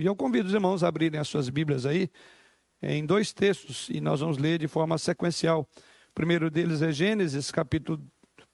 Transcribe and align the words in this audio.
E 0.00 0.06
eu 0.06 0.14
convido 0.14 0.48
os 0.48 0.54
irmãos 0.54 0.82
a 0.82 0.88
abrirem 0.88 1.20
as 1.20 1.28
suas 1.28 1.48
Bíblias 1.48 1.86
aí, 1.86 2.10
em 2.82 3.04
dois 3.04 3.32
textos, 3.32 3.88
e 3.88 4.00
nós 4.00 4.20
vamos 4.20 4.38
ler 4.38 4.58
de 4.58 4.68
forma 4.68 4.98
sequencial. 4.98 5.68
O 6.10 6.14
primeiro 6.14 6.50
deles 6.50 6.82
é 6.82 6.92
Gênesis, 6.92 7.50
capítulo 7.50 8.02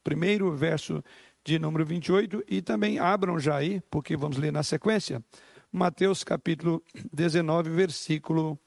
1, 0.07 0.57
verso 0.57 1.03
de 1.45 1.59
número 1.59 1.85
28, 1.85 2.45
e 2.49 2.63
também 2.63 2.99
abram 2.99 3.39
já 3.39 3.57
aí, 3.57 3.81
porque 3.91 4.17
vamos 4.17 4.37
ler 4.37 4.53
na 4.53 4.63
sequência, 4.63 5.23
Mateus 5.71 6.23
capítulo 6.23 6.83
19, 7.13 7.71
versículo 7.71 8.59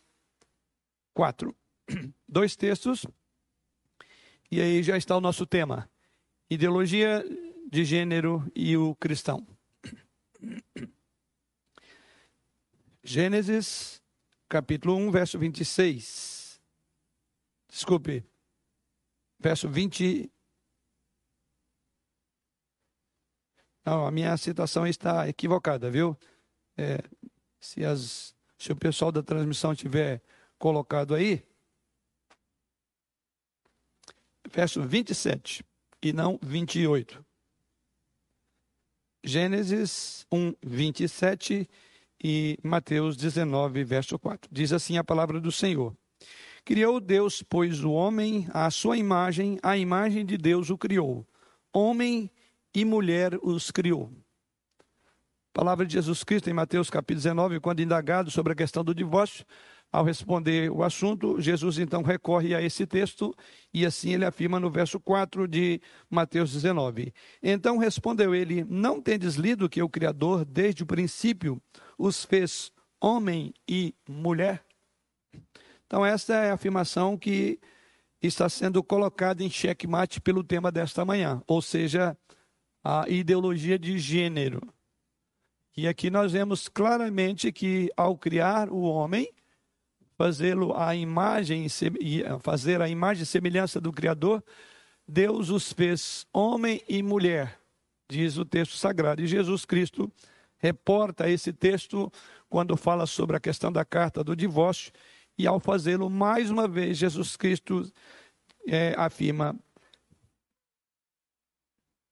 4. 1.13 1.55
Dois 2.27 2.55
textos, 2.55 3.05
e 4.51 4.59
aí 4.59 4.83
já 4.83 4.97
está 4.97 5.15
o 5.15 5.21
nosso 5.21 5.45
tema: 5.45 5.89
ideologia 6.49 7.23
de 7.71 7.85
gênero 7.85 8.43
e 8.55 8.75
o 8.75 8.95
cristão. 8.95 9.45
Gênesis, 13.07 14.01
capítulo 14.49 14.95
1, 14.95 15.11
verso 15.11 15.37
26. 15.37 16.59
Desculpe, 17.69 18.25
verso 19.37 19.69
20. 19.69 20.31
Não, 23.85 24.07
a 24.07 24.09
minha 24.09 24.35
citação 24.37 24.87
está 24.87 25.29
equivocada, 25.29 25.91
viu? 25.91 26.17
É, 26.75 26.97
se, 27.59 27.85
as, 27.85 28.35
se 28.57 28.71
o 28.71 28.75
pessoal 28.75 29.11
da 29.11 29.21
transmissão 29.21 29.75
tiver 29.75 30.19
colocado 30.57 31.13
aí, 31.13 31.47
verso 34.49 34.81
27 34.81 35.63
e 36.01 36.11
não 36.11 36.39
28. 36.41 37.23
Gênesis 39.23 40.25
1, 40.31 40.55
27 40.63 41.69
e 42.27 42.57
Mateus 42.63 43.15
19, 43.15 43.83
verso 43.83 44.17
4. 44.17 44.49
Diz 44.51 44.73
assim 44.73 44.97
a 44.97 45.03
palavra 45.03 45.39
do 45.39 45.51
Senhor: 45.51 45.95
Criou 46.65 46.99
Deus, 46.99 47.43
pois, 47.47 47.83
o 47.83 47.91
homem 47.91 48.47
à 48.51 48.71
sua 48.71 48.97
imagem, 48.97 49.59
a 49.61 49.77
imagem 49.77 50.25
de 50.25 50.35
Deus 50.35 50.71
o 50.71 50.77
criou. 50.77 51.23
Homem 51.71 52.31
e 52.73 52.83
mulher 52.83 53.37
os 53.43 53.69
criou. 53.69 54.11
palavra 55.53 55.85
de 55.85 55.93
Jesus 55.93 56.23
Cristo 56.23 56.49
em 56.49 56.53
Mateus 56.53 56.89
capítulo 56.89 57.21
19, 57.21 57.59
quando 57.59 57.81
indagado 57.81 58.31
sobre 58.31 58.53
a 58.53 58.55
questão 58.55 58.83
do 58.83 58.95
divórcio, 58.95 59.45
ao 59.91 60.03
responder 60.03 60.71
o 60.71 60.83
assunto, 60.83 61.39
Jesus 61.39 61.77
então 61.77 62.01
recorre 62.01 62.55
a 62.55 62.61
esse 62.61 62.87
texto 62.87 63.35
e 63.71 63.85
assim 63.85 64.15
ele 64.15 64.25
afirma 64.25 64.59
no 64.59 64.71
verso 64.71 64.99
4 64.99 65.47
de 65.47 65.79
Mateus 66.09 66.51
19. 66.51 67.13
Então 67.41 67.77
respondeu 67.77 68.33
ele: 68.33 68.65
Não 68.67 68.99
tendes 68.99 69.35
lido 69.35 69.69
que 69.69 69.81
o 69.81 69.87
Criador, 69.87 70.43
desde 70.43 70.81
o 70.81 70.87
princípio, 70.87 71.61
os 71.97 72.25
fez 72.25 72.71
homem 72.99 73.53
e 73.67 73.93
mulher? 74.07 74.63
Então, 75.85 76.05
esta 76.05 76.33
é 76.33 76.51
a 76.51 76.55
afirmação 76.55 77.17
que 77.17 77.59
está 78.21 78.49
sendo 78.49 78.83
colocada 78.83 79.43
em 79.43 79.49
xeque-mate 79.49 80.19
pelo 80.19 80.43
tema 80.43 80.71
desta 80.71 81.05
manhã, 81.05 81.41
ou 81.47 81.61
seja, 81.61 82.17
a 82.83 83.07
ideologia 83.07 83.77
de 83.77 83.97
gênero. 83.97 84.61
E 85.77 85.87
aqui 85.87 86.09
nós 86.09 86.31
vemos 86.31 86.67
claramente 86.67 87.51
que 87.51 87.91
ao 87.97 88.17
criar 88.17 88.69
o 88.69 88.81
homem, 88.81 89.29
fazê-lo 90.17 90.73
a 90.75 90.95
imagem 90.95 91.67
fazer 92.41 92.81
a 92.81 92.87
imagem 92.87 93.23
e 93.23 93.25
semelhança 93.25 93.81
do 93.81 93.91
criador, 93.91 94.43
Deus 95.07 95.49
os 95.49 95.71
fez 95.73 96.25
homem 96.33 96.81
e 96.87 97.03
mulher, 97.03 97.59
diz 98.09 98.37
o 98.37 98.45
texto 98.45 98.77
sagrado. 98.77 99.21
E 99.21 99.27
Jesus 99.27 99.65
Cristo 99.65 100.11
reporta 100.65 101.29
esse 101.29 101.53
texto 101.53 102.11
quando 102.49 102.75
fala 102.75 103.05
sobre 103.05 103.37
a 103.37 103.39
questão 103.39 103.71
da 103.71 103.85
carta 103.85 104.23
do 104.23 104.35
divórcio 104.35 104.91
e 105.37 105.45
ao 105.45 105.59
fazê-lo 105.59 106.09
mais 106.09 106.49
uma 106.49 106.67
vez 106.67 106.97
Jesus 106.97 107.37
Cristo 107.37 107.91
é, 108.67 108.95
afirma 108.97 109.55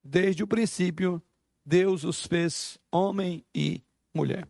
desde 0.04 0.44
o 0.44 0.48
princípio 0.48 1.22
Deus 1.66 2.04
os 2.04 2.28
fez 2.28 2.78
homem 2.92 3.44
e 3.56 3.82
mulher. 4.14 4.48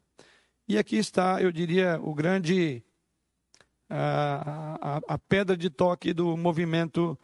E 0.67 0.77
aqui 0.77 0.97
está, 0.97 1.41
eu 1.41 1.51
diria, 1.51 1.99
o 2.01 2.13
grande 2.13 2.83
a, 3.89 4.97
a, 4.97 5.01
a 5.13 5.17
pedra 5.17 5.55
de 5.55 5.69
toque 5.69 6.13
do 6.13 6.35
movimento 6.35 7.17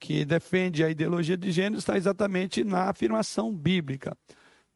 que 0.00 0.24
defende 0.24 0.82
a 0.82 0.90
ideologia 0.90 1.36
de 1.36 1.52
gênero 1.52 1.78
está 1.78 1.96
exatamente 1.96 2.64
na 2.64 2.88
afirmação 2.88 3.54
bíblica. 3.54 4.16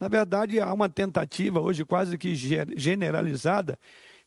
Na 0.00 0.08
verdade, 0.08 0.60
há 0.60 0.72
uma 0.72 0.88
tentativa 0.88 1.60
hoje 1.60 1.84
quase 1.84 2.16
que 2.16 2.34
generalizada 2.34 3.78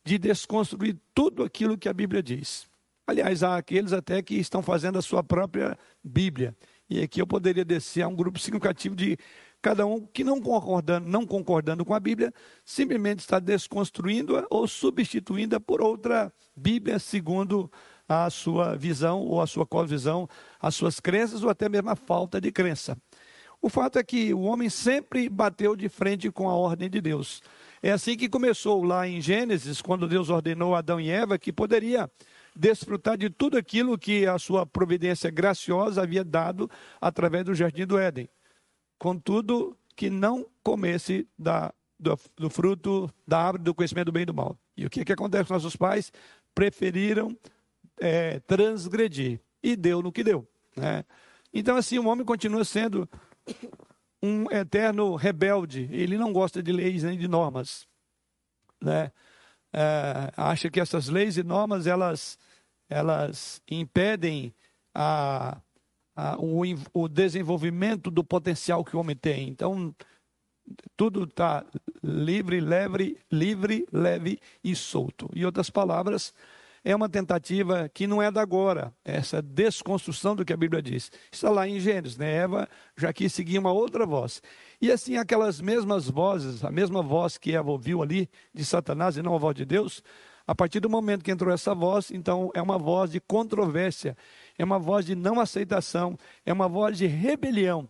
de 0.03 0.17
desconstruir 0.17 0.97
tudo 1.13 1.43
aquilo 1.43 1.77
que 1.77 1.87
a 1.87 1.93
Bíblia 1.93 2.21
diz. 2.21 2.67
Aliás, 3.07 3.43
há 3.43 3.57
aqueles 3.57 3.93
até 3.93 4.21
que 4.21 4.35
estão 4.35 4.61
fazendo 4.61 4.97
a 4.97 5.01
sua 5.01 5.23
própria 5.23 5.77
Bíblia. 6.03 6.55
E 6.89 7.01
aqui 7.01 7.21
eu 7.21 7.27
poderia 7.27 7.63
descer 7.63 8.01
a 8.01 8.07
um 8.07 8.15
grupo 8.15 8.39
significativo 8.39 8.95
de 8.95 9.17
cada 9.61 9.85
um 9.85 10.01
que 10.01 10.23
não 10.23 10.41
concordando, 10.41 11.07
não 11.07 11.25
concordando 11.25 11.85
com 11.85 11.93
a 11.93 11.99
Bíblia, 11.99 12.33
simplesmente 12.65 13.19
está 13.19 13.39
desconstruindo-a 13.39 14.45
ou 14.49 14.67
substituindo-a 14.67 15.59
por 15.59 15.81
outra 15.81 16.33
Bíblia 16.55 16.97
segundo 16.99 17.71
a 18.09 18.29
sua 18.29 18.75
visão 18.75 19.21
ou 19.21 19.39
a 19.39 19.47
sua 19.47 19.65
cosvisão, 19.65 20.27
as 20.59 20.75
suas 20.75 20.99
crenças 20.99 21.43
ou 21.43 21.49
até 21.49 21.69
mesmo 21.69 21.89
a 21.89 21.95
falta 21.95 22.41
de 22.41 22.51
crença. 22.51 22.97
O 23.61 23.69
fato 23.69 23.99
é 23.99 24.03
que 24.03 24.33
o 24.33 24.41
homem 24.41 24.69
sempre 24.69 25.29
bateu 25.29 25.75
de 25.75 25.87
frente 25.87 26.31
com 26.31 26.49
a 26.49 26.55
ordem 26.55 26.89
de 26.89 26.99
Deus. 26.99 27.41
É 27.81 27.91
assim 27.91 28.17
que 28.17 28.27
começou 28.27 28.83
lá 28.83 29.07
em 29.07 29.21
Gênesis, 29.21 29.81
quando 29.81 30.07
Deus 30.07 30.29
ordenou 30.29 30.75
a 30.75 30.79
Adão 30.79 30.99
e 30.99 31.09
Eva 31.09 31.37
que 31.37 31.53
poderia 31.53 32.09
desfrutar 32.55 33.17
de 33.17 33.29
tudo 33.29 33.57
aquilo 33.57 33.97
que 33.97 34.25
a 34.25 34.37
sua 34.39 34.65
providência 34.65 35.29
graciosa 35.29 36.01
havia 36.01 36.23
dado 36.23 36.69
através 36.99 37.45
do 37.45 37.55
jardim 37.55 37.85
do 37.85 37.97
Éden 37.97 38.27
contudo 39.01 39.75
que 39.95 40.11
não 40.11 40.45
comesse 40.61 41.27
da, 41.35 41.73
do, 41.99 42.19
do, 42.37 42.51
fruto 42.51 43.09
da 43.27 43.39
árvore 43.39 43.63
do 43.63 43.73
conhecimento 43.73 44.05
do 44.05 44.11
bem 44.11 44.21
e 44.21 44.25
do 44.27 44.33
mal. 44.33 44.55
E 44.77 44.85
o 44.85 44.91
que, 44.91 45.03
que 45.03 45.11
acontece 45.11 45.45
com 45.45 45.55
nossos 45.55 45.75
pais? 45.75 46.13
Preferiram 46.53 47.35
é, 47.99 48.39
transgredir. 48.41 49.39
E 49.63 49.75
deu 49.75 50.03
no 50.03 50.11
que 50.11 50.23
deu. 50.23 50.47
Né? 50.77 51.03
Então, 51.51 51.77
assim, 51.77 51.97
o 51.97 52.05
homem 52.05 52.23
continua 52.23 52.63
sendo 52.63 53.09
um 54.21 54.49
eterno 54.51 55.15
rebelde. 55.15 55.89
Ele 55.91 56.17
não 56.17 56.31
gosta 56.31 56.61
de 56.61 56.71
leis 56.71 57.03
nem 57.03 57.17
de 57.17 57.27
normas. 57.27 57.87
Né? 58.81 59.11
É, 59.73 60.31
acha 60.35 60.69
que 60.69 60.79
essas 60.79 61.07
leis 61.07 61.37
e 61.37 61.43
normas 61.43 61.87
elas, 61.87 62.37
elas 62.89 63.61
impedem 63.69 64.53
a, 64.93 65.61
o, 66.37 66.61
o 66.93 67.07
desenvolvimento 67.07 68.11
do 68.11 68.23
potencial 68.23 68.83
que 68.83 68.95
o 68.95 68.99
homem 68.99 69.15
tem. 69.15 69.47
Então, 69.47 69.95
tudo 70.95 71.23
está 71.23 71.65
livre, 72.03 72.59
leve, 72.59 73.17
livre, 73.31 73.87
leve 73.91 74.39
e 74.63 74.75
solto. 74.75 75.29
Em 75.35 75.45
outras 75.45 75.69
palavras, 75.69 76.33
é 76.83 76.95
uma 76.95 77.07
tentativa 77.07 77.89
que 77.93 78.07
não 78.07 78.21
é 78.21 78.31
da 78.31 78.41
agora, 78.41 78.93
essa 79.05 79.41
desconstrução 79.41 80.35
do 80.35 80.43
que 80.43 80.51
a 80.51 80.57
Bíblia 80.57 80.81
diz. 80.81 81.11
Está 81.31 81.49
lá 81.49 81.67
em 81.67 81.79
Gênesis, 81.79 82.17
né? 82.17 82.33
Eva 82.33 82.67
já 82.97 83.13
quis 83.13 83.31
seguir 83.33 83.59
uma 83.59 83.71
outra 83.71 84.05
voz. 84.05 84.41
E 84.81 84.91
assim, 84.91 85.17
aquelas 85.17 85.61
mesmas 85.61 86.09
vozes, 86.09 86.63
a 86.63 86.71
mesma 86.71 87.01
voz 87.01 87.37
que 87.37 87.55
Eva 87.55 87.69
ouviu 87.69 88.01
ali 88.01 88.29
de 88.53 88.65
Satanás 88.65 89.15
e 89.15 89.21
não 89.21 89.35
a 89.35 89.37
voz 89.37 89.55
de 89.55 89.65
Deus, 89.65 90.01
a 90.47 90.55
partir 90.55 90.79
do 90.79 90.89
momento 90.89 91.23
que 91.23 91.31
entrou 91.31 91.53
essa 91.53 91.73
voz, 91.75 92.09
então 92.11 92.51
é 92.55 92.61
uma 92.61 92.77
voz 92.77 93.11
de 93.11 93.19
controvérsia, 93.19 94.17
é 94.57 94.65
uma 94.65 94.79
voz 94.79 95.05
de 95.05 95.15
não 95.15 95.39
aceitação, 95.39 96.17
é 96.45 96.51
uma 96.51 96.67
voz 96.67 96.97
de 96.97 97.05
rebelião. 97.05 97.87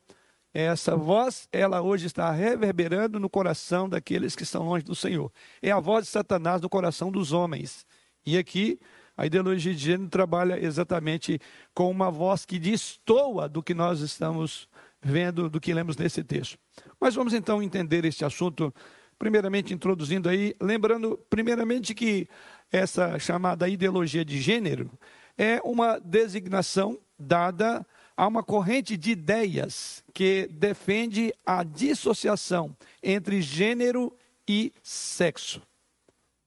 Essa 0.53 0.97
voz, 0.97 1.47
ela 1.50 1.81
hoje 1.81 2.07
está 2.07 2.30
reverberando 2.30 3.22
no 3.22 3.30
coração 3.30 3.88
daqueles 3.88 4.35
que 4.35 4.44
estão 4.44 4.63
longe 4.63 4.84
do 4.84 4.94
Senhor. 4.94 5.31
É 5.62 5.72
a 5.72 5.80
voz 5.80 6.06
de 6.06 6.12
Satanás 6.12 6.62
no 6.62 6.69
coração 6.69 7.09
dos 7.09 7.31
homens. 7.31 7.86
E 8.25 8.38
aqui, 8.38 8.79
a 9.18 9.25
ideologia 9.25 9.73
de 9.73 9.79
gênero 9.79 10.09
trabalha 10.09 10.63
exatamente 10.63 11.39
com 11.73 11.89
uma 11.89 12.09
voz 12.09 12.45
que 12.45 12.59
destoa 12.59 13.47
do 13.47 13.62
que 13.62 13.73
nós 13.73 14.00
estamos 14.00 14.68
vendo, 15.01 15.50
do 15.50 15.59
que 15.59 15.73
lemos 15.73 15.97
nesse 15.97 16.23
texto. 16.23 16.57
Mas 17.00 17.15
vamos 17.15 17.33
então 17.33 17.62
entender 17.62 18.06
este 18.06 18.23
assunto, 18.23 18.73
primeiramente 19.18 19.73
introduzindo 19.73 20.29
aí, 20.29 20.56
lembrando, 20.62 21.19
primeiramente, 21.29 21.94
que 21.94 22.27
essa 22.71 23.18
chamada 23.19 23.68
ideologia 23.68 24.24
de 24.24 24.39
gênero 24.39 24.91
é 25.38 25.59
uma 25.63 26.00
designação 26.00 27.00
dada 27.17 27.85
a 28.15 28.27
uma 28.27 28.44
corrente 28.44 28.95
de 28.95 29.12
ideias 29.12 30.03
que 30.13 30.47
defende 30.51 31.33
a 31.45 31.63
dissociação 31.63 32.75
entre 33.01 33.41
gênero 33.41 34.15
e 34.47 34.71
sexo. 34.83 35.62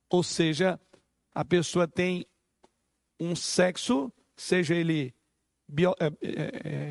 Ou 0.08 0.22
seja, 0.22 0.78
a 1.34 1.44
pessoa 1.44 1.88
tem 1.88 2.26
um 3.18 3.34
sexo, 3.34 4.12
seja 4.36 4.74
ele 4.74 5.14
bio, 5.68 5.94
é, 5.98 6.06
é, 6.06 6.12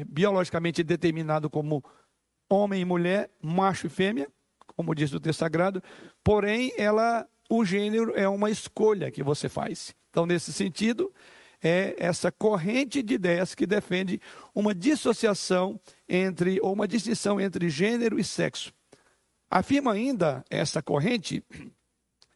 é, 0.01 0.04
biologicamente 0.06 0.84
determinado 0.84 1.50
como 1.50 1.84
homem 2.50 2.81
e 2.81 2.86
mulher, 2.86 3.30
macho 3.42 3.88
e 3.88 3.90
fêmea, 3.90 4.30
como 4.75 4.94
diz 4.94 5.13
o 5.13 5.19
texto 5.19 5.40
sagrado, 5.40 5.81
porém 6.24 6.74
ela 6.78 7.28
o 7.50 7.63
gênero 7.63 8.13
é 8.16 8.28
uma 8.28 8.50
escolha 8.50 9.12
que 9.12 9.22
você 9.22 9.48
faz. 9.48 9.95
Então, 10.10 10.25
nesse 10.25 10.51
sentido, 10.51 11.13
é 11.62 11.96
essa 11.98 12.31
corrente 12.31 13.01
de 13.01 13.13
ideias 13.13 13.54
que 13.54 13.66
defende 13.66 14.19
uma 14.54 14.74
dissociação 14.74 15.80
entre, 16.07 16.60
ou 16.62 16.74
uma 16.74 16.88
distinção 16.88 17.39
entre 17.39 17.69
gênero 17.69 18.19
e 18.19 18.24
sexo. 18.24 18.74
Afirma 19.50 19.94
ainda 19.94 20.44
essa 20.50 20.81
corrente 20.81 21.44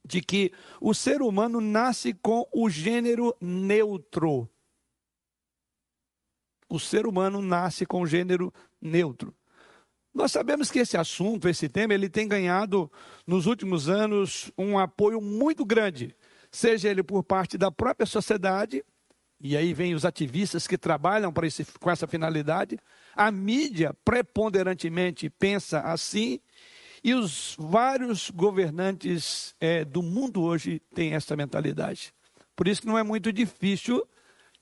de 0.07 0.21
que 0.21 0.51
o 0.79 0.93
ser 0.93 1.21
humano 1.21 1.59
nasce 1.59 2.13
com 2.13 2.47
o 2.53 2.69
gênero 2.69 3.35
neutro. 3.41 4.49
O 6.69 6.79
ser 6.79 7.05
humano 7.05 7.41
nasce 7.41 7.85
com 7.85 8.01
o 8.01 8.07
gênero 8.07 8.53
neutro. 8.81 9.35
Nós 10.13 10.31
sabemos 10.31 10.71
que 10.71 10.79
esse 10.79 10.97
assunto, 10.97 11.47
esse 11.47 11.69
tema, 11.69 11.93
ele 11.93 12.09
tem 12.09 12.27
ganhado 12.27 12.91
nos 13.25 13.45
últimos 13.45 13.87
anos 13.87 14.51
um 14.57 14.79
apoio 14.79 15.21
muito 15.21 15.63
grande, 15.63 16.15
seja 16.51 16.89
ele 16.89 17.03
por 17.03 17.23
parte 17.23 17.57
da 17.57 17.71
própria 17.71 18.05
sociedade, 18.05 18.83
e 19.39 19.55
aí 19.55 19.73
vem 19.73 19.93
os 19.93 20.05
ativistas 20.05 20.65
que 20.65 20.77
trabalham 20.77 21.31
esse, 21.43 21.63
com 21.79 21.91
essa 21.91 22.07
finalidade, 22.07 22.79
a 23.15 23.31
mídia 23.31 23.95
preponderantemente 24.03 25.29
pensa 25.29 25.81
assim, 25.81 26.39
e 27.03 27.13
os 27.13 27.55
vários 27.57 28.29
governantes 28.29 29.55
é, 29.59 29.85
do 29.85 30.01
mundo 30.01 30.41
hoje 30.41 30.81
têm 30.93 31.13
essa 31.13 31.35
mentalidade. 31.35 32.13
Por 32.55 32.67
isso 32.67 32.81
que 32.81 32.87
não 32.87 32.97
é 32.97 33.03
muito 33.03 33.31
difícil 33.31 34.07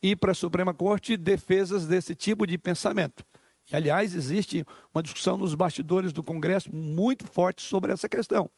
ir 0.01 0.17
para 0.17 0.31
a 0.31 0.35
Suprema 0.35 0.73
Corte 0.73 1.17
defesas 1.17 1.87
desse 1.87 2.13
tipo 2.13 2.45
de 2.45 2.57
pensamento. 2.57 3.25
E, 3.71 3.75
aliás, 3.75 4.13
existe 4.13 4.65
uma 4.93 5.01
discussão 5.01 5.37
nos 5.37 5.55
bastidores 5.55 6.13
do 6.13 6.21
Congresso 6.21 6.73
muito 6.75 7.25
forte 7.25 7.61
sobre 7.61 7.91
essa 7.91 8.07
questão, 8.07 8.49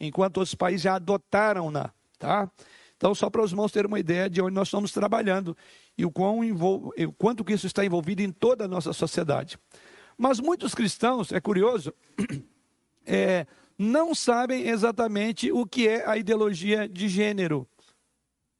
enquanto 0.00 0.38
outros 0.38 0.54
países 0.54 0.82
já 0.82 0.94
adotaram-na. 0.94 1.90
Tá? 2.18 2.50
Então, 2.96 3.14
só 3.14 3.28
para 3.28 3.42
os 3.42 3.50
irmãos 3.50 3.72
terem 3.72 3.88
uma 3.88 4.00
ideia 4.00 4.30
de 4.30 4.40
onde 4.40 4.54
nós 4.54 4.68
estamos 4.68 4.90
trabalhando 4.92 5.54
e 5.98 6.06
o, 6.06 6.10
quão 6.10 6.42
envol... 6.42 6.92
o 6.96 7.12
quanto 7.12 7.44
que 7.44 7.52
isso 7.52 7.66
está 7.66 7.84
envolvido 7.84 8.22
em 8.22 8.32
toda 8.32 8.64
a 8.64 8.68
nossa 8.68 8.92
sociedade. 8.92 9.58
Mas 10.16 10.40
muitos 10.40 10.74
cristãos, 10.74 11.30
é 11.30 11.40
curioso, 11.40 11.92
é, 13.06 13.46
não 13.78 14.14
sabem 14.14 14.68
exatamente 14.68 15.52
o 15.52 15.64
que 15.64 15.86
é 15.86 16.08
a 16.08 16.16
ideologia 16.16 16.88
de 16.88 17.08
gênero. 17.08 17.68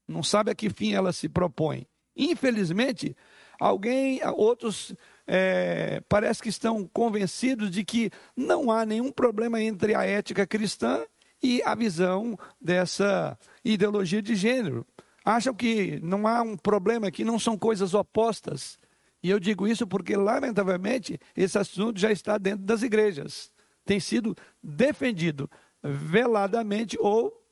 Não 0.07 0.23
sabe 0.23 0.51
a 0.51 0.55
que 0.55 0.71
fim 0.71 0.95
ela 0.95 1.13
se 1.13 1.29
propõe. 1.29 1.87
Infelizmente, 2.17 3.17
alguém, 3.59 4.21
outros 4.35 4.95
é, 5.27 6.01
parece 6.09 6.43
que 6.43 6.49
estão 6.49 6.89
convencidos 6.93 7.71
de 7.71 7.85
que 7.85 8.11
não 8.37 8.71
há 8.71 8.87
nenhum 8.87 9.11
problema 9.11 9.61
entre 9.61 9.95
a 9.95 10.05
ética 10.05 10.47
cristã 10.47 11.05
e 11.43 11.63
a 11.63 11.75
visão 11.75 12.39
dessa 12.61 13.39
ideologia 13.65 14.23
de 14.23 14.35
gênero. 14.35 14.87
Acham 15.25 15.53
que 15.53 15.99
não 16.03 16.27
há 16.27 16.41
um 16.43 16.57
problema, 16.57 17.11
que 17.11 17.25
não 17.25 17.39
são 17.39 17.59
coisas 17.59 17.95
opostas. 17.95 18.79
E 19.23 19.29
eu 19.29 19.41
digo 19.41 19.67
isso 19.67 19.87
porque, 19.87 20.17
lamentavelmente, 20.17 21.19
esse 21.37 21.59
assunto 21.59 21.99
já 21.99 22.13
está 22.13 22.39
dentro 22.39 22.65
das 22.65 22.83
igrejas. 22.83 23.51
Tem 23.87 23.99
sido 23.99 24.37
defendido 24.63 25.49
veladamente 25.83 26.99
ou 27.01 27.43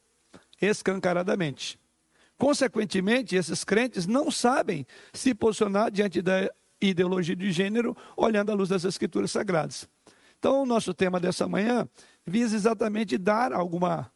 escancaradamente. 0.60 1.78
Consequentemente, 2.36 3.36
esses 3.36 3.64
crentes 3.64 4.06
não 4.06 4.31
sabem 4.31 4.86
se 5.12 5.34
posicionar 5.34 5.90
diante 5.90 6.20
da 6.20 6.50
ideologia 6.81 7.36
de 7.36 7.50
gênero, 7.52 7.96
olhando 8.16 8.50
à 8.50 8.54
luz 8.54 8.69
das 8.69 8.84
Escrituras 8.84 9.31
Sagradas. 9.31 9.88
Então, 10.38 10.62
o 10.62 10.66
nosso 10.66 10.92
tema 10.92 11.19
dessa 11.19 11.48
manhã 11.48 11.88
visa 12.26 12.54
exatamente 12.56 13.16
dar 13.16 13.52
alguma 13.52 14.10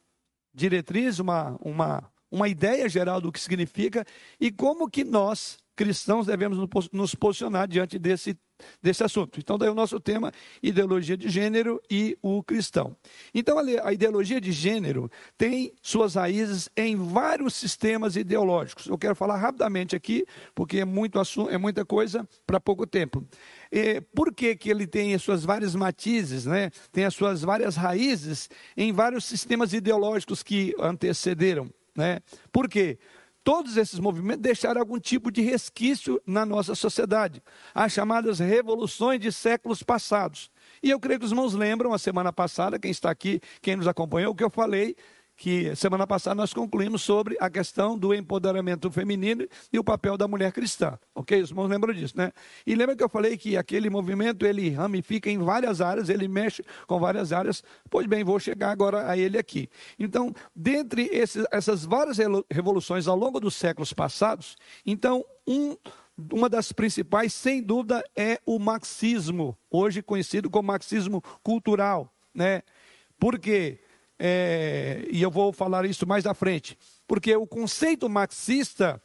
diretriz, 0.52 1.18
uma, 1.18 1.56
uma, 1.62 2.10
uma 2.30 2.48
ideia 2.48 2.88
geral 2.88 3.20
do 3.20 3.32
que 3.32 3.40
significa 3.40 4.04
e 4.40 4.50
como 4.50 4.90
que 4.90 5.04
nós, 5.04 5.58
cristãos, 5.78 6.26
devemos 6.26 6.58
nos 6.92 7.14
posicionar 7.14 7.68
diante 7.68 8.00
desse 8.00 8.36
desse 8.82 9.04
assunto. 9.04 9.38
Então, 9.38 9.56
daí 9.56 9.68
o 9.68 9.74
nosso 9.74 10.00
tema, 10.00 10.32
ideologia 10.60 11.16
de 11.16 11.28
gênero 11.28 11.80
e 11.88 12.18
o 12.20 12.42
cristão. 12.42 12.96
Então, 13.32 13.56
a 13.58 13.92
ideologia 13.92 14.40
de 14.40 14.50
gênero 14.50 15.08
tem 15.36 15.72
suas 15.80 16.16
raízes 16.16 16.68
em 16.76 16.96
vários 16.96 17.54
sistemas 17.54 18.16
ideológicos. 18.16 18.86
Eu 18.86 18.98
quero 18.98 19.14
falar 19.14 19.36
rapidamente 19.36 19.94
aqui, 19.94 20.26
porque 20.56 20.78
é, 20.80 20.84
muito 20.84 21.20
assunto, 21.20 21.50
é 21.50 21.56
muita 21.56 21.84
coisa 21.84 22.28
para 22.44 22.58
pouco 22.58 22.84
tempo. 22.84 23.24
E 23.70 24.00
por 24.12 24.34
que, 24.34 24.56
que 24.56 24.70
ele 24.70 24.88
tem 24.88 25.14
as 25.14 25.22
suas 25.22 25.44
várias 25.44 25.76
matizes, 25.76 26.44
né? 26.44 26.70
tem 26.90 27.04
as 27.04 27.14
suas 27.14 27.42
várias 27.42 27.76
raízes 27.76 28.50
em 28.76 28.92
vários 28.92 29.24
sistemas 29.24 29.72
ideológicos 29.72 30.42
que 30.42 30.74
antecederam? 30.80 31.70
Né? 31.96 32.20
Por 32.52 32.68
quê? 32.68 32.98
Todos 33.44 33.76
esses 33.76 33.98
movimentos 33.98 34.42
deixaram 34.42 34.80
algum 34.80 34.98
tipo 34.98 35.30
de 35.30 35.40
resquício 35.40 36.20
na 36.26 36.44
nossa 36.44 36.74
sociedade, 36.74 37.42
as 37.74 37.92
chamadas 37.92 38.38
revoluções 38.38 39.20
de 39.20 39.32
séculos 39.32 39.82
passados. 39.82 40.50
E 40.82 40.90
eu 40.90 41.00
creio 41.00 41.18
que 41.18 41.24
os 41.24 41.32
irmãos 41.32 41.54
lembram, 41.54 41.92
a 41.92 41.98
semana 41.98 42.32
passada, 42.32 42.78
quem 42.78 42.90
está 42.90 43.10
aqui, 43.10 43.40
quem 43.62 43.76
nos 43.76 43.88
acompanhou, 43.88 44.32
o 44.32 44.34
que 44.34 44.44
eu 44.44 44.50
falei 44.50 44.96
que 45.38 45.74
semana 45.76 46.04
passada 46.04 46.34
nós 46.34 46.52
concluímos 46.52 47.00
sobre 47.00 47.36
a 47.38 47.48
questão 47.48 47.96
do 47.96 48.12
empoderamento 48.12 48.90
feminino 48.90 49.46
e 49.72 49.78
o 49.78 49.84
papel 49.84 50.18
da 50.18 50.26
mulher 50.26 50.50
cristã. 50.50 50.98
Ok? 51.14 51.40
Os 51.40 51.50
irmãos 51.50 51.68
lembram 51.68 51.94
disso, 51.94 52.14
né? 52.16 52.32
E 52.66 52.74
lembra 52.74 52.96
que 52.96 53.04
eu 53.04 53.08
falei 53.08 53.36
que 53.36 53.56
aquele 53.56 53.88
movimento 53.88 54.44
ele 54.44 54.68
ramifica 54.70 55.30
em 55.30 55.38
várias 55.38 55.80
áreas, 55.80 56.08
ele 56.08 56.26
mexe 56.26 56.64
com 56.88 56.98
várias 56.98 57.32
áreas. 57.32 57.62
Pois 57.88 58.04
bem, 58.08 58.24
vou 58.24 58.40
chegar 58.40 58.72
agora 58.72 59.08
a 59.08 59.16
ele 59.16 59.38
aqui. 59.38 59.70
Então, 59.96 60.34
dentre 60.54 61.08
esses, 61.12 61.46
essas 61.52 61.84
várias 61.84 62.18
revoluções 62.50 63.06
ao 63.06 63.16
longo 63.16 63.38
dos 63.38 63.54
séculos 63.54 63.92
passados, 63.92 64.56
então, 64.84 65.24
um 65.46 65.76
uma 66.32 66.48
das 66.48 66.72
principais, 66.72 67.32
sem 67.32 67.62
dúvida, 67.62 68.02
é 68.16 68.40
o 68.44 68.58
marxismo, 68.58 69.56
hoje 69.70 70.02
conhecido 70.02 70.50
como 70.50 70.66
marxismo 70.66 71.22
cultural, 71.44 72.12
né? 72.34 72.64
Por 73.20 73.38
quê? 73.38 73.78
É, 74.18 75.06
e 75.10 75.22
eu 75.22 75.30
vou 75.30 75.52
falar 75.52 75.84
isso 75.84 76.06
mais 76.06 76.26
à 76.26 76.34
frente, 76.34 76.76
porque 77.06 77.34
o 77.36 77.46
conceito 77.46 78.08
marxista 78.08 79.00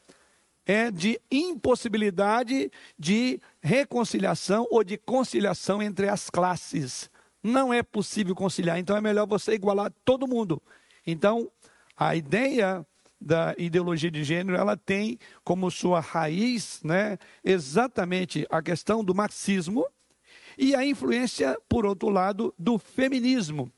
é 0.66 0.90
de 0.90 1.20
impossibilidade 1.30 2.72
de 2.98 3.40
reconciliação 3.62 4.66
ou 4.72 4.84
de 4.84 4.98
conciliação 4.98 5.82
entre 5.82 6.10
as 6.10 6.30
classes. 6.30 7.10
Não 7.44 7.74
é 7.74 7.84
possível 7.84 8.34
conciliar, 8.34 8.80
então 8.80 8.96
é 8.96 9.02
melhor 9.02 9.28
você 9.28 9.54
igualar 9.54 9.92
todo 10.06 10.28
mundo. 10.28 10.62
Então, 11.06 11.52
a 11.98 12.16
ideia 12.16 12.86
da 13.20 13.54
ideologia 13.58 14.10
de 14.10 14.24
gênero, 14.24 14.58
ela 14.58 14.76
tem 14.76 15.20
como 15.44 15.70
sua 15.70 16.00
raiz, 16.00 16.82
né, 16.84 17.18
exatamente 17.44 18.48
a 18.50 18.62
questão 18.62 19.04
do 19.04 19.14
marxismo 19.14 19.86
e 20.58 20.76
a 20.76 20.86
influência, 20.86 21.58
por 21.68 21.86
outro 21.86 22.10
lado, 22.10 22.54
do 22.58 22.78
feminismo 22.78 23.72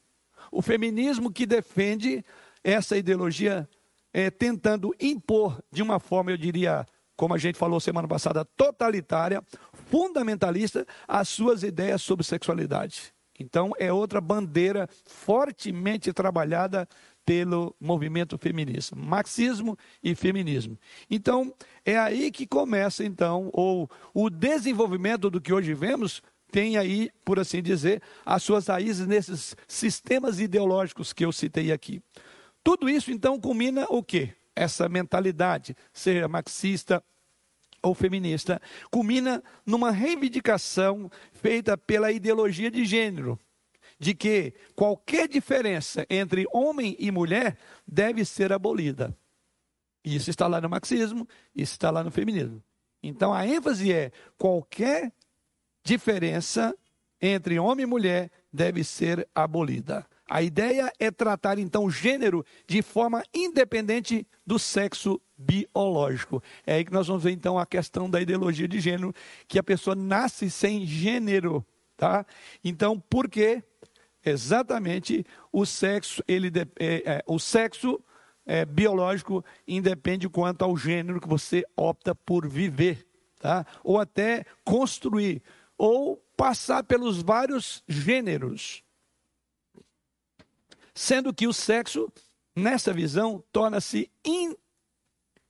o 0.55 0.61
feminismo 0.61 1.29
que 1.29 1.45
defende 1.45 2.23
essa 2.63 2.97
ideologia, 2.97 3.67
é, 4.13 4.31
tentando 4.31 4.95
impor 5.01 5.61
de 5.69 5.83
uma 5.83 5.99
forma, 5.99 6.31
eu 6.31 6.37
diria, 6.37 6.85
como 7.17 7.33
a 7.33 7.37
gente 7.37 7.57
falou 7.59 7.77
semana 7.81 8.07
passada, 8.07 8.45
totalitária, 8.45 9.43
fundamentalista, 9.73 10.87
as 11.05 11.27
suas 11.27 11.61
ideias 11.61 12.01
sobre 12.01 12.25
sexualidade. 12.25 13.13
Então, 13.37 13.73
é 13.77 13.91
outra 13.91 14.21
bandeira 14.21 14.87
fortemente 15.03 16.13
trabalhada 16.13 16.87
pelo 17.25 17.75
movimento 17.77 18.37
feminista, 18.37 18.95
marxismo 18.95 19.77
e 20.01 20.15
feminismo. 20.15 20.79
Então, 21.09 21.53
é 21.83 21.97
aí 21.97 22.31
que 22.31 22.47
começa 22.47 23.03
então 23.03 23.49
ou 23.51 23.89
o 24.13 24.29
desenvolvimento 24.29 25.29
do 25.29 25.41
que 25.41 25.51
hoje 25.51 25.73
vemos 25.73 26.21
tem 26.55 26.77
aí, 26.77 27.11
por 27.25 27.37
assim 27.37 27.61
dizer, 27.61 28.01
as 28.25 28.41
suas 28.41 28.67
raízes 28.67 29.05
nesses 29.05 29.57
sistemas 29.67 30.39
ideológicos 30.39 31.11
que 31.11 31.25
eu 31.25 31.33
citei 31.33 31.69
aqui. 31.69 32.01
Tudo 32.63 32.87
isso 32.87 33.11
então 33.11 33.37
culmina 33.37 33.85
o 33.89 34.01
quê? 34.01 34.33
Essa 34.55 34.87
mentalidade, 34.87 35.75
seja 35.91 36.29
marxista 36.29 37.03
ou 37.83 37.93
feminista, 37.93 38.61
culmina 38.89 39.43
numa 39.65 39.91
reivindicação 39.91 41.11
feita 41.33 41.77
pela 41.77 42.09
ideologia 42.09 42.71
de 42.71 42.85
gênero, 42.85 43.37
de 43.99 44.15
que 44.15 44.53
qualquer 44.77 45.27
diferença 45.27 46.07
entre 46.09 46.45
homem 46.53 46.95
e 46.97 47.11
mulher 47.11 47.57
deve 47.85 48.23
ser 48.23 48.53
abolida. 48.53 49.13
Isso 50.05 50.29
está 50.29 50.47
lá 50.47 50.61
no 50.61 50.69
marxismo, 50.69 51.27
isso 51.53 51.73
está 51.73 51.91
lá 51.91 52.01
no 52.01 52.11
feminismo. 52.11 52.63
Então 53.03 53.33
a 53.33 53.45
ênfase 53.45 53.91
é 53.91 54.09
qualquer 54.37 55.11
diferença 55.85 56.75
entre 57.21 57.57
homem 57.59 57.83
e 57.83 57.87
mulher 57.87 58.29
deve 58.51 58.83
ser 58.83 59.27
abolida. 59.33 60.05
A 60.27 60.41
ideia 60.41 60.91
é 60.99 61.11
tratar 61.11 61.59
então 61.59 61.85
o 61.85 61.91
gênero 61.91 62.43
de 62.67 62.81
forma 62.81 63.23
independente 63.33 64.27
do 64.45 64.57
sexo 64.57 65.21
biológico. 65.37 66.41
É 66.65 66.75
aí 66.75 66.85
que 66.85 66.91
nós 66.91 67.07
vamos 67.07 67.23
ver 67.23 67.31
então 67.31 67.59
a 67.59 67.65
questão 67.65 68.09
da 68.09 68.19
ideologia 68.19 68.67
de 68.67 68.79
gênero, 68.79 69.13
que 69.47 69.59
a 69.59 69.63
pessoa 69.63 69.95
nasce 69.95 70.49
sem 70.49 70.85
gênero, 70.85 71.63
tá? 71.95 72.25
Então, 72.63 72.99
por 72.99 73.29
que 73.29 73.63
exatamente 74.25 75.23
o 75.51 75.65
sexo 75.65 76.23
ele 76.27 76.51
é, 76.79 77.03
é, 77.05 77.23
o 77.27 77.37
sexo 77.37 78.01
é, 78.45 78.65
biológico 78.65 79.45
independe 79.67 80.27
quanto 80.27 80.63
ao 80.63 80.75
gênero 80.75 81.21
que 81.21 81.27
você 81.27 81.63
opta 81.75 82.15
por 82.15 82.47
viver, 82.47 83.05
tá? 83.39 83.65
ou 83.83 83.99
até 83.99 84.45
construir, 84.63 85.41
ou 85.77 86.17
passar 86.37 86.83
pelos 86.83 87.21
vários 87.21 87.83
gêneros. 87.87 88.83
Sendo 90.93 91.33
que 91.33 91.47
o 91.47 91.53
sexo, 91.53 92.11
nessa 92.55 92.93
visão, 92.93 93.43
torna-se 93.51 94.09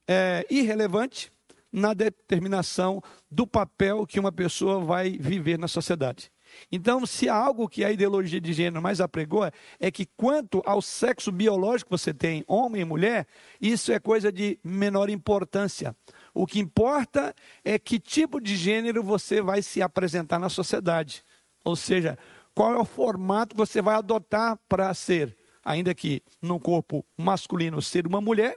é, 0.08 0.46
irrelevante 0.50 1.30
na 1.72 1.92
determinação 1.92 3.02
do 3.30 3.46
papel 3.46 4.06
que 4.06 4.18
uma 4.18 4.32
pessoa 4.32 4.80
vai 4.80 5.10
viver 5.10 5.58
na 5.58 5.68
sociedade. 5.68 6.32
Então, 6.70 7.04
se 7.04 7.28
há 7.28 7.34
algo 7.34 7.68
que 7.68 7.84
a 7.84 7.92
ideologia 7.92 8.40
de 8.40 8.52
gênero 8.52 8.82
mais 8.82 9.00
apregoa, 9.00 9.52
é 9.78 9.90
que 9.90 10.06
quanto 10.16 10.62
ao 10.64 10.80
sexo 10.80 11.30
biológico 11.30 11.90
que 11.90 11.98
você 11.98 12.14
tem, 12.14 12.44
homem 12.46 12.82
e 12.82 12.84
mulher, 12.84 13.26
isso 13.60 13.92
é 13.92 13.98
coisa 13.98 14.32
de 14.32 14.58
menor 14.62 15.10
importância. 15.10 15.94
O 16.36 16.46
que 16.46 16.58
importa 16.58 17.34
é 17.64 17.78
que 17.78 17.98
tipo 17.98 18.38
de 18.38 18.56
gênero 18.56 19.02
você 19.02 19.40
vai 19.40 19.62
se 19.62 19.80
apresentar 19.80 20.38
na 20.38 20.50
sociedade. 20.50 21.24
Ou 21.64 21.74
seja, 21.74 22.18
qual 22.54 22.74
é 22.74 22.78
o 22.78 22.84
formato 22.84 23.54
que 23.54 23.56
você 23.56 23.80
vai 23.80 23.94
adotar 23.94 24.58
para 24.68 24.92
ser, 24.92 25.34
ainda 25.64 25.94
que 25.94 26.22
no 26.42 26.60
corpo 26.60 27.02
masculino 27.16 27.80
ser 27.80 28.06
uma 28.06 28.20
mulher 28.20 28.54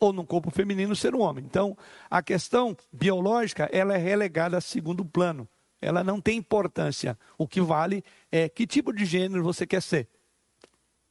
ou 0.00 0.10
no 0.10 0.24
corpo 0.24 0.50
feminino 0.50 0.96
ser 0.96 1.14
um 1.14 1.20
homem. 1.20 1.44
Então, 1.44 1.76
a 2.10 2.22
questão 2.22 2.74
biológica, 2.90 3.68
ela 3.70 3.92
é 3.92 3.98
relegada 3.98 4.56
a 4.56 4.60
segundo 4.62 5.04
plano. 5.04 5.46
Ela 5.82 6.02
não 6.02 6.18
tem 6.18 6.38
importância. 6.38 7.18
O 7.36 7.46
que 7.46 7.60
vale 7.60 8.02
é 8.30 8.48
que 8.48 8.66
tipo 8.66 8.90
de 8.90 9.04
gênero 9.04 9.44
você 9.44 9.66
quer 9.66 9.82
ser. 9.82 10.08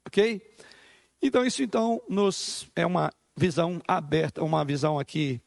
OK? 0.07 0.41
Então 1.21 1.45
isso 1.45 1.61
então 1.61 2.01
nos 2.09 2.67
é 2.75 2.87
uma 2.87 3.13
visão 3.37 3.79
aberta, 3.87 4.43
uma 4.43 4.65
visão 4.65 4.97
aqui 4.97 5.39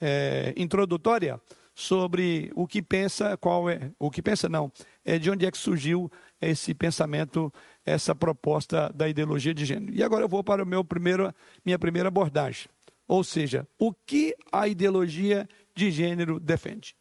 é, 0.00 0.54
introdutória 0.56 1.40
sobre 1.74 2.50
o 2.54 2.66
que 2.66 2.82
pensa, 2.82 3.36
qual 3.36 3.68
é, 3.68 3.90
o 3.98 4.10
que 4.10 4.22
pensa 4.22 4.48
não, 4.48 4.70
é 5.04 5.18
de 5.18 5.30
onde 5.30 5.46
é 5.46 5.50
que 5.50 5.58
surgiu 5.58 6.10
esse 6.40 6.74
pensamento, 6.74 7.52
essa 7.84 8.14
proposta 8.14 8.90
da 8.94 9.08
ideologia 9.08 9.54
de 9.54 9.64
gênero. 9.64 9.94
E 9.94 10.02
agora 10.02 10.24
eu 10.24 10.28
vou 10.28 10.42
para 10.42 10.62
o 10.62 10.66
meu 10.66 10.84
primeiro, 10.84 11.32
minha 11.64 11.78
primeira 11.78 12.08
abordagem. 12.08 12.68
Ou 13.06 13.24
seja, 13.24 13.66
o 13.78 13.92
que 13.92 14.34
a 14.52 14.68
ideologia 14.68 15.48
de 15.74 15.90
gênero 15.90 16.38
defende? 16.38 16.94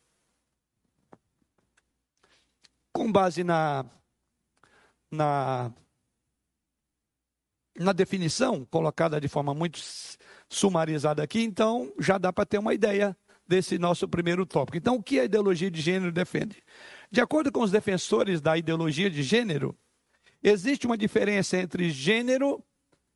Com 2.92 3.12
base 3.12 3.44
na, 3.44 3.86
na, 5.12 5.72
na 7.78 7.94
definição 7.94 8.66
colocada 8.66 9.22
de 9.22 9.28
forma 9.28 9.54
muito 9.54 9.80
sumarizada 10.50 11.24
aqui, 11.24 11.44
então 11.44 11.94
já 12.00 12.18
dá 12.18 12.34
para 12.34 12.46
ter 12.46 12.58
uma 12.58 12.74
ideia 12.74 13.16
desse 13.48 13.78
nosso 13.78 14.08
primeiro 14.08 14.46
tópico. 14.46 14.78
Então, 14.78 14.96
o 14.96 15.04
que 15.04 15.20
a 15.20 15.26
ideologia 15.26 15.72
de 15.72 15.82
gênero 15.82 16.12
defende? 16.12 16.64
De 17.12 17.22
acordo 17.22 17.52
com 17.52 17.62
os 17.62 17.72
defensores 17.72 18.42
da 18.42 18.58
ideologia 18.58 19.10
de 19.10 19.24
gênero, 19.24 19.76
existe 20.44 20.86
uma 20.86 20.98
diferença 20.98 21.58
entre 21.58 21.90
gênero 21.90 22.64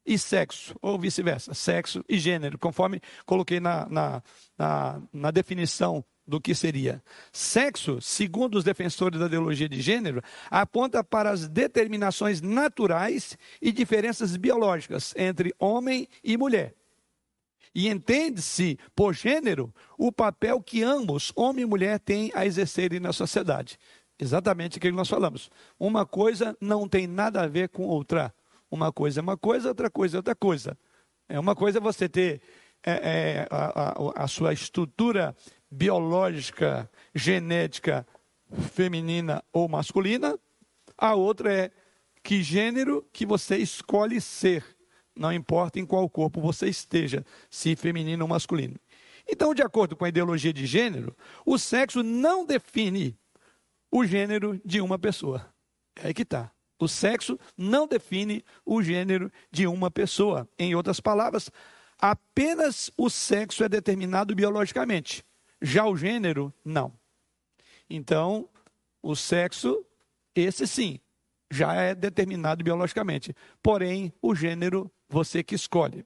e 0.06 0.18
sexo, 0.18 0.76
ou 0.82 1.00
vice-versa, 1.00 1.54
sexo 1.54 2.04
e 2.10 2.18
gênero, 2.18 2.58
conforme 2.58 3.00
coloquei 3.26 3.60
na, 3.60 3.88
na, 3.88 4.24
na, 4.58 5.02
na, 5.14 5.32
definição 5.32 6.04
do 6.28 6.42
que 6.42 6.54
seria. 6.54 7.02
Sexo, 7.32 8.02
segundo 8.02 8.56
os 8.56 8.64
defensores 8.64 9.20
da 9.20 9.28
ideologia 9.28 9.70
de 9.70 9.82
gênero, 9.82 10.22
aponta 10.50 11.04
para 11.04 11.30
as 11.30 11.48
determinações 11.48 12.42
naturais 12.42 13.38
e 13.62 13.72
diferenças 13.72 14.36
biológicas 14.36 15.14
entre 15.16 15.54
homem 15.58 16.08
e 16.24 16.36
mulher. 16.36 16.76
E 17.76 17.90
entende-se, 17.90 18.78
por 18.96 19.14
gênero, 19.14 19.74
o 19.98 20.12
papel 20.12 20.62
que 20.62 20.84
ambos, 20.84 21.32
homem 21.36 21.64
e 21.64 21.68
mulher, 21.68 22.00
têm 22.00 22.32
a 22.36 22.46
exercerem 22.46 23.00
na 23.00 23.12
sociedade. 23.12 23.78
Exatamente 24.20 24.78
aquilo 24.78 24.94
que 24.94 24.98
nós 24.98 25.10
falamos. 25.10 25.50
Uma 25.80 26.06
coisa 26.06 26.56
não 26.62 26.88
tem 26.88 27.08
nada 27.08 27.42
a 27.42 27.48
ver 27.48 27.70
com 27.70 27.84
outra. 27.84 28.34
Uma 28.70 28.92
coisa 28.92 29.20
é 29.20 29.24
uma 29.24 29.38
coisa, 29.38 29.70
outra 29.70 29.90
coisa 29.90 30.18
é 30.18 30.20
outra 30.20 30.36
coisa. 30.36 30.78
É 31.28 31.40
uma 31.40 31.56
coisa 31.56 31.80
você 31.80 32.08
ter 32.08 32.42
é, 32.86 32.92
é, 32.92 33.48
a, 33.50 33.90
a, 33.90 34.24
a 34.24 34.28
sua 34.28 34.54
estrutura 34.54 35.36
biológica, 35.70 36.90
genética 37.16 38.06
feminina 38.72 39.44
ou 39.52 39.68
masculina. 39.68 40.38
A 40.98 41.16
outra 41.16 41.52
é 41.52 41.72
que 42.24 42.42
gênero 42.44 43.06
que 43.12 43.26
você 43.26 43.58
escolhe 43.58 44.22
ser, 44.22 44.64
não 45.16 45.32
importa 45.32 45.80
em 45.80 45.86
qual 45.86 46.10
corpo 46.10 46.42
você 46.42 46.68
esteja, 46.68 47.26
se 47.50 47.76
feminino 47.76 48.24
ou 48.24 48.30
masculino. 48.30 48.76
Então, 49.28 49.54
de 49.54 49.62
acordo 49.62 49.96
com 49.96 50.06
a 50.06 50.10
ideologia 50.10 50.52
de 50.52 50.66
gênero, 50.66 51.16
o 51.46 51.58
sexo 51.58 52.04
não 52.04 52.46
define 52.46 53.18
o 53.90 54.06
gênero 54.06 54.60
de 54.66 54.82
uma 54.82 55.00
pessoa. 55.00 55.48
É 55.96 56.08
aí 56.08 56.14
que 56.14 56.24
está. 56.24 56.52
O 56.80 56.88
sexo 56.88 57.40
não 57.58 57.88
define 57.88 58.44
o 58.66 58.82
gênero 58.82 59.32
de 59.52 59.68
uma 59.68 59.90
pessoa. 59.90 60.50
Em 60.58 60.76
outras 60.76 61.00
palavras, 61.00 61.50
apenas 61.98 62.92
o 62.98 63.10
sexo 63.10 63.64
é 63.64 63.70
determinado 63.70 64.36
biologicamente. 64.36 65.24
Já 65.62 65.86
o 65.86 65.96
gênero, 65.96 66.54
não. 66.66 66.94
Então, 67.90 68.50
o 69.02 69.16
sexo, 69.16 69.86
esse 70.36 70.68
sim, 70.68 71.00
já 71.50 71.74
é 71.74 71.94
determinado 71.94 72.64
biologicamente. 72.64 73.34
Porém, 73.62 74.12
o 74.22 74.36
gênero, 74.36 74.92
você 75.10 75.44
que 75.44 75.56
escolhe. 75.56 76.06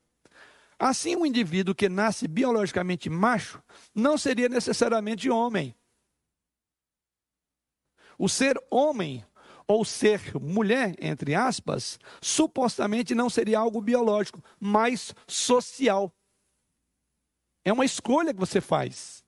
Assim, 0.79 1.15
um 1.15 1.25
indivíduo 1.25 1.73
que 1.73 1.89
nasce 1.89 2.27
biologicamente 2.27 3.09
macho 3.09 3.61
não 3.95 4.17
seria 4.17 4.47
necessariamente 4.47 5.29
homem. 5.29 5.75
O 8.17 8.29
ser 8.29 8.61
homem 8.69 9.25
ou 9.67 9.83
ser 9.83 10.33
mulher, 10.39 10.95
entre 10.99 11.35
aspas, 11.35 11.99
supostamente 12.21 13.13
não 13.13 13.29
seria 13.29 13.59
algo 13.59 13.81
biológico, 13.81 14.41
mas 14.59 15.13
social. 15.27 16.13
É 17.65 17.73
uma 17.73 17.83
escolha 17.83 18.33
que 18.33 18.39
você 18.39 18.61
faz. 18.61 19.25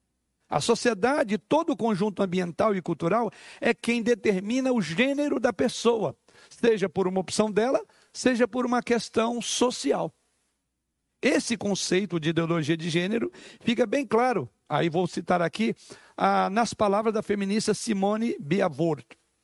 A 0.50 0.62
sociedade, 0.62 1.38
todo 1.38 1.74
o 1.74 1.78
conjunto 1.78 2.24
ambiental 2.24 2.76
e 2.76 2.82
cultural, 2.82 3.30
é 3.60 3.74
quem 3.74 4.02
determina 4.02 4.72
o 4.72 4.82
gênero 4.82 5.40
da 5.40 5.54
pessoa, 5.54 6.16
seja 6.50 6.90
por 6.90 7.08
uma 7.08 7.20
opção 7.20 7.52
dela, 7.52 7.86
seja 8.14 8.48
por 8.48 8.66
uma 8.66 8.82
questão 8.82 9.42
social. 9.42 10.14
Esse 11.22 11.58
conceito 11.58 12.20
de 12.20 12.30
ideologia 12.30 12.78
de 12.78 12.90
gênero 12.90 13.32
fica 13.62 13.86
bem 13.86 14.06
claro. 14.06 14.50
Aí 14.68 14.90
vou 14.90 15.06
citar 15.08 15.42
aqui 15.42 15.76
ah, 16.16 16.50
nas 16.50 16.74
palavras 16.74 17.14
da 17.14 17.22
feminista 17.22 17.74
Simone 17.74 18.38
Biavor. 18.40 19.04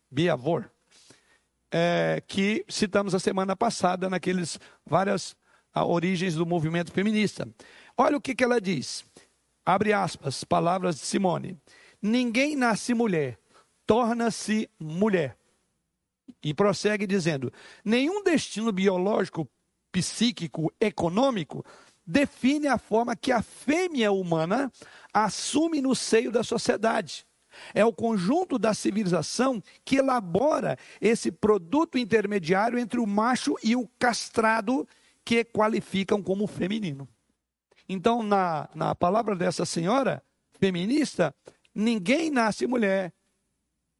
Biavor 0.09 0.69
é, 1.77 2.23
que 2.25 2.65
citamos 2.69 3.13
a 3.13 3.19
semana 3.19 3.53
passada 3.53 4.09
naqueles 4.09 4.57
várias 4.85 5.35
ah, 5.73 5.85
origens 5.85 6.35
do 6.35 6.45
movimento 6.45 6.89
feminista. 6.89 7.45
Olha 7.97 8.15
o 8.15 8.21
que, 8.21 8.33
que 8.33 8.45
ela 8.45 8.61
diz. 8.61 9.03
Abre 9.65 9.91
aspas, 9.91 10.45
palavras 10.45 10.95
de 10.95 11.05
Simone. 11.05 11.59
Ninguém 12.01 12.55
nasce 12.55 12.93
mulher, 12.93 13.37
torna-se 13.85 14.69
mulher. 14.79 15.37
E 16.43 16.53
prossegue 16.53 17.07
dizendo: 17.07 17.51
nenhum 17.83 18.23
destino 18.23 18.71
biológico, 18.71 19.47
psíquico, 19.91 20.71
econômico 20.79 21.63
define 22.05 22.67
a 22.67 22.77
forma 22.77 23.15
que 23.15 23.31
a 23.31 23.41
fêmea 23.41 24.11
humana 24.11 24.71
assume 25.13 25.81
no 25.81 25.95
seio 25.95 26.31
da 26.31 26.43
sociedade. 26.43 27.25
É 27.73 27.85
o 27.85 27.93
conjunto 27.93 28.59
da 28.59 28.73
civilização 28.73 29.63
que 29.83 29.95
elabora 29.95 30.77
esse 30.99 31.31
produto 31.31 31.97
intermediário 31.97 32.77
entre 32.77 32.99
o 32.99 33.07
macho 33.07 33.55
e 33.63 33.75
o 33.75 33.87
castrado, 33.97 34.87
que 35.23 35.43
qualificam 35.43 36.21
como 36.21 36.45
feminino. 36.45 37.07
Então, 37.89 38.21
na, 38.21 38.69
na 38.75 38.93
palavra 38.93 39.35
dessa 39.35 39.65
senhora 39.65 40.21
feminista, 40.59 41.33
ninguém 41.73 42.29
nasce 42.29 42.67
mulher, 42.67 43.11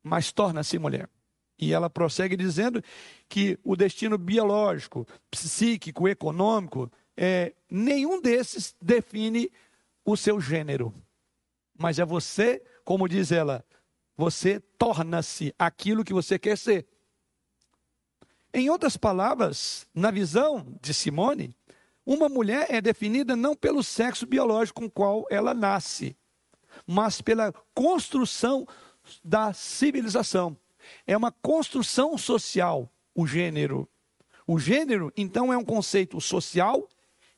mas 0.04 0.32
torna-se 0.32 0.78
mulher. 0.78 1.10
E 1.58 1.74
ela 1.74 1.90
prossegue 1.90 2.36
dizendo 2.36 2.84
que 3.30 3.58
o 3.64 3.76
destino 3.76 4.18
biológico, 4.18 5.08
psíquico, 5.32 6.08
econômico, 6.08 6.92
é, 7.16 7.54
nenhum 7.70 8.22
desses 8.22 8.76
define 8.82 9.50
o 10.04 10.18
seu 10.18 10.40
gênero. 10.40 10.94
Mas 11.78 12.00
é 12.00 12.06
você 12.06 12.62
como 12.86 13.10
diz 13.10 13.32
ela, 13.32 13.66
você 14.16 14.60
torna-se 14.78 15.54
aquilo 15.58 16.06
que 16.06 16.14
você 16.14 16.38
quer 16.38 16.56
ser. 16.56 16.88
Em 18.54 18.70
outras 18.70 18.96
palavras, 18.96 19.88
na 19.94 20.12
visão 20.12 20.66
de 20.80 20.94
Simone, 20.94 21.54
uma 22.06 22.30
mulher 22.30 22.68
é 22.70 22.80
definida 22.80 23.36
não 23.36 23.56
pelo 23.56 23.84
sexo 23.84 24.28
biológico 24.28 24.80
com 24.80 24.86
o 24.86 24.92
qual 24.92 25.26
ela 25.32 25.54
nasce, 25.54 26.16
mas 26.86 27.20
pela 27.20 27.52
construção 27.74 28.68
da 29.24 29.52
civilização. 29.52 30.56
É 31.06 31.16
uma 31.16 31.32
construção 31.32 32.18
social, 32.18 32.92
o 33.14 33.26
gênero. 33.26 33.88
O 34.48 34.60
gênero, 34.60 35.12
então, 35.18 35.52
é 35.52 35.58
um 35.58 35.64
conceito 35.64 36.20
social 36.22 36.88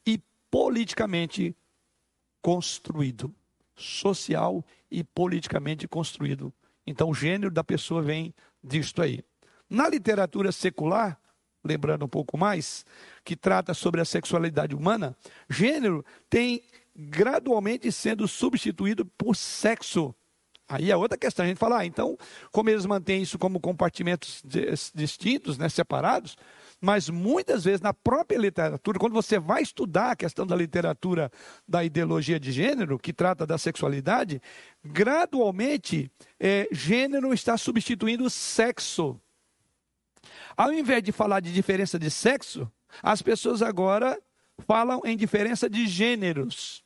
e 0.05 0.21
politicamente 0.51 1.55
construído, 2.41 3.33
social 3.75 4.63
e 4.89 5.03
politicamente 5.03 5.87
construído. 5.87 6.53
Então, 6.85 7.09
o 7.09 7.13
gênero 7.13 7.51
da 7.51 7.63
pessoa 7.63 8.01
vem 8.01 8.33
disto 8.63 9.01
aí. 9.01 9.23
Na 9.69 9.89
literatura 9.89 10.51
secular, 10.51 11.19
lembrando 11.63 12.05
um 12.05 12.09
pouco 12.09 12.37
mais, 12.37 12.85
que 13.23 13.35
trata 13.35 13.73
sobre 13.73 13.99
a 13.99 14.05
sexualidade 14.05 14.73
humana, 14.73 15.15
gênero 15.49 16.05
tem 16.29 16.63
gradualmente 16.95 17.91
sendo 17.91 18.27
substituído 18.27 19.05
por 19.05 19.35
sexo. 19.35 20.15
Aí 20.67 20.91
é 20.91 20.97
outra 20.97 21.17
questão. 21.17 21.45
A 21.45 21.47
gente 21.47 21.57
fala, 21.57 21.79
ah, 21.79 21.85
então, 21.85 22.17
como 22.51 22.69
eles 22.69 22.85
mantêm 22.85 23.21
isso 23.21 23.39
como 23.39 23.59
compartimentos 23.59 24.43
distintos, 24.93 25.57
né, 25.57 25.69
separados, 25.69 26.35
mas 26.79 27.09
muitas 27.09 27.63
vezes 27.63 27.81
na 27.81 27.93
própria 27.93 28.37
literatura, 28.37 28.99
quando 28.99 29.13
você 29.13 29.39
vai 29.39 29.61
estudar 29.61 30.11
a 30.11 30.15
questão 30.15 30.45
da 30.45 30.55
literatura 30.55 31.31
da 31.67 31.83
ideologia 31.83 32.39
de 32.39 32.51
gênero, 32.51 32.99
que 32.99 33.13
trata 33.13 33.47
da 33.47 33.57
sexualidade, 33.57 34.41
gradualmente, 34.83 36.11
é, 36.39 36.67
gênero 36.71 37.33
está 37.33 37.57
substituindo 37.57 38.29
sexo. 38.29 39.19
Ao 40.55 40.71
invés 40.71 41.01
de 41.01 41.11
falar 41.11 41.39
de 41.39 41.51
diferença 41.53 41.97
de 41.97 42.11
sexo, 42.11 42.71
as 43.01 43.21
pessoas 43.21 43.61
agora 43.61 44.19
falam 44.59 45.01
em 45.05 45.15
diferença 45.15 45.69
de 45.69 45.87
gêneros. 45.87 46.83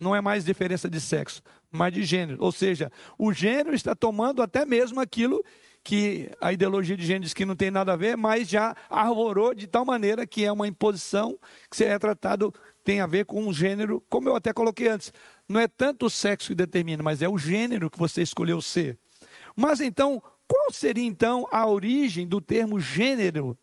Não 0.00 0.14
é 0.14 0.20
mais 0.20 0.44
diferença 0.44 0.90
de 0.90 1.00
sexo, 1.00 1.40
mas 1.74 1.92
de 1.92 2.04
gênero. 2.04 2.38
Ou 2.40 2.52
seja, 2.52 2.90
o 3.18 3.32
gênero 3.32 3.74
está 3.74 3.94
tomando 3.94 4.40
até 4.40 4.64
mesmo 4.64 5.00
aquilo 5.00 5.44
que 5.82 6.30
a 6.40 6.52
ideologia 6.52 6.96
de 6.96 7.04
gênero 7.04 7.24
diz 7.24 7.34
que 7.34 7.44
não 7.44 7.54
tem 7.54 7.70
nada 7.70 7.92
a 7.92 7.96
ver, 7.96 8.16
mas 8.16 8.48
já 8.48 8.74
arvorou 8.88 9.52
de 9.52 9.66
tal 9.66 9.84
maneira 9.84 10.26
que 10.26 10.44
é 10.44 10.50
uma 10.50 10.66
imposição 10.66 11.38
que 11.70 11.76
se 11.76 11.84
é 11.84 11.98
tratado, 11.98 12.54
tem 12.82 13.00
a 13.00 13.06
ver 13.06 13.26
com 13.26 13.44
um 13.44 13.52
gênero, 13.52 14.02
como 14.08 14.28
eu 14.28 14.36
até 14.36 14.52
coloquei 14.52 14.88
antes. 14.88 15.12
Não 15.46 15.60
é 15.60 15.68
tanto 15.68 16.06
o 16.06 16.10
sexo 16.10 16.48
que 16.48 16.54
determina, 16.54 17.02
mas 17.02 17.20
é 17.20 17.28
o 17.28 17.36
gênero 17.36 17.90
que 17.90 17.98
você 17.98 18.22
escolheu 18.22 18.62
ser. 18.62 18.98
Mas 19.54 19.80
então, 19.80 20.22
qual 20.48 20.72
seria 20.72 21.04
então 21.04 21.46
a 21.50 21.66
origem 21.66 22.26
do 22.26 22.40
termo 22.40 22.80
gênero? 22.80 23.58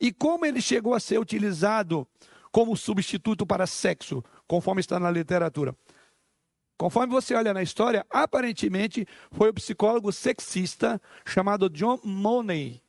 E 0.00 0.12
como 0.12 0.44
ele 0.44 0.60
chegou 0.60 0.94
a 0.94 1.00
ser 1.00 1.18
utilizado 1.18 2.06
como 2.52 2.76
substituto 2.76 3.44
para 3.44 3.66
sexo, 3.66 4.22
conforme 4.46 4.80
está 4.80 5.00
na 5.00 5.10
literatura? 5.10 5.74
Conforme 6.76 7.12
você 7.12 7.34
olha 7.34 7.54
na 7.54 7.62
história, 7.62 8.04
aparentemente 8.10 9.06
foi 9.30 9.48
o 9.48 9.54
psicólogo 9.54 10.12
sexista 10.12 11.00
chamado 11.24 11.70
John 11.70 11.98
Money. 12.04 12.82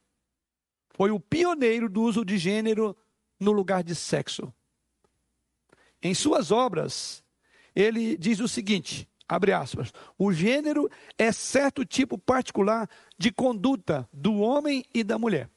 Foi 0.89 1.09
o 1.09 1.19
pioneiro 1.19 1.87
do 1.87 2.01
uso 2.01 2.25
de 2.25 2.37
gênero 2.37 2.97
no 3.39 3.51
lugar 3.51 3.83
de 3.83 3.95
sexo. 3.95 4.53
Em 6.01 6.13
suas 6.13 6.51
obras, 6.51 7.23
ele 7.73 8.17
diz 8.17 8.39
o 8.41 8.47
seguinte: 8.47 9.07
abre 9.27 9.53
aspas, 9.53 9.93
o 10.17 10.33
gênero 10.33 10.89
é 11.17 11.31
certo 11.31 11.85
tipo 11.85 12.17
particular 12.17 12.89
de 13.17 13.31
conduta 13.31 14.07
do 14.11 14.39
homem 14.39 14.83
e 14.93 15.01
da 15.01 15.17
mulher. 15.17 15.49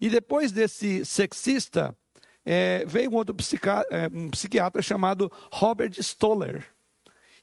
E 0.00 0.10
depois 0.10 0.50
desse 0.50 1.04
sexista, 1.04 1.96
é, 2.44 2.84
veio 2.84 3.12
um 3.12 3.14
outro 3.14 3.36
é, 3.90 4.08
um 4.12 4.28
psiquiatra 4.28 4.82
chamado 4.82 5.30
Robert 5.52 5.92
Stoller 6.00 6.66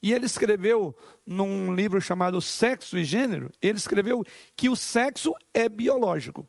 e 0.02 0.12
ele 0.12 0.26
escreveu 0.26 0.96
num 1.24 1.74
livro 1.74 2.00
chamado 2.00 2.40
Sexo 2.40 2.98
e 2.98 3.04
Gênero, 3.04 3.50
ele 3.60 3.78
escreveu 3.78 4.24
que 4.54 4.68
o 4.68 4.76
sexo 4.76 5.34
é 5.52 5.68
biológico. 5.68 6.48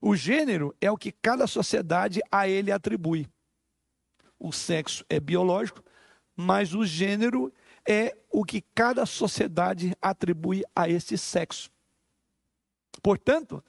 O 0.00 0.14
gênero 0.14 0.74
é 0.80 0.90
o 0.90 0.96
que 0.96 1.10
cada 1.10 1.46
sociedade 1.46 2.20
a 2.30 2.48
ele 2.48 2.70
atribui. 2.70 3.26
O 4.38 4.52
sexo 4.52 5.04
é 5.08 5.18
biológico, 5.18 5.82
mas 6.36 6.74
o 6.74 6.84
gênero 6.84 7.52
é 7.88 8.16
o 8.30 8.44
que 8.44 8.60
cada 8.74 9.06
sociedade 9.06 9.96
atribui 10.00 10.62
a 10.74 10.88
esse 10.88 11.16
sexo. 11.16 11.70
Portanto, 13.02 13.62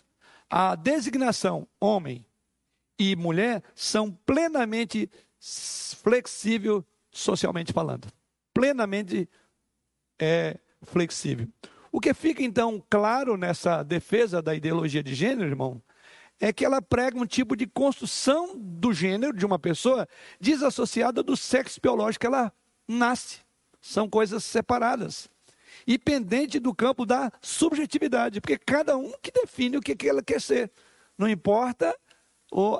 a 0.49 0.75
designação 0.75 1.67
homem 1.79 2.25
e 2.99 3.15
mulher 3.15 3.63
são 3.75 4.11
plenamente 4.11 5.09
flexível 5.39 6.85
socialmente 7.11 7.71
falando 7.71 8.11
plenamente 8.57 9.29
é, 10.19 10.57
flexível. 10.81 11.47
O 11.91 11.99
que 11.99 12.11
fica 12.11 12.41
então 12.41 12.83
claro 12.89 13.37
nessa 13.37 13.83
defesa 13.83 14.41
da 14.41 14.55
ideologia 14.55 15.03
de 15.03 15.13
gênero, 15.13 15.47
irmão, 15.47 15.79
é 16.39 16.51
que 16.51 16.65
ela 16.65 16.81
prega 16.81 17.19
um 17.19 17.25
tipo 17.25 17.55
de 17.55 17.67
construção 17.67 18.57
do 18.57 18.91
gênero 18.91 19.37
de 19.37 19.45
uma 19.45 19.59
pessoa 19.59 20.07
desassociada 20.41 21.21
do 21.21 21.37
sexo 21.37 21.79
biológico 21.79 22.21
que 22.21 22.25
ela 22.25 22.51
nasce. 22.87 23.41
São 23.79 24.09
coisas 24.09 24.43
separadas. 24.43 25.29
E 25.85 25.99
pendente 25.99 26.59
do 26.59 26.73
campo 26.73 27.05
da 27.05 27.31
subjetividade, 27.39 28.41
porque 28.41 28.57
cada 28.57 28.97
um 28.97 29.13
que 29.21 29.31
define 29.31 29.77
o 29.77 29.81
que, 29.81 29.95
que 29.95 30.09
ela 30.09 30.23
quer 30.23 30.41
ser. 30.41 30.71
Não 31.15 31.29
importa 31.29 31.95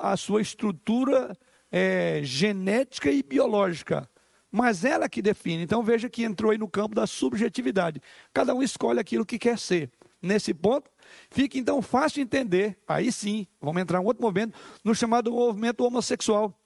a 0.02 0.18
sua 0.18 0.42
estrutura 0.42 1.38
é, 1.72 2.22
genética 2.24 3.12
e 3.12 3.22
biológica 3.22 4.10
mas 4.52 4.84
ela 4.84 5.10
que 5.10 5.22
define. 5.22 5.64
Então 5.64 5.84
veja 5.84 6.10
que 6.10 6.24
entrou 6.24 6.52
aí 6.52 6.58
no 6.58 6.68
campo 6.68 6.96
da 6.96 7.06
subjetividade. 7.06 8.02
Cada 8.34 8.54
um 8.54 8.64
escolhe 8.64 9.00
aquilo 9.00 9.26
que 9.26 9.38
quer 9.38 9.58
ser. 9.58 9.92
Nesse 10.22 10.54
ponto, 10.54 10.90
fica 11.30 11.58
então 11.60 11.82
fácil 11.82 12.16
de 12.16 12.22
entender, 12.22 12.78
aí 12.88 13.12
sim, 13.12 13.46
vamos 13.62 13.82
entrar 13.82 14.02
em 14.02 14.06
outro 14.06 14.24
momento, 14.24 14.58
no 14.84 14.96
chamado 14.96 15.32
movimento 15.32 15.82
homossexual. 15.82 16.60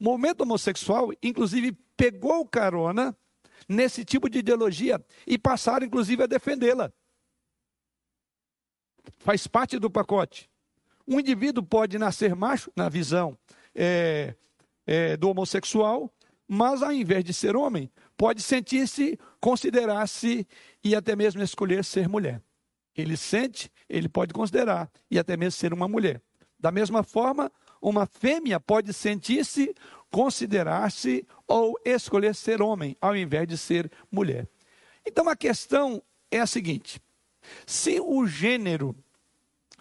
O 0.00 0.04
movimento 0.04 0.40
homossexual, 0.40 1.12
inclusive, 1.22 1.72
pegou 1.96 2.44
carona 2.44 3.16
nesse 3.68 4.04
tipo 4.04 4.28
de 4.28 4.40
ideologia 4.40 5.02
e 5.26 5.38
passaram, 5.38 5.86
inclusive, 5.86 6.24
a 6.24 6.26
defendê-la. 6.26 6.92
Faz 9.18 9.46
parte 9.46 9.78
do 9.78 9.88
pacote. 9.88 10.50
Um 11.06 11.20
indivíduo 11.20 11.64
pode 11.64 11.98
nascer 11.98 12.34
macho, 12.34 12.70
na 12.74 12.88
visão 12.88 13.38
é, 13.74 14.34
é, 14.84 15.16
do 15.16 15.30
homossexual, 15.30 16.12
mas 16.48 16.82
ao 16.82 16.92
invés 16.92 17.24
de 17.24 17.32
ser 17.32 17.56
homem, 17.56 17.90
pode 18.16 18.42
sentir-se, 18.42 19.18
considerar-se 19.40 20.46
e 20.82 20.94
até 20.94 21.16
mesmo 21.16 21.42
escolher 21.42 21.84
ser 21.84 22.08
mulher. 22.08 22.40
Ele 22.94 23.16
sente, 23.16 23.70
ele 23.88 24.08
pode 24.08 24.32
considerar 24.32 24.90
e 25.10 25.18
até 25.18 25.36
mesmo 25.36 25.58
ser 25.58 25.72
uma 25.72 25.88
mulher. 25.88 26.22
Da 26.58 26.70
mesma 26.70 27.02
forma, 27.02 27.52
uma 27.80 28.06
fêmea 28.06 28.58
pode 28.58 28.92
sentir-se, 28.92 29.74
considerar-se 30.10 31.26
ou 31.46 31.78
escolher 31.84 32.34
ser 32.34 32.62
homem, 32.62 32.96
ao 33.00 33.14
invés 33.14 33.46
de 33.46 33.58
ser 33.58 33.90
mulher. 34.10 34.48
Então 35.04 35.28
a 35.28 35.36
questão 35.36 36.02
é 36.30 36.40
a 36.40 36.46
seguinte: 36.46 37.00
se 37.66 38.00
o 38.00 38.26
gênero 38.26 38.96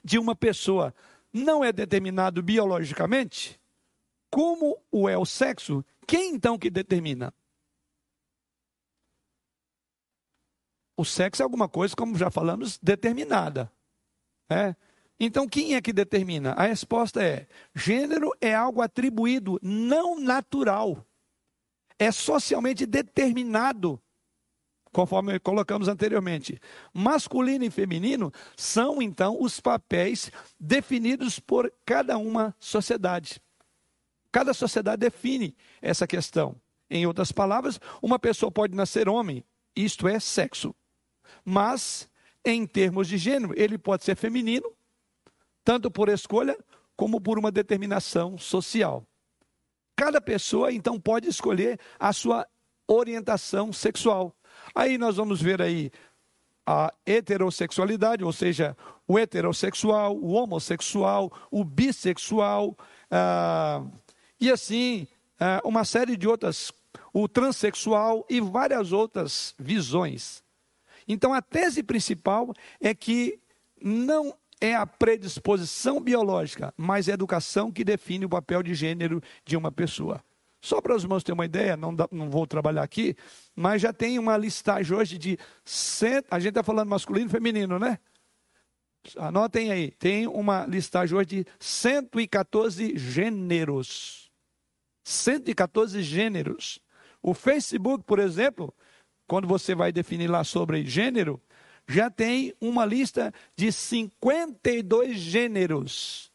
de 0.04 0.19
uma 0.19 0.36
pessoa 0.36 0.93
não 1.32 1.63
é 1.63 1.71
determinado 1.71 2.43
biologicamente, 2.43 3.60
como 4.30 4.78
o 4.91 5.08
é 5.08 5.17
o 5.17 5.25
sexo, 5.25 5.84
quem 6.05 6.35
então 6.35 6.57
que 6.57 6.69
determina? 6.69 7.33
O 10.97 11.03
sexo 11.03 11.41
é 11.41 11.43
alguma 11.43 11.67
coisa, 11.67 11.95
como 11.95 12.17
já 12.17 12.31
falamos, 12.31 12.79
determinada. 12.81 13.71
É? 14.49 14.75
Então, 15.19 15.47
quem 15.47 15.75
é 15.75 15.81
que 15.81 15.91
determina? 15.93 16.51
A 16.53 16.63
resposta 16.63 17.23
é: 17.23 17.47
gênero 17.73 18.31
é 18.39 18.53
algo 18.53 18.81
atribuído 18.81 19.59
não 19.61 20.19
natural. 20.19 21.05
É 21.97 22.11
socialmente 22.11 22.85
determinado, 22.85 24.01
conforme 24.91 25.39
colocamos 25.39 25.87
anteriormente. 25.87 26.59
Masculino 26.93 27.63
e 27.63 27.71
feminino 27.71 28.31
são, 28.57 29.01
então, 29.01 29.41
os 29.41 29.61
papéis 29.61 30.29
definidos 30.59 31.39
por 31.39 31.71
cada 31.85 32.17
uma 32.17 32.53
sociedade. 32.59 33.41
Cada 34.36 34.54
sociedade 34.54 35.00
define 35.00 35.56
essa 35.82 36.06
questão. 36.06 36.58
Em 36.89 37.08
outras 37.08 37.32
palavras, 37.32 37.80
uma 38.02 38.19
pessoa 38.19 38.52
pode 38.52 38.76
nascer 38.76 39.08
homem, 39.08 39.45
isto 39.74 40.10
é, 40.10 40.19
sexo. 40.19 40.76
Mas, 41.45 42.10
em 42.43 42.67
termos 42.67 43.08
de 43.08 43.17
gênero, 43.17 43.54
ele 43.56 43.78
pode 43.78 44.04
ser 44.04 44.13
feminino, 44.17 44.69
tanto 45.63 45.89
por 45.89 46.10
escolha 46.10 46.58
como 46.98 47.21
por 47.21 47.39
uma 47.39 47.50
determinação 47.50 48.38
social. 48.38 49.08
Cada 49.95 50.19
pessoa, 50.19 50.69
então, 50.69 51.00
pode 51.00 51.30
escolher 51.30 51.80
a 51.98 52.12
sua 52.12 52.45
orientação 52.86 53.71
sexual. 53.71 54.36
Aí 54.76 54.98
nós 54.98 55.15
vamos 55.15 55.41
ver 55.41 55.62
aí 55.62 55.89
a 56.65 56.93
heterossexualidade, 57.06 58.21
ou 58.21 58.34
seja, 58.34 58.76
o 59.08 59.17
heterossexual, 59.17 60.13
o 60.17 60.34
homossexual, 60.34 61.32
o 61.50 61.63
bissexual, 61.63 62.76
ah, 63.10 63.82
e 64.45 64.51
assim, 64.51 65.08
é, 65.39 65.60
uma 65.63 65.84
série 65.84 66.15
de 66.15 66.27
outras, 66.27 66.71
o 67.12 67.27
transexual 67.27 68.25
e 68.29 68.39
várias 68.39 68.91
outras 68.91 69.55
visões. 69.58 70.43
Então, 71.08 71.34
a 71.34 71.41
tese 71.41 71.81
principal 71.81 72.53
é 72.79 72.93
que 72.93 73.39
não 73.81 74.36
é 74.62 74.75
a 74.75 74.86
predisposição 74.86 75.99
biológica, 75.99 76.73
mas 76.77 77.10
a 77.10 77.13
educação 77.13 77.71
que 77.71 77.84
define 77.84 78.25
o 78.25 78.29
papel 78.29 78.63
de 78.63 78.73
gênero 78.73 79.21
de 79.43 79.58
uma 79.58 79.71
pessoa. 79.71 80.23
Só 80.62 80.81
para 80.81 80.95
os 80.95 81.03
irmãos 81.03 81.23
terem 81.23 81.38
uma 81.38 81.45
ideia, 81.45 81.75
não, 81.77 81.93
dá, 81.93 82.08
não 82.12 82.29
vou 82.29 82.47
trabalhar 82.47 82.81
aqui, 82.81 83.15
mas 83.55 83.81
já 83.81 83.93
tem 83.93 84.17
uma 84.17 84.36
listagem 84.38 84.95
hoje 84.95 85.17
de. 85.17 85.38
Cento, 85.63 86.27
a 86.31 86.39
gente 86.39 86.49
está 86.49 86.63
falando 86.63 86.89
masculino 86.89 87.27
e 87.27 87.29
feminino, 87.29 87.77
né? 87.77 87.99
Anotem 89.17 89.71
aí, 89.71 89.91
tem 89.91 90.25
uma 90.27 90.65
listagem 90.65 91.15
hoje 91.15 91.27
de 91.27 91.45
114 91.60 92.97
gêneros. 92.97 94.24
114 95.05 96.01
gêneros. 96.01 96.79
O 97.21 97.33
Facebook, 97.33 98.03
por 98.03 98.19
exemplo, 98.19 98.73
quando 99.27 99.47
você 99.47 99.75
vai 99.75 99.91
definir 99.91 100.27
lá 100.27 100.43
sobre 100.43 100.83
gênero, 100.83 101.41
já 101.87 102.09
tem 102.09 102.53
uma 102.59 102.85
lista 102.85 103.31
de 103.55 103.71
52 103.71 105.17
gêneros. 105.17 106.31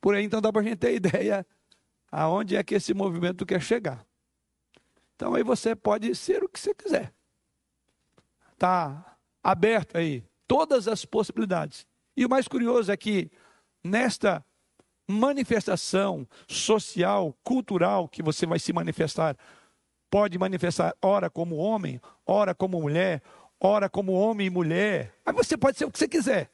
Por 0.00 0.14
aí, 0.14 0.24
então, 0.24 0.40
dá 0.40 0.50
para 0.50 0.62
a 0.62 0.64
gente 0.64 0.78
ter 0.78 0.94
ideia 0.94 1.46
aonde 2.10 2.56
é 2.56 2.64
que 2.64 2.74
esse 2.74 2.94
movimento 2.94 3.44
quer 3.44 3.60
chegar. 3.60 4.06
Então, 5.14 5.34
aí 5.34 5.42
você 5.42 5.76
pode 5.76 6.14
ser 6.14 6.42
o 6.42 6.48
que 6.48 6.58
você 6.58 6.74
quiser. 6.74 7.12
Está 8.52 9.18
aberto 9.42 9.98
aí 9.98 10.24
todas 10.46 10.88
as 10.88 11.04
possibilidades. 11.04 11.86
E 12.16 12.24
o 12.24 12.30
mais 12.30 12.48
curioso 12.48 12.90
é 12.90 12.96
que 12.96 13.30
nesta 13.84 14.44
manifestação 15.06 16.26
social, 16.48 17.36
cultural 17.44 18.08
que 18.08 18.22
você 18.22 18.46
vai 18.46 18.58
se 18.58 18.72
manifestar, 18.72 19.36
pode 20.10 20.38
manifestar 20.38 20.94
ora 21.00 21.30
como 21.30 21.56
homem, 21.56 22.00
ora 22.26 22.54
como 22.54 22.80
mulher, 22.80 23.22
ora 23.60 23.88
como 23.88 24.12
homem 24.12 24.48
e 24.48 24.50
mulher. 24.50 25.14
Aí 25.24 25.32
você 25.32 25.56
pode 25.56 25.78
ser 25.78 25.84
o 25.84 25.90
que 25.90 25.98
você 25.98 26.08
quiser. 26.08 26.50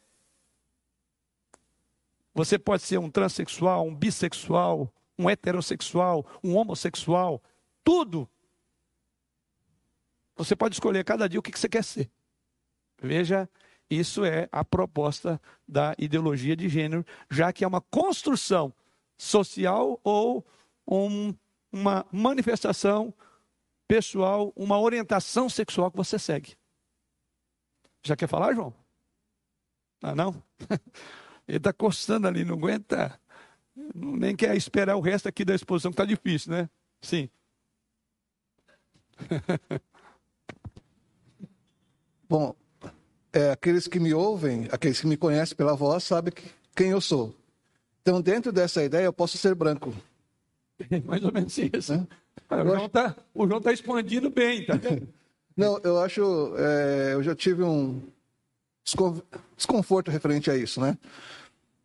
Você 2.35 2.59
pode 2.59 2.83
ser 2.83 2.99
um 2.99 3.11
transexual, 3.11 3.87
um 3.87 3.95
bissexual, 3.95 4.93
um 5.19 5.29
heterossexual, 5.29 6.27
um 6.43 6.57
homossexual, 6.57 7.43
tudo. 7.85 8.29
Você 10.37 10.57
pode 10.57 10.75
escolher 10.75 11.05
cada 11.05 11.29
dia 11.29 11.39
o 11.39 11.43
que 11.43 11.57
você 11.57 11.69
quer 11.69 11.85
ser. 11.85 12.11
Veja 13.01 13.49
isso 13.99 14.25
é 14.25 14.49
a 14.51 14.65
proposta 14.65 15.41
da 15.67 15.95
ideologia 15.99 16.57
de 16.57 16.69
gênero, 16.69 17.05
já 17.31 17.53
que 17.53 17.65
é 17.65 17.69
uma 17.69 17.81
construção 17.81 18.73
social 19.19 20.01
ou 20.03 20.45
um, 20.87 21.35
uma 21.71 22.07
manifestação 22.11 23.15
pessoal, 23.87 24.53
uma 24.57 24.81
orientação 24.81 25.49
sexual 25.49 25.91
que 25.91 25.97
você 25.97 26.19
segue. 26.19 26.57
Já 28.03 28.17
quer 28.17 28.27
falar, 28.27 28.55
João? 28.55 28.75
Ah, 30.03 30.15
não? 30.15 30.43
Ele 31.47 31.59
está 31.59 31.73
coçando 31.73 32.27
ali, 32.27 32.45
não 32.45 32.55
aguenta. 32.57 33.21
Nem 33.95 34.35
quer 34.35 34.57
esperar 34.57 34.97
o 34.97 35.01
resto 35.01 35.29
aqui 35.29 35.45
da 35.45 35.55
exposição, 35.55 35.91
que 35.91 35.95
está 35.95 36.05
difícil, 36.05 36.53
né? 36.53 36.69
Sim. 37.01 37.29
Bom, 42.29 42.55
é, 43.33 43.51
aqueles 43.51 43.89
que 43.89 43.99
me 43.99 44.13
ouvem, 44.13 44.69
aqueles 44.71 45.01
que 45.01 45.07
me 45.07 45.17
conhecem 45.17 45.57
pela 45.57 45.75
voz, 45.75 46.05
sabem 46.05 46.33
que, 46.33 46.45
quem 46.77 46.91
eu 46.91 47.01
sou. 47.01 47.35
Então, 48.03 48.21
dentro 48.21 48.53
dessa 48.53 48.83
ideia, 48.83 49.05
eu 49.05 49.13
posso 49.13 49.39
ser 49.39 49.55
branco. 49.55 49.95
Mais 51.05 51.25
ou 51.25 51.33
menos 51.33 51.57
isso. 51.57 51.93
É? 51.93 52.07
O, 52.51 52.75
João 52.75 52.87
está 52.87 53.15
tá 53.61 53.73
expandindo 53.73 54.29
bem, 54.31 54.67
tá 54.67 54.75
Não, 55.57 55.79
eu 55.85 55.99
acho. 56.01 56.55
É, 56.57 57.13
eu 57.13 57.23
já 57.23 57.35
tive 57.35 57.63
um 57.63 58.03
desconforto 59.57 60.11
referente 60.11 60.51
a 60.51 60.57
isso, 60.57 60.81
né? 60.81 60.99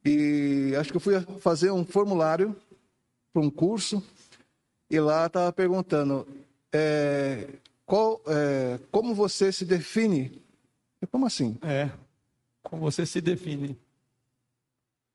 E 0.06 0.74
acho 0.80 0.90
que 0.90 0.98
eu 0.98 1.02
fui 1.02 1.20
fazer 1.40 1.70
um 1.72 1.86
formulário 1.86 2.56
para 3.34 3.42
um 3.42 3.50
curso 3.50 4.02
e 4.90 5.00
lá 5.00 5.26
estava 5.26 5.52
perguntando 5.52 6.26
é, 6.72 7.50
qual, 7.86 8.22
é, 8.26 8.80
como 8.90 9.14
você 9.14 9.52
se 9.52 9.66
define 9.66 10.42
como 11.06 11.26
assim? 11.26 11.58
É. 11.62 11.92
Como 12.64 12.82
você 12.82 13.06
se 13.06 13.22
define? 13.22 13.78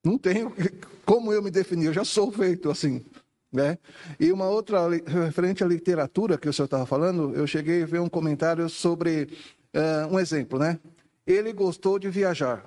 Não 0.04 0.16
tenho 0.16 0.54
como 1.04 1.32
eu 1.32 1.42
me 1.42 1.50
definir, 1.50 1.86
eu 1.86 1.92
já 1.92 2.04
sou 2.04 2.30
feito 2.30 2.70
assim. 2.70 3.04
Né? 3.52 3.76
E 4.18 4.32
uma 4.32 4.48
outra, 4.48 4.88
referente 4.88 5.62
à 5.62 5.66
literatura 5.66 6.38
que 6.38 6.48
o 6.48 6.52
senhor 6.52 6.64
estava 6.64 6.86
falando, 6.86 7.34
eu 7.34 7.46
cheguei 7.46 7.82
a 7.82 7.86
ver 7.86 8.00
um 8.00 8.08
comentário 8.08 8.66
sobre 8.70 9.28
uh, 9.74 10.06
um 10.10 10.18
exemplo, 10.18 10.58
né? 10.58 10.80
Ele 11.26 11.52
gostou 11.52 11.98
de 11.98 12.08
viajar. 12.08 12.64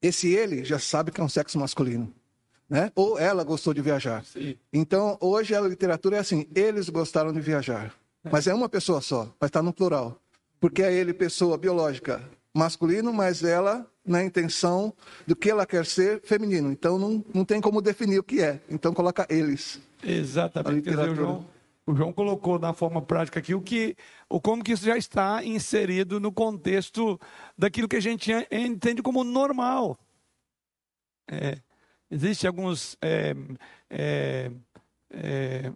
Esse 0.00 0.32
ele 0.32 0.64
já 0.64 0.78
sabe 0.78 1.10
que 1.10 1.20
é 1.20 1.24
um 1.24 1.28
sexo 1.28 1.58
masculino. 1.58 2.12
Né? 2.70 2.90
Ou 2.94 3.18
ela 3.18 3.44
gostou 3.44 3.74
de 3.74 3.82
viajar. 3.82 4.24
Sim. 4.24 4.56
Então, 4.72 5.18
hoje 5.20 5.54
a 5.54 5.60
literatura 5.60 6.16
é 6.16 6.20
assim: 6.20 6.46
eles 6.54 6.88
gostaram 6.88 7.30
de 7.30 7.40
viajar. 7.40 7.94
É. 8.24 8.30
Mas 8.30 8.46
é 8.46 8.54
uma 8.54 8.70
pessoa 8.70 9.02
só, 9.02 9.30
mas 9.38 9.48
está 9.48 9.62
no 9.62 9.74
plural 9.74 10.21
porque 10.62 10.80
é 10.80 10.94
ele 10.94 11.12
pessoa 11.12 11.58
biológica 11.58 12.22
masculino, 12.54 13.12
mas 13.12 13.42
ela 13.42 13.84
na 14.06 14.22
intenção 14.22 14.94
do 15.26 15.34
que 15.34 15.50
ela 15.50 15.66
quer 15.66 15.84
ser 15.84 16.20
feminino. 16.22 16.70
Então 16.70 16.96
não, 17.00 17.24
não 17.34 17.44
tem 17.44 17.60
como 17.60 17.82
definir 17.82 18.20
o 18.20 18.22
que 18.22 18.40
é. 18.40 18.60
Então 18.70 18.94
coloca 18.94 19.26
eles. 19.28 19.80
Exatamente. 20.04 20.88
Dizer, 20.88 21.10
o, 21.10 21.14
João, 21.16 21.46
o 21.84 21.96
João 21.96 22.12
colocou 22.12 22.60
na 22.60 22.72
forma 22.72 23.02
prática 23.02 23.40
aqui 23.40 23.56
o 23.56 23.60
que, 23.60 23.96
o 24.28 24.40
como 24.40 24.62
que 24.62 24.70
isso 24.70 24.84
já 24.84 24.96
está 24.96 25.44
inserido 25.44 26.20
no 26.20 26.30
contexto 26.30 27.20
daquilo 27.58 27.88
que 27.88 27.96
a 27.96 28.00
gente 28.00 28.30
entende 28.48 29.02
como 29.02 29.24
normal. 29.24 29.98
É, 31.28 31.58
Existem 32.08 32.46
alguns 32.46 32.96
é, 33.02 33.34
é, 33.90 34.52
é 35.10 35.72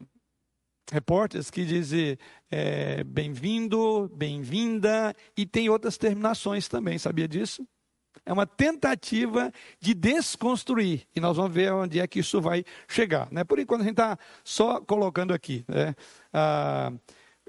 repórteres 0.90 1.50
que 1.50 1.64
dizem 1.64 2.16
é, 2.50 3.02
bem-vindo, 3.04 4.10
bem-vinda, 4.14 5.14
e 5.36 5.44
tem 5.44 5.68
outras 5.68 5.98
terminações 5.98 6.68
também, 6.68 6.98
sabia 6.98 7.26
disso? 7.26 7.66
É 8.24 8.32
uma 8.32 8.46
tentativa 8.46 9.52
de 9.80 9.94
desconstruir, 9.94 11.06
e 11.14 11.20
nós 11.20 11.36
vamos 11.36 11.52
ver 11.52 11.72
onde 11.72 12.00
é 12.00 12.06
que 12.06 12.20
isso 12.20 12.40
vai 12.40 12.64
chegar. 12.88 13.28
Né? 13.30 13.44
Por 13.44 13.58
enquanto, 13.58 13.82
a 13.82 13.84
gente 13.84 13.92
está 13.92 14.18
só 14.42 14.80
colocando 14.80 15.32
aqui. 15.32 15.64
Né? 15.68 15.94
Ah, 16.32 16.92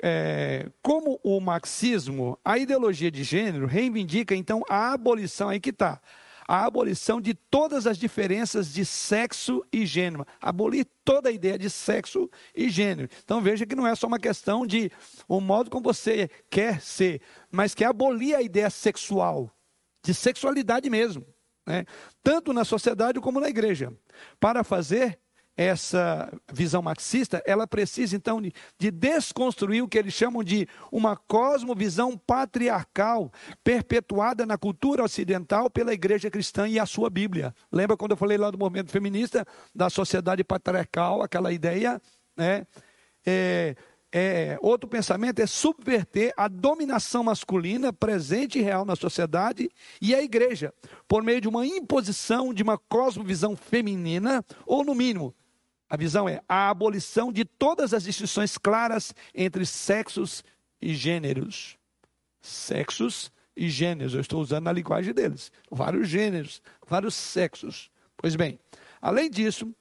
é, 0.02 0.70
como 0.82 1.20
o 1.24 1.40
marxismo, 1.40 2.38
a 2.46 2.58
ideologia 2.58 3.10
de 3.10 3.24
gênero 3.24 3.66
reivindica, 3.66 4.36
então, 4.36 4.64
a 4.70 4.94
abolição, 4.94 5.50
aí 5.50 5.60
que 5.60 5.72
está, 5.72 6.00
a 6.48 6.66
abolição 6.66 7.20
de 7.20 7.34
todas 7.34 7.86
as 7.86 7.98
diferenças 7.98 8.74
de 8.74 8.86
sexo 8.86 9.64
e 9.72 9.86
gênero. 9.86 10.26
Abolir 10.40 10.88
toda 11.04 11.30
a 11.30 11.32
ideia 11.32 11.58
de 11.58 11.70
sexo 11.70 12.30
e 12.56 12.70
gênero. 12.70 13.10
Então 13.24 13.42
veja 13.42 13.66
que 13.66 13.76
não 13.76 13.86
é 13.86 13.94
só 13.96 14.08
uma 14.08 14.20
questão 14.20 14.66
de 14.66 14.90
o 15.28 15.42
modo 15.42 15.70
como 15.70 15.84
você 15.84 16.30
quer 16.50 16.82
ser, 16.82 17.22
mas 17.52 17.76
que 17.76 17.84
é 17.84 17.88
abolir 17.88 18.36
a 18.36 18.42
ideia 18.42 18.70
sexual, 18.70 19.52
de 20.04 20.14
sexualidade 20.14 20.90
mesmo. 20.90 21.26
Né? 21.66 21.86
Tanto 22.24 22.54
na 22.54 22.64
sociedade 22.64 23.20
como 23.20 23.42
na 23.42 23.50
igreja. 23.50 23.94
Para 24.40 24.64
fazer 24.64 25.20
essa 25.58 26.32
visão 26.54 26.84
marxista, 26.84 27.42
ela 27.44 27.66
precisa 27.66 28.16
então 28.16 28.40
de, 28.40 28.54
de, 28.78 28.92
desconstruir 28.92 29.82
o 29.82 29.88
que 29.88 29.98
eles 29.98 30.14
chamam 30.14 30.44
de 30.44 30.68
uma 30.92 31.16
cosmovisão 31.16 32.16
patriarcal 32.16 33.32
perpetuada 33.64 34.46
na 34.46 34.56
cultura 34.56 35.04
ocidental 35.04 35.68
pela 35.68 35.92
igreja 35.92 36.30
cristã 36.30 36.68
e 36.68 36.80
a 36.80 36.86
sua 36.86 37.10
Bíblia. 37.10 37.56
Lembra 37.72 37.98
quando 37.98 38.12
eu 38.12 38.18
falei 38.18 38.38
lá 38.38 38.52
do 38.52 38.58
movimento 38.58 38.92
feminista, 38.92 39.44
da 39.74 39.90
sociedade 39.90 40.44
patriarcal, 40.44 41.24
aquela 41.24 41.52
ideia, 41.52 42.00
né? 42.38 42.68
É, 43.26 43.76
é, 44.12 44.58
outro 44.62 44.88
pensamento 44.88 45.40
é 45.40 45.46
subverter 45.46 46.34
a 46.38 46.48
dominação 46.48 47.24
masculina 47.24 47.92
presente 47.92 48.58
e 48.58 48.62
real 48.62 48.86
na 48.86 48.96
sociedade 48.96 49.70
e 50.02 50.16
a 50.16 50.24
igreja, 50.24 50.74
por 51.08 51.22
meio 51.22 51.42
de 51.42 51.48
uma 51.48 51.66
imposição 51.66 52.54
de 52.54 52.64
uma 52.64 52.78
cosmovisão 52.78 53.56
feminina, 53.56 54.46
ou 54.66 54.86
no 54.86 54.96
mínimo, 54.96 55.36
a 55.90 55.96
visão 55.98 56.28
é 56.28 56.42
a 56.48 56.70
abolição 56.70 57.32
de 57.32 57.46
todas 57.46 57.94
as 57.94 58.04
distinções 58.04 58.58
claras 58.58 59.14
entre 59.34 59.66
sexos 59.66 60.44
e 60.82 60.94
gêneros. 60.94 61.78
Sexos 62.42 63.32
e 63.56 63.70
gêneros, 63.70 64.14
eu 64.14 64.22
estou 64.22 64.42
usando 64.42 64.68
a 64.68 64.74
linguagem 64.74 65.14
deles. 65.14 65.52
Vários 65.72 66.08
gêneros, 66.08 66.62
vários 66.86 67.16
sexos. 67.16 67.90
Pois 68.16 68.36
bem, 68.36 68.60
além 69.02 69.30
disso, 69.30 69.74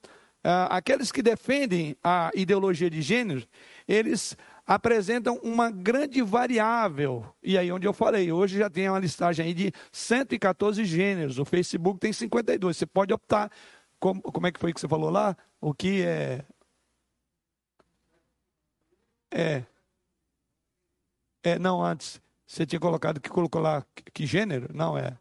ah, 0.42 0.76
aqueles 0.76 1.10
que 1.10 1.22
defendem 1.22 1.96
a 2.02 2.30
ideologia 2.34 2.88
de 2.88 3.02
gênero, 3.02 3.46
eles 3.88 4.36
apresentam 4.66 5.38
uma 5.42 5.70
grande 5.70 6.22
variável. 6.22 7.24
E 7.42 7.58
aí, 7.58 7.70
onde 7.70 7.86
eu 7.86 7.92
falei, 7.92 8.32
hoje 8.32 8.58
já 8.58 8.70
tem 8.70 8.88
uma 8.88 8.98
listagem 8.98 9.46
aí 9.46 9.54
de 9.54 9.72
114 9.92 10.84
gêneros. 10.84 11.38
O 11.38 11.44
Facebook 11.44 11.98
tem 11.98 12.12
52. 12.12 12.76
Você 12.76 12.86
pode 12.86 13.12
optar 13.12 13.50
como, 13.98 14.20
como 14.22 14.46
é 14.46 14.52
que 14.52 14.60
foi 14.60 14.72
que 14.72 14.80
você 14.80 14.88
falou 14.88 15.10
lá? 15.10 15.36
O 15.66 15.74
que 15.74 16.00
é. 16.00 16.44
É. 19.32 19.64
É, 21.42 21.58
não, 21.58 21.84
antes. 21.84 22.20
Você 22.46 22.64
tinha 22.64 22.78
colocado 22.78 23.20
que 23.20 23.28
colocou 23.28 23.60
lá 23.60 23.84
que 24.14 24.24
gênero? 24.24 24.68
Não, 24.72 24.96
é. 24.96 25.18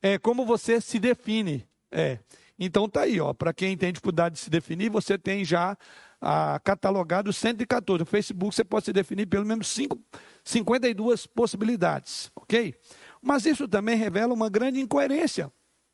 é 0.00 0.18
como 0.18 0.46
você 0.46 0.80
se 0.80 0.98
define. 0.98 1.68
É. 1.90 2.18
Então 2.58 2.88
tá 2.88 3.02
aí, 3.02 3.20
ó. 3.20 3.34
Para 3.34 3.52
quem 3.52 3.76
tem 3.76 3.92
dificuldade 3.92 4.36
de 4.36 4.40
se 4.40 4.48
definir, 4.48 4.88
você 4.88 5.18
tem 5.18 5.44
já 5.44 5.76
ah, 6.18 6.58
catalogado 6.64 7.30
114. 7.30 8.04
O 8.04 8.06
Facebook 8.06 8.54
você 8.54 8.64
pode 8.64 8.86
se 8.86 8.92
definir 8.94 9.26
pelo 9.26 9.44
menos 9.44 9.68
cinco, 9.68 10.00
52 10.42 11.26
possibilidades, 11.26 12.32
ok? 12.34 12.74
Mas 13.20 13.44
isso 13.44 13.68
também 13.68 13.96
revela 13.96 14.32
uma 14.32 14.48
grande 14.48 14.80
incoerência. 14.80 15.52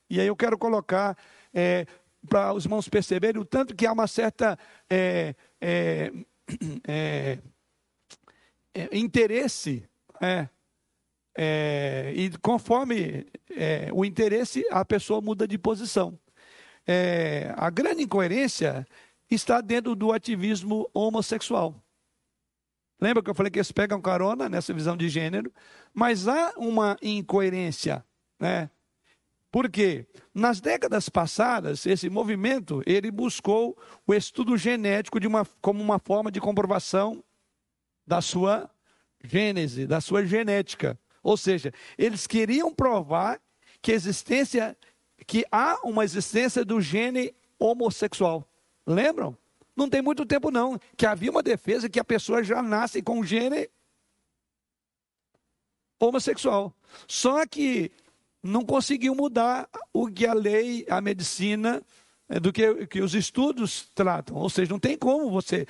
E 0.08 0.20
aí 0.20 0.28
eu 0.28 0.36
quero 0.36 0.56
colocar 0.56 1.18
é, 1.52 1.84
para 2.28 2.52
os 2.52 2.64
irmãos 2.64 2.88
perceberem 2.88 3.40
o 3.40 3.44
tanto 3.44 3.74
que 3.74 3.86
há 3.86 3.92
uma 3.92 4.06
certa 4.06 4.58
é, 4.88 5.34
é, 5.60 6.12
é, 6.86 7.38
é 8.74 8.98
interesse, 8.98 9.88
é, 10.20 10.48
é, 11.36 12.12
e 12.14 12.30
conforme 12.38 13.26
o 13.92 14.04
interesse, 14.04 14.64
a 14.70 14.84
pessoa 14.84 15.20
muda 15.20 15.48
de 15.48 15.58
posição. 15.58 16.18
a 17.56 17.70
grande 17.70 18.02
incoerência 18.02 18.86
está 19.30 19.60
dentro 19.60 19.94
do 19.94 20.12
ativismo 20.12 20.88
homossexual. 20.92 21.74
Lembra 23.00 23.22
que 23.22 23.30
eu 23.30 23.34
falei 23.34 23.50
que 23.50 23.58
eles 23.58 23.70
pegam 23.70 24.00
carona 24.00 24.48
nessa 24.48 24.74
visão 24.74 24.96
de 24.96 25.08
gênero? 25.08 25.52
Mas 25.94 26.26
há 26.26 26.54
uma 26.56 26.96
incoerência, 27.00 28.04
né? 28.40 28.70
Porque 29.58 30.06
nas 30.32 30.60
décadas 30.60 31.08
passadas, 31.08 31.84
esse 31.84 32.08
movimento, 32.08 32.80
ele 32.86 33.10
buscou 33.10 33.76
o 34.06 34.14
estudo 34.14 34.56
genético 34.56 35.18
uma, 35.26 35.44
como 35.60 35.82
uma 35.82 35.98
forma 35.98 36.30
de 36.30 36.40
comprovação 36.40 37.24
da 38.06 38.20
sua 38.20 38.70
gênese, 39.20 39.84
da 39.84 40.00
sua 40.00 40.24
genética. 40.24 40.96
Ou 41.24 41.36
seja, 41.36 41.74
eles 41.98 42.24
queriam 42.24 42.72
provar 42.72 43.40
que 43.82 43.90
existência 43.90 44.78
que 45.26 45.44
há 45.50 45.80
uma 45.82 46.04
existência 46.04 46.64
do 46.64 46.80
gene 46.80 47.34
homossexual. 47.58 48.48
Lembram? 48.86 49.36
Não 49.74 49.90
tem 49.90 50.00
muito 50.00 50.24
tempo 50.24 50.52
não, 50.52 50.78
que 50.96 51.04
havia 51.04 51.32
uma 51.32 51.42
defesa 51.42 51.88
que 51.88 51.98
a 51.98 52.04
pessoa 52.04 52.44
já 52.44 52.62
nasce 52.62 53.02
com 53.02 53.24
gene 53.24 53.68
homossexual. 55.98 56.72
Só 57.08 57.44
que 57.44 57.90
não 58.42 58.64
conseguiu 58.64 59.14
mudar 59.14 59.68
o 59.92 60.06
que 60.06 60.26
a 60.26 60.34
lei, 60.34 60.86
a 60.88 61.00
medicina, 61.00 61.82
é, 62.28 62.38
do 62.38 62.52
que, 62.52 62.86
que 62.86 63.00
os 63.00 63.14
estudos 63.14 63.90
tratam. 63.94 64.36
Ou 64.36 64.50
seja, 64.50 64.70
não 64.70 64.78
tem 64.78 64.96
como 64.96 65.30
você. 65.30 65.66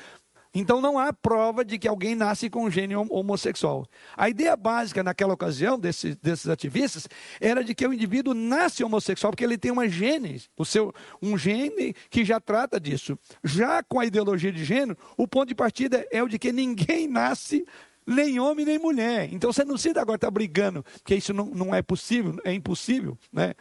Então 0.54 0.80
não 0.80 0.98
há 0.98 1.12
prova 1.12 1.64
de 1.64 1.78
que 1.78 1.86
alguém 1.86 2.14
nasce 2.14 2.48
com 2.48 2.70
gene 2.70 2.96
homossexual. 2.96 3.86
A 4.16 4.28
ideia 4.28 4.56
básica 4.56 5.02
naquela 5.02 5.34
ocasião 5.34 5.78
desses, 5.78 6.16
desses 6.16 6.48
ativistas 6.48 7.06
era 7.40 7.62
de 7.62 7.74
que 7.74 7.86
o 7.86 7.92
indivíduo 7.92 8.32
nasce 8.32 8.82
homossexual 8.82 9.30
porque 9.30 9.44
ele 9.44 9.58
tem 9.58 9.70
uma 9.70 9.88
gene, 9.88 10.42
o 10.56 10.64
seu, 10.64 10.92
um 11.22 11.36
gene 11.36 11.94
que 12.10 12.24
já 12.24 12.40
trata 12.40 12.80
disso. 12.80 13.18
Já 13.44 13.82
com 13.82 14.00
a 14.00 14.06
ideologia 14.06 14.50
de 14.50 14.64
gênero, 14.64 14.96
o 15.16 15.28
ponto 15.28 15.48
de 15.48 15.54
partida 15.54 16.06
é 16.10 16.22
o 16.22 16.28
de 16.28 16.38
que 16.38 16.50
ninguém 16.50 17.06
nasce 17.08 17.66
nem 18.08 18.40
homem 18.40 18.64
nem 18.64 18.78
mulher. 18.78 19.28
Então 19.32 19.52
você 19.52 19.64
não 19.64 19.76
se 19.76 19.90
agora 19.90 20.16
estar 20.16 20.30
brigando, 20.30 20.82
porque 20.82 21.14
isso 21.14 21.34
não, 21.34 21.44
não 21.44 21.74
é 21.74 21.82
possível, 21.82 22.36
é 22.42 22.52
impossível, 22.52 23.18
né? 23.30 23.54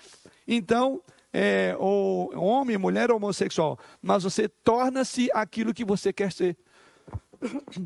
Então, 0.47 1.01
é, 1.33 1.75
ou 1.77 2.33
homem, 2.37 2.77
mulher 2.77 3.11
homossexual, 3.11 3.77
mas 4.01 4.23
você 4.23 4.47
torna-se 4.47 5.29
aquilo 5.33 5.73
que 5.73 5.83
você 5.83 6.13
quer 6.13 6.31
ser. 6.31 6.55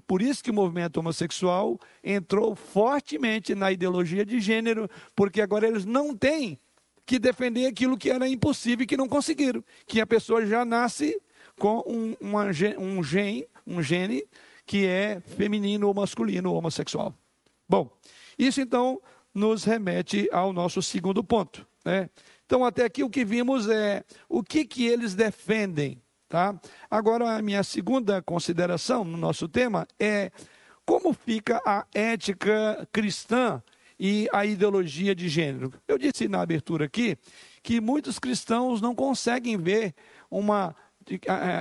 Por 0.06 0.21
isso 0.21 0.43
que 0.43 0.52
o 0.52 0.54
movimento 0.54 0.97
homossexual 0.97 1.80
entrou 2.04 2.56
fortemente 2.56 3.56
na 3.56 3.71
ideologia 3.71 4.24
de 4.24 4.39
gênero, 4.39 4.88
porque 5.15 5.41
agora 5.41 5.67
eles 5.67 5.84
não 5.84 6.15
têm 6.15 6.60
que 7.06 7.17
defender 7.17 7.65
aquilo 7.65 7.97
que 7.97 8.10
era 8.10 8.28
impossível 8.28 8.84
e 8.84 8.88
que 8.88 8.95
não 8.95 9.10
conseguiram, 9.10 9.63
que 9.88 10.00
a 10.00 10.06
pessoa 10.06 10.45
já 10.45 10.63
nasce 10.63 11.19
com 11.58 11.84
um, 11.88 12.15
uma, 12.21 12.45
um 12.78 13.04
gene, 13.04 13.47
um 13.65 13.82
gene 13.82 14.24
que 14.71 14.88
é 14.88 15.19
feminino 15.19 15.86
ou 15.86 15.93
masculino 15.93 16.49
ou 16.49 16.57
homossexual. 16.57 17.13
Bom, 17.67 17.91
isso 18.39 18.62
então 18.62 19.01
nos 19.34 19.65
remete 19.65 20.29
ao 20.31 20.53
nosso 20.53 20.81
segundo 20.81 21.21
ponto. 21.21 21.67
Né? 21.84 22.10
Então, 22.45 22.63
até 22.63 22.86
aqui 22.86 23.03
o 23.03 23.10
que 23.10 23.25
vimos 23.25 23.67
é 23.67 24.01
o 24.29 24.41
que, 24.41 24.63
que 24.63 24.88
eles 24.88 25.13
defendem. 25.13 26.01
Tá? 26.29 26.57
Agora, 26.89 27.36
a 27.36 27.41
minha 27.41 27.63
segunda 27.63 28.21
consideração 28.21 29.03
no 29.03 29.17
nosso 29.17 29.45
tema 29.45 29.86
é 29.99 30.31
como 30.86 31.12
fica 31.12 31.62
a 31.65 31.86
ética 31.93 32.88
cristã 32.93 33.62
e 33.99 34.29
a 34.31 34.45
ideologia 34.45 35.13
de 35.13 35.27
gênero. 35.27 35.73
Eu 35.86 35.97
disse 35.97 36.29
na 36.29 36.39
abertura 36.39 36.86
aqui 36.86 37.17
que 37.62 37.81
muitos 37.81 38.17
cristãos 38.17 38.79
não 38.79 38.95
conseguem 38.95 39.57
ver 39.57 39.93
uma 40.29 40.73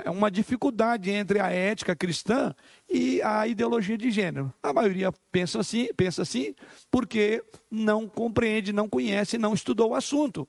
uma 0.07 0.31
dificuldade 0.31 1.11
entre 1.11 1.41
a 1.41 1.49
ética 1.51 1.97
cristã 1.97 2.55
e 2.89 3.23
a 3.23 3.47
ideologia 3.47 3.97
de 3.97 4.11
gênero. 4.11 4.53
A 4.63 4.73
maioria 4.73 5.13
pensa 5.33 5.61
assim, 5.61 5.89
pensa 5.95 6.23
assim 6.23 6.55
porque 6.91 7.43
não 7.71 8.09
compreende, 8.09 8.73
não 8.73 8.89
conhece, 8.89 9.39
não 9.39 9.55
estudou 9.55 9.91
o 9.91 9.95
assunto. 9.95 10.49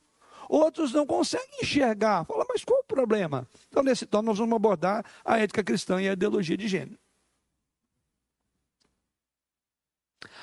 Outros 0.49 0.91
não 0.91 1.05
conseguem 1.05 1.61
enxergar. 1.61 2.25
Fala, 2.25 2.45
mas 2.49 2.63
qual 2.65 2.81
o 2.81 2.83
problema? 2.83 3.47
Então, 3.69 3.81
nesse 3.81 4.05
tom, 4.05 4.21
nós 4.21 4.37
vamos 4.37 4.55
abordar 4.55 5.05
a 5.23 5.39
ética 5.39 5.63
cristã 5.63 6.01
e 6.01 6.09
a 6.09 6.13
ideologia 6.13 6.57
de 6.57 6.67
gênero. 6.67 6.99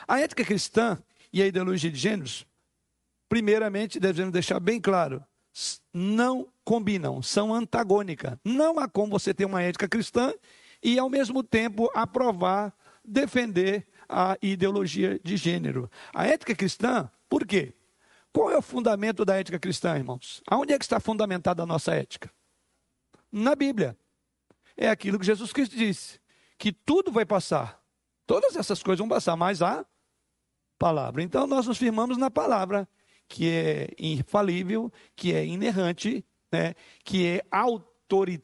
A 0.06 0.18
ética 0.18 0.42
cristã 0.44 0.98
e 1.30 1.42
a 1.42 1.46
ideologia 1.46 1.90
de 1.90 1.98
gêneros, 1.98 2.46
primeiramente, 3.28 4.00
devemos 4.00 4.32
deixar 4.32 4.58
bem 4.58 4.80
claro, 4.80 5.22
não 5.92 6.48
combinam, 6.64 7.22
são 7.22 7.54
antagônicas. 7.54 8.36
Não 8.44 8.78
há 8.78 8.88
como 8.88 9.10
você 9.10 9.32
ter 9.32 9.44
uma 9.44 9.62
ética 9.62 9.88
cristã 9.88 10.32
e, 10.82 10.98
ao 10.98 11.08
mesmo 11.08 11.42
tempo, 11.42 11.90
aprovar, 11.94 12.72
defender 13.04 13.86
a 14.08 14.36
ideologia 14.40 15.20
de 15.22 15.36
gênero. 15.36 15.90
A 16.14 16.26
ética 16.26 16.54
cristã, 16.54 17.10
por 17.28 17.46
quê? 17.46 17.74
Qual 18.32 18.50
é 18.50 18.56
o 18.56 18.62
fundamento 18.62 19.24
da 19.24 19.36
ética 19.36 19.58
cristã, 19.58 19.96
irmãos? 19.96 20.42
Aonde 20.46 20.72
é 20.72 20.78
que 20.78 20.84
está 20.84 21.00
fundamentada 21.00 21.62
a 21.62 21.66
nossa 21.66 21.94
ética? 21.94 22.30
Na 23.32 23.54
Bíblia. 23.54 23.96
É 24.76 24.88
aquilo 24.88 25.18
que 25.18 25.26
Jesus 25.26 25.52
Cristo 25.52 25.76
disse: 25.76 26.20
que 26.56 26.72
tudo 26.72 27.10
vai 27.10 27.24
passar. 27.24 27.80
Todas 28.26 28.56
essas 28.56 28.82
coisas 28.82 28.98
vão 28.98 29.08
passar, 29.08 29.36
mas 29.36 29.62
a 29.62 29.84
palavra. 30.78 31.22
Então 31.22 31.46
nós 31.46 31.66
nos 31.66 31.78
firmamos 31.78 32.16
na 32.16 32.30
palavra 32.30 32.88
que 33.28 33.50
é 33.50 33.88
infalível, 33.98 34.90
que 35.14 35.34
é 35.34 35.44
inerrante, 35.44 36.24
né, 36.50 36.74
que 37.04 37.26
é 37.26 37.42
autori, 37.50 38.42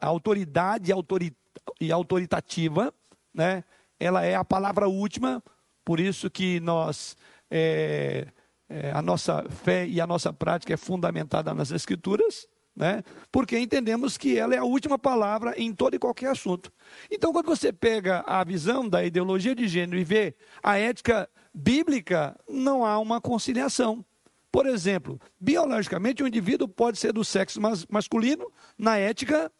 autoridade 0.00 0.92
autori, 0.92 1.36
e 1.80 1.90
autoritativa, 1.90 2.94
né, 3.32 3.64
ela 3.98 4.24
é 4.24 4.34
a 4.34 4.44
palavra 4.44 4.88
última, 4.88 5.42
por 5.84 6.00
isso 6.00 6.30
que 6.30 6.60
nós, 6.60 7.16
é, 7.50 8.28
é, 8.68 8.90
a 8.92 9.02
nossa 9.02 9.44
fé 9.48 9.86
e 9.86 10.00
a 10.00 10.06
nossa 10.06 10.32
prática 10.32 10.72
é 10.72 10.76
fundamentada 10.76 11.52
nas 11.52 11.70
Escrituras, 11.70 12.46
né? 12.74 13.02
porque 13.30 13.58
entendemos 13.58 14.16
que 14.18 14.38
ela 14.38 14.54
é 14.54 14.58
a 14.58 14.64
última 14.64 14.98
palavra 14.98 15.54
em 15.56 15.72
todo 15.72 15.94
e 15.94 15.98
qualquer 15.98 16.30
assunto. 16.30 16.72
Então, 17.10 17.32
quando 17.32 17.46
você 17.46 17.72
pega 17.72 18.24
a 18.26 18.42
visão 18.42 18.88
da 18.88 19.04
ideologia 19.04 19.54
de 19.54 19.68
gênero 19.68 19.98
e 19.98 20.04
vê 20.04 20.34
a 20.62 20.76
ética 20.76 21.28
bíblica, 21.54 22.38
não 22.48 22.84
há 22.84 22.98
uma 22.98 23.20
conciliação. 23.20 24.04
Por 24.50 24.66
exemplo, 24.66 25.20
biologicamente, 25.40 26.22
o 26.22 26.28
indivíduo 26.28 26.68
pode 26.68 26.98
ser 26.98 27.12
do 27.12 27.24
sexo 27.24 27.60
mas, 27.60 27.86
masculino 27.86 28.50
na 28.78 28.96
ética 28.96 29.50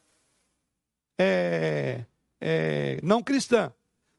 é, 1.19 2.05
é, 2.41 3.01
não 3.03 3.23
cristã, 3.23 3.73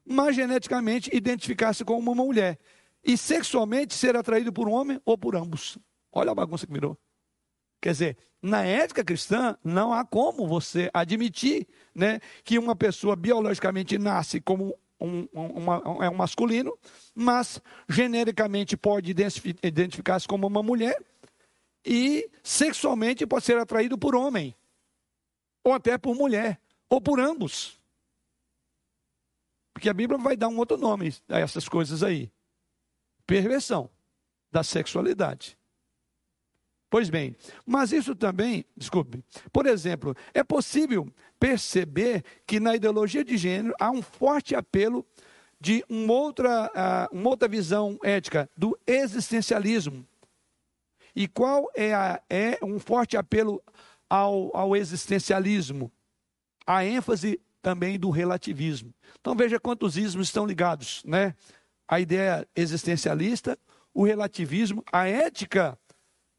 mas 0.04 0.34
geneticamente 0.34 1.14
identificar-se 1.14 1.84
como 1.84 1.98
uma 1.98 2.14
mulher 2.24 2.58
e 3.04 3.16
sexualmente 3.16 3.94
ser 3.94 4.16
atraído 4.16 4.52
por 4.52 4.68
um 4.68 4.72
homem 4.72 5.00
ou 5.04 5.16
por 5.16 5.36
ambos. 5.36 5.78
Olha 6.12 6.32
a 6.32 6.34
bagunça 6.34 6.66
que 6.66 6.72
virou. 6.72 6.98
Quer 7.80 7.92
dizer, 7.92 8.16
na 8.42 8.64
ética 8.64 9.04
cristã, 9.04 9.56
não 9.62 9.92
há 9.92 10.04
como 10.04 10.46
você 10.46 10.90
admitir 10.92 11.66
né, 11.94 12.20
que 12.42 12.58
uma 12.58 12.74
pessoa 12.74 13.14
biologicamente 13.14 13.98
nasce 13.98 14.40
como 14.40 14.74
um, 15.00 15.28
uma, 15.32 15.82
é 16.04 16.10
um 16.10 16.14
masculino, 16.14 16.76
mas 17.14 17.60
genericamente 17.88 18.76
pode 18.76 19.14
identificar-se 19.62 20.26
como 20.26 20.46
uma 20.46 20.62
mulher 20.62 20.98
e 21.84 22.28
sexualmente 22.42 23.26
pode 23.26 23.44
ser 23.44 23.56
atraído 23.58 23.96
por 23.96 24.14
homem, 24.14 24.54
ou 25.62 25.72
até 25.72 25.96
por 25.96 26.14
mulher, 26.14 26.60
ou 26.88 27.00
por 27.00 27.20
ambos. 27.20 27.80
Porque 29.72 29.88
a 29.88 29.94
Bíblia 29.94 30.18
vai 30.18 30.36
dar 30.36 30.48
um 30.48 30.58
outro 30.58 30.76
nome 30.76 31.14
a 31.28 31.38
essas 31.38 31.68
coisas 31.68 32.02
aí: 32.02 32.32
perversão 33.26 33.90
da 34.50 34.64
sexualidade. 34.64 35.56
Pois 36.96 37.10
bem, 37.10 37.36
mas 37.66 37.92
isso 37.92 38.14
também, 38.16 38.64
desculpe, 38.74 39.22
por 39.52 39.66
exemplo, 39.66 40.16
é 40.32 40.42
possível 40.42 41.06
perceber 41.38 42.24
que 42.46 42.58
na 42.58 42.74
ideologia 42.74 43.22
de 43.22 43.36
gênero 43.36 43.74
há 43.78 43.90
um 43.90 44.00
forte 44.00 44.54
apelo 44.54 45.04
de 45.60 45.84
uma 45.90 46.14
outra, 46.14 46.72
uh, 46.74 47.14
uma 47.14 47.28
outra 47.28 47.46
visão 47.48 47.98
ética, 48.02 48.48
do 48.56 48.78
existencialismo. 48.86 50.06
E 51.14 51.28
qual 51.28 51.70
é, 51.74 51.92
a, 51.92 52.18
é 52.30 52.58
um 52.62 52.78
forte 52.78 53.14
apelo 53.14 53.62
ao, 54.08 54.56
ao 54.56 54.74
existencialismo? 54.74 55.92
A 56.66 56.82
ênfase 56.82 57.38
também 57.60 57.98
do 57.98 58.08
relativismo. 58.08 58.90
Então 59.20 59.34
veja 59.34 59.60
quantos 59.60 59.98
ismos 59.98 60.28
estão 60.28 60.46
ligados, 60.46 61.02
né? 61.04 61.34
A 61.86 62.00
ideia 62.00 62.48
existencialista, 62.56 63.58
o 63.92 64.02
relativismo, 64.02 64.82
a 64.90 65.06
ética 65.06 65.78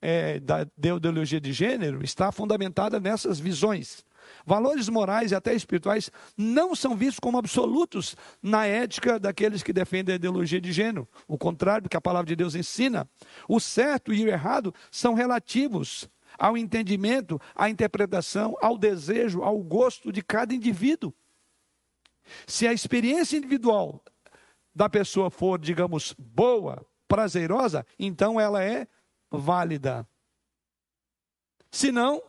é, 0.01 0.39
da, 0.39 0.67
ideologia 0.77 1.39
de 1.39 1.51
gênero 1.51 2.03
está 2.03 2.31
fundamentada 2.31 2.99
nessas 2.99 3.39
visões. 3.39 4.05
Valores 4.45 4.89
morais 4.89 5.31
e 5.31 5.35
até 5.35 5.53
espirituais 5.53 6.11
não 6.35 6.75
são 6.75 6.95
vistos 6.95 7.19
como 7.19 7.37
absolutos 7.37 8.15
na 8.41 8.65
ética 8.65 9.19
daqueles 9.19 9.63
que 9.63 9.71
defendem 9.71 10.13
a 10.13 10.17
ideologia 10.17 10.59
de 10.59 10.71
gênero. 10.71 11.07
O 11.27 11.37
contrário 11.37 11.83
do 11.83 11.89
que 11.89 11.97
a 11.97 12.01
palavra 12.01 12.27
de 12.27 12.35
Deus 12.35 12.55
ensina. 12.55 13.09
O 13.47 13.59
certo 13.59 14.13
e 14.13 14.23
o 14.25 14.27
errado 14.27 14.73
são 14.91 15.13
relativos 15.13 16.09
ao 16.37 16.57
entendimento, 16.57 17.39
à 17.55 17.69
interpretação, 17.69 18.55
ao 18.61 18.77
desejo, 18.77 19.41
ao 19.41 19.57
gosto 19.59 20.11
de 20.11 20.21
cada 20.21 20.53
indivíduo. 20.53 21.13
Se 22.45 22.67
a 22.67 22.73
experiência 22.73 23.37
individual 23.37 24.03
da 24.75 24.89
pessoa 24.89 25.31
for, 25.31 25.57
digamos, 25.57 26.13
boa, 26.17 26.85
prazerosa, 27.07 27.85
então 27.97 28.39
ela 28.39 28.63
é 28.63 28.87
válida. 29.31 30.07
Se 31.71 31.91
não, 31.91 32.21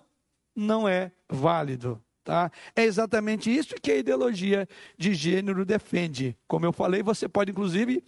não 0.54 0.88
é 0.88 1.12
válido. 1.28 2.02
Tá? 2.24 2.52
É 2.76 2.84
exatamente 2.84 3.50
isso 3.50 3.74
que 3.76 3.90
a 3.90 3.96
ideologia 3.96 4.68
de 4.98 5.14
gênero 5.14 5.64
defende. 5.64 6.36
Como 6.46 6.66
eu 6.66 6.72
falei, 6.72 7.02
você 7.02 7.26
pode, 7.26 7.52
inclusive, 7.52 8.04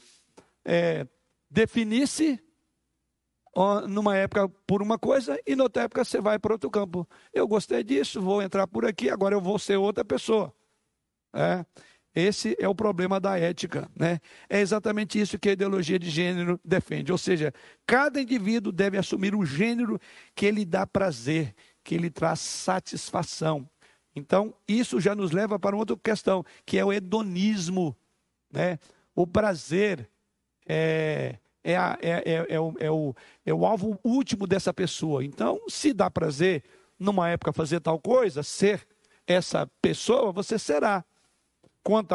é, 0.63 1.07
definir-se 1.51 2.39
numa 3.89 4.17
época 4.17 4.49
por 4.67 4.83
uma 4.83 4.99
coisa 4.99 5.41
e 5.47 5.57
noutra 5.57 5.85
época 5.85 6.05
você 6.05 6.21
vai 6.21 6.39
para 6.39 6.53
outro 6.53 6.71
campo. 6.71 7.09
Eu 7.33 7.49
gostei 7.49 7.83
disso, 7.83 8.21
vou 8.21 8.43
entrar 8.43 8.67
por 8.67 8.85
aqui, 8.85 9.09
agora 9.11 9.35
eu 9.35 9.41
vou 9.41 9.59
ser 9.59 9.77
outra 9.77 10.05
pessoa. 10.05 10.55
É. 11.35 11.65
Esse 12.15 12.57
é 12.59 12.69
o 12.69 12.75
problema 12.75 13.21
da 13.21 13.39
ética. 13.39 13.89
Né? 13.95 14.21
É 14.49 14.61
exatamente 14.61 15.21
isso 15.21 15.39
que 15.39 15.49
a 15.49 15.53
ideologia 15.53 15.99
de 15.99 16.11
gênero 16.11 16.61
defende. 16.65 17.13
Ou 17.13 17.19
seja, 17.19 17.53
cada 17.87 18.21
indivíduo 18.21 18.73
deve 18.73 18.99
assumir 18.99 19.35
o 19.35 19.45
gênero 19.45 19.99
que 20.35 20.51
lhe 20.51 20.65
dá 20.65 20.87
prazer, 20.87 21.55
que 21.85 21.97
lhe 21.97 22.11
traz 22.11 22.41
satisfação. 22.41 23.69
Então, 24.15 24.53
isso 24.67 25.01
já 25.01 25.15
nos 25.15 25.31
leva 25.31 25.59
para 25.59 25.77
outra 25.77 25.97
questão, 25.97 26.45
que 26.67 26.79
é 26.79 26.85
o 26.85 26.93
hedonismo. 26.93 27.97
Né? 28.53 28.79
O 29.15 29.25
prazer 29.27 30.09
é, 30.67 31.37
é, 31.63 31.77
a, 31.77 31.99
é, 32.03 32.11
é, 32.11 32.47
é, 32.49 32.61
o, 32.61 32.75
é, 32.79 32.91
o, 32.91 33.15
é 33.47 33.55
o 33.55 33.65
alvo 33.65 33.99
último 34.03 34.47
dessa 34.47 34.75
pessoa. 34.75 35.25
Então, 35.25 35.61
se 35.69 35.93
dá 35.93 36.11
prazer 36.11 36.65
numa 36.99 37.29
época 37.29 37.53
fazer 37.53 37.81
tal 37.81 38.01
coisa, 38.01 38.43
ser 38.43 38.87
essa 39.27 39.67
pessoa, 39.81 40.33
você 40.33 40.59
será. 40.59 41.05
Quanto 41.83 42.15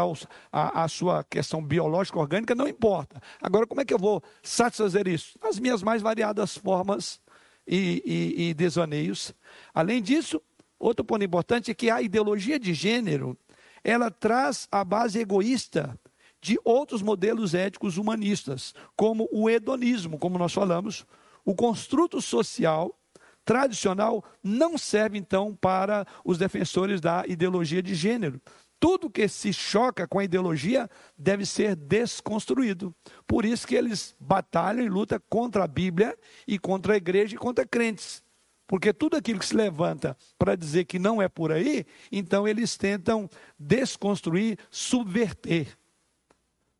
à 0.51 0.87
sua 0.87 1.23
questão 1.23 1.63
biológica, 1.63 2.19
orgânica, 2.19 2.53
não 2.53 2.67
importa. 2.67 3.19
Agora, 3.41 3.65
como 3.65 3.81
é 3.81 3.85
que 3.85 3.93
eu 3.93 3.97
vou 3.97 4.21
satisfazer 4.43 5.07
isso? 5.07 5.37
As 5.41 5.59
minhas 5.59 5.81
mais 5.81 6.01
variadas 6.01 6.55
formas 6.55 7.19
e, 7.67 8.03
e, 8.05 8.51
e. 8.51 9.35
Além 9.73 10.01
disso, 10.01 10.41
outro 10.77 11.03
ponto 11.03 11.23
importante 11.23 11.71
é 11.71 11.73
que 11.73 11.89
a 11.89 12.01
ideologia 12.01 12.59
de 12.59 12.73
gênero, 12.73 13.37
ela 13.83 14.11
traz 14.11 14.67
a 14.71 14.83
base 14.83 15.19
egoísta 15.19 15.99
de 16.39 16.59
outros 16.63 17.01
modelos 17.01 17.55
éticos 17.55 17.97
humanistas, 17.97 18.73
como 18.95 19.27
o 19.31 19.49
hedonismo, 19.49 20.19
como 20.19 20.37
nós 20.37 20.53
falamos. 20.53 21.05
O 21.43 21.55
construto 21.55 22.21
social 22.21 22.95
tradicional 23.43 24.23
não 24.43 24.77
serve, 24.77 25.17
então, 25.17 25.55
para 25.55 26.05
os 26.23 26.37
defensores 26.37 26.99
da 26.99 27.23
ideologia 27.27 27.81
de 27.81 27.93
gênero. 27.95 28.41
Tudo 28.85 29.09
que 29.09 29.27
se 29.27 29.51
choca 29.51 30.07
com 30.07 30.19
a 30.19 30.23
ideologia 30.23 30.87
deve 31.17 31.43
ser 31.43 31.75
desconstruído. 31.75 32.93
Por 33.25 33.43
isso 33.43 33.65
que 33.65 33.73
eles 33.73 34.15
batalham 34.19 34.85
e 34.85 34.89
lutam 34.89 35.19
contra 35.27 35.63
a 35.63 35.67
Bíblia 35.67 36.15
e 36.47 36.59
contra 36.59 36.93
a 36.93 36.95
igreja 36.95 37.33
e 37.33 37.37
contra 37.39 37.65
crentes. 37.65 38.23
Porque 38.67 38.93
tudo 38.93 39.17
aquilo 39.17 39.39
que 39.39 39.45
se 39.47 39.55
levanta 39.55 40.15
para 40.37 40.55
dizer 40.55 40.85
que 40.85 40.99
não 40.99 41.19
é 41.19 41.27
por 41.27 41.51
aí, 41.51 41.83
então 42.11 42.47
eles 42.47 42.77
tentam 42.77 43.27
desconstruir, 43.57 44.59
subverter. 44.69 45.75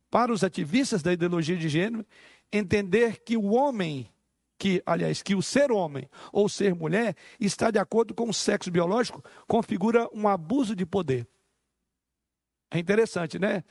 Para 0.08 0.32
os 0.32 0.44
ativistas 0.44 1.02
da 1.02 1.12
ideologia 1.12 1.56
de 1.56 1.68
gênero, 1.68 2.06
entender 2.52 3.18
que 3.24 3.36
o 3.36 3.46
homem, 3.46 4.08
que, 4.56 4.80
aliás, 4.86 5.24
que 5.24 5.34
o 5.34 5.42
ser 5.42 5.72
homem 5.72 6.08
ou 6.32 6.48
ser 6.48 6.72
mulher 6.72 7.16
está 7.40 7.68
de 7.68 7.80
acordo 7.80 8.14
com 8.14 8.30
o 8.30 8.34
sexo 8.34 8.70
biológico, 8.70 9.24
configura 9.48 10.08
um 10.14 10.28
abuso 10.28 10.76
de 10.76 10.86
poder. 10.86 11.26
É 12.70 12.78
interessante, 12.78 13.38
né? 13.38 13.62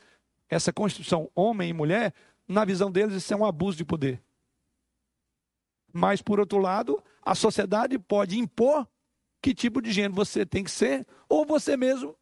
Essa 0.48 0.72
constituição 0.72 1.30
homem 1.34 1.70
e 1.70 1.72
mulher, 1.72 2.14
na 2.46 2.64
visão 2.64 2.90
deles, 2.90 3.14
isso 3.14 3.32
é 3.32 3.36
um 3.36 3.44
abuso 3.44 3.76
de 3.76 3.84
poder. 3.84 4.22
Mas, 5.92 6.22
por 6.22 6.38
outro 6.38 6.58
lado, 6.58 7.02
a 7.22 7.34
sociedade 7.34 7.98
pode 7.98 8.38
impor 8.38 8.86
que 9.42 9.54
tipo 9.54 9.80
de 9.80 9.92
gênero 9.92 10.14
você 10.14 10.44
tem 10.44 10.64
que 10.64 10.70
ser, 10.70 11.06
ou 11.28 11.44
você 11.44 11.76
mesmo 11.76 12.16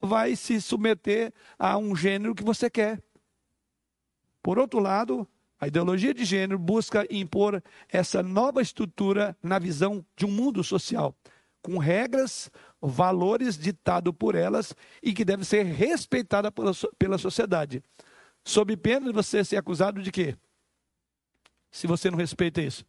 vai 0.00 0.36
se 0.36 0.60
submeter 0.60 1.32
a 1.58 1.76
um 1.78 1.94
gênero 1.96 2.34
que 2.34 2.44
você 2.44 2.68
quer. 2.68 3.02
Por 4.42 4.58
outro 4.58 4.78
lado, 4.78 5.26
a 5.58 5.66
ideologia 5.66 6.12
de 6.12 6.24
gênero 6.24 6.58
busca 6.58 7.06
impor 7.10 7.62
essa 7.88 8.22
nova 8.22 8.60
estrutura 8.60 9.36
na 9.42 9.58
visão 9.58 10.04
de 10.16 10.26
um 10.26 10.30
mundo 10.30 10.62
social, 10.62 11.16
com 11.62 11.78
regras, 11.78 12.50
valores 12.86 13.56
ditados 13.56 14.14
por 14.16 14.34
elas 14.34 14.74
e 15.02 15.14
que 15.14 15.24
deve 15.24 15.44
ser 15.44 15.64
respeitada 15.64 16.52
pela, 16.52 16.72
pela 16.98 17.18
sociedade. 17.18 17.82
Sob 18.44 18.76
pena 18.76 19.06
de 19.06 19.12
você 19.12 19.42
ser 19.42 19.56
acusado 19.56 20.02
de 20.02 20.12
quê? 20.12 20.36
Se 21.70 21.86
você 21.86 22.10
não 22.10 22.18
respeita 22.18 22.60
isso. 22.60 22.84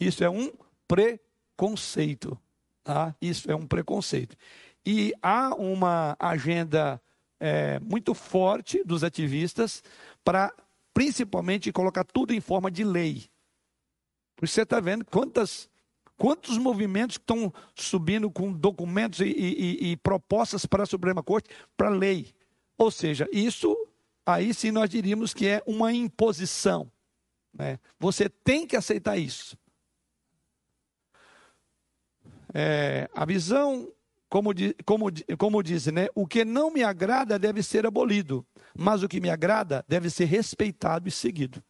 Isso 0.00 0.24
é 0.24 0.30
um 0.30 0.50
preconceito. 0.88 2.38
Tá? 2.82 3.14
Isso 3.20 3.50
é 3.50 3.54
um 3.54 3.66
preconceito. 3.66 4.36
E 4.84 5.12
há 5.22 5.54
uma 5.54 6.16
agenda 6.18 7.00
é, 7.38 7.78
muito 7.80 8.14
forte 8.14 8.82
dos 8.84 9.04
ativistas 9.04 9.82
para, 10.24 10.52
principalmente, 10.92 11.72
colocar 11.72 12.04
tudo 12.04 12.32
em 12.32 12.40
forma 12.40 12.70
de 12.70 12.84
lei. 12.84 13.24
Você 14.40 14.62
está 14.62 14.80
vendo 14.80 15.04
quantas 15.04 15.68
Quantos 16.16 16.58
movimentos 16.58 17.16
estão 17.16 17.52
subindo 17.74 18.30
com 18.30 18.52
documentos 18.52 19.20
e, 19.20 19.24
e, 19.24 19.90
e 19.90 19.96
propostas 19.96 20.64
para 20.64 20.84
a 20.84 20.86
Suprema 20.86 21.22
Corte, 21.22 21.50
para 21.76 21.88
lei? 21.88 22.32
Ou 22.78 22.90
seja, 22.90 23.28
isso 23.32 23.76
aí 24.24 24.54
sim 24.54 24.70
nós 24.70 24.88
diríamos 24.88 25.34
que 25.34 25.46
é 25.46 25.62
uma 25.66 25.92
imposição. 25.92 26.90
Né? 27.52 27.78
Você 27.98 28.28
tem 28.28 28.66
que 28.66 28.76
aceitar 28.76 29.16
isso. 29.16 29.56
É, 32.52 33.08
a 33.12 33.24
visão, 33.24 33.92
como, 34.28 34.50
como, 34.84 35.06
como 35.36 35.62
dizem, 35.62 35.92
né? 35.92 36.06
o 36.14 36.26
que 36.26 36.44
não 36.44 36.70
me 36.70 36.84
agrada 36.84 37.36
deve 37.38 37.62
ser 37.62 37.84
abolido, 37.84 38.46
mas 38.76 39.02
o 39.02 39.08
que 39.08 39.20
me 39.20 39.28
agrada 39.28 39.84
deve 39.88 40.08
ser 40.08 40.26
respeitado 40.26 41.08
e 41.08 41.10
seguido. 41.10 41.62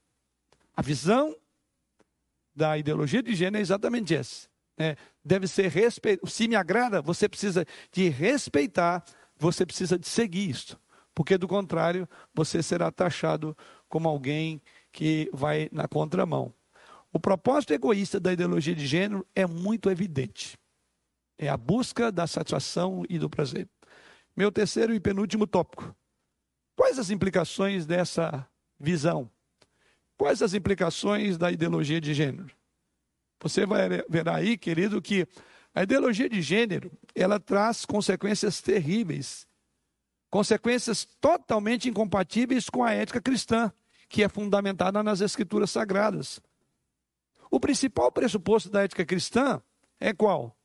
A 0.76 0.83
visão 0.83 1.35
da 2.54 2.78
ideologia 2.78 3.22
de 3.22 3.34
gênero 3.34 3.58
é 3.58 3.60
exatamente 3.60 4.14
essa. 4.14 4.48
É, 4.78 4.96
deve 5.24 5.46
ser 5.46 5.68
respeito. 5.68 6.26
Se 6.26 6.48
me 6.48 6.56
agrada, 6.56 7.00
você 7.00 7.28
precisa 7.28 7.64
de 7.92 8.08
respeitar, 8.08 9.04
você 9.36 9.64
precisa 9.64 9.98
de 9.98 10.08
seguir 10.08 10.50
isso. 10.50 10.78
Porque 11.14 11.38
do 11.38 11.46
contrário, 11.46 12.08
você 12.34 12.62
será 12.62 12.90
taxado 12.90 13.56
como 13.88 14.08
alguém 14.08 14.60
que 14.90 15.31
vai 15.33 15.68
na 15.70 15.87
contramão. 15.87 16.52
O 17.12 17.20
propósito 17.20 17.72
egoísta 17.72 18.18
da 18.18 18.33
ideologia 18.33 18.74
de 18.74 18.87
gênero 18.87 19.24
é 19.35 19.46
muito 19.46 19.88
evidente. 19.88 20.58
É 21.38 21.48
a 21.48 21.56
busca 21.56 22.10
da 22.10 22.26
satisfação 22.26 23.04
e 23.08 23.18
do 23.18 23.31
prazer. 23.31 23.68
Meu 24.37 24.50
terceiro 24.50 24.92
e 24.92 24.98
penúltimo 24.98 25.46
tópico. 25.46 25.94
Quais 26.76 26.98
as 26.98 27.10
implicações 27.10 27.87
dessa 27.87 28.44
visão? 28.81 29.31
Quais 30.17 30.42
as 30.42 30.54
implicações 30.54 31.37
da 31.37 31.50
ideologia 31.50 32.00
de 32.00 32.15
gênero? 32.15 32.54
Você 33.42 33.67
vai 33.67 33.88
ver 34.08 34.29
aí, 34.29 34.56
querido, 34.56 35.02
que 35.02 35.27
a 35.75 35.83
ideologia 35.83 36.29
de 36.29 36.40
gênero, 36.40 36.90
ela 37.15 37.40
traz 37.40 37.85
consequências 37.85 38.60
terríveis. 38.60 39.46
Consequências 40.31 41.04
totalmente 41.21 41.88
incompatíveis 41.88 42.71
com 42.71 42.83
a 42.83 42.92
ética 42.92 43.21
cristã, 43.21 43.73
que 44.08 44.23
é 44.23 44.29
fundamentada 44.29 45.02
nas 45.02 45.21
escrituras 45.21 45.71
sagradas. 45.71 46.40
O 47.50 47.58
principal 47.58 48.10
pressuposto 48.10 48.71
da 48.71 48.85
ética 48.85 49.04
cristã 49.04 49.60
é 50.00 50.12
qual? 50.12 50.56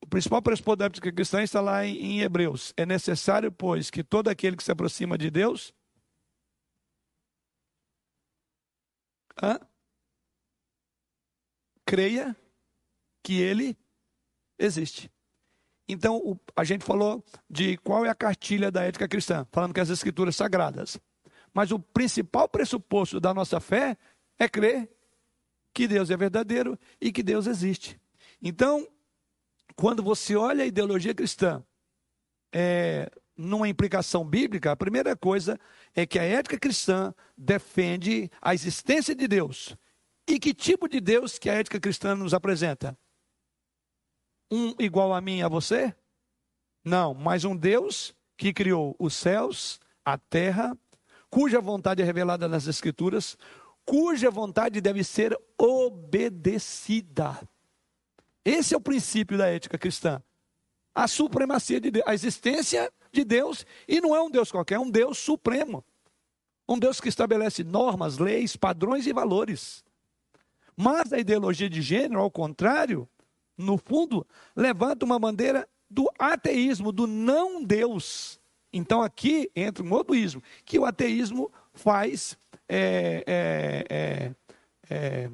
O 0.00 0.06
principal 0.06 0.40
pressuposto 0.40 0.76
da 0.76 0.86
ética 0.86 1.12
cristã 1.12 1.42
está 1.42 1.60
lá 1.60 1.84
em, 1.84 1.96
em 1.96 2.20
Hebreus. 2.20 2.72
É 2.76 2.86
necessário, 2.86 3.50
pois, 3.50 3.90
que 3.90 4.04
todo 4.04 4.28
aquele 4.28 4.56
que 4.56 4.62
se 4.62 4.72
aproxima 4.72 5.18
de 5.18 5.30
Deus 5.30 5.74
Hã? 9.42 9.58
Creia 11.86 12.36
que 13.22 13.40
ele 13.40 13.76
existe. 14.58 15.10
Então, 15.88 16.18
o, 16.18 16.38
a 16.54 16.64
gente 16.64 16.84
falou 16.84 17.24
de 17.48 17.78
qual 17.78 18.04
é 18.04 18.10
a 18.10 18.14
cartilha 18.14 18.70
da 18.70 18.82
ética 18.82 19.08
cristã, 19.08 19.46
falando 19.50 19.72
que 19.72 19.80
as 19.80 19.88
escrituras 19.88 20.36
sagradas. 20.36 21.00
Mas 21.54 21.72
o 21.72 21.78
principal 21.78 22.48
pressuposto 22.48 23.18
da 23.18 23.32
nossa 23.32 23.58
fé 23.58 23.96
é 24.38 24.48
crer 24.48 24.90
que 25.72 25.88
Deus 25.88 26.10
é 26.10 26.16
verdadeiro 26.16 26.78
e 27.00 27.10
que 27.10 27.22
Deus 27.22 27.46
existe. 27.46 27.98
Então, 28.42 28.86
quando 29.74 30.02
você 30.02 30.36
olha 30.36 30.64
a 30.64 30.66
ideologia 30.66 31.14
cristã 31.14 31.64
é, 32.52 33.10
numa 33.38 33.68
implicação 33.68 34.24
bíblica, 34.24 34.72
a 34.72 34.76
primeira 34.76 35.16
coisa 35.16 35.58
é 35.94 36.04
que 36.04 36.18
a 36.18 36.24
ética 36.24 36.58
cristã 36.58 37.14
defende 37.36 38.28
a 38.42 38.52
existência 38.52 39.14
de 39.14 39.26
Deus. 39.28 39.76
E 40.26 40.38
que 40.38 40.52
tipo 40.52 40.88
de 40.88 41.00
Deus 41.00 41.38
que 41.38 41.48
a 41.48 41.54
ética 41.54 41.80
cristã 41.80 42.14
nos 42.14 42.34
apresenta? 42.34 42.98
um 44.50 44.74
igual 44.78 45.12
a 45.12 45.20
mim 45.20 45.38
e 45.38 45.42
a 45.42 45.48
você? 45.48 45.94
Não, 46.84 47.12
mas 47.14 47.44
um 47.44 47.56
Deus 47.56 48.14
que 48.36 48.52
criou 48.52 48.94
os 48.98 49.14
céus, 49.14 49.80
a 50.04 50.16
terra, 50.16 50.76
cuja 51.28 51.60
vontade 51.60 52.02
é 52.02 52.04
revelada 52.04 52.48
nas 52.48 52.66
Escrituras, 52.66 53.36
cuja 53.84 54.30
vontade 54.30 54.80
deve 54.80 55.04
ser 55.04 55.36
obedecida. 55.58 57.38
Esse 58.44 58.74
é 58.74 58.76
o 58.76 58.80
princípio 58.80 59.36
da 59.36 59.48
ética 59.48 59.76
cristã. 59.76 60.22
A 60.94 61.06
supremacia 61.06 61.80
de 61.80 61.90
Deus, 61.90 62.06
a 62.06 62.14
existência 62.14 62.92
de 63.12 63.24
Deus, 63.24 63.66
e 63.86 64.00
não 64.00 64.14
é 64.14 64.20
um 64.20 64.30
Deus 64.30 64.50
qualquer, 64.50 64.74
é 64.74 64.80
um 64.80 64.90
Deus 64.90 65.18
supremo. 65.18 65.84
Um 66.68 66.78
Deus 66.78 67.00
que 67.00 67.08
estabelece 67.08 67.64
normas, 67.64 68.18
leis, 68.18 68.56
padrões 68.56 69.06
e 69.06 69.12
valores. 69.12 69.82
Mas 70.76 71.12
a 71.12 71.18
ideologia 71.18 71.68
de 71.68 71.80
gênero, 71.82 72.20
ao 72.20 72.30
contrário, 72.30 73.08
no 73.56 73.78
fundo, 73.78 74.26
levanta 74.54 75.04
uma 75.04 75.18
bandeira 75.18 75.68
do 75.90 76.08
ateísmo, 76.18 76.92
do 76.92 77.06
não 77.06 77.64
Deus. 77.64 78.38
Então 78.72 79.02
aqui 79.02 79.50
entra 79.56 79.82
um 79.82 79.88
modismo, 79.88 80.42
que 80.64 80.78
o 80.78 80.84
ateísmo 80.84 81.50
faz, 81.72 82.36
é, 82.68 83.24
é, 83.26 83.84
é, 83.88 84.34
é, 84.90 85.30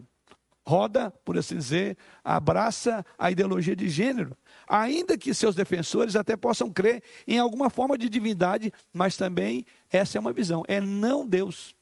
roda, 0.66 1.10
por 1.24 1.36
assim 1.36 1.56
dizer, 1.56 1.96
abraça 2.22 3.04
a 3.18 3.30
ideologia 3.30 3.74
de 3.74 3.88
gênero. 3.88 4.36
Ainda 4.68 5.16
que 5.18 5.34
seus 5.34 5.54
defensores 5.54 6.16
até 6.16 6.36
possam 6.36 6.70
crer 6.70 7.02
em 7.26 7.38
alguma 7.38 7.68
forma 7.70 7.98
de 7.98 8.08
divindade, 8.08 8.72
mas 8.92 9.16
também 9.16 9.64
essa 9.90 10.18
é 10.18 10.20
uma 10.20 10.32
visão, 10.32 10.62
é 10.66 10.80
não 10.80 11.26
Deus. 11.26 11.74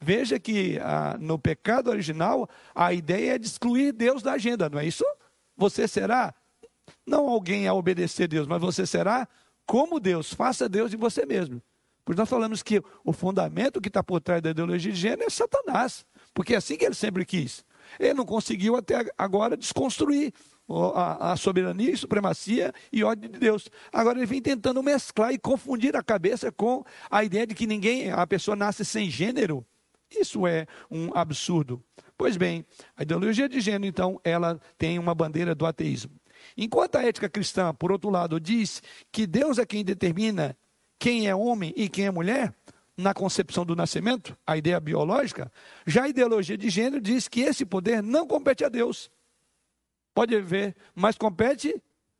Veja 0.00 0.38
que 0.38 0.78
ah, 0.82 1.16
no 1.18 1.38
pecado 1.38 1.88
original 1.88 2.48
a 2.74 2.92
ideia 2.92 3.34
é 3.34 3.38
de 3.38 3.46
excluir 3.46 3.92
Deus 3.92 4.22
da 4.22 4.32
agenda, 4.32 4.68
não 4.68 4.78
é 4.78 4.86
isso? 4.86 5.04
Você 5.56 5.88
será 5.88 6.34
não 7.06 7.28
alguém 7.28 7.66
a 7.66 7.74
obedecer 7.74 8.28
Deus, 8.28 8.46
mas 8.46 8.60
você 8.60 8.86
será 8.86 9.26
como 9.66 10.00
Deus. 10.00 10.32
Faça 10.32 10.68
Deus 10.68 10.92
em 10.92 10.96
você 10.96 11.24
mesmo. 11.24 11.62
Porque 12.04 12.20
nós 12.20 12.28
falamos 12.28 12.62
que 12.62 12.82
o 13.02 13.12
fundamento 13.12 13.80
que 13.80 13.88
está 13.88 14.02
por 14.02 14.20
trás 14.20 14.42
da 14.42 14.50
ideologia 14.50 14.92
de 14.92 14.98
gênero 14.98 15.24
é 15.24 15.30
Satanás. 15.30 16.04
Porque 16.34 16.54
é 16.54 16.58
assim 16.58 16.76
que 16.76 16.84
ele 16.84 16.94
sempre 16.94 17.24
quis. 17.24 17.64
Ele 17.98 18.14
não 18.14 18.26
conseguiu 18.26 18.76
até 18.76 19.10
agora 19.16 19.56
desconstruir 19.56 20.32
a, 20.68 21.32
a, 21.32 21.36
soberania 21.36 21.90
e 21.90 21.96
supremacia 21.96 22.72
e 22.92 23.04
ordem 23.04 23.30
de 23.30 23.38
Deus. 23.38 23.68
Agora 23.92 24.18
ele 24.18 24.26
vem 24.26 24.40
tentando 24.40 24.82
mesclar 24.82 25.32
e 25.32 25.38
confundir 25.38 25.96
a 25.96 26.02
cabeça 26.02 26.50
com 26.50 26.84
a 27.10 27.22
ideia 27.22 27.46
de 27.46 27.54
que 27.54 27.66
ninguém, 27.66 28.10
a 28.10 28.26
pessoa 28.26 28.56
nasce 28.56 28.84
sem 28.84 29.10
gênero. 29.10 29.64
Isso 30.10 30.46
é 30.46 30.66
um 30.90 31.10
absurdo. 31.14 31.82
Pois 32.16 32.36
bem, 32.36 32.64
a 32.96 33.02
ideologia 33.02 33.48
de 33.48 33.60
gênero, 33.60 33.86
então, 33.86 34.20
ela 34.22 34.60
tem 34.78 34.98
uma 34.98 35.14
bandeira 35.14 35.54
do 35.54 35.66
ateísmo. 35.66 36.12
Enquanto 36.56 36.96
a 36.96 37.02
ética 37.02 37.28
cristã, 37.28 37.74
por 37.74 37.90
outro 37.90 38.10
lado, 38.10 38.38
diz 38.38 38.82
que 39.10 39.26
Deus 39.26 39.58
é 39.58 39.66
quem 39.66 39.84
determina 39.84 40.56
quem 40.98 41.26
é 41.26 41.34
homem 41.34 41.72
e 41.76 41.88
quem 41.88 42.06
é 42.06 42.10
mulher, 42.10 42.54
na 42.96 43.12
concepção 43.12 43.66
do 43.66 43.74
nascimento, 43.74 44.36
a 44.46 44.56
ideia 44.56 44.78
biológica, 44.78 45.50
já 45.84 46.04
a 46.04 46.08
ideologia 46.08 46.56
de 46.56 46.70
gênero 46.70 47.00
diz 47.00 47.26
que 47.26 47.40
esse 47.40 47.66
poder 47.66 48.02
não 48.02 48.26
compete 48.26 48.64
a 48.64 48.68
Deus. 48.68 49.10
Pode 50.14 50.40
ver, 50.40 50.76
mas 50.94 51.18
compete 51.18 51.74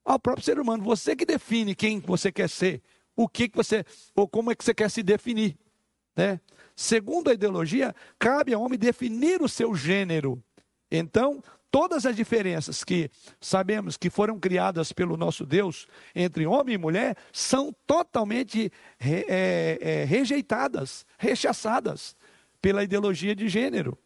ao 0.04 0.18
próprio 0.18 0.44
ser 0.44 0.58
humano. 0.58 0.82
Você 0.82 1.14
que 1.14 1.24
define 1.24 1.74
quem 1.74 2.00
você 2.00 2.32
quer 2.32 2.48
ser, 2.48 2.82
o 3.16 3.28
que, 3.28 3.48
que 3.48 3.56
você, 3.56 3.84
ou 4.14 4.28
como 4.28 4.50
é 4.50 4.54
que 4.54 4.64
você 4.64 4.74
quer 4.74 4.90
se 4.90 5.02
definir. 5.02 5.56
Né? 6.16 6.40
Segundo 6.74 7.30
a 7.30 7.34
ideologia, 7.34 7.94
cabe 8.18 8.52
ao 8.52 8.62
homem 8.62 8.78
definir 8.78 9.40
o 9.40 9.48
seu 9.48 9.74
gênero. 9.74 10.42
Então, 10.90 11.42
todas 11.70 12.04
as 12.04 12.16
diferenças 12.16 12.84
que 12.84 13.10
sabemos 13.40 13.96
que 13.96 14.10
foram 14.10 14.38
criadas 14.38 14.92
pelo 14.92 15.16
nosso 15.16 15.46
Deus 15.46 15.86
entre 16.14 16.46
homem 16.46 16.74
e 16.74 16.78
mulher 16.78 17.16
são 17.32 17.74
totalmente 17.86 18.72
é, 19.00 19.78
é, 19.80 20.04
rejeitadas, 20.04 21.06
rechaçadas 21.18 22.16
pela 22.60 22.82
ideologia 22.82 23.34
de 23.34 23.48
gênero. 23.48 23.98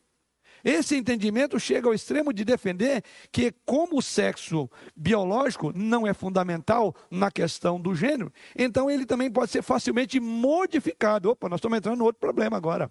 Esse 0.65 0.97
entendimento 0.97 1.59
chega 1.59 1.89
ao 1.89 1.95
extremo 1.95 2.33
de 2.33 2.45
defender 2.45 3.03
que, 3.31 3.53
como 3.65 3.99
o 3.99 4.03
sexo 4.03 4.69
biológico 4.97 5.73
não 5.75 6.07
é 6.07 6.13
fundamental 6.13 6.95
na 7.11 7.31
questão 7.31 7.81
do 7.81 7.95
gênero, 7.95 8.33
então 8.57 8.91
ele 8.91 9.07
também 9.07 9.31
pode 9.31 9.51
ser 9.51 9.63
facilmente 9.63 10.19
modificado. 10.21 11.31
Opa, 11.31 11.49
nós 11.49 11.59
estamos 11.59 11.79
entrando 11.79 11.99
no 11.99 12.05
outro 12.05 12.21
problema 12.21 12.57
agora. 12.57 12.91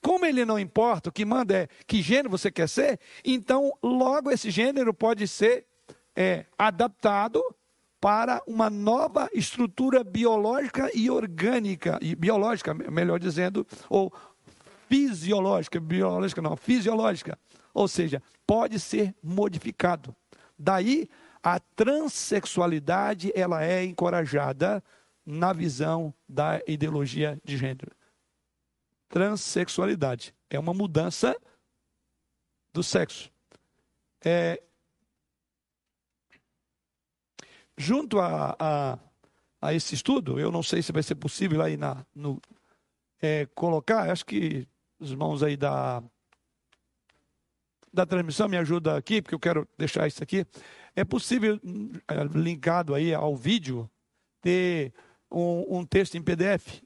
Como 0.00 0.26
ele 0.26 0.44
não 0.44 0.58
importa, 0.58 1.08
o 1.08 1.12
que 1.12 1.24
manda 1.24 1.56
é 1.56 1.68
que 1.86 2.02
gênero 2.02 2.28
você 2.28 2.50
quer 2.50 2.68
ser, 2.68 3.00
então 3.24 3.72
logo 3.82 4.30
esse 4.30 4.50
gênero 4.50 4.92
pode 4.92 5.26
ser 5.26 5.64
é, 6.14 6.44
adaptado 6.58 7.42
para 8.04 8.42
uma 8.46 8.68
nova 8.68 9.30
estrutura 9.32 10.04
biológica 10.04 10.90
e 10.94 11.08
orgânica, 11.08 11.98
e 12.02 12.14
biológica, 12.14 12.74
melhor 12.74 13.18
dizendo, 13.18 13.66
ou 13.88 14.12
fisiológica, 14.88 15.80
biológica 15.80 16.42
não, 16.42 16.56
fisiológica. 16.56 17.38
Ou 17.72 17.88
seja, 17.88 18.22
pode 18.46 18.78
ser 18.78 19.14
modificado. 19.22 20.14
Daí 20.58 21.08
a 21.42 21.58
transexualidade 21.58 23.32
ela 23.34 23.64
é 23.64 23.84
encorajada 23.84 24.82
na 25.26 25.52
visão 25.52 26.12
da 26.28 26.60
ideologia 26.66 27.40
de 27.44 27.56
gênero. 27.56 27.92
Transsexualidade 29.08 30.34
é 30.50 30.58
uma 30.58 30.74
mudança 30.74 31.36
do 32.72 32.82
sexo. 32.82 33.30
É, 34.24 34.62
junto 37.76 38.18
a, 38.18 38.56
a, 38.58 38.98
a, 39.60 39.74
esse 39.74 39.94
estudo, 39.94 40.40
eu 40.40 40.50
não 40.50 40.62
sei 40.62 40.82
se 40.82 40.92
vai 40.92 41.02
ser 41.02 41.14
possível 41.14 41.62
aí 41.62 41.76
na, 41.76 42.04
no, 42.14 42.40
é, 43.20 43.46
colocar, 43.54 44.10
acho 44.10 44.24
que 44.24 44.66
os 45.04 45.10
irmãos 45.12 45.42
aí 45.42 45.56
da, 45.56 46.02
da 47.92 48.04
transmissão 48.04 48.48
me 48.48 48.56
ajudam 48.56 48.96
aqui, 48.96 49.22
porque 49.22 49.34
eu 49.34 49.40
quero 49.40 49.68
deixar 49.78 50.06
isso 50.06 50.22
aqui. 50.22 50.46
É 50.96 51.04
possível, 51.04 51.60
é, 52.08 52.24
linkado 52.36 52.94
aí 52.94 53.14
ao 53.14 53.36
vídeo, 53.36 53.88
ter 54.40 54.92
um, 55.30 55.78
um 55.78 55.86
texto 55.86 56.16
em 56.16 56.22
PDF? 56.22 56.82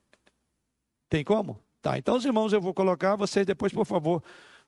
Tem 1.08 1.24
como? 1.24 1.58
Tá, 1.80 1.96
então 1.96 2.16
os 2.16 2.24
irmãos 2.24 2.52
eu 2.52 2.60
vou 2.60 2.74
colocar, 2.74 3.16
vocês 3.16 3.46
depois, 3.46 3.72
por 3.72 3.86
favor, 3.86 4.22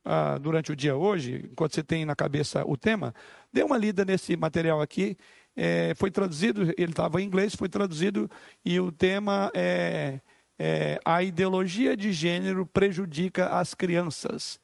ah, 0.05 0.39
durante 0.39 0.73
o 0.73 0.77
dia 0.77 0.97
hoje, 0.97 1.47
enquanto 1.51 1.75
você 1.75 1.83
tem 1.83 2.05
na 2.05 2.15
cabeça 2.15 2.65
o 2.65 2.77
tema, 2.77 3.15
dê 3.53 3.63
uma 3.63 3.77
lida 3.77 4.05
nesse 4.05 4.37
material 4.37 4.81
aqui. 4.81 5.17
É, 5.55 5.93
foi 5.97 6.11
traduzido, 6.11 6.63
ele 6.79 6.93
estava 6.93 7.21
em 7.21 7.27
inglês, 7.27 7.55
foi 7.55 7.69
traduzido, 7.69 8.31
e 8.65 8.79
o 8.81 8.91
tema 8.91 9.51
é 9.55 10.21
é, 10.63 11.01
a 11.07 11.23
ideologia 11.23 11.97
de 11.97 12.13
gênero 12.13 12.67
prejudica 12.67 13.49
as 13.49 13.73
crianças. 13.73 14.61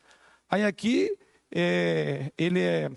Aí 0.47 0.62
aqui 0.62 1.16
é, 1.51 2.30
ele 2.36 2.61
é 2.61 2.90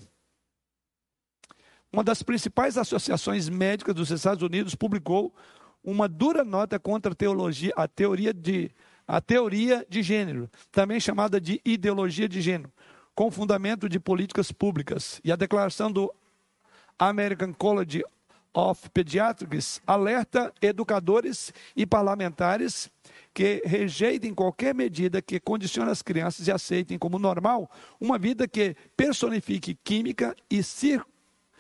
uma 1.94 2.04
das 2.04 2.22
principais 2.22 2.78
associações 2.78 3.48
médicas 3.48 3.96
dos 3.96 4.12
Estados 4.12 4.44
Unidos 4.44 4.76
publicou 4.76 5.34
uma 5.82 6.10
dura 6.10 6.44
nota 6.44 6.78
contra 6.78 7.14
a 7.14 7.16
teologia, 7.16 7.72
a 7.78 7.88
teoria 7.88 8.34
de 8.34 8.70
a 9.08 9.22
teoria 9.22 9.88
de 9.90 10.04
gênero, 10.04 10.50
também 10.70 11.00
chamada 11.00 11.40
de 11.40 11.62
ideologia 11.64 12.28
de 12.28 12.42
gênero, 12.42 12.72
com 13.16 13.32
fundamento 13.32 13.88
de 13.88 13.98
políticas 13.98 14.52
públicas. 14.52 15.22
E 15.24 15.32
a 15.32 15.38
declaração 15.38 15.90
do 15.90 16.14
American 17.00 17.54
College 17.54 18.04
of 18.54 18.90
Pediatrics 18.90 19.82
alerta 19.86 20.54
educadores 20.62 21.54
e 21.76 21.86
parlamentares 21.86 22.90
que 23.34 23.62
rejeitem 23.66 24.34
qualquer 24.34 24.74
medida 24.74 25.22
que 25.22 25.40
condicione 25.40 25.92
as 25.92 26.02
crianças 26.02 26.48
e 26.48 26.52
aceitem 26.52 26.98
como 26.98 27.20
normal 27.20 27.70
uma 28.00 28.18
vida 28.18 28.48
que 28.48 28.76
personifique 28.98 29.78
química 29.84 30.36
e 30.50 30.64
cir 30.64 31.04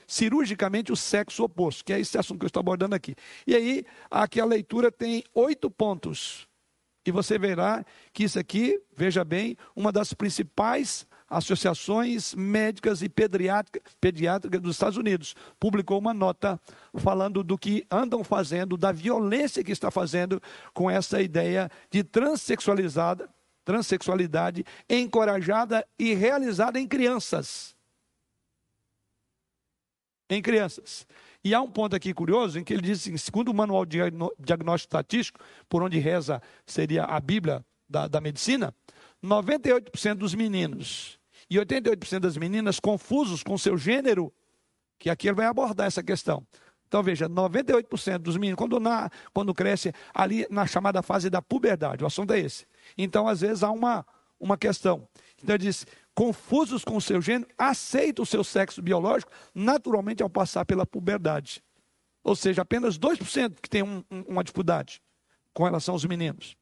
cirurgicamente 0.07 0.91
o 0.91 0.95
sexo 0.95 1.43
oposto, 1.43 1.85
que 1.85 1.93
é 1.93 1.99
esse 1.99 2.17
assunto 2.17 2.39
que 2.39 2.45
eu 2.45 2.47
estou 2.47 2.61
abordando 2.61 2.95
aqui. 2.95 3.15
E 3.45 3.55
aí, 3.55 3.85
aqui 4.09 4.41
a 4.41 4.45
leitura 4.45 4.91
tem 4.91 5.23
oito 5.35 5.69
pontos. 5.69 6.47
E 7.05 7.11
você 7.11 7.37
verá 7.37 7.85
que 8.11 8.23
isso 8.23 8.39
aqui, 8.39 8.81
veja 8.97 9.23
bem, 9.23 9.55
uma 9.75 9.91
das 9.91 10.11
principais 10.13 11.07
associações 11.29 12.33
médicas 12.33 13.01
e 13.01 13.09
pediátricas 13.09 14.61
dos 14.61 14.75
Estados 14.75 14.97
Unidos 14.97 15.35
publicou 15.59 15.99
uma 15.99 16.13
nota 16.13 16.59
falando 16.95 17.43
do 17.43 17.57
que 17.57 17.85
andam 17.91 18.23
fazendo, 18.23 18.75
da 18.75 18.91
violência 18.91 19.63
que 19.63 19.71
está 19.71 19.91
fazendo 19.91 20.41
com 20.73 20.89
essa 20.89 21.21
ideia 21.21 21.69
de 21.91 22.03
transexualizada, 22.03 23.29
transexualidade 23.63 24.65
encorajada 24.89 25.85
e 25.97 26.13
realizada 26.13 26.79
em 26.79 26.87
crianças. 26.87 27.75
Em 30.29 30.41
crianças. 30.41 31.05
E 31.43 31.53
há 31.53 31.61
um 31.61 31.69
ponto 31.69 31.95
aqui 31.95 32.13
curioso 32.13 32.59
em 32.59 32.63
que 32.63 32.73
ele 32.73 32.81
diz 32.81 33.01
assim, 33.01 33.15
segundo 33.17 33.49
o 33.49 33.53
manual 33.53 33.85
de 33.85 33.99
diagnóstico 34.39 34.89
estatístico, 34.89 35.39
por 35.67 35.83
onde 35.83 35.99
reza 35.99 36.41
seria 36.65 37.05
a 37.05 37.19
Bíblia 37.19 37.65
da, 37.87 38.07
da 38.07 38.19
medicina, 38.19 38.73
98% 39.23 40.15
dos 40.15 40.33
meninos 40.33 41.18
e 41.49 41.57
88% 41.57 42.19
das 42.19 42.37
meninas 42.37 42.79
confusos 42.79 43.43
com 43.43 43.57
seu 43.57 43.77
gênero, 43.77 44.31
que 44.97 45.09
aqui 45.09 45.27
ele 45.27 45.35
vai 45.35 45.45
abordar 45.45 45.87
essa 45.87 46.03
questão. 46.03 46.45
Então 46.87 47.03
veja, 47.03 47.29
98% 47.29 48.17
dos 48.17 48.35
meninos, 48.35 48.57
quando, 48.57 48.79
na, 48.79 49.09
quando 49.31 49.53
cresce 49.53 49.93
ali 50.13 50.45
na 50.49 50.65
chamada 50.65 51.01
fase 51.03 51.29
da 51.29 51.41
puberdade, 51.41 52.03
o 52.03 52.07
assunto 52.07 52.33
é 52.33 52.39
esse. 52.39 52.65
Então, 52.97 53.27
às 53.27 53.41
vezes, 53.41 53.63
há 53.63 53.71
uma, 53.71 54.05
uma 54.39 54.57
questão. 54.57 55.07
Então 55.41 55.55
ele 55.55 55.65
diz, 55.65 55.85
confusos 56.15 56.83
com 56.83 56.99
seu 56.99 57.21
gênero, 57.21 57.49
aceitam 57.57 58.23
o 58.23 58.25
seu 58.25 58.43
sexo 58.43 58.81
biológico 58.81 59.31
naturalmente 59.53 60.23
ao 60.23 60.29
passar 60.29 60.65
pela 60.65 60.85
puberdade. 60.85 61.63
Ou 62.23 62.35
seja, 62.35 62.63
apenas 62.63 62.97
2% 62.97 63.59
que 63.61 63.69
tem 63.69 63.83
um, 63.83 64.03
um, 64.09 64.21
uma 64.27 64.43
dificuldade 64.43 65.01
com 65.53 65.63
relação 65.63 65.93
aos 65.93 66.05
meninos. 66.05 66.57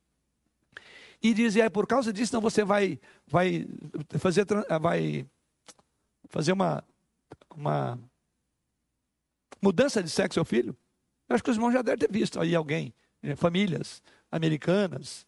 E 1.22 1.34
dizem, 1.34 1.64
é 1.64 1.70
por 1.70 1.88
causa 1.88 2.14
disso, 2.14 2.32
então 2.32 2.42
você 2.42 2.64
vai, 2.64 3.00
vai 3.26 3.68
fazer, 4.20 4.46
vai 4.80 5.26
fazer 6.30 6.52
uma, 6.52 6.84
uma 7.56 8.00
mudança 9.62 10.04
de 10.04 10.10
sexo 10.10 10.40
ao 10.40 10.46
filho? 10.46 10.78
Eu 11.28 11.36
acho 11.36 11.44
que 11.44 11.50
os 11.50 11.58
irmãos 11.58 11.74
já 11.74 11.82
devem 11.82 12.00
ter 12.00 12.12
visto 12.12 12.40
aí 12.40 12.56
alguém, 12.56 12.94
eh, 13.24 13.36
famílias 13.36 14.02
americanas, 14.32 15.26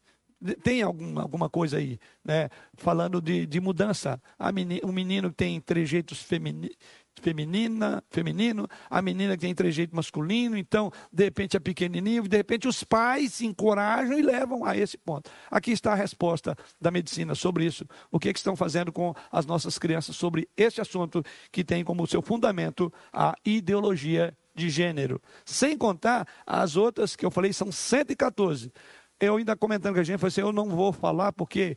tem 0.63 0.81
algum, 0.81 1.19
alguma 1.19 1.49
coisa 1.49 1.77
aí, 1.77 1.99
né? 2.23 2.49
Falando 2.75 3.21
de, 3.21 3.45
de 3.45 3.59
mudança. 3.59 4.21
A 4.37 4.51
menina, 4.51 4.81
o 4.85 4.91
menino 4.91 5.31
tem 5.31 5.59
trejeitos 5.59 6.21
femini, 6.21 6.71
feminina, 7.19 8.03
feminino, 8.09 8.67
a 8.89 9.01
menina 9.01 9.35
que 9.35 9.41
tem 9.41 9.53
trejeito 9.53 9.95
masculino, 9.95 10.57
então, 10.57 10.91
de 11.11 11.23
repente, 11.23 11.57
é 11.57 11.59
pequenininho, 11.59 12.27
de 12.27 12.37
repente, 12.37 12.67
os 12.67 12.83
pais 12.83 13.33
se 13.33 13.45
encorajam 13.45 14.17
e 14.17 14.21
levam 14.21 14.65
a 14.65 14.75
esse 14.75 14.97
ponto. 14.97 15.29
Aqui 15.49 15.71
está 15.71 15.91
a 15.91 15.95
resposta 15.95 16.55
da 16.79 16.89
medicina 16.91 17.35
sobre 17.35 17.65
isso. 17.65 17.85
O 18.11 18.19
que, 18.19 18.29
é 18.29 18.33
que 18.33 18.39
estão 18.39 18.55
fazendo 18.55 18.91
com 18.91 19.13
as 19.31 19.45
nossas 19.45 19.77
crianças 19.77 20.15
sobre 20.15 20.47
esse 20.57 20.81
assunto 20.81 21.23
que 21.51 21.63
tem 21.63 21.83
como 21.83 22.07
seu 22.07 22.21
fundamento 22.21 22.91
a 23.13 23.35
ideologia 23.45 24.35
de 24.55 24.69
gênero. 24.69 25.21
Sem 25.45 25.77
contar 25.77 26.27
as 26.45 26.75
outras 26.75 27.15
que 27.15 27.25
eu 27.25 27.31
falei, 27.31 27.53
são 27.53 27.71
114 27.71 28.71
eu 29.19 29.35
ainda 29.35 29.55
comentando 29.55 29.95
com 29.95 29.99
a 29.99 30.03
gente, 30.03 30.17
falei 30.17 30.29
assim, 30.29 30.41
eu 30.41 30.53
não 30.53 30.69
vou 30.69 30.93
falar 30.93 31.33
porque 31.33 31.75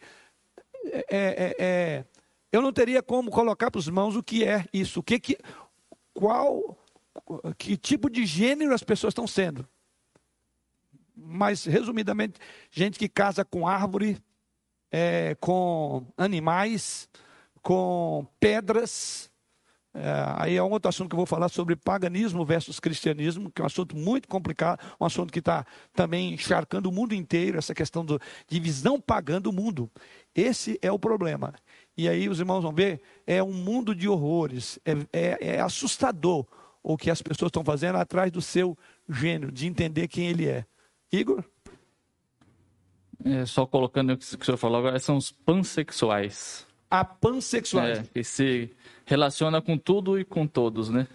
é, 0.85 1.05
é, 1.11 1.57
é, 1.59 2.05
eu 2.53 2.61
não 2.61 2.73
teria 2.73 3.03
como 3.03 3.31
colocar 3.31 3.71
para 3.71 3.79
os 3.79 3.89
mãos 3.89 4.15
o 4.15 4.23
que 4.23 4.45
é 4.45 4.67
isso, 4.73 5.01
o 5.01 5.03
que, 5.03 5.19
que 5.19 5.39
qual, 6.13 6.79
que 7.57 7.77
tipo 7.77 8.11
de 8.11 8.27
gênero 8.27 8.75
as 8.75 8.83
pessoas 8.83 9.13
estão 9.13 9.27
sendo. 9.27 9.67
Mas, 11.17 11.65
resumidamente, 11.65 12.39
gente 12.71 12.99
que 12.99 13.09
casa 13.09 13.45
com 13.45 13.67
árvore, 13.67 14.19
é, 14.91 15.35
com 15.41 16.07
animais, 16.17 17.09
com 17.63 18.27
pedras, 18.39 19.31
é, 19.95 20.25
aí 20.37 20.57
é 20.57 20.63
um 20.63 20.71
outro 20.71 20.89
assunto 20.89 21.11
que 21.11 21.15
eu 21.15 21.19
vou 21.19 21.27
falar 21.27 21.49
sobre 21.51 21.77
paganismo 21.77 22.45
versus 22.45 22.81
cristianismo, 22.81 23.51
que 23.51 23.61
é 23.61 23.65
um 23.65 23.67
assunto 23.67 23.95
muito 23.95 24.27
complicado, 24.27 24.81
um 24.99 25.05
assunto 25.05 25.33
que 25.33 25.39
está 25.39 25.67
também 25.95 26.33
encharcando 26.33 26.89
o 26.89 26.93
mundo 26.93 27.15
inteiro, 27.15 27.59
essa 27.59 27.75
questão 27.75 28.05
do, 28.05 28.19
de 28.49 28.59
visão 28.59 28.99
pagã 28.99 29.41
do 29.41 29.53
mundo. 29.53 29.91
Esse 30.35 30.79
é 30.81 30.91
o 30.91 30.99
problema. 30.99 31.55
E 31.97 32.09
aí 32.09 32.29
os 32.29 32.39
irmãos 32.41 32.63
vão 32.63 32.73
ver, 32.73 33.01
é 33.27 33.43
um 33.43 33.53
mundo 33.53 33.95
de 33.95 34.09
horrores, 34.09 34.79
é, 34.85 34.93
é, 35.13 35.57
é 35.57 35.61
assustador 35.61 36.47
o 36.83 36.97
que 36.97 37.11
as 37.11 37.23
pessoas 37.23 37.49
estão 37.49 37.65
fazendo 37.65 37.97
atrás 37.97 38.31
do 38.33 38.41
seu 38.41 38.77
gênero, 39.09 39.53
de 39.53 39.67
entender 39.67 40.09
quem 40.09 40.29
ele 40.29 40.49
é. 40.49 40.65
Igor? 41.13 41.45
É, 43.25 43.47
só 43.47 43.65
colocando 43.67 44.13
o 44.13 44.17
que 44.17 44.25
o 44.25 44.45
senhor 44.45 44.57
falou 44.57 44.79
agora, 44.79 44.99
são 44.99 45.17
os 45.17 45.31
pansexuais. 45.31 46.67
A 46.91 47.05
pansexuais. 47.05 47.99
É, 47.99 48.05
esse 48.15 48.71
relaciona 49.05 49.63
com 49.63 49.79
tudo 49.79 50.19
e 50.19 50.25
com 50.25 50.47
todos, 50.47 50.89
né? 50.89 51.07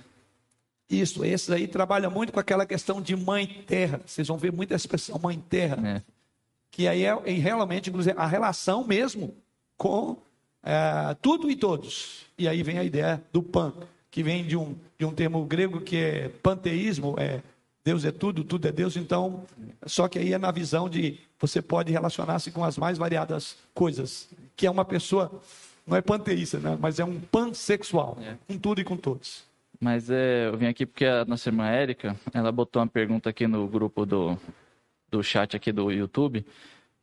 Isso, 0.90 1.26
esse 1.26 1.54
aí 1.54 1.68
trabalha 1.68 2.10
muito 2.10 2.32
com 2.32 2.40
aquela 2.40 2.66
questão 2.66 3.02
de 3.02 3.16
mãe 3.16 3.64
terra. 3.68 4.00
Vocês 4.06 4.28
vão 4.28 4.38
ver 4.38 4.54
muita 4.54 4.74
expressão 4.74 5.20
mãe 5.20 5.38
terra. 5.38 5.78
É. 5.86 6.02
Que 6.72 6.88
aí 6.88 7.04
é, 7.04 7.10
é, 7.10 7.32
realmente, 7.34 7.90
inclusive, 7.90 8.18
a 8.18 8.26
relação 8.26 8.86
mesmo 8.86 9.36
com 9.76 10.18
é, 10.64 11.16
tudo 11.22 11.50
e 11.50 11.56
todos. 11.56 12.26
E 12.38 12.48
aí 12.48 12.64
vem 12.64 12.78
a 12.78 12.84
ideia 12.84 13.24
do 13.32 13.42
pan, 13.42 13.74
que 14.12 14.24
vem 14.24 14.46
de 14.46 14.56
um, 14.56 14.76
de 14.98 15.06
um 15.06 15.12
termo 15.12 15.44
grego 15.46 15.82
que 15.82 15.98
é 15.98 16.30
panteísmo, 16.42 17.16
é 17.18 17.42
Deus 17.84 18.04
é 18.04 18.12
tudo, 18.12 18.44
tudo 18.44 18.68
é 18.68 18.72
Deus. 18.72 18.98
Então, 18.98 19.46
só 19.86 20.08
que 20.08 20.20
aí 20.20 20.34
é 20.34 20.38
na 20.38 20.52
visão 20.52 20.90
de 20.90 21.20
você 21.40 21.62
pode 21.62 21.92
relacionar-se 21.92 22.52
com 22.52 22.64
as 22.64 22.78
mais 22.78 22.98
variadas 22.98 23.58
coisas, 23.74 24.30
que 24.56 24.68
é 24.68 24.72
uma 24.72 24.84
pessoa 24.84 25.42
não 25.88 25.96
é 25.96 26.02
panteísta, 26.02 26.60
né? 26.60 26.78
mas 26.80 27.00
é 27.00 27.06
um 27.06 27.18
pansexual, 27.18 28.18
é. 28.22 28.36
com 28.46 28.60
tudo 28.60 28.82
e 28.82 28.84
com 28.84 28.98
todos. 28.98 29.46
Mas 29.80 30.10
é, 30.10 30.48
eu 30.48 30.58
vim 30.58 30.66
aqui 30.66 30.86
porque 30.86 31.06
a 31.06 31.24
nossa 31.24 31.48
irmã 31.48 31.68
Érica, 31.68 32.20
ela 32.34 32.52
botou 32.52 32.82
uma 32.82 32.88
pergunta 32.88 33.30
aqui 33.30 33.48
no 33.48 33.68
grupo 33.68 34.06
do, 34.06 34.38
do 35.10 35.24
chat 35.24 35.56
aqui 35.56 35.72
do 35.72 35.92
YouTube. 35.92 36.46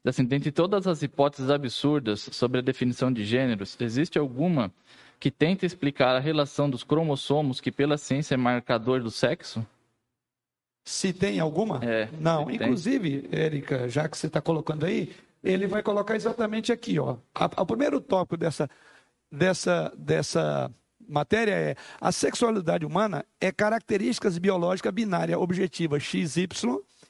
Assim, 0.05 0.25
dentre 0.25 0.53
todas 0.53 0.87
as 0.87 1.03
hipóteses 1.03 1.51
absurdas 1.51 2.29
sobre 2.33 2.59
a 2.59 2.63
definição 2.63 3.11
de 3.11 3.25
gêneros, 3.25 3.77
existe 3.81 4.19
alguma 4.19 4.71
que 5.19 5.31
tenta 5.31 5.65
explicar 5.65 6.15
a 6.15 6.21
relação 6.21 6.69
dos 6.69 6.85
cromossomos 6.85 7.61
que 7.61 7.73
pela 7.73 7.97
ciência 7.97 8.35
é 8.35 8.37
marcador 8.37 9.03
do 9.03 9.11
sexo? 9.11 9.67
Se 10.85 11.15
tem 11.15 11.41
alguma? 11.41 11.83
É, 11.83 12.11
Não, 12.21 12.51
inclusive, 12.51 13.27
Érica, 13.33 13.89
já 13.89 14.07
que 14.07 14.19
você 14.19 14.27
está 14.27 14.43
colocando 14.43 14.85
aí, 14.85 15.15
ele 15.43 15.67
vai 15.67 15.83
colocar 15.83 16.15
exatamente 16.15 16.71
aqui, 16.71 16.99
ó. 16.99 17.17
o 17.57 17.67
primeiro 17.67 17.99
tópico 18.03 18.37
dessa, 18.37 18.69
dessa, 19.33 19.91
dessa 19.97 20.71
matéria 21.09 21.53
é 21.53 21.77
a 21.99 22.13
sexualidade 22.13 22.85
humana 22.85 23.25
é 23.41 23.51
características 23.51 24.37
biológicas 24.37 24.93
binárias 24.93 25.39
objetivas 25.39 26.03
XY 26.03 26.49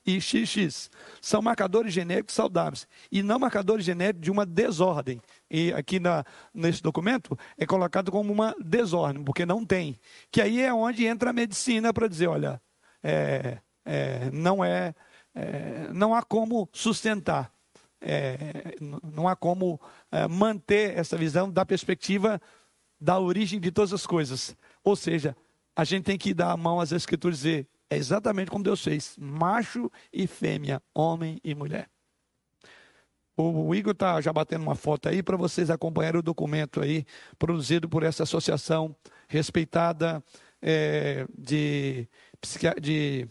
e 0.06 0.20
XX. 0.20 0.90
São 1.20 1.40
marcadores 1.40 1.92
genéricos 1.92 2.34
saudáveis 2.34 2.86
e 3.10 3.22
não 3.22 3.38
marcadores 3.38 3.84
genéricos 3.84 4.22
de 4.22 4.30
uma 4.30 4.44
desordem. 4.44 5.20
E 5.50 5.72
aqui 5.72 5.98
na, 5.98 6.24
nesse 6.52 6.82
documento 6.82 7.38
é 7.56 7.66
colocado 7.66 8.10
como 8.10 8.32
uma 8.32 8.54
desordem, 8.60 9.22
porque 9.24 9.46
não 9.46 9.64
tem. 9.64 9.98
Que 10.30 10.40
aí 10.40 10.60
é 10.60 10.72
onde 10.72 11.06
entra 11.06 11.30
a 11.30 11.32
medicina 11.32 11.92
para 11.92 12.08
dizer, 12.08 12.28
olha, 12.28 12.60
é, 13.02 13.58
é, 13.84 14.30
não 14.32 14.64
é, 14.64 14.94
é, 15.34 15.88
não 15.92 16.14
há 16.14 16.22
como 16.22 16.68
sustentar 16.72 17.54
é, 18.04 18.76
não 19.02 19.26
há 19.26 19.34
como 19.34 19.80
é, 20.12 20.28
manter 20.28 20.96
essa 20.96 21.16
visão 21.16 21.50
da 21.50 21.64
perspectiva 21.64 22.40
da 23.00 23.18
origem 23.18 23.58
de 23.58 23.70
todas 23.72 23.92
as 23.92 24.06
coisas. 24.06 24.54
Ou 24.84 24.94
seja, 24.94 25.34
a 25.74 25.84
gente 25.84 26.04
tem 26.04 26.18
que 26.18 26.34
dar 26.34 26.52
a 26.52 26.56
mão 26.56 26.78
às 26.78 26.92
Escrituras 26.92 27.38
e 27.38 27.42
dizer: 27.42 27.68
é 27.94 27.96
exatamente 27.98 28.50
como 28.50 28.64
Deus 28.64 28.82
fez: 28.82 29.16
macho 29.18 29.90
e 30.12 30.26
fêmea, 30.26 30.82
homem 30.94 31.40
e 31.44 31.54
mulher. 31.54 31.88
O 33.36 33.74
Igor 33.74 33.92
está 33.92 34.20
já 34.20 34.32
batendo 34.32 34.62
uma 34.62 34.76
foto 34.76 35.08
aí 35.08 35.20
para 35.22 35.36
vocês 35.36 35.68
acompanharem 35.68 36.20
o 36.20 36.22
documento 36.22 36.80
aí, 36.80 37.04
produzido 37.36 37.88
por 37.88 38.04
essa 38.04 38.22
associação 38.22 38.94
respeitada 39.28 40.22
é, 40.62 41.26
de, 41.36 42.08
de 42.80 43.28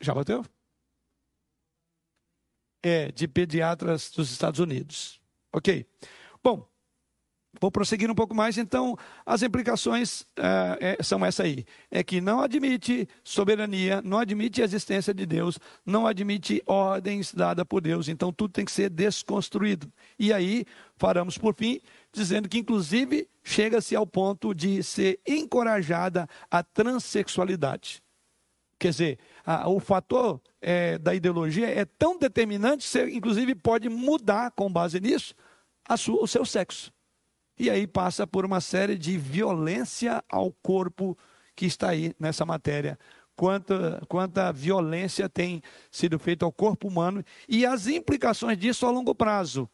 Já 0.00 0.12
bateu? 0.14 0.44
É, 2.82 3.12
de 3.12 3.28
pediatras 3.28 4.10
dos 4.10 4.32
Estados 4.32 4.58
Unidos. 4.58 5.20
Ok. 5.52 5.86
Bom, 6.42 6.68
vou 7.62 7.70
prosseguir 7.70 8.10
um 8.10 8.14
pouco 8.14 8.34
mais. 8.34 8.58
Então, 8.58 8.98
as 9.24 9.42
implicações 9.42 10.26
é, 10.36 10.98
são 11.02 11.24
essa 11.24 11.44
aí: 11.44 11.64
é 11.90 12.02
que 12.02 12.20
não 12.20 12.40
admite 12.40 13.08
soberania, 13.22 14.02
não 14.02 14.18
admite 14.18 14.60
a 14.60 14.64
existência 14.64 15.14
de 15.14 15.24
Deus, 15.24 15.58
não 15.86 16.06
admite 16.06 16.60
ordens 16.66 17.32
dadas 17.32 17.64
por 17.64 17.80
Deus. 17.80 18.08
Então, 18.08 18.32
tudo 18.32 18.52
tem 18.52 18.64
que 18.64 18.72
ser 18.72 18.90
desconstruído. 18.90 19.90
E 20.18 20.32
aí, 20.32 20.66
faremos 20.96 21.38
por 21.38 21.54
fim, 21.54 21.80
dizendo 22.12 22.48
que, 22.48 22.58
inclusive, 22.58 23.28
chega-se 23.44 23.94
ao 23.94 24.06
ponto 24.06 24.52
de 24.52 24.82
ser 24.82 25.20
encorajada 25.26 26.28
a 26.50 26.62
transexualidade 26.62 28.02
Quer 28.82 28.90
dizer, 28.90 29.18
a, 29.46 29.68
o 29.68 29.78
fator 29.78 30.40
é, 30.60 30.98
da 30.98 31.14
ideologia 31.14 31.68
é 31.68 31.84
tão 31.84 32.18
determinante, 32.18 32.84
você 32.84 33.08
inclusive 33.10 33.54
pode 33.54 33.88
mudar, 33.88 34.50
com 34.50 34.68
base 34.68 34.98
nisso, 34.98 35.36
sua, 35.96 36.24
o 36.24 36.26
seu 36.26 36.44
sexo. 36.44 36.92
E 37.58 37.70
aí 37.70 37.86
passa 37.86 38.26
por 38.26 38.44
uma 38.44 38.60
série 38.60 38.96
de 38.96 39.16
violência 39.16 40.24
ao 40.28 40.52
corpo 40.62 41.16
que 41.54 41.66
está 41.66 41.90
aí 41.90 42.14
nessa 42.18 42.44
matéria. 42.44 42.98
Quanta, 43.36 44.02
quanta 44.08 44.52
violência 44.52 45.28
tem 45.28 45.62
sido 45.90 46.18
feita 46.18 46.44
ao 46.44 46.52
corpo 46.52 46.88
humano 46.88 47.24
e 47.48 47.64
as 47.64 47.86
implicações 47.86 48.58
disso 48.58 48.86
a 48.86 48.90
longo 48.90 49.14
prazo. 49.14 49.68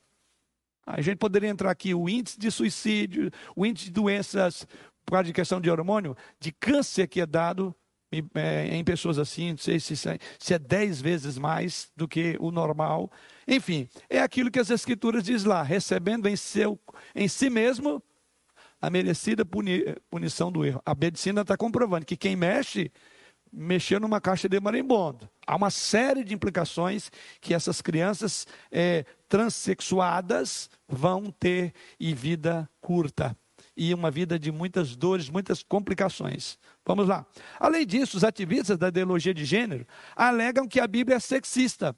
A 0.86 1.00
gente 1.00 1.18
poderia 1.18 1.50
entrar 1.50 1.70
aqui 1.70 1.94
o 1.94 2.08
índice 2.08 2.38
de 2.38 2.50
suicídio, 2.50 3.30
o 3.54 3.66
índice 3.66 3.86
de 3.86 3.92
doenças 3.92 4.66
por 5.04 5.12
causa 5.12 5.24
de 5.24 5.32
questão 5.32 5.60
de 5.60 5.70
hormônio, 5.70 6.16
de 6.38 6.52
câncer 6.52 7.06
que 7.06 7.20
é 7.20 7.26
dado 7.26 7.74
em 8.10 8.82
pessoas 8.82 9.18
assim, 9.18 9.50
não 9.50 9.58
sei 9.58 9.78
se, 9.78 9.94
se 9.96 10.54
é 10.54 10.58
dez 10.58 11.00
vezes 11.00 11.36
mais 11.36 11.90
do 11.96 12.08
que 12.08 12.36
o 12.40 12.50
normal. 12.50 13.10
Enfim, 13.46 13.88
é 14.08 14.20
aquilo 14.20 14.50
que 14.50 14.58
as 14.58 14.70
escrituras 14.70 15.24
diz 15.24 15.44
lá, 15.44 15.62
recebendo 15.62 16.26
em, 16.26 16.36
seu, 16.36 16.78
em 17.14 17.28
si 17.28 17.50
mesmo 17.50 18.02
a 18.80 18.88
merecida 18.88 19.44
puni, 19.44 19.84
punição 20.10 20.50
do 20.50 20.64
erro. 20.64 20.80
A 20.86 20.94
medicina 20.94 21.42
está 21.42 21.56
comprovando 21.56 22.06
que 22.06 22.16
quem 22.16 22.34
mexe, 22.34 22.90
mexeu 23.52 24.00
numa 24.00 24.20
caixa 24.20 24.48
de 24.48 24.58
marimbondo. 24.60 25.28
Há 25.46 25.56
uma 25.56 25.70
série 25.70 26.24
de 26.24 26.34
implicações 26.34 27.10
que 27.40 27.52
essas 27.52 27.82
crianças 27.82 28.46
é, 28.70 29.04
transexuadas 29.28 30.70
vão 30.88 31.30
ter 31.30 31.72
e 31.98 32.14
vida 32.14 32.68
curta 32.80 33.36
e 33.78 33.94
uma 33.94 34.10
vida 34.10 34.36
de 34.36 34.50
muitas 34.50 34.96
dores, 34.96 35.30
muitas 35.30 35.62
complicações. 35.62 36.58
Vamos 36.84 37.06
lá. 37.06 37.24
Além 37.60 37.86
disso, 37.86 38.16
os 38.16 38.24
ativistas 38.24 38.76
da 38.76 38.88
ideologia 38.88 39.32
de 39.32 39.44
gênero 39.44 39.86
alegam 40.16 40.66
que 40.66 40.80
a 40.80 40.86
Bíblia 40.86 41.16
é 41.16 41.20
sexista. 41.20 41.96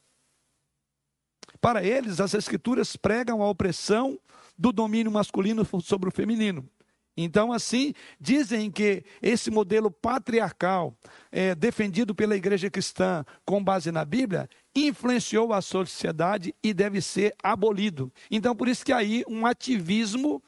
Para 1.59 1.83
eles, 1.83 2.21
as 2.21 2.35
escrituras 2.35 2.97
pregam 2.97 3.43
a 3.43 3.49
opressão 3.49 4.21
do 4.59 4.71
domínio 4.73 5.11
masculino 5.11 5.67
sobre 5.81 6.11
o 6.11 6.13
feminino. 6.13 6.69
Então, 7.17 7.51
assim, 7.53 7.95
dizem 8.21 8.71
que 8.71 9.03
esse 9.21 9.51
modelo 9.51 9.91
patriarcal, 9.91 10.95
é, 11.33 11.55
defendido 11.55 12.15
pela 12.15 12.37
igreja 12.37 12.71
cristã 12.71 13.25
com 13.45 13.63
base 13.63 13.91
na 13.91 14.05
Bíblia, 14.05 14.49
influenciou 14.75 15.53
a 15.53 15.63
sociedade 15.63 16.55
e 16.63 16.75
deve 16.75 17.01
ser 17.01 17.35
abolido. 17.43 18.13
Então, 18.31 18.55
por 18.55 18.69
isso 18.69 18.85
que 18.85 18.93
aí 18.93 19.25
um 19.27 19.45
ativismo 19.47 20.43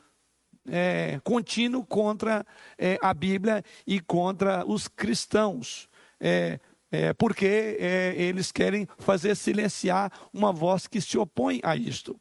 é, 0.68 1.20
contínuo 1.24 1.84
contra 1.84 2.44
é, 2.78 2.98
a 3.02 3.12
Bíblia 3.12 3.64
e 3.86 4.00
contra 4.00 4.64
os 4.66 4.88
cristãos. 4.88 5.88
É, 6.20 6.58
é 6.90 7.12
porque 7.14 7.76
é, 7.78 8.14
eles 8.16 8.52
querem 8.52 8.86
fazer 8.98 9.34
silenciar 9.34 10.12
uma 10.32 10.52
voz 10.52 10.86
que 10.86 11.00
se 11.00 11.16
opõe 11.16 11.60
a 11.62 11.74
isto. 11.74 12.18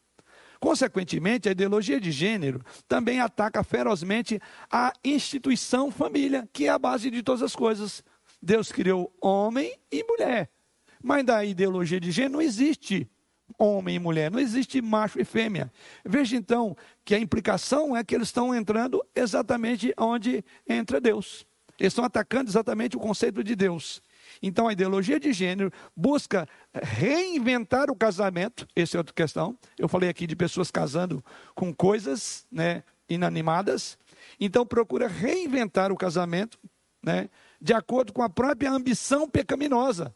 Consequentemente, 0.59 1.49
a 1.49 1.51
ideologia 1.51 1.99
de 1.99 2.11
gênero 2.11 2.61
também 2.87 3.19
ataca 3.19 3.63
ferozmente 3.63 4.39
a 4.71 4.93
instituição 5.03 5.89
família, 5.89 6.47
que 6.53 6.67
é 6.67 6.69
a 6.69 6.77
base 6.77 7.09
de 7.09 7.23
todas 7.23 7.41
as 7.41 7.55
coisas. 7.55 8.03
Deus 8.39 8.71
criou 8.71 9.11
homem 9.19 9.75
e 9.91 10.03
mulher. 10.03 10.49
Mas 11.03 11.25
da 11.25 11.43
ideologia 11.43 11.99
de 11.99 12.11
gênero 12.11 12.33
não 12.33 12.41
existe 12.41 13.09
homem 13.57 13.95
e 13.95 13.99
mulher, 13.99 14.31
não 14.31 14.39
existe 14.39 14.81
macho 14.81 15.19
e 15.19 15.25
fêmea. 15.25 15.71
Veja 16.05 16.35
então 16.35 16.75
que 17.03 17.15
a 17.15 17.19
implicação 17.19 17.95
é 17.95 18.03
que 18.03 18.15
eles 18.15 18.27
estão 18.27 18.53
entrando 18.53 19.03
exatamente 19.15 19.93
onde 19.97 20.43
entra 20.67 21.01
Deus. 21.01 21.45
Eles 21.79 21.93
estão 21.93 22.05
atacando 22.05 22.49
exatamente 22.49 22.95
o 22.95 22.99
conceito 22.99 23.43
de 23.43 23.55
Deus. 23.55 24.01
Então 24.41 24.67
a 24.67 24.73
ideologia 24.73 25.19
de 25.19 25.33
gênero 25.33 25.71
busca 25.95 26.47
reinventar 26.73 27.89
o 27.89 27.95
casamento, 27.95 28.67
essa 28.75 28.97
é 28.97 28.99
outra 28.99 29.13
questão. 29.13 29.57
Eu 29.77 29.87
falei 29.87 30.09
aqui 30.09 30.27
de 30.27 30.35
pessoas 30.35 30.69
casando 30.69 31.23
com 31.55 31.73
coisas 31.73 32.45
né, 32.51 32.83
inanimadas. 33.09 33.97
Então 34.39 34.65
procura 34.65 35.07
reinventar 35.07 35.91
o 35.91 35.97
casamento 35.97 36.59
né, 37.03 37.29
de 37.59 37.73
acordo 37.73 38.13
com 38.13 38.21
a 38.21 38.29
própria 38.29 38.71
ambição 38.71 39.27
pecaminosa. 39.27 40.13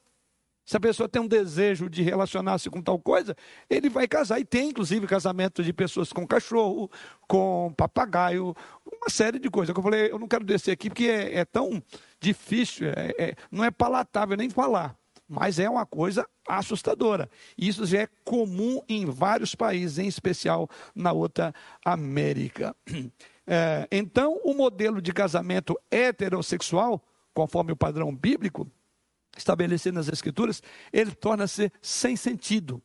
Se 0.65 0.75
a 0.77 0.79
pessoa 0.79 1.07
tem 1.07 1.21
um 1.21 1.27
desejo 1.27 1.87
de 1.87 2.01
relacionar-se 2.01 2.69
com 2.71 2.81
tal 2.81 2.97
coisa, 2.97 3.35
ele 3.69 3.87
vai 3.87 4.07
casar. 4.07 4.39
E 4.39 4.45
tem, 4.45 4.69
inclusive, 4.69 5.05
casamento 5.05 5.63
de 5.63 5.71
pessoas 5.71 6.11
com 6.11 6.25
cachorro, 6.25 6.89
com 7.27 7.71
papagaio, 7.77 8.55
uma 8.83 9.09
série 9.09 9.37
de 9.37 9.49
coisas. 9.49 9.75
Eu 9.75 9.83
falei, 9.83 10.11
eu 10.11 10.17
não 10.17 10.27
quero 10.27 10.43
descer 10.43 10.71
aqui 10.71 10.89
porque 10.89 11.05
é, 11.05 11.39
é 11.39 11.45
tão 11.45 11.81
difícil, 12.19 12.87
é, 12.87 13.13
é, 13.17 13.35
não 13.51 13.63
é 13.63 13.69
palatável 13.69 14.35
nem 14.35 14.49
falar. 14.49 14.95
Mas 15.27 15.59
é 15.59 15.69
uma 15.69 15.85
coisa 15.85 16.27
assustadora. 16.47 17.29
Isso 17.57 17.85
já 17.85 18.01
é 18.01 18.07
comum 18.23 18.81
em 18.87 19.05
vários 19.05 19.55
países, 19.55 19.99
em 19.99 20.07
especial 20.07 20.69
na 20.95 21.11
outra 21.11 21.53
América. 21.83 22.75
É, 23.47 23.87
então, 23.91 24.41
o 24.43 24.55
modelo 24.55 24.99
de 24.99 25.13
casamento 25.13 25.79
heterossexual, 25.91 26.99
conforme 27.31 27.71
o 27.71 27.75
padrão 27.75 28.11
bíblico, 28.11 28.67
estabelecido 29.35 29.95
nas 29.95 30.07
Escrituras, 30.07 30.61
ele 30.91 31.11
torna-se 31.11 31.71
sem 31.81 32.15
sentido. 32.15 32.81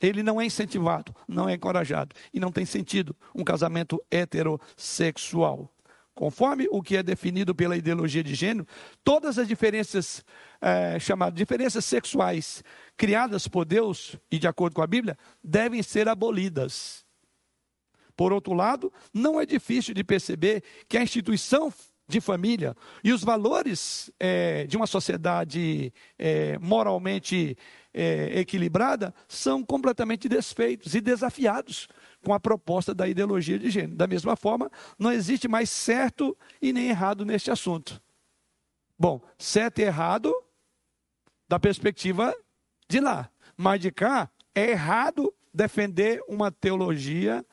Ele 0.00 0.22
não 0.22 0.40
é 0.40 0.44
incentivado, 0.44 1.14
não 1.26 1.48
é 1.48 1.54
encorajado 1.54 2.14
e 2.32 2.40
não 2.40 2.52
tem 2.52 2.66
sentido 2.66 3.16
um 3.34 3.44
casamento 3.44 4.02
heterossexual. 4.10 5.70
Conforme 6.14 6.68
o 6.70 6.80
que 6.80 6.96
é 6.96 7.02
definido 7.02 7.54
pela 7.54 7.76
ideologia 7.76 8.22
de 8.22 8.34
gênero, 8.34 8.66
todas 9.02 9.36
as 9.36 9.48
diferenças 9.48 10.24
é, 10.60 10.98
chamadas 11.00 11.34
diferenças 11.34 11.84
sexuais 11.84 12.62
criadas 12.96 13.48
por 13.48 13.64
Deus 13.64 14.16
e 14.30 14.38
de 14.38 14.46
acordo 14.46 14.74
com 14.74 14.82
a 14.82 14.86
Bíblia 14.86 15.18
devem 15.42 15.82
ser 15.82 16.08
abolidas. 16.08 17.04
Por 18.16 18.32
outro 18.32 18.54
lado, 18.54 18.92
não 19.12 19.40
é 19.40 19.46
difícil 19.46 19.92
de 19.92 20.04
perceber 20.04 20.62
que 20.88 20.96
a 20.96 21.02
instituição 21.02 21.72
de 22.06 22.20
família 22.20 22.76
e 23.02 23.12
os 23.12 23.24
valores 23.24 24.10
é, 24.20 24.66
de 24.66 24.76
uma 24.76 24.86
sociedade 24.86 25.92
é, 26.18 26.58
moralmente 26.58 27.56
é, 27.92 28.40
equilibrada 28.40 29.14
são 29.26 29.64
completamente 29.64 30.28
desfeitos 30.28 30.94
e 30.94 31.00
desafiados 31.00 31.88
com 32.22 32.34
a 32.34 32.40
proposta 32.40 32.94
da 32.94 33.08
ideologia 33.08 33.58
de 33.58 33.70
gênero. 33.70 33.96
Da 33.96 34.06
mesma 34.06 34.36
forma, 34.36 34.70
não 34.98 35.12
existe 35.12 35.48
mais 35.48 35.70
certo 35.70 36.36
e 36.60 36.72
nem 36.72 36.88
errado 36.88 37.24
neste 37.24 37.50
assunto. 37.50 38.02
Bom, 38.98 39.20
certo 39.38 39.78
e 39.78 39.82
errado 39.82 40.34
da 41.48 41.58
perspectiva 41.58 42.34
de 42.88 43.00
lá, 43.00 43.30
mas 43.56 43.80
de 43.80 43.90
cá 43.90 44.30
é 44.54 44.70
errado 44.70 45.32
defender 45.52 46.22
uma 46.28 46.50
teologia 46.50 47.44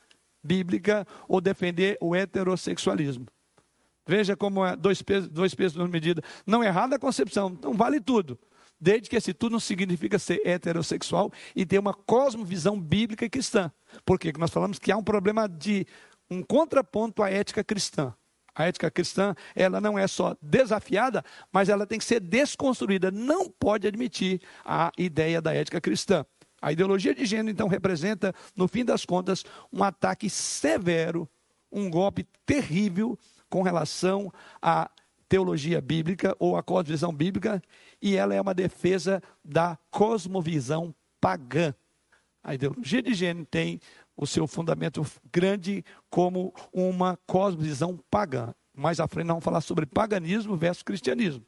bíblica 0.42 1.06
ou 1.28 1.40
defender 1.40 1.96
o 2.00 2.14
heterossexualismo. 2.14 3.26
Veja 4.06 4.36
como 4.36 4.64
é 4.64 4.74
dois 4.74 5.00
pesos, 5.02 5.28
dois 5.28 5.54
pesos, 5.54 5.74
duas 5.74 5.90
medidas. 5.90 6.24
Não 6.46 6.62
é 6.62 6.66
errada 6.66 6.96
a 6.96 6.98
concepção, 6.98 7.56
não 7.62 7.74
vale 7.74 8.00
tudo. 8.00 8.38
Desde 8.80 9.08
que 9.08 9.14
esse 9.14 9.32
tudo 9.32 9.52
não 9.52 9.60
significa 9.60 10.18
ser 10.18 10.40
heterossexual 10.44 11.30
e 11.54 11.64
ter 11.64 11.78
uma 11.78 11.94
cosmovisão 11.94 12.80
bíblica 12.80 13.24
e 13.24 13.30
cristã. 13.30 13.70
Por 14.04 14.18
quê? 14.18 14.28
Porque 14.28 14.40
nós 14.40 14.50
falamos 14.50 14.78
que 14.78 14.90
há 14.90 14.96
um 14.96 15.04
problema 15.04 15.48
de 15.48 15.86
um 16.28 16.42
contraponto 16.42 17.22
à 17.22 17.30
ética 17.30 17.62
cristã. 17.62 18.12
A 18.54 18.66
ética 18.66 18.90
cristã, 18.90 19.34
ela 19.54 19.80
não 19.80 19.98
é 19.98 20.06
só 20.06 20.36
desafiada, 20.42 21.24
mas 21.52 21.68
ela 21.68 21.86
tem 21.86 21.98
que 21.98 22.04
ser 22.04 22.20
desconstruída. 22.20 23.10
Não 23.10 23.48
pode 23.48 23.86
admitir 23.86 24.42
a 24.64 24.90
ideia 24.98 25.40
da 25.40 25.54
ética 25.54 25.80
cristã. 25.80 26.26
A 26.60 26.70
ideologia 26.70 27.14
de 27.14 27.24
gênero, 27.24 27.50
então, 27.50 27.66
representa, 27.66 28.34
no 28.54 28.68
fim 28.68 28.84
das 28.84 29.04
contas, 29.04 29.44
um 29.72 29.82
ataque 29.82 30.28
severo, 30.28 31.28
um 31.70 31.88
golpe 31.88 32.26
terrível 32.44 33.18
com 33.52 33.60
relação 33.60 34.32
à 34.62 34.90
teologia 35.28 35.78
bíblica 35.78 36.34
ou 36.38 36.56
à 36.56 36.62
cosmovisão 36.62 37.12
bíblica, 37.12 37.62
e 38.00 38.16
ela 38.16 38.34
é 38.34 38.40
uma 38.40 38.54
defesa 38.54 39.22
da 39.44 39.78
cosmovisão 39.90 40.94
pagã. 41.20 41.74
A 42.42 42.54
ideologia 42.54 43.02
de 43.02 43.12
gênero 43.12 43.44
tem 43.44 43.78
o 44.16 44.26
seu 44.26 44.46
fundamento 44.46 45.04
grande 45.30 45.84
como 46.08 46.54
uma 46.72 47.18
cosmovisão 47.26 48.00
pagã. 48.10 48.54
Mais 48.74 48.98
à 48.98 49.06
frente, 49.06 49.26
vamos 49.26 49.44
falar 49.44 49.60
sobre 49.60 49.84
paganismo 49.84 50.56
versus 50.56 50.82
cristianismo. 50.82 51.44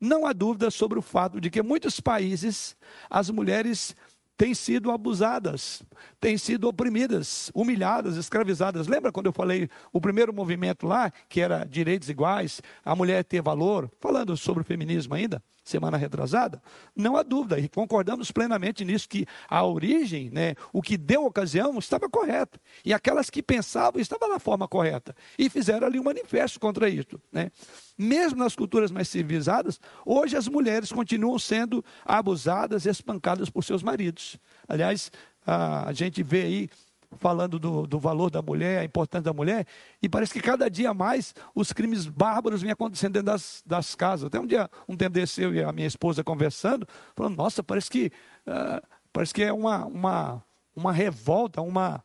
Não 0.00 0.26
há 0.26 0.32
dúvida 0.32 0.68
sobre 0.68 0.98
o 0.98 1.02
fato 1.02 1.40
de 1.40 1.48
que 1.48 1.62
muitos 1.62 2.00
países 2.00 2.76
as 3.08 3.30
mulheres 3.30 3.94
têm 4.36 4.54
sido 4.54 4.90
abusadas, 4.90 5.82
têm 6.20 6.36
sido 6.36 6.68
oprimidas, 6.68 7.50
humilhadas, 7.54 8.16
escravizadas. 8.16 8.86
Lembra 8.86 9.12
quando 9.12 9.26
eu 9.26 9.32
falei 9.32 9.68
o 9.92 10.00
primeiro 10.00 10.32
movimento 10.32 10.86
lá, 10.86 11.12
que 11.28 11.40
era 11.40 11.64
direitos 11.64 12.08
iguais, 12.08 12.60
a 12.84 12.94
mulher 12.96 13.24
ter 13.24 13.42
valor, 13.42 13.90
falando 14.00 14.36
sobre 14.36 14.62
o 14.62 14.64
feminismo 14.64 15.14
ainda? 15.14 15.42
Semana 15.64 15.96
retrasada, 15.96 16.62
não 16.94 17.16
há 17.16 17.22
dúvida, 17.22 17.58
e 17.58 17.68
concordamos 17.68 18.30
plenamente 18.30 18.84
nisso, 18.84 19.08
que 19.08 19.26
a 19.48 19.64
origem, 19.64 20.28
né, 20.30 20.54
o 20.72 20.82
que 20.82 20.96
deu 20.96 21.24
ocasião, 21.24 21.78
estava 21.78 22.08
correto. 22.08 22.60
E 22.84 22.92
aquelas 22.92 23.30
que 23.30 23.42
pensavam 23.42 24.00
estavam 24.00 24.28
na 24.28 24.38
forma 24.38 24.68
correta. 24.68 25.16
E 25.38 25.48
fizeram 25.48 25.86
ali 25.86 25.98
um 25.98 26.04
manifesto 26.04 26.60
contra 26.60 26.88
isso. 26.88 27.18
Né? 27.32 27.50
Mesmo 27.96 28.38
nas 28.38 28.54
culturas 28.54 28.90
mais 28.90 29.08
civilizadas, 29.08 29.80
hoje 30.04 30.36
as 30.36 30.46
mulheres 30.46 30.92
continuam 30.92 31.38
sendo 31.38 31.82
abusadas, 32.04 32.84
espancadas 32.84 33.48
por 33.48 33.64
seus 33.64 33.82
maridos. 33.82 34.38
Aliás, 34.68 35.10
a 35.46 35.92
gente 35.92 36.22
vê 36.22 36.42
aí 36.42 36.70
falando 37.18 37.58
do, 37.58 37.86
do, 37.86 37.98
valor 37.98 38.30
da 38.30 38.42
mulher, 38.42 38.80
a 38.80 38.84
importância 38.84 39.24
da 39.24 39.32
mulher, 39.32 39.66
e 40.02 40.08
parece 40.08 40.32
que 40.32 40.40
cada 40.40 40.68
dia 40.68 40.92
mais 40.92 41.34
os 41.54 41.72
crimes 41.72 42.06
bárbaros 42.06 42.62
vêm 42.62 42.70
acontecendo 42.70 43.12
dentro 43.12 43.26
das, 43.26 43.62
das 43.64 43.94
casas. 43.94 44.26
Até 44.26 44.38
um 44.38 44.46
dia, 44.46 44.70
um 44.88 44.96
tempo 44.96 45.14
desse, 45.14 45.42
eu 45.42 45.54
e 45.54 45.62
a 45.62 45.72
minha 45.72 45.86
esposa 45.86 46.24
conversando, 46.24 46.86
falando, 47.14 47.36
nossa, 47.36 47.62
parece 47.62 47.90
que, 47.90 48.12
uh, 48.46 48.86
parece 49.12 49.32
que 49.32 49.42
é 49.42 49.52
uma, 49.52 49.86
uma, 49.86 50.44
uma 50.74 50.92
revolta, 50.92 51.60
uma, 51.60 52.02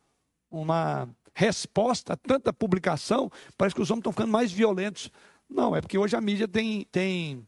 uma 0.50 1.08
resposta 1.34 2.14
a 2.14 2.16
tanta 2.16 2.52
publicação, 2.52 3.30
parece 3.56 3.74
que 3.74 3.82
os 3.82 3.90
homens 3.90 4.00
estão 4.00 4.12
ficando 4.12 4.32
mais 4.32 4.52
violentos. 4.52 5.10
Não, 5.48 5.74
é 5.74 5.80
porque 5.80 5.98
hoje 5.98 6.14
a 6.14 6.20
mídia 6.20 6.46
tem, 6.46 6.86
tem 6.92 7.46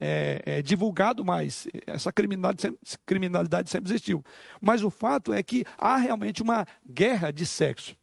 é, 0.00 0.42
é, 0.44 0.62
divulgado 0.62 1.24
mais. 1.24 1.66
Essa 1.86 2.12
criminalidade 2.12 2.62
sempre, 2.62 2.78
criminalidade 3.04 3.70
sempre 3.70 3.90
existiu. 3.90 4.24
Mas 4.60 4.82
o 4.82 4.90
fato 4.90 5.32
é 5.32 5.42
que 5.42 5.64
há 5.76 5.96
realmente 5.96 6.42
uma 6.42 6.66
guerra 6.88 7.30
de 7.30 7.44
sexo. 7.44 7.96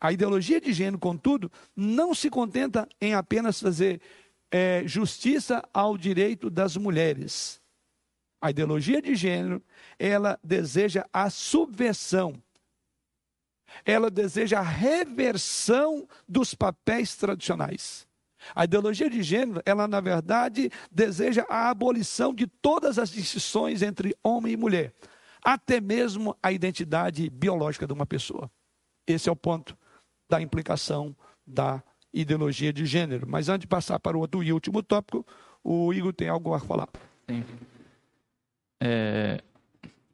A 0.00 0.12
ideologia 0.12 0.60
de 0.60 0.72
gênero, 0.72 0.98
contudo, 0.98 1.50
não 1.74 2.14
se 2.14 2.28
contenta 2.28 2.88
em 3.00 3.14
apenas 3.14 3.60
fazer 3.60 4.00
é, 4.50 4.82
justiça 4.86 5.62
ao 5.72 5.96
direito 5.96 6.50
das 6.50 6.76
mulheres. 6.76 7.60
A 8.40 8.50
ideologia 8.50 9.00
de 9.00 9.14
gênero, 9.14 9.62
ela 9.98 10.38
deseja 10.44 11.06
a 11.12 11.30
subversão. 11.30 12.34
Ela 13.84 14.10
deseja 14.10 14.60
a 14.60 14.62
reversão 14.62 16.06
dos 16.28 16.54
papéis 16.54 17.16
tradicionais. 17.16 18.06
A 18.54 18.64
ideologia 18.64 19.08
de 19.08 19.22
gênero, 19.22 19.62
ela 19.64 19.86
na 19.86 20.00
verdade 20.00 20.70
deseja 20.90 21.44
a 21.48 21.70
abolição 21.70 22.34
de 22.34 22.46
todas 22.46 22.98
as 22.98 23.10
distinções 23.10 23.82
entre 23.82 24.16
homem 24.22 24.54
e 24.54 24.56
mulher, 24.56 24.92
até 25.42 25.80
mesmo 25.80 26.36
a 26.42 26.50
identidade 26.50 27.30
biológica 27.30 27.86
de 27.86 27.92
uma 27.92 28.06
pessoa. 28.06 28.50
Esse 29.06 29.28
é 29.28 29.32
o 29.32 29.36
ponto 29.36 29.76
da 30.28 30.40
implicação 30.40 31.14
da 31.46 31.82
ideologia 32.12 32.72
de 32.72 32.86
gênero. 32.86 33.26
Mas 33.28 33.48
antes 33.48 33.62
de 33.62 33.66
passar 33.66 33.98
para 33.98 34.16
o 34.16 34.20
outro 34.20 34.42
e 34.42 34.52
último 34.52 34.82
tópico, 34.82 35.26
o 35.62 35.92
Igor 35.92 36.12
tem 36.12 36.28
algo 36.28 36.54
a 36.54 36.60
falar. 36.60 36.88
Sim. 37.28 37.44
É, 38.80 39.40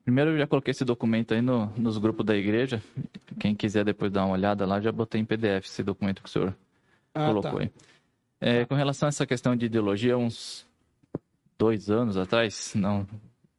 primeiro 0.04 0.30
eu 0.30 0.38
já 0.38 0.46
coloquei 0.46 0.70
esse 0.70 0.84
documento 0.84 1.34
aí 1.34 1.42
no, 1.42 1.66
nos 1.76 1.98
grupos 1.98 2.24
da 2.24 2.36
igreja. 2.36 2.82
Quem 3.38 3.54
quiser 3.54 3.84
depois 3.84 4.10
dar 4.10 4.24
uma 4.24 4.34
olhada 4.34 4.66
lá, 4.66 4.80
já 4.80 4.90
botei 4.90 5.20
em 5.20 5.24
PDF 5.24 5.66
esse 5.66 5.82
documento 5.82 6.22
que 6.22 6.28
o 6.28 6.32
senhor 6.32 6.56
ah, 7.14 7.26
colocou 7.26 7.52
tá. 7.52 7.60
aí. 7.60 7.70
É, 8.40 8.64
com 8.64 8.74
relação 8.74 9.06
a 9.06 9.10
essa 9.10 9.26
questão 9.26 9.54
de 9.54 9.66
ideologia, 9.66 10.16
uns 10.16 10.66
dois 11.58 11.90
anos 11.90 12.16
atrás, 12.16 12.72
não, 12.74 13.06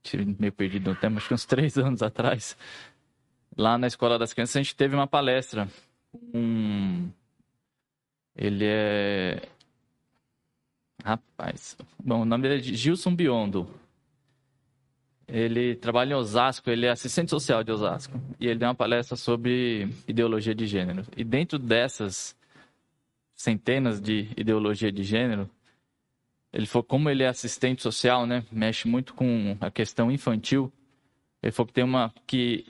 tive 0.02 0.36
meio 0.40 0.52
perdido 0.52 0.90
no 0.90 0.96
tempo, 0.96 1.18
acho 1.18 1.28
que 1.28 1.34
uns 1.34 1.46
três 1.46 1.78
anos 1.80 2.02
atrás, 2.02 2.58
lá 3.56 3.78
na 3.78 3.88
Escola 3.88 4.18
das 4.18 4.34
Crianças, 4.34 4.56
a 4.56 4.62
gente 4.62 4.76
teve 4.76 4.96
uma 4.96 5.08
palestra. 5.08 5.68
Um... 6.34 7.10
Ele 8.36 8.66
é. 8.66 9.42
Rapaz. 11.04 11.78
Bom, 12.04 12.22
o 12.22 12.26
nome 12.26 12.44
dele 12.48 12.60
é 12.60 12.64
Gilson 12.64 13.16
Biondo. 13.16 13.70
Ele 15.28 15.76
trabalha 15.76 16.14
em 16.14 16.16
Osasco, 16.16 16.70
ele 16.70 16.86
é 16.86 16.90
assistente 16.90 17.30
social 17.30 17.64
de 17.64 17.72
Osasco. 17.72 18.20
E 18.40 18.48
ele 18.48 18.60
deu 18.60 18.68
uma 18.68 18.76
palestra 18.76 19.16
sobre 19.16 19.90
ideologia 20.08 20.54
de 20.54 20.66
gênero. 20.66 21.06
E 21.16 21.24
dentro 21.24 21.58
dessas 21.58 22.36
centenas 23.42 24.00
de 24.00 24.30
ideologia 24.38 24.92
de 24.92 25.04
gênero. 25.04 25.50
Ele 26.54 26.66
falou 26.66 26.84
como 26.84 27.10
ele 27.10 27.24
é 27.24 27.28
assistente 27.28 27.82
social, 27.82 28.26
né, 28.26 28.46
mexe 28.52 28.88
muito 28.88 29.14
com 29.14 29.58
a 29.60 29.72
questão 29.72 30.12
infantil. 30.12 30.72
Ele 31.42 31.52
falou 31.52 31.68
que 31.68 31.74
tem 31.74 31.84
uma 31.84 32.14
que 32.28 32.66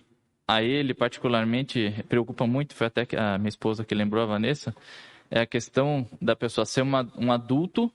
a 0.47 0.61
ele 0.61 0.93
particularmente 0.93 1.93
preocupa 2.07 2.45
muito, 2.45 2.76
foi 2.76 2.88
até 2.88 3.07
a 3.17 3.38
minha 3.38 3.49
esposa 3.49 3.86
que 3.86 3.95
lembrou 3.95 4.24
a 4.24 4.26
Vanessa, 4.26 4.76
é 5.30 5.41
a 5.41 5.45
questão 5.45 6.07
da 6.22 6.36
pessoa 6.36 6.65
ser 6.65 6.82
uma, 6.82 7.09
um 7.17 7.32
adulto 7.32 7.91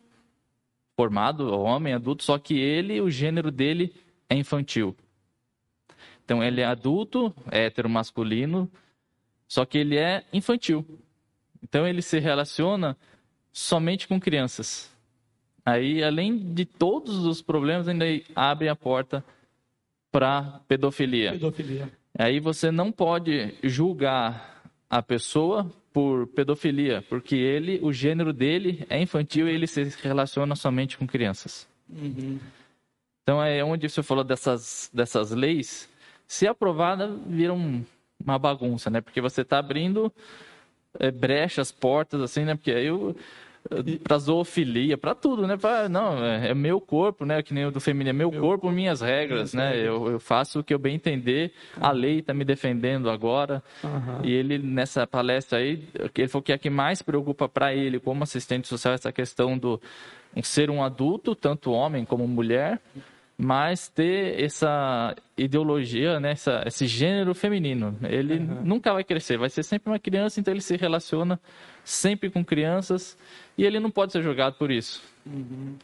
formado, 0.96 1.52
homem 1.52 1.92
adulto, 1.92 2.24
só 2.24 2.38
que 2.38 2.58
ele, 2.58 3.00
o 3.00 3.10
gênero 3.10 3.50
dele 3.50 3.94
é 4.28 4.34
infantil. 4.34 4.96
Então 6.24 6.42
ele 6.42 6.62
é 6.62 6.64
adulto, 6.64 7.34
é 7.50 7.66
heteromasculino, 7.66 8.70
só 9.46 9.64
que 9.64 9.78
ele 9.78 9.96
é 9.96 10.24
infantil. 10.32 10.84
Então 11.68 11.86
ele 11.86 12.00
se 12.00 12.20
relaciona 12.20 12.96
somente 13.52 14.06
com 14.06 14.20
crianças. 14.20 14.88
Aí, 15.64 16.02
além 16.02 16.38
de 16.38 16.64
todos 16.64 17.26
os 17.26 17.42
problemas, 17.42 17.88
ainda 17.88 18.04
abre 18.36 18.68
a 18.68 18.76
porta 18.76 19.24
para 20.12 20.60
pedofilia. 20.68 21.32
pedofilia. 21.32 21.90
Aí 22.16 22.38
você 22.38 22.70
não 22.70 22.92
pode 22.92 23.52
julgar 23.64 24.62
a 24.88 25.02
pessoa 25.02 25.70
por 25.92 26.28
pedofilia, 26.28 27.02
porque 27.08 27.34
ele, 27.34 27.80
o 27.82 27.92
gênero 27.92 28.32
dele 28.32 28.86
é 28.88 29.00
infantil 29.02 29.48
e 29.48 29.52
ele 29.52 29.66
se 29.66 29.82
relaciona 30.02 30.54
somente 30.54 30.96
com 30.96 31.06
crianças. 31.06 31.66
Uhum. 31.88 32.38
Então 33.22 33.42
é 33.42 33.64
onde 33.64 33.88
você 33.88 34.04
falou 34.04 34.22
dessas, 34.22 34.88
dessas 34.94 35.32
leis, 35.32 35.88
se 36.28 36.46
aprovada, 36.46 37.08
vira 37.26 37.52
um, 37.52 37.84
uma 38.22 38.38
bagunça, 38.38 38.88
né? 38.88 39.00
Porque 39.00 39.20
você 39.20 39.40
está 39.40 39.58
abrindo 39.58 40.12
é, 40.98 41.10
brechas, 41.10 41.70
portas, 41.70 42.20
assim, 42.20 42.44
né? 42.44 42.54
Porque 42.54 42.70
aí 42.70 42.86
eu 42.86 43.14
para 44.02 44.18
zoofilia, 44.18 44.96
para 44.96 45.14
tudo, 45.14 45.46
né? 45.46 45.56
Pra, 45.56 45.88
não, 45.88 46.24
é, 46.24 46.50
é, 46.50 46.54
meu 46.54 46.80
corpo, 46.80 47.24
né? 47.24 47.42
Que 47.42 47.52
nem 47.52 47.66
o 47.66 47.70
do 47.70 47.80
feminino, 47.80 48.10
é 48.10 48.12
meu, 48.12 48.30
meu 48.30 48.40
corpo, 48.40 48.70
minhas 48.70 49.00
regras, 49.00 49.54
né? 49.54 49.76
Eu, 49.76 50.10
eu, 50.10 50.20
faço 50.20 50.60
o 50.60 50.64
que 50.64 50.72
eu 50.72 50.78
bem 50.78 50.94
entender, 50.94 51.52
a 51.80 51.90
lei 51.90 52.20
está 52.20 52.32
me 52.32 52.44
defendendo 52.44 53.10
agora. 53.10 53.62
Uhum. 53.82 54.24
E 54.24 54.32
ele, 54.32 54.58
nessa 54.58 55.06
palestra 55.06 55.58
aí, 55.58 55.82
ele 56.14 56.28
falou 56.28 56.42
que 56.42 56.52
é 56.52 56.58
que 56.58 56.70
mais 56.70 57.02
preocupa 57.02 57.48
para 57.48 57.74
ele, 57.74 57.98
como 57.98 58.22
assistente 58.22 58.68
social, 58.68 58.94
essa 58.94 59.12
questão 59.12 59.58
do 59.58 59.80
um 60.34 60.42
ser 60.42 60.70
um 60.70 60.82
adulto, 60.82 61.34
tanto 61.34 61.72
homem 61.72 62.04
como 62.04 62.26
mulher, 62.28 62.78
mas 63.38 63.88
ter 63.88 64.42
essa 64.42 65.14
ideologia, 65.36 66.18
né, 66.18 66.32
essa, 66.32 66.62
esse 66.66 66.86
gênero 66.86 67.34
feminino. 67.34 67.96
Ele 68.02 68.38
uhum. 68.38 68.62
nunca 68.64 68.92
vai 68.92 69.04
crescer, 69.04 69.36
vai 69.36 69.50
ser 69.50 69.62
sempre 69.62 69.90
uma 69.90 69.98
criança, 69.98 70.40
então 70.40 70.52
ele 70.54 70.62
se 70.62 70.76
relaciona 70.76 71.38
sempre 71.84 72.30
com 72.30 72.44
crianças 72.44 73.16
e 73.58 73.64
ele 73.64 73.78
não 73.78 73.90
pode 73.90 74.12
ser 74.12 74.22
julgado 74.22 74.56
por 74.56 74.70
isso. 74.70 75.02
Uhum. 75.26 75.74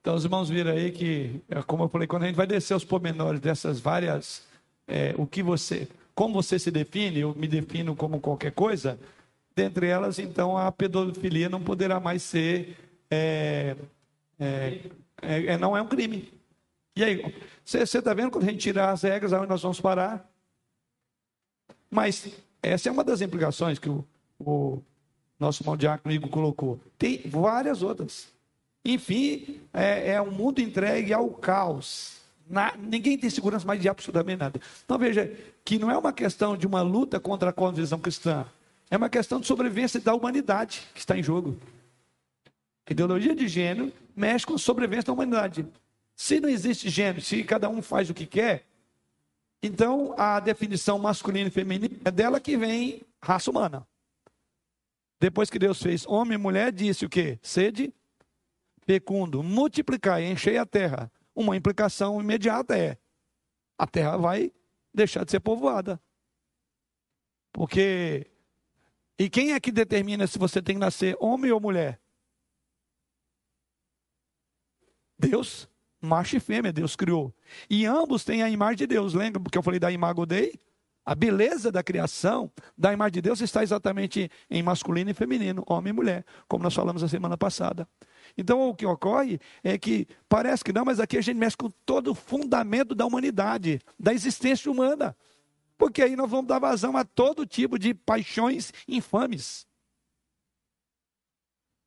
Então, 0.00 0.14
os 0.14 0.24
irmãos 0.24 0.48
viram 0.48 0.72
aí 0.72 0.90
que, 0.90 1.40
é 1.48 1.62
como 1.62 1.84
eu 1.84 1.88
falei, 1.88 2.06
quando 2.06 2.24
a 2.24 2.26
gente 2.26 2.36
vai 2.36 2.46
descer 2.46 2.74
os 2.74 2.84
pormenores 2.84 3.40
dessas 3.40 3.80
várias, 3.80 4.46
é, 4.86 5.14
o 5.16 5.26
que 5.26 5.42
você, 5.42 5.88
como 6.14 6.34
você 6.34 6.58
se 6.58 6.70
define, 6.70 7.20
eu 7.20 7.34
me 7.34 7.48
defino 7.48 7.96
como 7.96 8.20
qualquer 8.20 8.52
coisa, 8.52 8.98
dentre 9.56 9.86
elas, 9.86 10.18
então, 10.18 10.58
a 10.58 10.70
pedofilia 10.72 11.48
não 11.48 11.62
poderá 11.62 12.00
mais 12.00 12.22
ser, 12.22 12.76
é, 13.10 13.76
é, 14.38 14.78
é, 15.22 15.46
é 15.46 15.58
não 15.58 15.76
é 15.76 15.80
um 15.80 15.86
crime. 15.86 16.33
E 16.96 17.02
aí, 17.02 17.34
você 17.64 17.82
está 17.82 18.14
vendo 18.14 18.30
quando 18.30 18.44
a 18.44 18.50
gente 18.50 18.60
tirar 18.60 18.90
as 18.90 19.02
regras, 19.02 19.32
aonde 19.32 19.48
nós 19.48 19.62
vamos 19.62 19.80
parar? 19.80 20.28
Mas 21.90 22.28
essa 22.62 22.88
é 22.88 22.92
uma 22.92 23.02
das 23.02 23.20
implicações 23.20 23.78
que 23.78 23.88
o, 23.88 24.04
o 24.38 24.82
nosso 25.38 25.62
irmão 25.62 25.76
Diácono 25.76 26.14
Igor 26.14 26.30
colocou. 26.30 26.80
Tem 26.96 27.20
várias 27.24 27.82
outras. 27.82 28.28
Enfim, 28.84 29.60
é, 29.72 30.12
é 30.12 30.22
um 30.22 30.30
mundo 30.30 30.60
entregue 30.60 31.12
ao 31.12 31.30
caos. 31.30 32.20
Na, 32.48 32.76
ninguém 32.76 33.16
tem 33.16 33.30
segurança 33.30 33.66
mais 33.66 33.80
de 33.80 33.88
absolutamente 33.88 34.38
nada. 34.38 34.60
Então 34.84 34.98
veja 34.98 35.32
que 35.64 35.78
não 35.78 35.90
é 35.90 35.96
uma 35.96 36.12
questão 36.12 36.56
de 36.56 36.66
uma 36.66 36.82
luta 36.82 37.18
contra 37.18 37.50
a 37.50 37.52
condição 37.52 37.98
cristã. 37.98 38.46
É 38.90 38.96
uma 38.96 39.08
questão 39.08 39.40
de 39.40 39.46
sobrevivência 39.46 39.98
da 39.98 40.14
humanidade 40.14 40.82
que 40.92 41.00
está 41.00 41.16
em 41.16 41.22
jogo. 41.22 41.58
A 42.86 42.92
ideologia 42.92 43.34
de 43.34 43.48
gênero 43.48 43.92
mexe 44.14 44.46
com 44.46 44.54
a 44.54 44.58
sobrevivência 44.58 45.06
da 45.06 45.12
humanidade. 45.14 45.66
Se 46.16 46.40
não 46.40 46.48
existe 46.48 46.88
gênero, 46.88 47.20
se 47.20 47.42
cada 47.44 47.68
um 47.68 47.82
faz 47.82 48.08
o 48.08 48.14
que 48.14 48.26
quer, 48.26 48.66
então 49.62 50.14
a 50.18 50.38
definição 50.40 50.98
masculina 50.98 51.48
e 51.48 51.50
feminina 51.50 51.96
é 52.04 52.10
dela 52.10 52.40
que 52.40 52.56
vem 52.56 53.02
raça 53.22 53.50
humana. 53.50 53.86
Depois 55.18 55.48
que 55.48 55.58
Deus 55.58 55.82
fez 55.82 56.06
homem 56.06 56.34
e 56.34 56.40
mulher, 56.40 56.70
disse 56.70 57.06
o 57.06 57.08
quê? 57.08 57.38
Sede, 57.42 57.92
fecundo, 58.82 59.42
multiplicar 59.42 60.20
e 60.20 60.26
encher 60.26 60.58
a 60.58 60.66
terra. 60.66 61.10
Uma 61.34 61.56
implicação 61.56 62.20
imediata 62.20 62.76
é: 62.76 62.98
a 63.78 63.86
terra 63.86 64.16
vai 64.16 64.52
deixar 64.92 65.24
de 65.24 65.30
ser 65.30 65.40
povoada. 65.40 66.00
Porque. 67.52 68.30
E 69.18 69.30
quem 69.30 69.52
é 69.52 69.60
que 69.60 69.72
determina 69.72 70.26
se 70.26 70.38
você 70.38 70.60
tem 70.60 70.74
que 70.74 70.80
nascer 70.80 71.16
homem 71.20 71.50
ou 71.50 71.60
mulher? 71.60 72.00
Deus. 75.18 75.68
Macho 76.04 76.36
e 76.36 76.40
fêmea 76.40 76.72
Deus 76.72 76.94
criou. 76.94 77.34
E 77.68 77.86
ambos 77.86 78.24
têm 78.24 78.42
a 78.42 78.50
imagem 78.50 78.76
de 78.76 78.86
Deus. 78.86 79.14
Lembra 79.14 79.40
porque 79.40 79.58
eu 79.58 79.62
falei 79.62 79.80
da 79.80 79.90
imago 79.90 80.26
Dei? 80.26 80.58
A 81.04 81.14
beleza 81.14 81.70
da 81.70 81.82
criação, 81.82 82.50
da 82.78 82.92
imagem 82.92 83.12
de 83.12 83.22
Deus, 83.22 83.40
está 83.40 83.62
exatamente 83.62 84.30
em 84.48 84.62
masculino 84.62 85.10
e 85.10 85.14
feminino, 85.14 85.62
homem 85.66 85.90
e 85.90 85.92
mulher, 85.92 86.24
como 86.48 86.64
nós 86.64 86.74
falamos 86.74 87.02
a 87.02 87.08
semana 87.08 87.36
passada. 87.36 87.86
Então, 88.38 88.70
o 88.70 88.74
que 88.74 88.86
ocorre 88.86 89.38
é 89.62 89.76
que 89.76 90.08
parece 90.28 90.64
que 90.64 90.72
não, 90.72 90.84
mas 90.84 90.98
aqui 90.98 91.18
a 91.18 91.20
gente 91.20 91.36
mexe 91.36 91.56
com 91.56 91.68
todo 91.84 92.12
o 92.12 92.14
fundamento 92.14 92.94
da 92.94 93.04
humanidade, 93.04 93.80
da 94.00 94.14
existência 94.14 94.70
humana. 94.70 95.14
Porque 95.76 96.00
aí 96.00 96.16
nós 96.16 96.30
vamos 96.30 96.46
dar 96.46 96.58
vazão 96.58 96.96
a 96.96 97.04
todo 97.04 97.44
tipo 97.44 97.78
de 97.78 97.92
paixões 97.92 98.72
infames. 98.88 99.66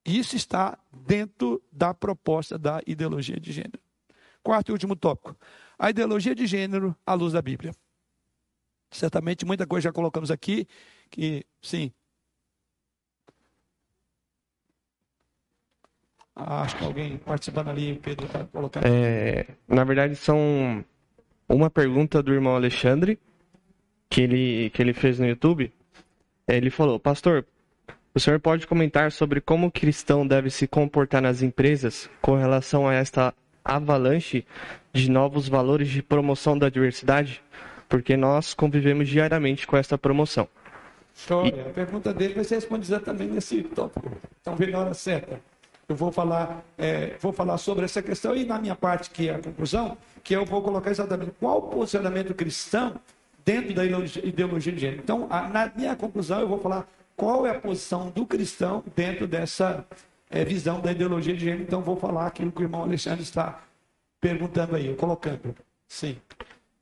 Isso 0.06 0.36
está 0.36 0.78
dentro 1.06 1.62
da 1.72 1.94
proposta 1.94 2.58
da 2.58 2.82
ideologia 2.86 3.40
de 3.40 3.52
gênero. 3.52 3.87
Quarto 4.48 4.70
e 4.70 4.72
último 4.72 4.96
tópico: 4.96 5.36
a 5.78 5.90
ideologia 5.90 6.34
de 6.34 6.48
gênero 6.48 6.96
à 7.06 7.14
luz 7.14 7.34
da 7.34 7.42
Bíblia. 7.42 7.74
Certamente 8.90 9.44
muita 9.44 9.68
coisa 9.68 9.90
já 9.90 9.92
colocamos 9.92 10.32
aqui, 10.32 10.66
que 11.12 11.46
sim. 11.62 11.92
Ah, 16.34 16.62
acho 16.62 16.78
que 16.78 16.86
alguém 16.86 17.18
participando 17.18 17.68
ali, 17.68 18.00
Pedro 18.00 18.26
está 18.26 18.46
colocando. 18.46 18.86
É, 18.86 19.48
na 19.68 19.84
verdade, 19.84 20.16
são 20.16 20.82
uma 21.50 21.70
pergunta 21.70 22.24
do 22.24 22.34
irmão 22.34 22.56
Alexandre, 22.56 23.20
que 24.10 24.22
ele, 24.22 24.70
que 24.70 24.82
ele 24.82 24.94
fez 24.94 25.20
no 25.20 25.28
YouTube. 25.28 25.74
Ele 26.48 26.70
falou, 26.70 26.98
pastor, 26.98 27.46
o 28.16 28.20
senhor 28.22 28.40
pode 28.40 28.66
comentar 28.66 29.12
sobre 29.12 29.42
como 29.42 29.68
o 29.68 29.72
cristão 29.72 30.26
deve 30.26 30.50
se 30.50 30.70
comportar 30.70 31.22
nas 31.22 31.42
empresas 31.42 32.10
com 32.22 32.36
relação 32.38 32.88
a 32.88 32.94
esta 32.94 33.36
avalanche 33.68 34.46
de 34.94 35.12
novos 35.12 35.48
valores 35.48 35.90
de 35.90 36.02
promoção 36.02 36.58
da 36.58 36.70
diversidade? 36.70 37.42
porque 37.88 38.18
nós 38.18 38.54
convivemos 38.54 39.08
diariamente 39.08 39.66
com 39.66 39.78
essa 39.78 39.98
promoção. 39.98 40.48
História. 41.16 41.56
E... 41.56 41.70
A 41.70 41.74
pergunta 41.74 42.14
dele 42.14 42.34
vai 42.34 42.44
ser 42.44 42.56
respondida 42.56 43.00
também 43.00 43.28
nesse 43.28 43.64
tópico. 43.64 44.12
Então, 44.42 44.56
vem 44.56 44.72
na 44.72 44.80
hora 44.80 44.94
certa. 44.94 45.40
Eu 45.88 45.96
vou 45.96 46.12
falar, 46.12 46.64
é, 46.78 47.16
vou 47.20 47.32
falar 47.32 47.58
sobre 47.58 47.86
essa 47.86 48.02
questão 48.02 48.36
e 48.36 48.44
na 48.44 48.60
minha 48.60 48.76
parte, 48.76 49.10
que 49.10 49.30
é 49.30 49.36
a 49.36 49.40
conclusão, 49.40 49.98
que 50.22 50.36
eu 50.36 50.46
vou 50.46 50.62
colocar 50.62 50.92
exatamente 50.92 51.32
qual 51.40 51.60
o 51.60 51.62
posicionamento 51.64 52.34
cristão 52.34 52.96
dentro 53.46 53.74
da 53.74 53.86
ideologia 53.86 54.74
de 54.74 54.80
gênero. 54.80 55.02
Então, 55.02 55.28
a, 55.30 55.48
na 55.48 55.72
minha 55.74 55.96
conclusão, 55.96 56.42
eu 56.42 56.48
vou 56.48 56.60
falar 56.60 56.86
qual 57.16 57.48
é 57.48 57.52
a 57.52 57.60
posição 57.60 58.10
do 58.10 58.26
cristão 58.26 58.84
dentro 58.94 59.26
dessa 59.26 59.86
é, 60.30 60.44
visão 60.44 60.80
da 60.80 60.92
ideologia 60.92 61.34
de 61.34 61.46
gênero. 61.46 61.64
Então, 61.64 61.82
vou 61.82 61.96
falar 61.96 62.28
aquilo 62.28 62.52
que 62.52 62.62
o 62.62 62.64
irmão 62.64 62.84
Alexandre 62.84 63.24
está 63.24 63.62
perguntando 64.20 64.76
aí, 64.76 64.94
colocando. 64.96 65.56
Sim. 65.88 66.18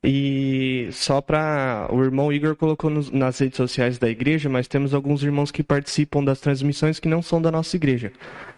E 0.03 0.87
só 0.91 1.19
para. 1.19 1.87
O 1.91 2.03
irmão 2.03 2.31
Igor 2.31 2.55
colocou 2.55 2.89
nos, 2.89 3.09
nas 3.09 3.39
redes 3.39 3.57
sociais 3.57 3.97
da 3.97 4.07
igreja, 4.07 4.47
mas 4.47 4.67
temos 4.67 4.93
alguns 4.93 5.23
irmãos 5.23 5.51
que 5.51 5.63
participam 5.63 6.23
das 6.23 6.39
transmissões 6.39 6.99
que 6.99 7.07
não 7.07 7.23
são 7.23 7.41
da 7.41 7.51
nossa 7.51 7.75
igreja. 7.75 8.11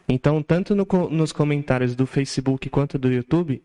Então, 0.09 0.43
tanto 0.43 0.75
no, 0.75 0.85
nos 1.09 1.31
comentários 1.31 1.95
do 1.95 2.05
Facebook 2.05 2.69
quanto 2.69 2.97
do 2.97 3.11
YouTube, 3.11 3.61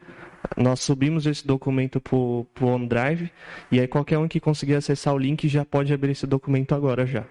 nós 0.57 0.81
subimos 0.81 1.27
esse 1.27 1.45
documento 1.45 2.01
para 2.01 2.17
o 2.17 2.47
OneDrive. 2.61 3.33
E 3.71 3.81
aí, 3.81 3.89
qualquer 3.89 4.19
um 4.19 4.29
que 4.29 4.39
conseguir 4.39 4.75
acessar 4.75 5.13
o 5.15 5.19
link 5.19 5.49
já 5.49 5.65
pode 5.65 5.93
abrir 5.93 6.13
esse 6.13 6.27
documento 6.27 6.75
agora 6.75 7.05
já. 7.05 7.25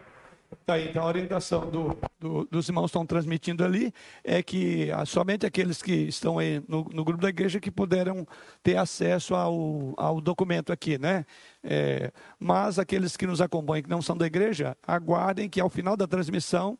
Tá 0.66 0.74
aí, 0.74 0.90
então 0.90 1.04
a 1.04 1.08
orientação 1.08 1.70
do, 1.70 1.98
do, 2.20 2.46
dos 2.46 2.68
irmãos 2.68 2.88
estão 2.88 3.06
transmitindo 3.06 3.64
ali 3.64 3.94
é 4.24 4.44
que 4.44 4.92
ah, 4.92 5.06
somente 5.06 5.46
aqueles 5.46 5.82
que 5.82 5.94
estão 5.94 6.38
aí 6.38 6.62
no, 6.68 6.84
no, 6.94 7.04
grupo 7.04 7.22
da 7.22 7.30
igreja 7.30 7.60
que 7.60 7.72
puderam 7.72 8.28
ter 8.62 8.78
acesso 8.78 9.34
ao, 9.34 9.94
ao 9.98 10.20
documento 10.20 10.72
aqui, 10.72 10.98
né? 10.98 11.26
É, 11.64 12.12
mas 12.38 12.78
aqueles 12.78 13.16
que 13.16 13.26
nos 13.26 13.42
acompanham 13.42 13.84
que 13.84 13.90
não 13.90 14.02
são 14.02 14.16
da 14.16 14.26
igreja, 14.26 14.76
aguardem 14.86 15.50
que 15.50 15.60
ao 15.60 15.70
final 15.70 15.96
da 15.96 16.06
transmissão. 16.06 16.78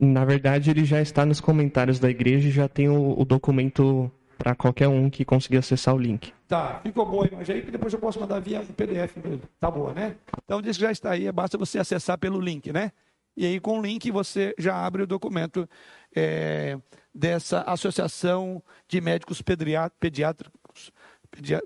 Na 0.00 0.24
verdade, 0.24 0.70
ele 0.70 0.84
já 0.84 1.00
está 1.02 1.26
nos 1.26 1.40
comentários 1.40 1.98
da 1.98 2.08
igreja 2.08 2.48
e 2.48 2.52
já 2.52 2.68
tem 2.68 2.88
o, 2.88 3.18
o 3.18 3.24
documento 3.24 4.10
para 4.38 4.54
qualquer 4.54 4.86
um 4.88 5.10
que 5.10 5.24
conseguir 5.24 5.58
acessar 5.58 5.94
o 5.94 5.98
link. 5.98 6.32
Tá, 6.46 6.80
ficou 6.82 7.04
boa 7.04 7.24
a 7.24 7.28
imagem 7.28 7.56
aí, 7.56 7.62
que 7.62 7.70
depois 7.70 7.92
eu 7.92 7.98
posso 7.98 8.20
mandar 8.20 8.40
via 8.40 8.60
PDF 8.60 9.16
mesmo. 9.16 9.42
Tá 9.58 9.70
boa, 9.70 9.92
né? 9.92 10.14
Então 10.44 10.62
diz 10.62 10.76
que 10.76 10.82
já 10.84 10.92
está 10.92 11.10
aí, 11.10 11.30
basta 11.32 11.58
você 11.58 11.78
acessar 11.78 12.16
pelo 12.16 12.40
link, 12.40 12.72
né? 12.72 12.92
E 13.36 13.44
aí 13.44 13.60
com 13.60 13.78
o 13.78 13.82
link 13.82 14.10
você 14.10 14.54
já 14.56 14.74
abre 14.74 15.02
o 15.02 15.06
documento 15.06 15.68
é, 16.14 16.78
dessa 17.12 17.62
Associação 17.62 18.62
de 18.86 19.00
Médicos 19.00 19.42
Pediátricos 19.42 20.92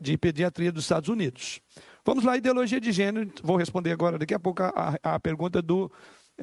de 0.00 0.18
Pediatria 0.18 0.72
dos 0.72 0.84
Estados 0.84 1.08
Unidos. 1.08 1.60
Vamos 2.04 2.24
lá, 2.24 2.36
ideologia 2.36 2.80
de 2.80 2.90
gênero. 2.90 3.30
Vou 3.44 3.56
responder 3.56 3.92
agora, 3.92 4.18
daqui 4.18 4.34
a 4.34 4.40
pouco, 4.40 4.62
a, 4.62 4.98
a 5.02 5.20
pergunta 5.20 5.62
do 5.62 5.90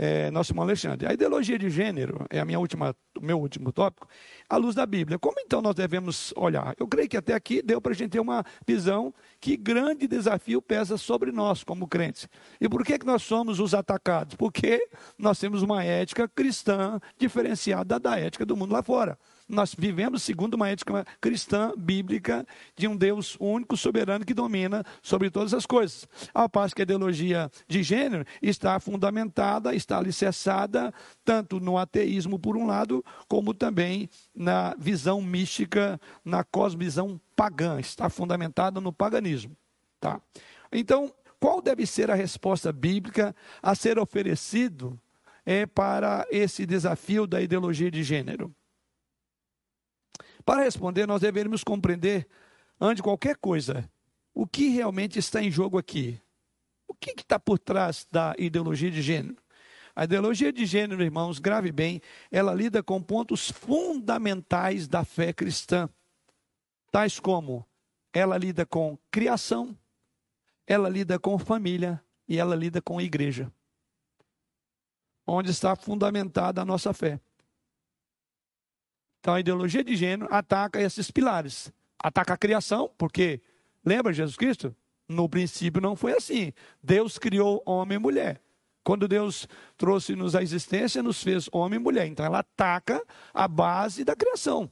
é, 0.02 0.32
nosso 0.32 0.54
irmão 0.54 0.64
Alexandre. 0.64 1.06
A 1.06 1.14
ideologia 1.14 1.60
de 1.60 1.70
gênero 1.70 2.26
é 2.30 2.40
a 2.40 2.46
minha 2.46 2.58
última, 2.58 2.96
o 3.18 3.26
meu 3.26 3.38
último 3.38 3.70
tópico, 3.70 4.08
à 4.50 4.56
luz 4.56 4.74
da 4.74 4.86
Bíblia. 4.86 5.20
Como 5.20 5.36
então 5.42 5.62
nós 5.62 5.76
devemos 5.76 6.34
olhar? 6.38 6.74
Eu 6.80 6.88
creio 6.88 7.10
que 7.10 7.18
até 7.18 7.34
aqui 7.34 7.62
deu 7.62 7.82
para 7.82 7.92
a 7.92 7.96
gente 7.96 8.12
ter 8.12 8.22
uma 8.22 8.46
visão 8.66 9.14
que 9.42 9.58
grande 9.58 10.08
desafio 10.08 10.62
pesa 10.62 10.98
sobre 10.98 11.34
nós 11.34 11.66
como 11.66 11.86
crentes. 11.86 12.30
E 12.62 12.70
por 12.70 12.86
que, 12.86 12.98
que 12.98 13.06
nós 13.06 13.24
somos 13.24 13.60
os 13.60 13.74
atacados? 13.74 14.36
Porque 14.38 14.88
nós 15.18 15.38
temos 15.38 15.62
uma 15.62 15.84
ética 15.84 16.30
cristã 16.30 16.98
diferenciada 17.18 18.00
da 18.00 18.18
ética 18.18 18.46
do 18.46 18.56
mundo 18.56 18.72
lá 18.72 18.82
fora. 18.82 19.20
Nós 19.50 19.74
vivemos 19.76 20.22
segundo 20.22 20.54
uma 20.54 20.70
ética 20.70 21.04
cristã, 21.20 21.74
bíblica, 21.76 22.46
de 22.78 22.88
um 22.88 22.96
Deus 22.96 23.36
único, 23.40 23.76
soberano, 23.76 24.24
que 24.24 24.34
domina 24.36 24.86
sobre 25.02 25.32
todas 25.32 25.56
as 25.56 25.66
coisas. 25.66 26.08
Ao 26.32 26.48
passo 26.48 26.76
que 26.76 26.84
a 26.84 26.84
ideologia 26.84 27.50
de 27.68 27.82
gênero 27.82 28.24
está 28.44 28.80
fundamentada, 28.80 29.74
está 29.74 29.98
alicerçada, 29.98 30.94
tanto 31.26 31.60
no 31.60 31.80
ateísmo, 31.80 32.38
por 32.38 32.56
um 32.56 32.68
lado, 32.68 33.04
como 33.28 33.52
também 33.52 34.08
na 34.36 34.76
visão 34.78 35.20
mística, 35.20 36.00
na 36.24 36.44
cosmovisão 36.44 37.20
pagã, 37.36 37.80
está 37.80 38.08
fundamentada 38.08 38.80
no 38.80 38.94
paganismo. 38.94 39.58
Tá? 40.00 40.22
Então, 40.72 41.12
qual 41.40 41.60
deve 41.60 41.88
ser 41.88 42.12
a 42.12 42.16
resposta 42.16 42.72
bíblica 42.72 43.36
a 43.64 43.74
ser 43.74 43.98
oferecido 43.98 45.00
é, 45.44 45.66
para 45.66 46.28
esse 46.30 46.68
desafio 46.68 47.26
da 47.26 47.42
ideologia 47.42 47.90
de 47.90 48.04
gênero? 48.04 48.54
Para 50.50 50.64
responder, 50.64 51.06
nós 51.06 51.22
deveríamos 51.22 51.64
compreender, 51.64 52.28
antes 52.82 52.96
de 52.96 53.04
qualquer 53.04 53.38
coisa, 53.38 53.88
o 54.34 54.48
que 54.48 54.70
realmente 54.70 55.20
está 55.20 55.44
em 55.44 55.52
jogo 55.52 55.78
aqui. 55.78 56.20
O 56.88 56.94
que 56.96 57.12
está 57.12 57.38
por 57.38 57.60
trás 57.60 58.08
da 58.12 58.34
ideologia 58.36 58.90
de 58.90 59.00
gênero? 59.00 59.38
A 59.96 60.06
ideologia 60.06 60.52
de 60.52 60.66
gênero, 60.66 61.04
irmãos, 61.04 61.38
grave 61.38 61.72
bem, 61.72 62.02
ela 62.32 62.52
lida 62.52 62.82
com 62.82 63.00
pontos 63.00 63.52
fundamentais 63.52 64.88
da 64.88 65.06
fé 65.06 65.32
cristã, 65.32 65.88
tais 66.92 67.20
como 67.20 67.64
ela 68.12 68.36
lida 68.36 68.66
com 68.66 68.98
criação, 69.12 69.78
ela 70.66 70.90
lida 70.90 71.20
com 71.20 71.38
família 71.38 72.04
e 72.28 72.40
ela 72.40 72.56
lida 72.56 72.82
com 72.82 73.00
igreja, 73.00 73.54
onde 75.28 75.52
está 75.52 75.76
fundamentada 75.76 76.60
a 76.60 76.66
nossa 76.66 76.92
fé. 76.92 77.22
Então 79.20 79.34
a 79.34 79.40
ideologia 79.40 79.84
de 79.84 79.96
gênero 79.96 80.28
ataca 80.34 80.82
esses 80.82 81.12
pilares. 81.12 81.72
Ataca 82.02 82.34
a 82.34 82.38
criação, 82.38 82.90
porque 82.98 83.42
lembra 83.86 84.14
Jesus 84.14 84.38
Cristo? 84.38 84.76
No 85.08 85.28
princípio 85.28 85.82
não 85.82 85.96
foi 85.96 86.14
assim. 86.14 86.54
Deus 86.82 87.18
criou 87.18 87.62
homem 87.66 87.98
e 87.98 88.00
mulher. 88.00 88.42
Quando 88.84 89.08
Deus 89.08 89.48
trouxe-nos 89.78 90.36
a 90.36 90.42
existência, 90.42 91.04
nos 91.04 91.22
fez 91.22 91.50
homem 91.52 91.80
e 91.80 91.84
mulher. 91.84 92.08
Então 92.08 92.26
ela 92.26 92.40
ataca 92.40 93.04
a 93.34 93.48
base 93.48 94.04
da 94.04 94.16
criação. 94.16 94.72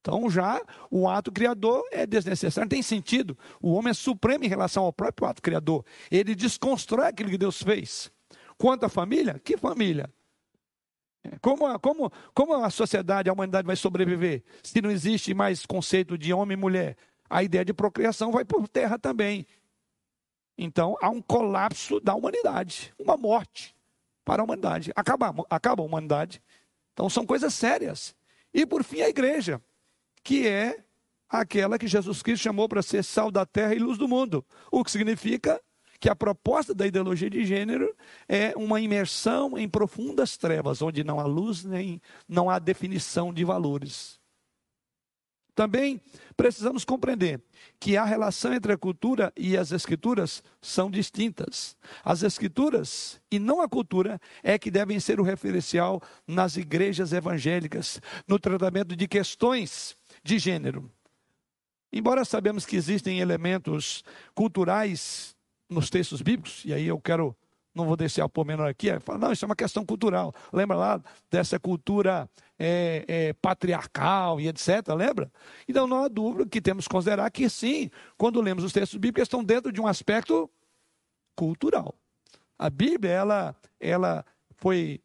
Então 0.00 0.28
já 0.30 0.62
o 0.90 1.08
ato 1.08 1.32
criador 1.32 1.82
é 1.90 2.06
desnecessário, 2.06 2.66
não 2.66 2.68
tem 2.68 2.82
sentido. 2.82 3.36
O 3.60 3.72
homem 3.72 3.90
é 3.90 3.94
supremo 3.94 4.44
em 4.44 4.48
relação 4.48 4.84
ao 4.84 4.92
próprio 4.92 5.26
ato 5.26 5.42
criador. 5.42 5.84
Ele 6.10 6.34
desconstrói 6.34 7.06
aquilo 7.06 7.30
que 7.30 7.38
Deus 7.38 7.62
fez. 7.62 8.12
Quanto 8.56 8.84
à 8.84 8.88
família, 8.88 9.40
que 9.42 9.56
família? 9.56 10.08
Como 11.40 11.66
a, 11.66 11.78
como, 11.78 12.12
como 12.34 12.54
a 12.54 12.70
sociedade, 12.70 13.30
a 13.30 13.32
humanidade 13.32 13.66
vai 13.66 13.76
sobreviver 13.76 14.42
se 14.62 14.80
não 14.80 14.90
existe 14.90 15.32
mais 15.32 15.64
conceito 15.64 16.18
de 16.18 16.32
homem 16.32 16.56
e 16.56 16.60
mulher? 16.60 16.96
A 17.28 17.42
ideia 17.42 17.64
de 17.64 17.72
procriação 17.72 18.30
vai 18.30 18.44
por 18.44 18.68
terra 18.68 18.98
também. 18.98 19.46
Então 20.56 20.96
há 21.00 21.08
um 21.08 21.20
colapso 21.20 21.98
da 22.00 22.14
humanidade, 22.14 22.94
uma 22.98 23.16
morte 23.16 23.74
para 24.24 24.42
a 24.42 24.44
humanidade. 24.44 24.92
Acaba, 24.94 25.34
acaba 25.50 25.82
a 25.82 25.86
humanidade. 25.86 26.42
Então 26.92 27.08
são 27.08 27.26
coisas 27.26 27.54
sérias. 27.54 28.14
E 28.52 28.64
por 28.64 28.84
fim 28.84 29.00
a 29.00 29.08
igreja, 29.08 29.60
que 30.22 30.46
é 30.46 30.84
aquela 31.28 31.78
que 31.78 31.88
Jesus 31.88 32.22
Cristo 32.22 32.44
chamou 32.44 32.68
para 32.68 32.82
ser 32.82 33.02
sal 33.02 33.30
da 33.30 33.44
terra 33.44 33.74
e 33.74 33.78
luz 33.78 33.98
do 33.98 34.06
mundo. 34.06 34.44
O 34.70 34.84
que 34.84 34.90
significa 34.90 35.60
que 36.04 36.10
a 36.10 36.14
proposta 36.14 36.74
da 36.74 36.86
ideologia 36.86 37.30
de 37.30 37.46
gênero 37.46 37.96
é 38.28 38.52
uma 38.56 38.78
imersão 38.78 39.56
em 39.56 39.66
profundas 39.66 40.36
trevas, 40.36 40.82
onde 40.82 41.02
não 41.02 41.18
há 41.18 41.24
luz 41.24 41.64
nem 41.64 41.98
não 42.28 42.50
há 42.50 42.58
definição 42.58 43.32
de 43.32 43.42
valores. 43.42 44.20
Também 45.54 45.98
precisamos 46.36 46.84
compreender 46.84 47.42
que 47.80 47.96
a 47.96 48.04
relação 48.04 48.52
entre 48.52 48.74
a 48.74 48.76
cultura 48.76 49.32
e 49.34 49.56
as 49.56 49.72
escrituras 49.72 50.42
são 50.60 50.90
distintas. 50.90 51.74
As 52.04 52.22
escrituras 52.22 53.18
e 53.30 53.38
não 53.38 53.62
a 53.62 53.68
cultura 53.68 54.20
é 54.42 54.58
que 54.58 54.70
devem 54.70 55.00
ser 55.00 55.18
o 55.18 55.24
referencial 55.24 56.02
nas 56.26 56.58
igrejas 56.58 57.14
evangélicas, 57.14 57.98
no 58.28 58.38
tratamento 58.38 58.94
de 58.94 59.08
questões 59.08 59.96
de 60.22 60.38
gênero. 60.38 60.92
Embora 61.90 62.26
sabemos 62.26 62.66
que 62.66 62.76
existem 62.76 63.20
elementos 63.20 64.04
culturais 64.34 65.33
nos 65.68 65.90
textos 65.90 66.22
bíblicos, 66.22 66.62
e 66.64 66.72
aí 66.72 66.86
eu 66.86 67.00
quero 67.00 67.36
não 67.74 67.86
vou 67.86 67.96
descer 67.96 68.20
ao 68.20 68.28
pormenor 68.28 68.68
aqui, 68.68 68.88
é, 68.88 69.00
fala, 69.00 69.18
não, 69.18 69.32
isso 69.32 69.44
é 69.44 69.46
uma 69.46 69.56
questão 69.56 69.84
cultural. 69.84 70.32
Lembra 70.52 70.76
lá 70.76 71.02
dessa 71.28 71.58
cultura 71.58 72.30
é, 72.58 73.04
é, 73.08 73.32
patriarcal 73.32 74.40
e 74.40 74.46
etc. 74.46 74.86
Lembra? 74.96 75.30
Então 75.68 75.86
não 75.86 76.04
há 76.04 76.08
dúvida 76.08 76.48
que 76.48 76.60
temos 76.60 76.86
que 76.86 76.94
considerar 76.94 77.28
que 77.30 77.48
sim, 77.48 77.90
quando 78.16 78.40
lemos 78.40 78.62
os 78.62 78.72
textos 78.72 78.98
bíblicos, 78.98 79.26
estão 79.26 79.42
dentro 79.42 79.72
de 79.72 79.80
um 79.80 79.88
aspecto 79.88 80.48
cultural. 81.34 81.94
A 82.56 82.70
Bíblia, 82.70 83.10
ela, 83.10 83.56
ela 83.80 84.24
foi 84.56 85.00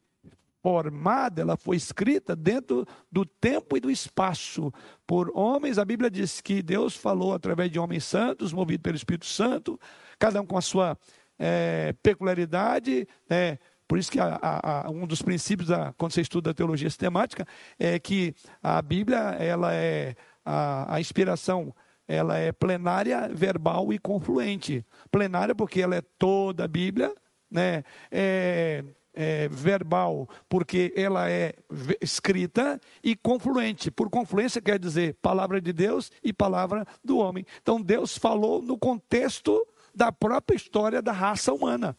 formada, 0.61 1.41
ela 1.41 1.57
foi 1.57 1.77
escrita 1.77 2.35
dentro 2.35 2.85
do 3.11 3.25
tempo 3.25 3.77
e 3.77 3.79
do 3.79 3.89
espaço 3.89 4.71
por 5.07 5.31
homens. 5.33 5.77
A 5.79 5.85
Bíblia 5.85 6.11
diz 6.11 6.41
que 6.41 6.61
Deus 6.61 6.95
falou 6.95 7.33
através 7.33 7.71
de 7.71 7.79
homens 7.79 8.03
santos, 8.03 8.53
movidos 8.53 8.83
pelo 8.83 8.95
Espírito 8.95 9.25
Santo, 9.25 9.79
cada 10.19 10.41
um 10.41 10.45
com 10.45 10.57
a 10.57 10.61
sua 10.61 10.97
é, 11.39 11.95
peculiaridade, 12.03 13.07
né? 13.29 13.57
Por 13.87 13.97
isso 13.97 14.11
que 14.11 14.19
a, 14.19 14.37
a, 14.39 14.87
a, 14.87 14.89
um 14.91 15.07
dos 15.07 15.23
princípios 15.23 15.69
da, 15.69 15.91
quando 15.93 16.11
você 16.11 16.21
estuda 16.21 16.51
a 16.51 16.53
teologia 16.53 16.87
sistemática 16.87 17.47
é 17.79 17.97
que 17.97 18.35
a 18.61 18.79
Bíblia 18.83 19.17
ela 19.39 19.73
é 19.73 20.15
a, 20.45 20.99
inspiração 20.99 21.73
ela 22.07 22.37
é 22.37 22.51
plenária, 22.51 23.29
verbal 23.31 23.93
e 23.93 23.99
confluente. 23.99 24.83
Plenária 25.11 25.53
porque 25.53 25.79
ela 25.79 25.95
é 25.95 26.01
toda 26.17 26.65
a 26.65 26.67
Bíblia, 26.67 27.13
né? 27.51 27.83
É, 28.11 28.83
é, 29.13 29.47
verbal, 29.49 30.27
porque 30.47 30.93
ela 30.95 31.29
é 31.29 31.53
escrita, 32.01 32.79
e 33.03 33.15
confluente. 33.15 33.91
Por 33.91 34.09
confluência 34.09 34.61
quer 34.61 34.79
dizer 34.79 35.17
palavra 35.21 35.61
de 35.61 35.73
Deus 35.73 36.11
e 36.23 36.33
palavra 36.33 36.85
do 37.03 37.17
homem. 37.17 37.45
Então 37.61 37.81
Deus 37.81 38.17
falou 38.17 38.61
no 38.61 38.77
contexto 38.77 39.63
da 39.93 40.11
própria 40.11 40.55
história 40.55 41.01
da 41.01 41.11
raça 41.11 41.53
humana. 41.53 41.97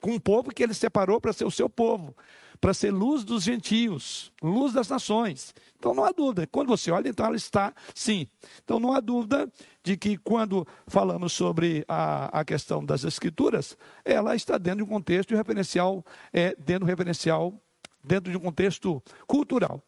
Com 0.00 0.12
um 0.12 0.20
povo 0.20 0.50
que 0.50 0.62
ele 0.62 0.74
separou 0.74 1.20
para 1.20 1.32
ser 1.32 1.44
o 1.44 1.50
seu 1.50 1.68
povo, 1.68 2.14
para 2.60 2.74
ser 2.74 2.92
luz 2.92 3.24
dos 3.24 3.42
gentios, 3.44 4.32
luz 4.42 4.72
das 4.72 4.88
nações. 4.88 5.54
Então 5.76 5.94
não 5.94 6.04
há 6.04 6.12
dúvida. 6.12 6.46
Quando 6.46 6.68
você 6.68 6.90
olha, 6.90 7.08
então 7.08 7.26
ela 7.26 7.36
está 7.36 7.74
sim. 7.94 8.28
Então 8.62 8.78
não 8.78 8.92
há 8.92 9.00
dúvida 9.00 9.50
de 9.82 9.96
que 9.96 10.16
quando 10.16 10.66
falamos 10.86 11.32
sobre 11.32 11.84
a, 11.88 12.40
a 12.40 12.44
questão 12.44 12.84
das 12.84 13.04
escrituras, 13.04 13.76
ela 14.04 14.36
está 14.36 14.58
dentro 14.58 14.78
de 14.78 14.84
um 14.84 14.94
contexto 14.94 15.30
de 15.30 15.36
referencial, 15.36 16.04
é, 16.32 16.54
dentro 16.56 16.80
de 16.80 16.84
um 16.84 16.88
referencial, 16.88 17.54
dentro 18.02 18.30
de 18.30 18.36
um 18.36 18.40
contexto 18.40 19.02
cultural. 19.26 19.82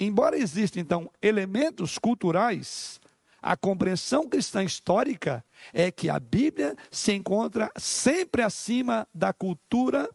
Embora 0.00 0.36
existam, 0.36 0.80
então, 0.80 1.10
elementos 1.20 1.96
culturais 1.98 3.00
a 3.42 3.56
compreensão 3.56 4.28
cristã 4.28 4.62
histórica 4.62 5.44
é 5.72 5.90
que 5.90 6.08
a 6.08 6.20
Bíblia 6.20 6.76
se 6.90 7.12
encontra 7.12 7.70
sempre 7.76 8.40
acima 8.40 9.08
da 9.12 9.32
cultura 9.32 10.08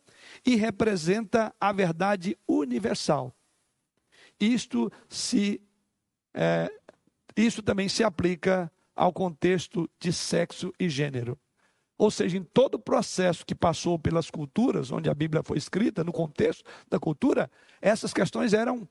e 0.45 0.55
representa 0.55 1.53
a 1.59 1.73
verdade 1.73 2.37
universal. 2.47 3.35
Isto 4.39 4.89
se 5.09 5.61
é, 6.33 6.71
isso 7.35 7.61
também 7.61 7.89
se 7.89 8.03
aplica 8.03 8.71
ao 8.95 9.11
contexto 9.11 9.89
de 9.99 10.13
sexo 10.13 10.73
e 10.79 10.89
gênero. 10.89 11.37
Ou 11.97 12.11
seja, 12.11 12.37
em 12.37 12.43
todo 12.43 12.75
o 12.75 12.79
processo 12.79 13.45
que 13.45 13.55
passou 13.55 13.97
pelas 13.97 14.29
culturas, 14.29 14.91
onde 14.91 15.09
a 15.09 15.13
Bíblia 15.13 15.43
foi 15.43 15.57
escrita, 15.57 16.03
no 16.03 16.13
contexto 16.13 16.63
da 16.87 16.99
cultura, 16.99 17.49
essas 17.81 18.13
questões 18.13 18.53
eram 18.53 18.87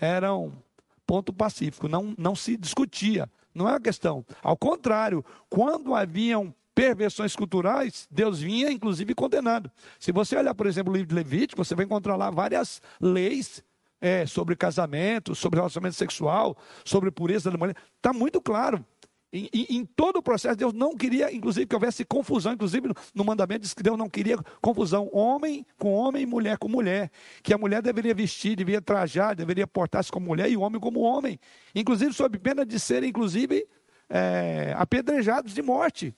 eram 0.00 0.62
ponto 1.08 1.32
pacífico, 1.32 1.88
não, 1.88 2.14
não 2.18 2.36
se 2.36 2.54
discutia, 2.54 3.30
não 3.54 3.66
é 3.66 3.72
uma 3.72 3.80
questão. 3.80 4.26
Ao 4.42 4.54
contrário, 4.54 5.24
quando 5.48 5.94
haviam 5.94 6.54
perversões 6.74 7.34
culturais, 7.34 8.06
Deus 8.10 8.40
vinha 8.40 8.70
inclusive 8.70 9.14
condenando. 9.14 9.70
Se 9.98 10.12
você 10.12 10.36
olhar, 10.36 10.54
por 10.54 10.66
exemplo, 10.66 10.92
o 10.92 10.94
livro 10.94 11.08
de 11.08 11.14
Levítico, 11.14 11.64
você 11.64 11.74
vai 11.74 11.86
encontrar 11.86 12.14
lá 12.14 12.30
várias 12.30 12.82
leis 13.00 13.64
é, 14.02 14.26
sobre 14.26 14.54
casamento, 14.54 15.34
sobre 15.34 15.58
relacionamento 15.58 15.96
sexual, 15.96 16.54
sobre 16.84 17.10
pureza 17.10 17.50
da 17.50 17.56
mulher. 17.56 17.74
Está 17.96 18.12
muito 18.12 18.38
claro. 18.38 18.84
Em, 19.30 19.48
em, 19.52 19.66
em, 19.76 19.84
todo 19.84 20.16
o 20.16 20.22
processo, 20.22 20.56
Deus 20.56 20.72
não 20.72 20.96
queria, 20.96 21.30
inclusive, 21.34 21.66
que 21.66 21.74
houvesse 21.74 22.04
confusão. 22.04 22.52
Inclusive, 22.54 22.88
no 23.14 23.24
mandamento 23.24 23.60
diz 23.60 23.74
que 23.74 23.82
Deus 23.82 23.98
não 23.98 24.08
queria 24.08 24.38
confusão 24.60 25.10
homem 25.12 25.66
com 25.76 25.92
homem 25.92 26.24
mulher 26.24 26.56
com 26.56 26.68
mulher. 26.68 27.10
Que 27.42 27.52
a 27.52 27.58
mulher 27.58 27.82
deveria 27.82 28.14
vestir, 28.14 28.56
deveria 28.56 28.80
trajar, 28.80 29.34
deveria 29.34 29.66
portar-se 29.66 30.10
como 30.10 30.26
mulher 30.26 30.50
e 30.50 30.56
o 30.56 30.62
homem 30.62 30.80
como 30.80 31.00
homem. 31.00 31.38
Inclusive, 31.74 32.12
sob 32.14 32.38
pena 32.38 32.64
de 32.64 32.80
serem, 32.80 33.10
inclusive, 33.10 33.66
é, 34.08 34.72
apedrejados 34.76 35.52
de 35.52 35.60
morte. 35.60 36.14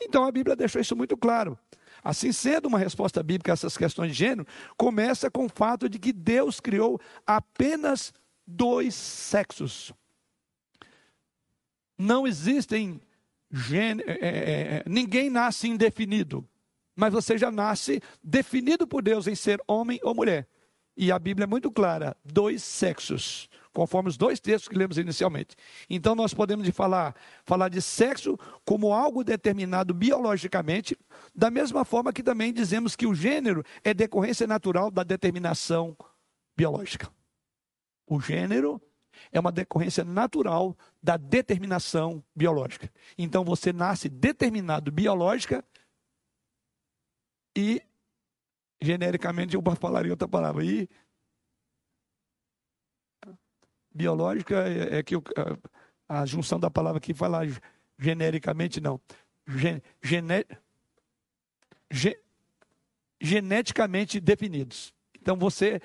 Então, 0.00 0.24
a 0.24 0.32
Bíblia 0.32 0.56
deixou 0.56 0.80
isso 0.80 0.96
muito 0.96 1.16
claro. 1.16 1.56
Assim 2.02 2.32
sendo 2.32 2.66
uma 2.66 2.78
resposta 2.78 3.22
bíblica 3.22 3.52
a 3.52 3.54
essas 3.54 3.76
questões 3.76 4.10
de 4.10 4.18
gênero, 4.18 4.44
começa 4.76 5.30
com 5.30 5.44
o 5.44 5.48
fato 5.48 5.88
de 5.88 6.00
que 6.00 6.12
Deus 6.12 6.58
criou 6.58 7.00
apenas 7.24 8.12
dois 8.44 8.96
sexos 8.96 9.94
não 12.02 12.26
existem 12.26 13.00
gênero, 13.50 14.10
é, 14.10 14.14
é, 14.14 14.28
é, 14.28 14.84
ninguém 14.86 15.30
nasce 15.30 15.68
indefinido, 15.68 16.46
mas 16.96 17.12
você 17.12 17.38
já 17.38 17.50
nasce 17.50 18.02
definido 18.22 18.86
por 18.86 19.02
Deus 19.02 19.26
em 19.26 19.34
ser 19.34 19.62
homem 19.66 20.00
ou 20.02 20.14
mulher. 20.14 20.46
E 20.96 21.10
a 21.10 21.18
Bíblia 21.18 21.44
é 21.44 21.46
muito 21.46 21.70
clara: 21.70 22.16
dois 22.24 22.62
sexos, 22.62 23.48
conforme 23.72 24.08
os 24.08 24.16
dois 24.16 24.40
textos 24.40 24.68
que 24.68 24.76
lemos 24.76 24.98
inicialmente. 24.98 25.56
Então 25.88 26.14
nós 26.14 26.34
podemos 26.34 26.68
falar, 26.70 27.14
falar 27.44 27.68
de 27.68 27.80
sexo 27.80 28.38
como 28.64 28.92
algo 28.92 29.24
determinado 29.24 29.94
biologicamente, 29.94 30.98
da 31.34 31.50
mesma 31.50 31.84
forma 31.84 32.12
que 32.12 32.22
também 32.22 32.52
dizemos 32.52 32.94
que 32.96 33.06
o 33.06 33.14
gênero 33.14 33.64
é 33.82 33.94
decorrência 33.94 34.46
natural 34.46 34.90
da 34.90 35.02
determinação 35.02 35.96
biológica. 36.56 37.08
O 38.06 38.20
gênero 38.20 38.80
é 39.30 39.38
uma 39.38 39.52
decorrência 39.52 40.04
natural 40.04 40.76
da 41.02 41.16
determinação 41.16 42.22
biológica. 42.34 42.90
Então 43.16 43.44
você 43.44 43.72
nasce 43.72 44.08
determinado 44.08 44.90
biológica 44.90 45.64
e 47.56 47.82
genericamente 48.80 49.54
eu 49.54 49.62
falaria 49.78 50.12
outra 50.12 50.28
palavra 50.28 50.64
e 50.64 50.88
biológica 53.94 54.68
é, 54.68 54.98
é 54.98 55.02
que 55.02 55.14
a, 56.08 56.26
junção 56.26 56.58
da 56.58 56.70
palavra 56.70 57.00
que 57.00 57.14
fala 57.14 57.40
genericamente 57.98 58.80
não 58.80 59.00
gen, 61.90 62.16
geneticamente 63.20 64.20
definidos. 64.20 64.94
Então 65.20 65.36
você 65.36 65.80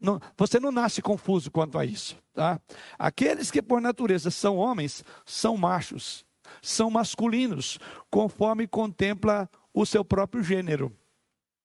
não, 0.00 0.20
você 0.36 0.60
não 0.60 0.72
nasce 0.72 1.00
confuso 1.00 1.50
quanto 1.50 1.78
a 1.78 1.84
isso. 1.84 2.16
Tá? 2.34 2.60
Aqueles 2.98 3.50
que 3.50 3.62
por 3.62 3.80
natureza 3.80 4.30
são 4.30 4.56
homens, 4.56 5.04
são 5.24 5.56
machos, 5.56 6.24
são 6.60 6.90
masculinos, 6.90 7.78
conforme 8.10 8.66
contempla 8.66 9.48
o 9.72 9.86
seu 9.86 10.04
próprio 10.04 10.42
gênero. 10.42 10.94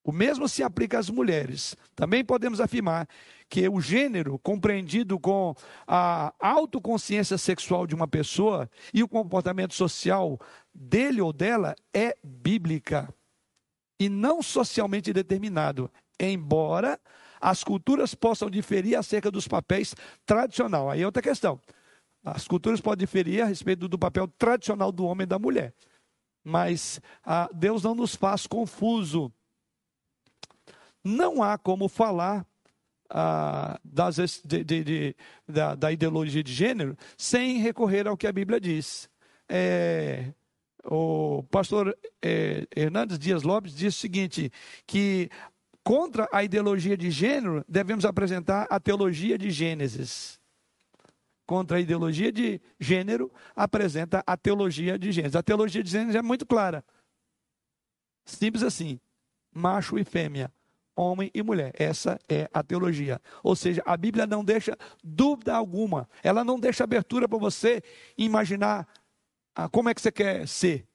O 0.03 0.11
mesmo 0.13 0.47
se 0.47 0.63
aplica 0.63 0.97
às 0.97 1.09
mulheres. 1.09 1.75
Também 1.93 2.23
podemos 2.23 2.61
afirmar 2.61 3.09
que 3.49 3.67
o 3.67 3.81
gênero, 3.81 4.39
compreendido 4.39 5.19
com 5.19 5.53
a 5.85 6.33
autoconsciência 6.39 7.37
sexual 7.37 7.85
de 7.85 7.93
uma 7.93 8.07
pessoa 8.07 8.69
e 8.93 9.03
o 9.03 9.07
comportamento 9.07 9.73
social 9.73 10.39
dele 10.73 11.19
ou 11.19 11.33
dela, 11.33 11.75
é 11.93 12.15
bíblica 12.23 13.13
e 13.99 14.07
não 14.07 14.41
socialmente 14.41 15.11
determinado, 15.11 15.91
embora 16.17 16.97
as 17.39 17.63
culturas 17.63 18.13
possam 18.15 18.49
diferir 18.49 18.95
acerca 18.95 19.31
dos 19.31 19.47
papéis 19.47 19.95
tradicional. 20.25 20.89
Aí 20.89 21.01
é 21.01 21.05
outra 21.05 21.21
questão. 21.21 21.59
As 22.23 22.47
culturas 22.47 22.81
podem 22.81 23.05
diferir 23.05 23.41
a 23.41 23.45
respeito 23.45 23.87
do 23.87 23.97
papel 23.97 24.27
tradicional 24.27 24.91
do 24.91 25.05
homem 25.05 25.23
e 25.23 25.27
da 25.27 25.39
mulher. 25.39 25.73
Mas 26.43 26.99
ah, 27.23 27.49
Deus 27.53 27.83
não 27.83 27.95
nos 27.95 28.15
faz 28.15 28.45
confuso. 28.47 29.31
Não 31.03 31.41
há 31.41 31.57
como 31.57 31.87
falar 31.87 32.45
ah, 33.09 33.79
das, 33.83 34.41
de, 34.43 34.63
de, 34.63 34.83
de, 34.83 35.15
da, 35.47 35.75
da, 35.75 35.91
ideologia 35.91 36.43
de 36.43 36.53
gênero 36.53 36.97
sem 37.17 37.57
recorrer 37.59 38.07
ao 38.07 38.17
que 38.17 38.27
a 38.27 38.31
Bíblia 38.31 38.59
diz. 38.59 39.09
É, 39.49 40.33
o 40.83 41.43
pastor 41.43 41.97
é, 42.21 42.67
Hernandes 42.75 43.17
Dias 43.17 43.43
Lopes 43.43 43.73
diz 43.73 43.95
o 43.95 43.99
seguinte: 43.99 44.51
que 44.85 45.29
Contra 45.87 46.27
a 46.33 46.43
ideologia 46.43 46.97
de 46.97 47.09
gênero, 47.09 47.63
devemos 47.65 48.03
apresentar 48.03 48.67
a 48.69 48.77
teologia 48.77 49.37
de 49.37 49.49
Gênesis. 49.49 50.37
contra 51.45 51.77
a 51.77 51.79
ideologia 51.79 52.29
de 52.29 52.59
gênero, 52.77 53.31
apresenta 53.55 54.21
a 54.27 54.35
teologia 54.35 54.99
de 54.99 55.13
gênero. 55.13 55.37
A 55.37 55.41
teologia 55.41 55.81
de 55.81 55.89
gênero 55.89 56.17
é 56.17 56.21
muito 56.21 56.45
clara. 56.45 56.83
Simples 58.25 58.63
assim: 58.63 58.99
macho 59.55 59.97
e 59.97 60.03
fêmea, 60.03 60.51
homem 60.93 61.31
e 61.33 61.41
mulher. 61.41 61.71
Essa 61.73 62.19
é 62.27 62.49
a 62.53 62.61
teologia. 62.61 63.21
Ou 63.41 63.55
seja, 63.55 63.81
a 63.85 63.95
Bíblia 63.95 64.27
não 64.27 64.43
deixa 64.43 64.77
dúvida 65.01 65.55
alguma. 65.55 66.09
Ela 66.21 66.43
não 66.43 66.59
deixa 66.59 66.83
abertura 66.83 67.29
para 67.29 67.37
você 67.37 67.81
imaginar 68.17 68.85
ah, 69.55 69.69
como 69.69 69.87
é 69.87 69.93
que 69.93 70.01
você 70.01 70.11
quer 70.11 70.45
ser, 70.49 70.85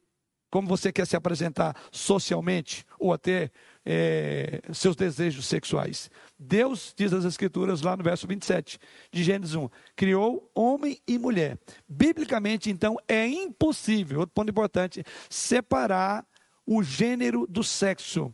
como 0.51 0.68
você 0.68 0.93
quer 0.93 1.07
se 1.07 1.16
apresentar 1.16 1.74
socialmente 1.90 2.84
ou 2.99 3.11
até 3.11 3.51
é, 3.85 4.61
seus 4.72 4.97
desejos 4.97 5.47
sexuais. 5.47 6.11
Deus, 6.39 6.95
diz 6.97 7.12
as 7.12 7.24
Escrituras 7.24 7.83
lá 7.83 7.97
no 7.97 8.05
verso 8.05 8.26
27 8.26 8.78
de 9.11 9.24
Gênesis 9.24 9.55
1, 9.55 9.68
criou 9.97 10.51
homem 10.55 10.99
e 11.07 11.18
mulher. 11.18 11.59
Biblicamente, 11.89 12.70
então, 12.70 12.97
é 13.09 13.26
impossível, 13.26 14.20
outro 14.20 14.35
ponto 14.35 14.51
importante, 14.51 15.05
separar 15.28 16.26
o 16.66 16.83
gênero 16.83 17.47
do 17.49 17.64
sexo. 17.64 18.33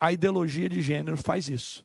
A 0.00 0.12
ideologia 0.12 0.68
de 0.68 0.80
gênero 0.80 1.16
faz 1.16 1.48
isso. 1.48 1.84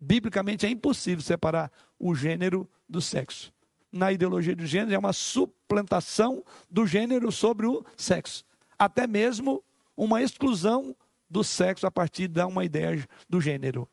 Biblicamente 0.00 0.66
é 0.66 0.70
impossível 0.70 1.22
separar 1.22 1.70
o 1.98 2.14
gênero 2.14 2.68
do 2.88 3.00
sexo. 3.00 3.52
Na 3.92 4.12
ideologia 4.12 4.56
do 4.56 4.64
gênero 4.66 4.94
é 4.94 4.98
uma 4.98 5.12
suplantação 5.12 6.44
do 6.70 6.86
gênero 6.86 7.30
sobre 7.30 7.66
o 7.66 7.84
sexo. 7.96 8.44
Até 8.78 9.06
mesmo 9.06 9.62
uma 9.96 10.22
exclusão 10.22 10.96
do 11.30 11.44
sexo 11.44 11.86
a 11.86 11.90
partir 11.90 12.28
de 12.28 12.42
uma 12.42 12.64
ideia 12.64 13.06
do 13.28 13.40
gênero. 13.40 13.88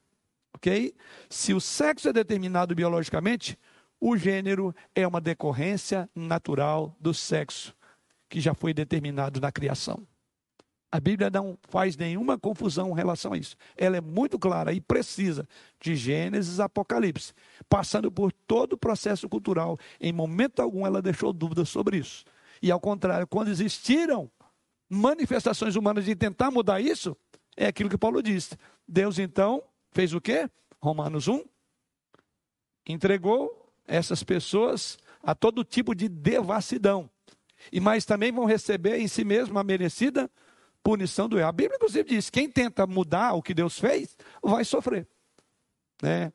Ok? 0.55 0.93
Se 1.29 1.53
o 1.53 1.61
sexo 1.61 2.09
é 2.09 2.13
determinado 2.13 2.73
biologicamente, 2.73 3.57
o 3.99 4.17
gênero 4.17 4.73
é 4.95 5.07
uma 5.07 5.21
decorrência 5.21 6.09
natural 6.15 6.95
do 6.99 7.13
sexo, 7.13 7.75
que 8.27 8.39
já 8.39 8.53
foi 8.53 8.73
determinado 8.73 9.39
na 9.39 9.51
criação. 9.51 10.05
A 10.89 10.99
Bíblia 10.99 11.29
não 11.29 11.57
faz 11.67 11.97
nenhuma 11.97 12.39
confusão 12.39 12.91
em 12.91 12.95
relação 12.95 13.33
a 13.33 13.37
isso. 13.37 13.57
Ela 13.75 13.97
é 13.97 14.01
muito 14.01 14.39
clara 14.39 14.71
e 14.71 14.79
precisa, 14.79 15.47
de 15.81 15.95
Gênesis 15.95 16.59
Apocalipse, 16.59 17.33
passando 17.67 18.09
por 18.09 18.31
todo 18.31 18.73
o 18.73 18.77
processo 18.77 19.27
cultural. 19.27 19.77
Em 19.99 20.13
momento 20.13 20.61
algum 20.61 20.85
ela 20.87 21.01
deixou 21.01 21.33
dúvidas 21.33 21.67
sobre 21.69 21.97
isso. 21.97 22.23
E 22.61 22.71
ao 22.71 22.79
contrário, 22.79 23.27
quando 23.27 23.49
existiram 23.49 24.31
manifestações 24.89 25.75
humanas 25.75 26.05
de 26.05 26.15
tentar 26.15 26.51
mudar 26.51 26.81
isso, 26.81 27.15
é 27.55 27.67
aquilo 27.67 27.89
que 27.89 27.97
Paulo 27.97 28.21
disse. 28.21 28.55
Deus 28.87 29.19
então 29.19 29.63
fez 29.91 30.13
o 30.13 30.21
quê? 30.21 30.49
Romanos 30.79 31.27
1. 31.27 31.43
Entregou 32.87 33.73
essas 33.85 34.23
pessoas 34.23 34.97
a 35.21 35.33
todo 35.33 35.63
tipo 35.63 35.95
de 35.95 36.07
devassidão. 36.07 37.09
E 37.71 37.79
mais 37.79 38.05
também 38.05 38.31
vão 38.31 38.45
receber 38.45 38.99
em 38.99 39.07
si 39.07 39.23
mesmo 39.25 39.57
a 39.57 39.63
merecida 39.63 40.29
punição 40.83 41.27
do 41.27 41.37
erro. 41.37 41.49
A 41.49 41.51
Bíblia, 41.51 41.75
inclusive, 41.75 42.07
diz: 42.07 42.29
quem 42.29 42.49
tenta 42.49 42.85
mudar 42.85 43.33
o 43.33 43.41
que 43.41 43.53
Deus 43.53 43.79
fez, 43.79 44.15
vai 44.41 44.63
sofrer. 44.63 45.07
Né? 46.01 46.31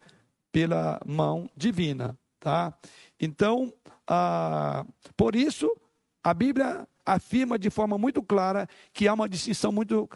Pela 0.50 1.00
mão 1.06 1.48
divina. 1.56 2.18
Tá? 2.40 2.76
Então, 3.20 3.72
ah, 4.06 4.84
por 5.16 5.36
isso, 5.36 5.74
a 6.22 6.34
Bíblia 6.34 6.86
afirma 7.04 7.58
de 7.58 7.70
forma 7.70 7.98
muito 7.98 8.22
clara 8.22 8.68
que 8.92 9.08
há 9.08 9.14
uma 9.14 9.28
distinção 9.28 9.72
muito 9.72 10.08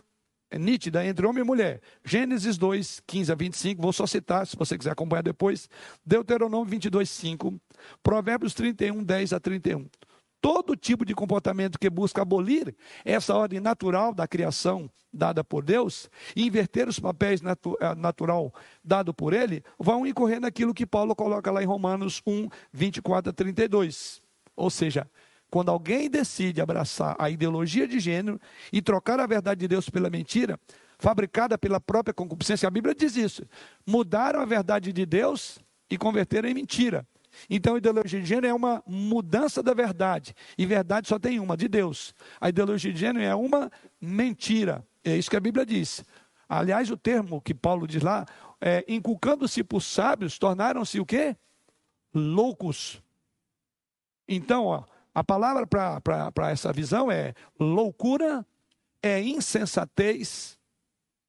é 0.49 0.59
nítida 0.59 1.05
entre 1.05 1.27
homem 1.27 1.43
e 1.43 1.47
mulher. 1.47 1.81
Gênesis 2.05 2.57
2, 2.57 3.03
15 3.05 3.33
a 3.33 3.35
25, 3.35 3.83
vou 3.83 3.93
só 3.93 4.07
citar, 4.07 4.47
se 4.47 4.57
você 4.57 4.79
quiser 4.79 4.93
acompanhar 4.93 5.23
depois. 5.23 5.69
Deuteronômio 6.05 6.71
22, 6.71 7.11
5. 7.11 7.61
Provérbios 8.01 8.55
31, 8.55 9.03
10 9.03 9.33
a 9.33 9.41
31. 9.41 9.89
Todo 10.41 10.77
tipo 10.77 11.05
de 11.05 11.15
comportamento 11.15 11.79
que 11.79 11.91
busca 11.91 12.23
abolir 12.23 12.77
essa 13.05 13.35
ordem 13.35 13.59
natural 13.59 14.15
da 14.15 14.29
criação 14.29 14.89
dada 15.13 15.43
por 15.43 15.65
Deus, 15.65 16.09
inverter 16.37 16.89
os 16.89 17.01
papéis 17.01 17.41
natu 17.41 17.77
eh, 17.81 17.95
natural 17.97 18.55
dado 18.85 19.13
por 19.13 19.33
Ele, 19.33 19.65
vão 19.79 20.07
incorrer 20.07 20.39
naquilo 20.39 20.75
que 20.75 20.87
Paulo 20.87 21.17
coloca 21.17 21.51
lá 21.51 21.63
em 21.63 21.67
Romanos 21.67 22.23
1, 22.25 22.49
24 22.73 23.31
a 23.31 23.33
32. 23.33 24.23
Ou 24.55 24.71
seja, 24.71 25.11
quando 25.51 25.71
alguém 25.71 26.11
decide 26.11 26.61
abraçar 26.61 27.17
a 27.19 27.31
ideologia 27.31 27.87
de 27.87 28.01
gênero 28.01 28.41
e 28.73 28.83
trocar 28.83 29.21
a 29.21 29.27
verdade 29.27 29.61
de 29.61 29.69
Deus 29.69 29.89
pela 29.89 30.11
mentira, 30.11 30.59
fabricada 30.99 31.57
pela 31.57 31.81
própria 31.81 32.13
concupiscência, 32.13 32.67
a 32.67 32.71
Bíblia 32.71 32.95
diz 32.95 33.17
isso. 33.17 33.45
Mudaram 33.87 34.41
a 34.41 34.45
verdade 34.45 34.93
de 34.93 35.07
Deus 35.07 35.59
e 35.91 35.97
converteram 35.97 36.49
em 36.49 36.55
mentira. 36.55 37.07
Então, 37.51 37.75
a 37.75 37.79
ideologia 37.79 38.21
de 38.21 38.27
gênero 38.27 38.47
é 38.47 38.55
uma 38.55 38.83
mudança 38.87 39.63
da 39.63 39.75
verdade. 39.75 40.35
E 40.57 40.65
verdade 40.65 41.09
só 41.09 41.19
tem 41.19 41.39
uma, 41.39 41.57
de 41.57 41.69
Deus. 41.69 42.15
A 42.41 42.49
ideologia 42.49 42.93
de 42.93 42.99
gênero 42.99 43.25
é 43.25 43.35
uma 43.35 43.71
mentira. 44.01 44.87
É 45.05 45.17
isso 45.17 45.31
que 45.31 45.37
a 45.37 45.41
Bíblia 45.41 45.67
diz. 45.67 46.03
Aliás, 46.49 46.91
o 46.91 46.97
termo 46.97 47.41
que 47.41 47.55
Paulo 47.55 47.87
diz 47.87 48.03
lá, 48.03 48.25
é, 48.61 48.85
inculcando-se 48.89 49.63
por 49.63 49.83
sábios, 49.83 50.39
tornaram-se 50.39 50.99
o 50.99 51.07
quê? 51.07 51.37
Loucos. 52.15 53.03
Então, 54.29 54.65
ó, 54.65 54.85
a 55.17 55.25
palavra 55.25 55.67
para 55.67 56.51
essa 56.51 56.71
visão 56.75 57.11
é 57.11 57.33
loucura, 57.59 58.45
é 59.03 59.19
insensatez, 59.19 60.59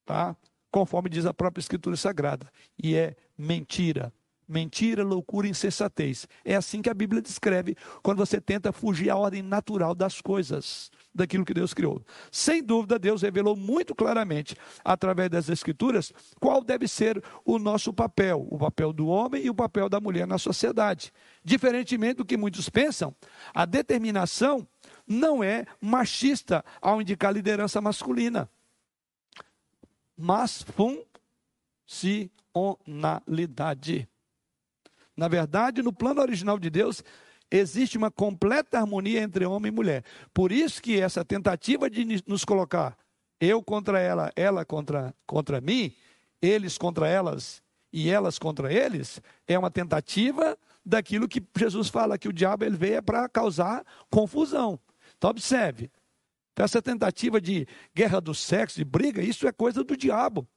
tá? 0.06 0.36
conforme 0.70 1.10
diz 1.10 1.26
a 1.26 1.34
própria 1.34 1.62
Escritura 1.62 1.96
Sagrada, 1.96 2.52
e 2.78 2.98
é 2.98 3.16
mentira. 3.38 4.12
Mentira, 4.48 5.04
loucura, 5.04 5.46
insensatez. 5.46 6.26
É 6.46 6.56
assim 6.56 6.82
que 6.82 6.90
a 6.90 6.94
Bíblia 6.94 7.22
descreve 7.22 7.76
quando 8.02 8.20
você 8.20 8.40
tenta 8.40 8.72
fugir 8.72 9.10
à 9.10 9.18
ordem 9.18 9.42
natural 9.42 9.94
das 9.94 10.22
coisas 10.22 10.90
daquilo 11.14 11.44
que 11.44 11.54
Deus 11.54 11.74
criou. 11.74 12.02
Sem 12.32 12.64
dúvida, 12.64 12.98
Deus 12.98 13.24
revelou 13.24 13.58
muito 13.58 13.94
claramente, 13.94 14.56
através 14.86 15.30
das 15.30 15.50
Escrituras, 15.50 16.14
qual 16.40 16.64
deve 16.64 16.88
ser 16.88 17.22
o 17.44 17.60
nosso 17.60 17.92
papel, 17.92 18.48
o 18.50 18.58
papel 18.58 18.94
do 18.94 19.08
homem 19.08 19.44
e 19.44 19.50
o 19.50 19.56
papel 19.56 19.90
da 19.90 20.00
mulher 20.00 20.26
na 20.26 20.38
sociedade. 20.38 21.12
Diferentemente 21.44 22.18
do 22.18 22.26
que 22.26 22.38
muitos 22.38 22.70
pensam, 22.70 23.14
a 23.54 23.66
determinação 23.66 24.66
não 25.06 25.44
é 25.44 25.66
machista 25.82 26.64
ao 26.82 27.02
indicar 27.02 27.34
liderança 27.34 27.82
masculina, 27.82 28.50
mas 30.16 30.66
funcionalidade. 31.86 34.08
Na 35.18 35.28
verdade, 35.28 35.82
no 35.82 35.92
plano 35.92 36.22
original 36.22 36.60
de 36.60 36.70
Deus, 36.70 37.04
existe 37.50 37.98
uma 37.98 38.12
completa 38.12 38.80
harmonia 38.80 39.22
entre 39.22 39.46
homem 39.46 39.72
e 39.72 39.76
mulher. 39.76 40.04
Por 40.34 40.52
isso 40.52 40.82
que 40.82 41.00
essa 41.00 41.26
tentativa 41.26 41.90
de 41.90 42.24
nos 42.28 42.46
colocar 42.46 42.96
eu 43.40 43.62
contra 43.64 44.00
ela, 44.00 44.32
ela 44.36 44.64
contra, 44.64 45.14
contra 45.26 45.60
mim, 45.60 45.94
eles 46.42 46.78
contra 46.78 47.08
elas 47.08 47.62
e 47.92 48.10
elas 48.10 48.38
contra 48.38 48.72
eles, 48.72 49.22
é 49.48 49.58
uma 49.58 49.72
tentativa 49.72 50.58
daquilo 50.86 51.28
que 51.28 51.44
Jesus 51.58 51.90
fala 51.90 52.18
que 52.18 52.28
o 52.28 52.34
diabo 52.34 52.64
ele 52.64 52.78
veio 52.78 53.02
para 53.02 53.28
causar 53.28 53.84
confusão. 54.10 54.80
Então 55.18 55.30
observe, 55.30 55.92
então, 56.58 56.66
essa 56.66 56.82
tentativa 56.82 57.40
de 57.40 57.68
guerra 57.94 58.20
do 58.20 58.34
sexo, 58.34 58.78
de 58.78 58.84
briga, 58.84 59.22
isso 59.22 59.48
é 59.48 59.52
coisa 59.52 59.84
do 59.84 59.96
diabo. 59.96 60.48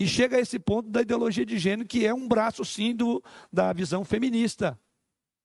E 0.00 0.06
chega 0.06 0.36
a 0.36 0.40
esse 0.40 0.58
ponto 0.58 0.88
da 0.88 1.02
ideologia 1.02 1.44
de 1.44 1.58
gênero, 1.58 1.88
que 1.88 2.06
é 2.06 2.14
um 2.14 2.28
braço, 2.28 2.64
sim, 2.64 2.94
do, 2.94 3.22
da 3.52 3.72
visão 3.72 4.04
feminista 4.04 4.78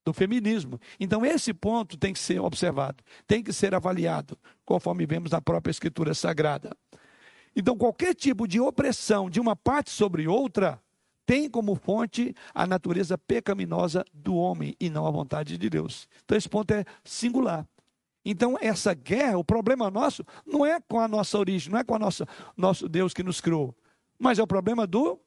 do 0.06 0.14
feminismo. 0.14 0.80
Então, 1.00 1.26
esse 1.26 1.54
ponto 1.54 1.98
tem 1.98 2.14
que 2.14 2.20
ser 2.20 2.40
observado, 2.40 3.04
tem 3.26 3.42
que 3.42 3.54
ser 3.54 3.74
avaliado, 3.74 4.38
conforme 4.66 5.06
vemos 5.06 5.32
na 5.32 5.42
própria 5.42 5.72
Escritura 5.72 6.14
Sagrada. 6.14 6.76
Então, 7.56 7.78
qualquer 7.78 8.14
tipo 8.14 8.48
de 8.48 8.60
opressão 8.60 9.30
de 9.30 9.40
uma 9.40 9.56
parte 9.56 9.90
sobre 9.92 10.28
outra 10.28 10.82
tem 11.26 11.50
como 11.50 11.76
fonte 11.76 12.36
a 12.54 12.68
natureza 12.68 13.18
pecaminosa 13.18 14.04
do 14.14 14.36
homem 14.36 14.76
e 14.80 14.90
não 14.90 15.08
a 15.08 15.12
vontade 15.12 15.58
de 15.58 15.70
Deus. 15.70 16.08
Então, 16.26 16.38
esse 16.38 16.50
ponto 16.50 16.72
é 16.72 16.84
singular. 17.04 17.66
Então, 18.26 18.58
essa 18.60 18.94
guerra, 18.94 19.38
o 19.38 19.44
problema 19.44 19.90
nosso, 19.90 20.24
não 20.46 20.66
é 20.66 20.80
com 20.82 21.00
a 21.00 21.08
nossa 21.08 21.38
origem, 21.38 21.72
não 21.72 21.80
é 21.80 21.84
com 21.84 21.96
o 21.96 22.12
nosso 22.58 22.90
Deus 22.90 23.14
que 23.14 23.24
nos 23.24 23.40
criou, 23.40 23.76
mas 24.19 24.40
é 24.40 24.44
o 24.44 24.48
problema 24.48 24.88
do 24.88 25.19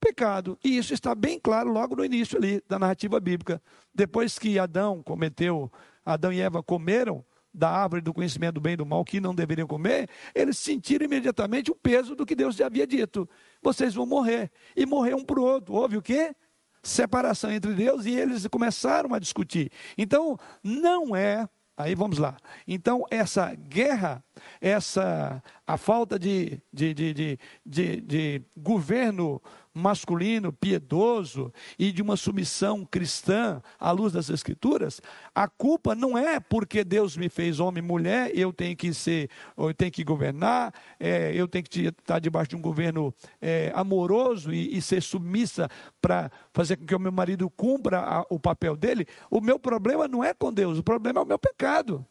pecado. 0.00 0.58
E 0.62 0.76
isso 0.76 0.92
está 0.92 1.14
bem 1.14 1.40
claro 1.40 1.70
logo 1.70 1.96
no 1.96 2.04
início 2.04 2.36
ali 2.36 2.62
da 2.68 2.78
narrativa 2.78 3.18
bíblica. 3.18 3.62
Depois 3.94 4.38
que 4.38 4.58
Adão 4.58 5.02
cometeu, 5.02 5.72
Adão 6.04 6.32
e 6.32 6.40
Eva 6.40 6.62
comeram 6.62 7.24
da 7.54 7.70
árvore 7.70 8.02
do 8.02 8.12
conhecimento 8.12 8.54
do 8.54 8.60
bem 8.60 8.72
e 8.72 8.76
do 8.76 8.84
mal 8.84 9.04
que 9.04 9.20
não 9.20 9.32
deveriam 9.32 9.68
comer, 9.68 10.10
eles 10.34 10.58
sentiram 10.58 11.04
imediatamente 11.04 11.70
o 11.70 11.74
peso 11.74 12.16
do 12.16 12.26
que 12.26 12.34
Deus 12.34 12.56
já 12.56 12.66
havia 12.66 12.86
dito. 12.86 13.28
Vocês 13.62 13.94
vão 13.94 14.04
morrer. 14.04 14.50
E 14.76 14.84
morrer 14.84 15.14
um 15.14 15.24
para 15.24 15.38
o 15.38 15.44
outro. 15.44 15.74
Houve 15.74 15.96
o 15.96 16.02
quê? 16.02 16.34
Separação 16.82 17.50
entre 17.50 17.72
Deus 17.72 18.04
e 18.04 18.10
eles 18.10 18.46
começaram 18.48 19.14
a 19.14 19.18
discutir. 19.18 19.70
Então, 19.96 20.36
não 20.62 21.14
é 21.14 21.48
Aí 21.76 21.94
vamos 21.94 22.18
lá. 22.18 22.36
Então, 22.68 23.04
essa 23.10 23.52
guerra, 23.54 24.22
essa 24.60 25.42
a 25.66 25.76
falta 25.76 26.18
de, 26.18 26.60
de, 26.72 26.94
de, 26.94 27.38
de, 27.66 28.42
governo 28.56 29.42
masculino, 29.74 30.52
piedoso 30.52 31.52
e 31.76 31.90
de 31.90 32.00
uma 32.00 32.16
submissão 32.16 32.84
cristã 32.84 33.60
à 33.78 33.90
luz 33.90 34.12
das 34.12 34.30
Escrituras, 34.30 35.00
a 35.34 35.48
culpa 35.48 35.94
não 35.94 36.16
é 36.16 36.38
porque 36.38 36.84
Deus 36.84 37.16
me 37.16 37.28
fez 37.28 37.58
homem 37.58 37.82
e 37.82 37.86
mulher, 37.86 38.30
eu 38.32 38.52
tenho 38.52 38.76
que 38.76 38.94
ser, 38.94 39.28
eu 39.56 39.74
tenho 39.74 39.90
que 39.90 40.04
governar, 40.04 40.72
é, 41.00 41.32
eu 41.34 41.48
tenho 41.48 41.64
que 41.64 41.88
estar 41.88 42.20
debaixo 42.20 42.50
de 42.50 42.56
um 42.56 42.62
governo 42.62 43.12
é, 43.40 43.72
amoroso 43.74 44.52
e, 44.52 44.76
e, 44.76 44.80
ser 44.80 45.02
submissa 45.02 45.68
para 46.00 46.30
fazer 46.52 46.76
com 46.76 46.86
que 46.86 46.94
o 46.94 47.00
meu 47.00 47.12
marido 47.12 47.50
cumpra 47.50 47.98
a, 47.98 48.26
o 48.30 48.38
papel 48.38 48.76
dele. 48.76 49.06
O 49.28 49.40
meu 49.40 49.58
problema 49.58 50.06
não 50.06 50.22
é 50.22 50.32
com 50.32 50.52
Deus, 50.52 50.78
o 50.78 50.82
problema 50.82 51.20
é 51.20 51.22
o 51.22 51.26
meu 51.26 51.38
pecado. 51.38 52.06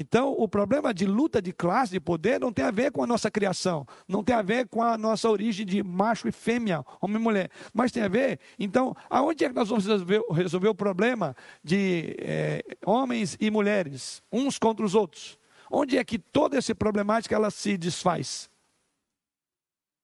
Então, 0.00 0.32
o 0.32 0.48
problema 0.48 0.94
de 0.94 1.04
luta 1.04 1.42
de 1.42 1.52
classe, 1.52 1.92
de 1.92 2.00
poder, 2.00 2.40
não 2.40 2.50
tem 2.50 2.64
a 2.64 2.70
ver 2.70 2.90
com 2.90 3.02
a 3.02 3.06
nossa 3.06 3.30
criação, 3.30 3.86
não 4.08 4.24
tem 4.24 4.34
a 4.34 4.40
ver 4.40 4.66
com 4.66 4.82
a 4.82 4.96
nossa 4.96 5.28
origem 5.28 5.66
de 5.66 5.82
macho 5.82 6.26
e 6.26 6.32
fêmea, 6.32 6.82
homem 7.02 7.18
e 7.18 7.20
mulher, 7.20 7.50
mas 7.74 7.92
tem 7.92 8.02
a 8.02 8.08
ver, 8.08 8.40
então, 8.58 8.96
aonde 9.10 9.44
é 9.44 9.50
que 9.50 9.54
nós 9.54 9.68
vamos 9.68 9.84
resolver, 9.84 10.22
resolver 10.32 10.68
o 10.68 10.74
problema 10.74 11.36
de 11.62 12.16
é, 12.18 12.64
homens 12.86 13.36
e 13.38 13.50
mulheres, 13.50 14.22
uns 14.32 14.58
contra 14.58 14.86
os 14.86 14.94
outros? 14.94 15.38
Onde 15.70 15.98
é 15.98 16.02
que 16.02 16.18
toda 16.18 16.56
essa 16.56 16.74
problemática 16.74 17.34
ela 17.34 17.50
se 17.50 17.76
desfaz? 17.76 18.48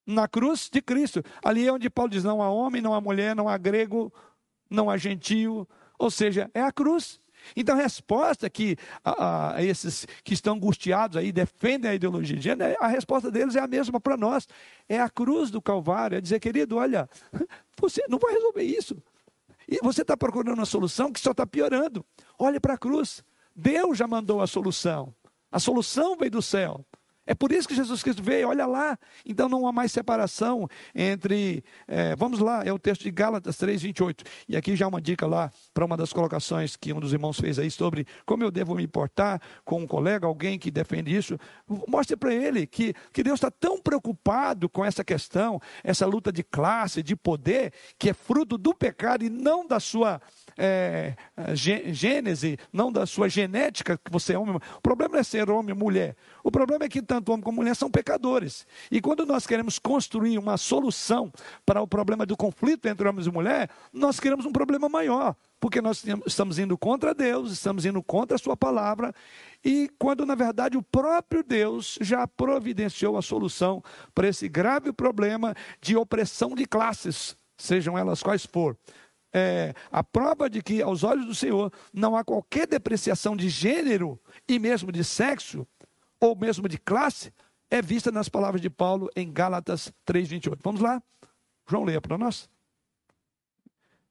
Na 0.06 0.28
cruz 0.28 0.68
de 0.70 0.82
Cristo. 0.82 1.22
Ali 1.42 1.66
é 1.66 1.72
onde 1.72 1.90
Paulo 1.90 2.10
diz: 2.10 2.22
não 2.22 2.40
há 2.40 2.48
homem, 2.48 2.80
não 2.80 2.94
há 2.94 3.00
mulher, 3.00 3.34
não 3.34 3.48
há 3.48 3.58
grego, 3.58 4.12
não 4.70 4.88
há 4.88 4.96
gentio. 4.96 5.66
Ou 5.98 6.10
seja, 6.10 6.48
é 6.54 6.60
a 6.60 6.70
cruz. 6.70 7.18
Então 7.54 7.78
a 7.78 7.82
resposta 7.82 8.48
que 8.48 8.76
a, 9.04 9.56
a, 9.56 9.62
esses 9.62 10.06
que 10.24 10.34
estão 10.34 10.54
angustiados 10.54 11.16
aí, 11.16 11.30
defendem 11.30 11.90
a 11.90 11.94
ideologia 11.94 12.36
de 12.36 12.42
gênero, 12.42 12.76
a 12.80 12.86
resposta 12.88 13.30
deles 13.30 13.54
é 13.54 13.60
a 13.60 13.66
mesma 13.66 14.00
para 14.00 14.16
nós. 14.16 14.48
É 14.88 14.98
a 15.00 15.08
cruz 15.08 15.50
do 15.50 15.60
Calvário, 15.60 16.16
é 16.16 16.20
dizer, 16.20 16.40
querido, 16.40 16.76
olha, 16.76 17.08
você 17.78 18.02
não 18.08 18.18
vai 18.18 18.32
resolver 18.32 18.62
isso. 18.62 18.96
E 19.68 19.78
você 19.82 20.02
está 20.02 20.16
procurando 20.16 20.58
uma 20.58 20.64
solução 20.64 21.12
que 21.12 21.20
só 21.20 21.32
está 21.32 21.46
piorando. 21.46 22.04
Olhe 22.38 22.60
para 22.60 22.74
a 22.74 22.78
cruz. 22.78 23.22
Deus 23.54 23.98
já 23.98 24.06
mandou 24.06 24.40
a 24.40 24.46
solução. 24.46 25.12
A 25.50 25.58
solução 25.58 26.16
veio 26.16 26.30
do 26.30 26.42
céu. 26.42 26.84
É 27.26 27.34
por 27.34 27.50
isso 27.52 27.66
que 27.66 27.74
Jesus 27.74 28.02
Cristo 28.02 28.22
veio, 28.22 28.48
olha 28.48 28.66
lá. 28.66 28.98
Então 29.24 29.48
não 29.48 29.66
há 29.66 29.72
mais 29.72 29.90
separação 29.90 30.68
entre. 30.94 31.64
É, 31.88 32.14
vamos 32.14 32.38
lá, 32.38 32.62
é 32.64 32.72
o 32.72 32.78
texto 32.78 33.02
de 33.02 33.10
Gálatas 33.10 33.56
3, 33.56 33.82
28. 33.82 34.24
E 34.48 34.56
aqui 34.56 34.76
já 34.76 34.86
uma 34.86 35.00
dica 35.00 35.26
lá 35.26 35.50
para 35.74 35.84
uma 35.84 35.96
das 35.96 36.12
colocações 36.12 36.76
que 36.76 36.92
um 36.92 37.00
dos 37.00 37.12
irmãos 37.12 37.38
fez 37.38 37.58
aí 37.58 37.70
sobre 37.70 38.06
como 38.24 38.44
eu 38.44 38.50
devo 38.50 38.74
me 38.74 38.84
importar 38.84 39.40
com 39.64 39.80
um 39.80 39.86
colega, 39.86 40.26
alguém 40.26 40.58
que 40.58 40.70
defende 40.70 41.14
isso. 41.14 41.38
Mostre 41.88 42.16
para 42.16 42.32
ele 42.32 42.66
que, 42.66 42.94
que 43.12 43.22
Deus 43.22 43.38
está 43.38 43.50
tão 43.50 43.80
preocupado 43.80 44.68
com 44.68 44.84
essa 44.84 45.04
questão, 45.04 45.60
essa 45.82 46.06
luta 46.06 46.32
de 46.32 46.42
classe, 46.42 47.02
de 47.02 47.16
poder, 47.16 47.72
que 47.98 48.10
é 48.10 48.14
fruto 48.14 48.56
do 48.56 48.74
pecado 48.74 49.24
e 49.24 49.30
não 49.30 49.66
da 49.66 49.80
sua 49.80 50.20
é, 50.56 51.14
gênese, 51.54 52.58
não 52.72 52.90
da 52.90 53.06
sua 53.06 53.28
genética, 53.28 53.98
que 53.98 54.10
você 54.10 54.34
é 54.34 54.38
homem. 54.38 54.56
O 54.56 54.80
problema 54.80 55.14
não 55.14 55.20
é 55.20 55.24
ser 55.24 55.50
homem 55.50 55.72
ou 55.72 55.78
mulher. 55.78 56.16
O 56.42 56.50
problema 56.50 56.84
é 56.84 56.88
que 56.88 57.02
tanto 57.16 57.32
homem 57.32 57.42
como 57.42 57.56
mulher 57.56 57.74
são 57.74 57.90
pecadores. 57.90 58.66
E 58.90 59.00
quando 59.00 59.24
nós 59.24 59.46
queremos 59.46 59.78
construir 59.78 60.38
uma 60.38 60.56
solução 60.56 61.32
para 61.64 61.80
o 61.80 61.86
problema 61.86 62.26
do 62.26 62.36
conflito 62.36 62.86
entre 62.86 63.08
homens 63.08 63.26
e 63.26 63.30
mulher, 63.30 63.70
nós 63.92 64.20
queremos 64.20 64.44
um 64.44 64.52
problema 64.52 64.88
maior. 64.88 65.34
Porque 65.58 65.80
nós 65.80 66.04
estamos 66.26 66.58
indo 66.58 66.76
contra 66.76 67.14
Deus, 67.14 67.50
estamos 67.50 67.86
indo 67.86 68.02
contra 68.02 68.36
a 68.36 68.38
Sua 68.38 68.56
palavra, 68.56 69.14
e 69.64 69.90
quando 69.98 70.26
na 70.26 70.34
verdade 70.34 70.76
o 70.76 70.82
próprio 70.82 71.42
Deus 71.42 71.98
já 72.02 72.26
providenciou 72.26 73.16
a 73.16 73.22
solução 73.22 73.82
para 74.14 74.28
esse 74.28 74.48
grave 74.48 74.92
problema 74.92 75.54
de 75.80 75.96
opressão 75.96 76.54
de 76.54 76.66
classes, 76.66 77.34
sejam 77.56 77.96
elas 77.96 78.22
quais 78.22 78.44
for 78.44 78.76
é, 79.36 79.74
a 79.92 80.02
prova 80.02 80.48
de 80.48 80.62
que, 80.62 80.80
aos 80.80 81.04
olhos 81.04 81.26
do 81.26 81.34
Senhor, 81.34 81.70
não 81.92 82.16
há 82.16 82.24
qualquer 82.24 82.66
depreciação 82.66 83.36
de 83.36 83.50
gênero 83.50 84.18
e 84.48 84.58
mesmo 84.58 84.90
de 84.90 85.04
sexo, 85.04 85.66
ou 86.20 86.36
mesmo 86.36 86.68
de 86.68 86.78
classe, 86.78 87.32
é 87.70 87.82
vista 87.82 88.10
nas 88.10 88.28
palavras 88.28 88.60
de 88.60 88.70
Paulo 88.70 89.10
em 89.16 89.32
Gálatas 89.32 89.92
3,28. 90.06 90.58
Vamos 90.62 90.80
lá? 90.80 91.02
João, 91.68 91.84
leia 91.84 92.00
para 92.00 92.16
nós. 92.16 92.48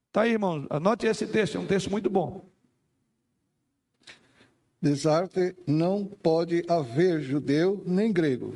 Está 0.07 0.21
aí, 0.21 0.31
irmãos. 0.31 0.65
Anote 0.69 1.05
esse 1.05 1.27
texto, 1.27 1.57
é 1.57 1.59
um 1.59 1.67
texto 1.67 1.89
muito 1.89 2.09
bom. 2.09 2.45
Desarte 4.81 5.55
não 5.65 6.05
pode 6.05 6.63
haver 6.67 7.21
judeu 7.21 7.81
nem 7.85 8.11
grego, 8.13 8.55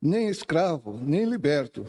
nem 0.00 0.28
escravo, 0.28 0.98
nem 1.02 1.24
liberto 1.24 1.86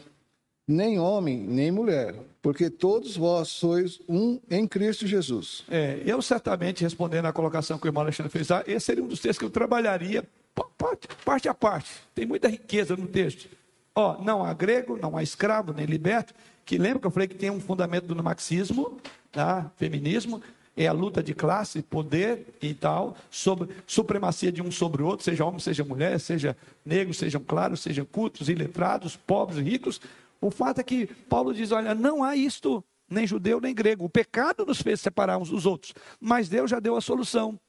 nem 0.68 1.00
homem, 1.00 1.40
nem 1.40 1.72
mulher, 1.72 2.14
porque 2.42 2.70
todos 2.70 3.16
vós 3.16 3.48
sois 3.48 4.02
um 4.08 4.40
em 4.50 4.68
Cristo 4.68 5.08
Jesus. 5.08 5.64
É, 5.70 6.02
eu 6.06 6.22
certamente, 6.22 6.84
respondendo 6.84 7.26
à 7.26 7.32
colocação 7.32 7.80
que 7.80 7.88
o 7.88 7.90
irmão 7.90 8.04
Alexandre 8.04 8.32
fez, 8.32 8.50
esse 8.68 8.86
seria 8.86 9.04
um 9.04 9.08
dos 9.08 9.22
textos 9.22 9.40
que 9.40 9.46
eu 9.46 9.50
trabalharia 9.50 10.28
parte, 10.64 11.08
parte 11.24 11.50
a 11.50 11.54
parte. 11.54 11.90
Tem 12.14 12.26
muita 12.26 12.48
riqueza 12.48 12.96
no 12.96 13.08
texto. 13.08 13.50
Ó, 13.96 14.22
não 14.22 14.44
há 14.44 14.54
grego, 14.54 14.98
não 14.98 15.18
há 15.18 15.24
escravo, 15.24 15.74
nem 15.74 15.86
liberto, 15.86 16.34
que 16.66 16.78
lembra 16.78 17.00
que 17.00 17.08
eu 17.08 17.12
falei 17.12 17.28
que 17.28 17.36
tem 17.36 17.50
um 17.50 17.60
fundamento 17.60 18.06
do 18.06 18.24
marxismo, 18.24 19.00
tá? 19.32 19.72
feminismo, 19.76 20.42
é 20.76 20.86
a 20.86 20.92
luta 20.92 21.24
de 21.24 21.34
classe, 21.34 21.82
poder 21.82 22.46
e 22.62 22.74
tal, 22.74 23.18
sobre 23.32 23.70
supremacia 23.88 24.52
de 24.52 24.62
um 24.62 24.70
sobre 24.70 25.02
o 25.02 25.08
outro, 25.08 25.26
seja 25.26 25.44
homem, 25.44 25.60
seja 25.60 25.84
mulher, 25.84 26.20
seja 26.20 26.56
negro, 26.86 27.14
sejam 27.14 27.42
claros, 27.42 27.80
sejam 27.80 28.06
cultos, 28.06 28.50
iletrados, 28.50 29.16
pobres, 29.16 29.58
ricos, 29.58 30.00
o 30.40 30.52
fato 30.52 30.80
é 30.80 30.84
que 30.84 31.08
Paulo 31.28 31.54
diz: 31.54 31.72
olha, 31.72 31.96
não 31.96 32.24
há 32.24 32.36
isto, 32.36 32.84
nem 33.10 33.26
judeu 33.26 33.60
nem 33.60 33.74
grego. 33.74 34.06
O 34.06 34.10
pecado 34.10 34.66
nos 34.66 34.82
fez 34.82 35.02
separar 35.02 35.38
uns 35.38 35.50
dos 35.50 35.66
outros, 35.66 35.94
mas 36.20 36.48
Deus 36.48 36.70
já 36.70 36.80
deu 36.80 36.96
a 36.96 37.02
solução. 37.02 37.60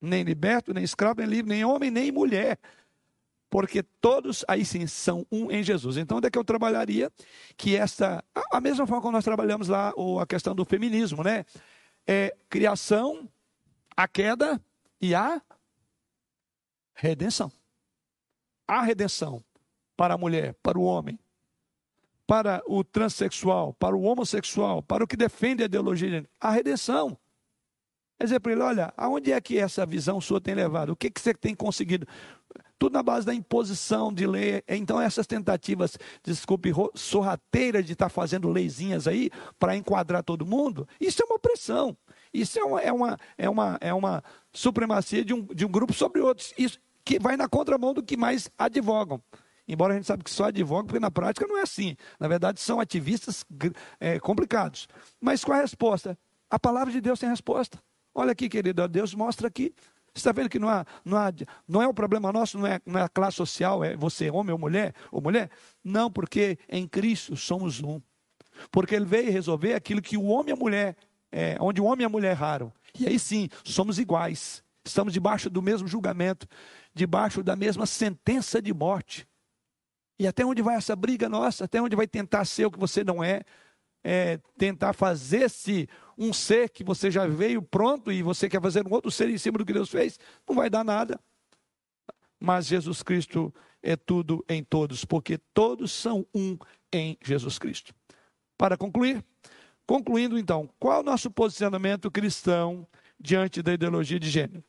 Nem 0.00 0.22
liberto, 0.22 0.72
nem 0.72 0.84
escravo, 0.84 1.20
nem 1.20 1.28
livre, 1.28 1.48
nem 1.48 1.64
homem, 1.64 1.90
nem 1.90 2.12
mulher. 2.12 2.58
Porque 3.50 3.82
todos 3.82 4.44
aí 4.46 4.64
sim 4.64 4.86
são 4.86 5.26
um 5.32 5.50
em 5.50 5.62
Jesus. 5.62 5.96
Então, 5.96 6.18
onde 6.18 6.26
é 6.26 6.30
que 6.30 6.38
eu 6.38 6.44
trabalharia? 6.44 7.10
Que 7.56 7.76
esta, 7.76 8.22
a 8.52 8.60
mesma 8.60 8.86
forma 8.86 9.00
como 9.00 9.12
nós 9.12 9.24
trabalhamos 9.24 9.68
lá 9.68 9.92
ou 9.96 10.20
a 10.20 10.26
questão 10.26 10.54
do 10.54 10.64
feminismo, 10.64 11.22
né? 11.22 11.44
É 12.06 12.36
criação, 12.48 13.28
a 13.96 14.06
queda 14.06 14.60
e 15.00 15.14
a 15.14 15.40
redenção. 16.94 17.50
A 18.66 18.82
redenção 18.82 19.42
para 19.96 20.14
a 20.14 20.18
mulher, 20.18 20.54
para 20.62 20.78
o 20.78 20.82
homem, 20.82 21.18
para 22.26 22.62
o 22.66 22.84
transexual, 22.84 23.72
para 23.72 23.96
o 23.96 24.02
homossexual, 24.02 24.82
para 24.82 25.02
o 25.02 25.06
que 25.06 25.16
defende 25.16 25.62
a 25.62 25.66
ideologia, 25.66 26.28
a 26.38 26.50
redenção. 26.50 27.18
Para 28.18 28.52
ele, 28.52 28.62
olha, 28.62 28.92
aonde 28.96 29.32
é 29.32 29.40
que 29.40 29.58
essa 29.58 29.86
visão 29.86 30.20
sua 30.20 30.40
tem 30.40 30.54
levado? 30.54 30.90
O 30.90 30.96
que, 30.96 31.10
que 31.10 31.20
você 31.20 31.32
tem 31.32 31.54
conseguido? 31.54 32.06
Tudo 32.78 32.92
na 32.92 33.02
base 33.02 33.24
da 33.24 33.34
imposição 33.34 34.12
de 34.12 34.26
lei. 34.26 34.62
Então, 34.68 35.00
essas 35.00 35.26
tentativas, 35.26 35.96
desculpe, 36.22 36.72
sorrateiras 36.94 37.84
de 37.84 37.92
estar 37.92 38.06
tá 38.06 38.10
fazendo 38.10 38.48
leizinhas 38.48 39.06
aí 39.06 39.30
para 39.58 39.76
enquadrar 39.76 40.22
todo 40.22 40.46
mundo, 40.46 40.86
isso 41.00 41.22
é 41.22 41.24
uma 41.24 41.36
opressão. 41.36 41.96
Isso 42.32 42.58
é 42.58 42.64
uma, 42.64 42.80
é 42.80 42.92
uma, 42.92 43.18
é 43.36 43.48
uma, 43.48 43.78
é 43.80 43.94
uma 43.94 44.24
supremacia 44.52 45.24
de 45.24 45.32
um, 45.32 45.42
de 45.46 45.64
um 45.64 45.68
grupo 45.68 45.92
sobre 45.92 46.20
outros. 46.20 46.52
Isso 46.58 46.78
que 47.04 47.18
vai 47.18 47.36
na 47.36 47.48
contramão 47.48 47.94
do 47.94 48.02
que 48.02 48.16
mais 48.16 48.50
advogam. 48.58 49.22
Embora 49.66 49.92
a 49.92 49.96
gente 49.96 50.06
sabe 50.06 50.24
que 50.24 50.30
só 50.30 50.44
advoga, 50.44 50.84
porque 50.84 51.00
na 51.00 51.10
prática 51.10 51.46
não 51.46 51.58
é 51.58 51.62
assim. 51.62 51.96
Na 52.18 52.26
verdade, 52.26 52.60
são 52.60 52.80
ativistas 52.80 53.44
é, 54.00 54.18
complicados. 54.18 54.88
Mas 55.20 55.44
qual 55.44 55.58
a 55.58 55.62
resposta? 55.62 56.18
A 56.50 56.58
palavra 56.58 56.92
de 56.92 57.00
Deus 57.00 57.20
tem 57.20 57.28
resposta. 57.28 57.78
Olha 58.18 58.32
aqui, 58.32 58.48
querido, 58.48 58.88
Deus 58.88 59.14
mostra 59.14 59.46
aqui. 59.46 59.72
Você 60.12 60.18
está 60.18 60.32
vendo 60.32 60.48
que 60.48 60.58
não, 60.58 60.68
há, 60.68 60.84
não, 61.04 61.16
há, 61.16 61.32
não 61.68 61.80
é 61.80 61.86
o 61.86 61.94
problema 61.94 62.32
nosso, 62.32 62.58
não 62.58 62.66
é, 62.66 62.80
não 62.84 62.98
é 62.98 63.04
a 63.04 63.08
classe 63.08 63.36
social, 63.36 63.84
é 63.84 63.96
você, 63.96 64.28
homem 64.28 64.52
ou 64.52 64.58
mulher, 64.58 64.92
ou 65.12 65.20
mulher? 65.22 65.48
Não, 65.84 66.10
porque 66.10 66.58
em 66.68 66.88
Cristo 66.88 67.36
somos 67.36 67.80
um. 67.80 68.00
Porque 68.72 68.96
Ele 68.96 69.04
veio 69.04 69.30
resolver 69.30 69.72
aquilo 69.74 70.02
que 70.02 70.16
o 70.16 70.24
homem 70.24 70.48
e 70.48 70.52
a 70.52 70.56
mulher, 70.56 70.96
é, 71.30 71.56
onde 71.60 71.80
o 71.80 71.84
homem 71.84 72.02
e 72.02 72.06
a 72.06 72.08
mulher 72.08 72.32
erraram. 72.32 72.72
E 72.98 73.06
aí 73.06 73.20
sim, 73.20 73.48
somos 73.62 74.00
iguais. 74.00 74.64
Estamos 74.84 75.12
debaixo 75.12 75.48
do 75.48 75.62
mesmo 75.62 75.86
julgamento, 75.86 76.48
debaixo 76.92 77.40
da 77.40 77.54
mesma 77.54 77.86
sentença 77.86 78.60
de 78.60 78.74
morte. 78.74 79.28
E 80.18 80.26
até 80.26 80.44
onde 80.44 80.60
vai 80.60 80.74
essa 80.74 80.96
briga 80.96 81.28
nossa? 81.28 81.66
Até 81.66 81.80
onde 81.80 81.94
vai 81.94 82.08
tentar 82.08 82.44
ser 82.46 82.66
o 82.66 82.70
que 82.72 82.80
você 82.80 83.04
não 83.04 83.22
é? 83.22 83.42
é 84.02 84.40
tentar 84.56 84.92
fazer-se 84.92 85.88
um 86.18 86.32
ser 86.32 86.68
que 86.70 86.82
você 86.82 87.10
já 87.10 87.26
veio 87.26 87.62
pronto 87.62 88.10
e 88.10 88.22
você 88.22 88.48
quer 88.48 88.60
fazer 88.60 88.86
um 88.86 88.92
outro 88.92 89.10
ser 89.10 89.30
em 89.30 89.38
cima 89.38 89.58
do 89.58 89.64
que 89.64 89.72
Deus 89.72 89.88
fez? 89.88 90.18
Não 90.48 90.56
vai 90.56 90.68
dar 90.68 90.84
nada. 90.84 91.20
Mas 92.40 92.66
Jesus 92.66 93.02
Cristo 93.02 93.54
é 93.82 93.96
tudo 93.96 94.44
em 94.48 94.62
todos, 94.62 95.04
porque 95.04 95.38
todos 95.54 95.92
são 95.92 96.26
um 96.34 96.58
em 96.92 97.16
Jesus 97.24 97.58
Cristo. 97.58 97.94
Para 98.56 98.76
concluir, 98.76 99.24
concluindo 99.86 100.38
então, 100.38 100.68
qual 100.78 100.98
é 100.98 101.00
o 101.00 101.04
nosso 101.04 101.30
posicionamento 101.30 102.10
cristão 102.10 102.86
diante 103.18 103.62
da 103.62 103.72
ideologia 103.72 104.18
de 104.18 104.28
gênero? 104.28 104.64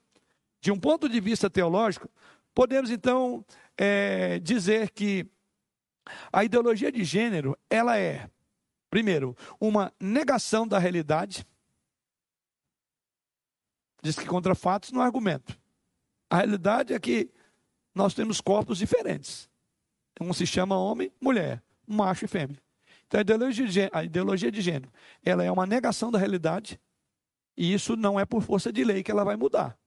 De 0.61 0.71
um 0.71 0.79
ponto 0.79 1.09
de 1.09 1.19
vista 1.19 1.49
teológico, 1.49 2.09
podemos 2.53 2.91
então 2.91 3.43
é, 3.77 4.39
dizer 4.39 4.91
que 4.91 5.25
A 6.31 6.43
ideologia 6.43 6.91
de 6.91 7.03
gênero, 7.03 7.57
ela 7.69 7.97
é, 7.97 8.29
primeiro, 8.89 9.35
uma 9.59 9.93
negação 9.99 10.67
da 10.67 10.79
realidade. 10.79 11.45
Diz 14.01 14.15
que 14.15 14.25
contra 14.25 14.55
fatos 14.55 14.91
não 14.91 15.01
há 15.01 15.05
argumento. 15.05 15.57
A 16.29 16.37
realidade 16.37 16.93
é 16.93 16.99
que 16.99 17.29
nós 17.93 18.13
temos 18.13 18.39
corpos 18.39 18.77
diferentes. 18.77 19.49
Um 20.21 20.33
se 20.33 20.45
chama 20.45 20.77
homem, 20.77 21.11
mulher, 21.19 21.63
macho 21.87 22.25
e 22.25 22.27
fêmea. 22.27 22.61
Então 23.07 23.19
a 23.19 23.21
ideologia, 23.21 23.67
de 23.67 23.89
a 23.91 24.03
ideologia 24.03 24.51
de 24.51 24.61
gênero, 24.61 24.91
ela 25.23 25.43
é 25.43 25.51
uma 25.51 25.65
negação 25.65 26.11
da 26.11 26.19
realidade, 26.19 26.79
e 27.57 27.73
isso 27.73 27.95
não 27.95 28.19
é 28.19 28.25
por 28.25 28.41
força 28.41 28.71
de 28.71 28.83
lei 28.83 29.01
que 29.01 29.11
ela 29.11 29.23
vai 29.23 29.35
mudar. 29.35 29.77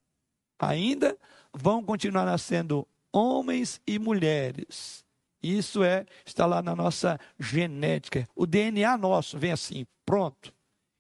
Ainda 0.59 1.17
vão 1.53 1.83
continuar 1.83 2.25
nascendo 2.25 2.87
homens 3.13 3.81
e 3.87 3.99
mulheres. 3.99 5.05
Isso 5.43 5.83
é, 5.83 6.07
está 6.25 6.47
lá 6.47 6.63
na 6.63 6.77
nossa 6.77 7.19
genética. 7.39 8.29
O 8.35 8.47
DNA 8.47 8.97
nosso 8.97 9.39
vem 9.39 9.53
assim, 9.53 9.87
pronto. 10.07 10.55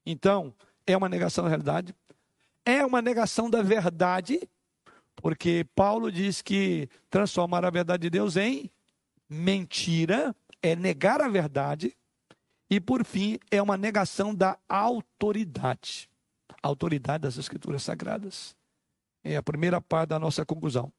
Então, 0.05 0.53
é 0.87 0.97
uma 0.97 1.09
negação 1.09 1.45
da 1.45 1.51
realidade, 1.51 1.95
é 2.65 2.85
uma 2.85 3.01
negação 3.01 3.49
da 3.49 3.63
verdade, 3.63 4.41
porque 5.17 5.65
Paulo 5.75 6.11
diz 6.11 6.43
que 6.43 6.89
transformar 7.09 7.65
a 7.65 7.71
verdade 7.71 8.03
de 8.03 8.11
Deus 8.11 8.37
em 8.37 8.71
mentira 9.29 10.35
é 10.61 10.77
negar 10.77 11.21
a 11.21 11.29
verdade, 11.29 11.97
e 12.71 12.81
por 12.81 13.05
fim, 13.05 13.39
é 13.51 13.61
uma 13.61 13.77
negação 13.77 14.35
da 14.35 14.59
autoridade. 14.69 16.09
Autoridade 16.63 17.23
das 17.23 17.37
Escrituras 17.37 17.83
Sagradas. 17.83 18.57
É 19.23 19.37
a 19.37 19.43
primeira 19.43 19.81
parte 19.81 20.11
da 20.11 20.19
nossa 20.19 20.47
conclusão. 20.47 20.91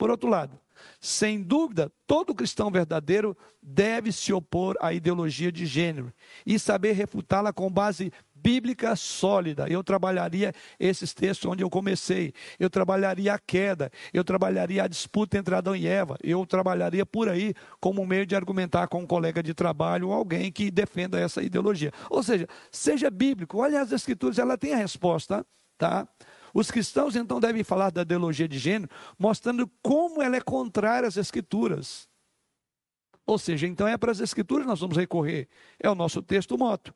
Por 0.00 0.10
outro 0.10 0.30
lado, 0.30 0.58
sem 0.98 1.42
dúvida, 1.42 1.92
todo 2.06 2.34
cristão 2.34 2.70
verdadeiro 2.70 3.36
deve 3.62 4.10
se 4.10 4.32
opor 4.32 4.74
à 4.80 4.94
ideologia 4.94 5.52
de 5.52 5.66
gênero 5.66 6.10
e 6.46 6.58
saber 6.58 6.92
refutá-la 6.92 7.52
com 7.52 7.70
base 7.70 8.10
bíblica 8.34 8.96
sólida. 8.96 9.68
Eu 9.68 9.84
trabalharia 9.84 10.54
esses 10.78 11.12
textos 11.12 11.50
onde 11.50 11.62
eu 11.62 11.68
comecei. 11.68 12.32
Eu 12.58 12.70
trabalharia 12.70 13.34
a 13.34 13.38
queda, 13.38 13.92
eu 14.14 14.24
trabalharia 14.24 14.84
a 14.84 14.88
disputa 14.88 15.36
entre 15.36 15.54
Adão 15.54 15.76
e 15.76 15.86
Eva. 15.86 16.16
Eu 16.22 16.46
trabalharia 16.46 17.04
por 17.04 17.28
aí 17.28 17.52
como 17.78 18.06
meio 18.06 18.24
de 18.24 18.34
argumentar 18.34 18.88
com 18.88 19.00
um 19.00 19.06
colega 19.06 19.42
de 19.42 19.52
trabalho 19.52 20.08
ou 20.08 20.14
alguém 20.14 20.50
que 20.50 20.70
defenda 20.70 21.20
essa 21.20 21.42
ideologia. 21.42 21.92
Ou 22.08 22.22
seja, 22.22 22.48
seja 22.72 23.10
bíblico. 23.10 23.58
Olha 23.58 23.82
as 23.82 23.92
escrituras, 23.92 24.38
ela 24.38 24.56
tem 24.56 24.72
a 24.72 24.78
resposta, 24.78 25.44
tá? 25.76 26.08
Os 26.54 26.70
cristãos 26.70 27.16
então 27.16 27.40
devem 27.40 27.64
falar 27.64 27.90
da 27.90 28.02
ideologia 28.02 28.48
de 28.48 28.58
gênero, 28.58 28.90
mostrando 29.18 29.70
como 29.82 30.22
ela 30.22 30.36
é 30.36 30.40
contrária 30.40 31.06
às 31.06 31.16
escrituras. 31.16 32.08
Ou 33.26 33.38
seja, 33.38 33.66
então 33.66 33.86
é 33.86 33.96
para 33.96 34.10
as 34.10 34.20
escrituras 34.20 34.64
que 34.64 34.70
nós 34.70 34.80
vamos 34.80 34.96
recorrer. 34.96 35.48
É 35.78 35.88
o 35.88 35.94
nosso 35.94 36.20
texto 36.20 36.58
moto. 36.58 36.94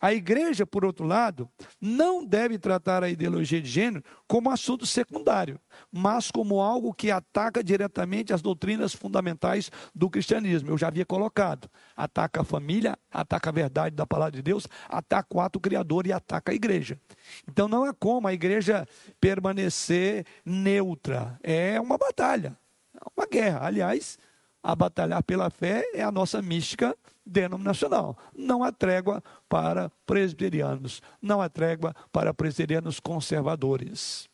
A 0.00 0.12
igreja, 0.12 0.66
por 0.66 0.84
outro 0.84 1.06
lado, 1.06 1.48
não 1.80 2.24
deve 2.24 2.58
tratar 2.58 3.02
a 3.02 3.08
ideologia 3.08 3.60
de 3.60 3.68
gênero 3.68 4.04
como 4.26 4.50
assunto 4.50 4.86
secundário, 4.86 5.60
mas 5.90 6.30
como 6.30 6.60
algo 6.60 6.92
que 6.92 7.10
ataca 7.10 7.62
diretamente 7.62 8.32
as 8.32 8.42
doutrinas 8.42 8.94
fundamentais 8.94 9.70
do 9.94 10.10
cristianismo. 10.10 10.70
Eu 10.70 10.78
já 10.78 10.88
havia 10.88 11.04
colocado: 11.04 11.68
ataca 11.96 12.40
a 12.40 12.44
família, 12.44 12.98
ataca 13.10 13.50
a 13.50 13.52
verdade 13.52 13.96
da 13.96 14.06
palavra 14.06 14.32
de 14.32 14.42
Deus, 14.42 14.66
ataca 14.88 15.28
o 15.36 15.40
ato 15.40 15.60
criador 15.60 16.06
e 16.06 16.12
ataca 16.12 16.52
a 16.52 16.54
igreja. 16.54 17.00
Então 17.48 17.68
não 17.68 17.86
é 17.86 17.92
como 17.92 18.28
a 18.28 18.34
igreja 18.34 18.86
permanecer 19.20 20.24
neutra, 20.44 21.38
é 21.42 21.80
uma 21.80 21.96
batalha, 21.96 22.56
é 22.94 23.00
uma 23.16 23.26
guerra. 23.26 23.66
Aliás, 23.66 24.18
a 24.62 24.74
batalhar 24.74 25.22
pela 25.22 25.48
fé 25.48 25.84
é 25.94 26.02
a 26.02 26.10
nossa 26.10 26.42
mística 26.42 26.96
denominacional. 27.26 28.16
Não 28.34 28.62
há 28.62 28.70
trégua 28.70 29.22
para 29.48 29.90
presbiterianos, 30.06 31.02
não 31.20 31.40
há 31.42 31.48
trégua 31.48 31.94
para 32.12 32.32
presbiterianos 32.32 33.00
conservadores. 33.00 34.28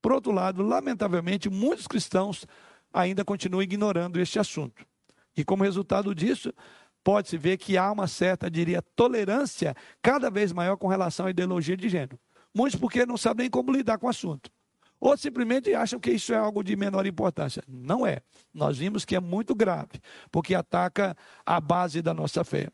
Por 0.00 0.12
outro 0.12 0.30
lado, 0.30 0.62
lamentavelmente, 0.62 1.50
muitos 1.50 1.88
cristãos 1.88 2.46
ainda 2.92 3.24
continuam 3.24 3.62
ignorando 3.62 4.20
este 4.20 4.38
assunto. 4.38 4.86
E 5.36 5.44
como 5.44 5.64
resultado 5.64 6.14
disso, 6.14 6.52
pode-se 7.02 7.36
ver 7.36 7.56
que 7.58 7.76
há 7.76 7.90
uma 7.90 8.06
certa, 8.06 8.50
diria, 8.50 8.80
tolerância 8.94 9.74
cada 10.00 10.30
vez 10.30 10.52
maior 10.52 10.76
com 10.76 10.86
relação 10.86 11.26
à 11.26 11.30
ideologia 11.30 11.76
de 11.76 11.88
gênero. 11.88 12.18
Muitos 12.54 12.78
porque 12.78 13.04
não 13.04 13.16
sabem 13.16 13.44
nem 13.44 13.50
como 13.50 13.72
lidar 13.72 13.98
com 13.98 14.06
o 14.06 14.10
assunto. 14.10 14.50
Ou 15.00 15.16
simplesmente 15.16 15.74
acham 15.74 16.00
que 16.00 16.10
isso 16.10 16.32
é 16.32 16.36
algo 16.36 16.62
de 16.62 16.74
menor 16.74 17.06
importância. 17.06 17.62
Não 17.68 18.06
é. 18.06 18.20
Nós 18.52 18.78
vimos 18.78 19.04
que 19.04 19.14
é 19.14 19.20
muito 19.20 19.54
grave, 19.54 20.00
porque 20.30 20.54
ataca 20.54 21.16
a 21.46 21.60
base 21.60 22.02
da 22.02 22.12
nossa 22.12 22.42
fé. 22.44 22.68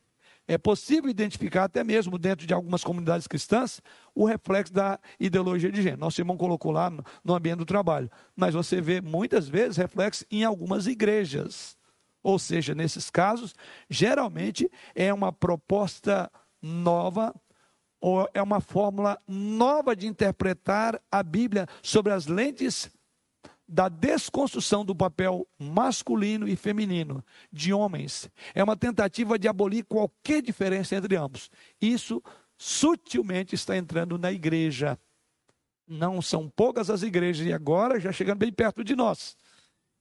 É 0.47 0.59
possível 0.59 1.09
identificar, 1.09 1.65
até 1.65 1.83
mesmo 1.83 2.19
dentro 2.19 2.47
de 2.47 2.53
algumas 2.53 2.85
comunidades 2.85 3.27
cristãs, 3.27 3.81
o 4.15 4.27
reflexo 4.27 4.73
da 4.73 4.99
ideologia 5.19 5.73
de 5.73 5.81
gênero. 5.81 6.01
Nosso 6.01 6.21
irmão 6.21 6.37
colocou 6.37 6.71
lá 6.71 6.91
no 7.25 7.35
ambiente 7.35 7.59
do 7.59 7.65
trabalho. 7.65 8.11
Mas 8.37 8.55
você 8.55 8.79
vê 8.81 9.01
muitas 9.01 9.49
vezes 9.49 9.79
reflexo 9.79 10.25
em 10.31 10.45
algumas 10.45 10.87
igrejas. 10.87 11.79
Ou 12.23 12.39
seja, 12.39 12.75
nesses 12.75 13.09
casos, 13.11 13.55
geralmente 13.89 14.71
é 14.95 15.13
uma 15.13 15.33
proposta 15.33 16.31
nova 16.61 17.35
ou 18.07 18.29
é 18.35 18.43
uma 18.43 18.61
fórmula 18.61 19.19
nova 19.27 19.97
de 19.97 20.07
interpretar 20.07 21.01
a 21.11 21.23
Bíblia 21.23 21.67
sobre 21.83 22.13
as 22.13 22.27
lentes 22.27 22.91
da 23.67 23.89
desconstrução 23.89 24.85
do 24.85 24.95
papel 24.95 25.49
masculino 25.59 26.47
e 26.47 26.55
feminino 26.55 27.25
de 27.51 27.73
homens. 27.73 28.29
É 28.55 28.63
uma 28.63 28.77
tentativa 28.77 29.39
de 29.39 29.49
abolir 29.49 29.87
qualquer 29.87 30.43
diferença 30.43 30.95
entre 30.95 31.17
ambos. 31.17 31.51
Isso 31.81 32.23
sutilmente 32.59 33.55
está 33.55 33.75
entrando 33.75 34.19
na 34.19 34.31
igreja. 34.31 34.99
Não 35.89 36.21
são 36.21 36.47
poucas 36.47 36.91
as 36.91 37.03
igrejas, 37.03 37.47
e 37.47 37.55
agora 37.55 37.99
já 37.99 38.13
chegando 38.13 38.41
bem 38.41 38.53
perto 38.53 38.85
de 38.85 38.95
nós. 38.95 39.35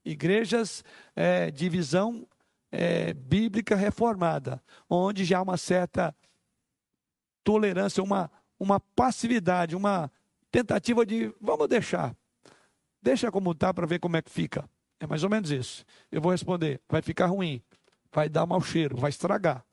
Igrejas 0.04 0.84
é, 1.16 1.50
de 1.50 1.70
visão 1.70 2.28
é, 2.70 3.14
bíblica 3.14 3.78
reformada, 3.78 4.62
onde 4.90 5.24
já 5.24 5.38
há 5.38 5.42
uma 5.42 5.56
certa 5.56 6.14
tolerância, 7.44 8.04
uma, 8.04 8.32
uma 8.60 8.80
passividade, 8.80 9.76
uma 9.76 10.12
tentativa 10.52 11.06
de 11.06 11.34
vamos 11.42 11.68
deixar. 11.68 12.16
Deixa 13.02 13.32
como 13.32 13.52
está 13.52 13.74
para 13.74 13.86
ver 13.86 14.00
como 14.00 14.16
é 14.16 14.22
que 14.22 14.32
fica. 14.32 14.70
É 15.00 15.06
mais 15.08 15.24
ou 15.24 15.30
menos 15.30 15.52
isso. 15.52 15.84
Eu 16.12 16.22
vou 16.22 16.32
responder: 16.32 16.80
vai 16.90 17.02
ficar 17.02 17.26
ruim, 17.26 17.62
vai 18.12 18.30
dar 18.30 18.46
mau 18.46 18.62
cheiro, 18.62 18.96
vai 18.96 19.10
estragar. 19.10 19.66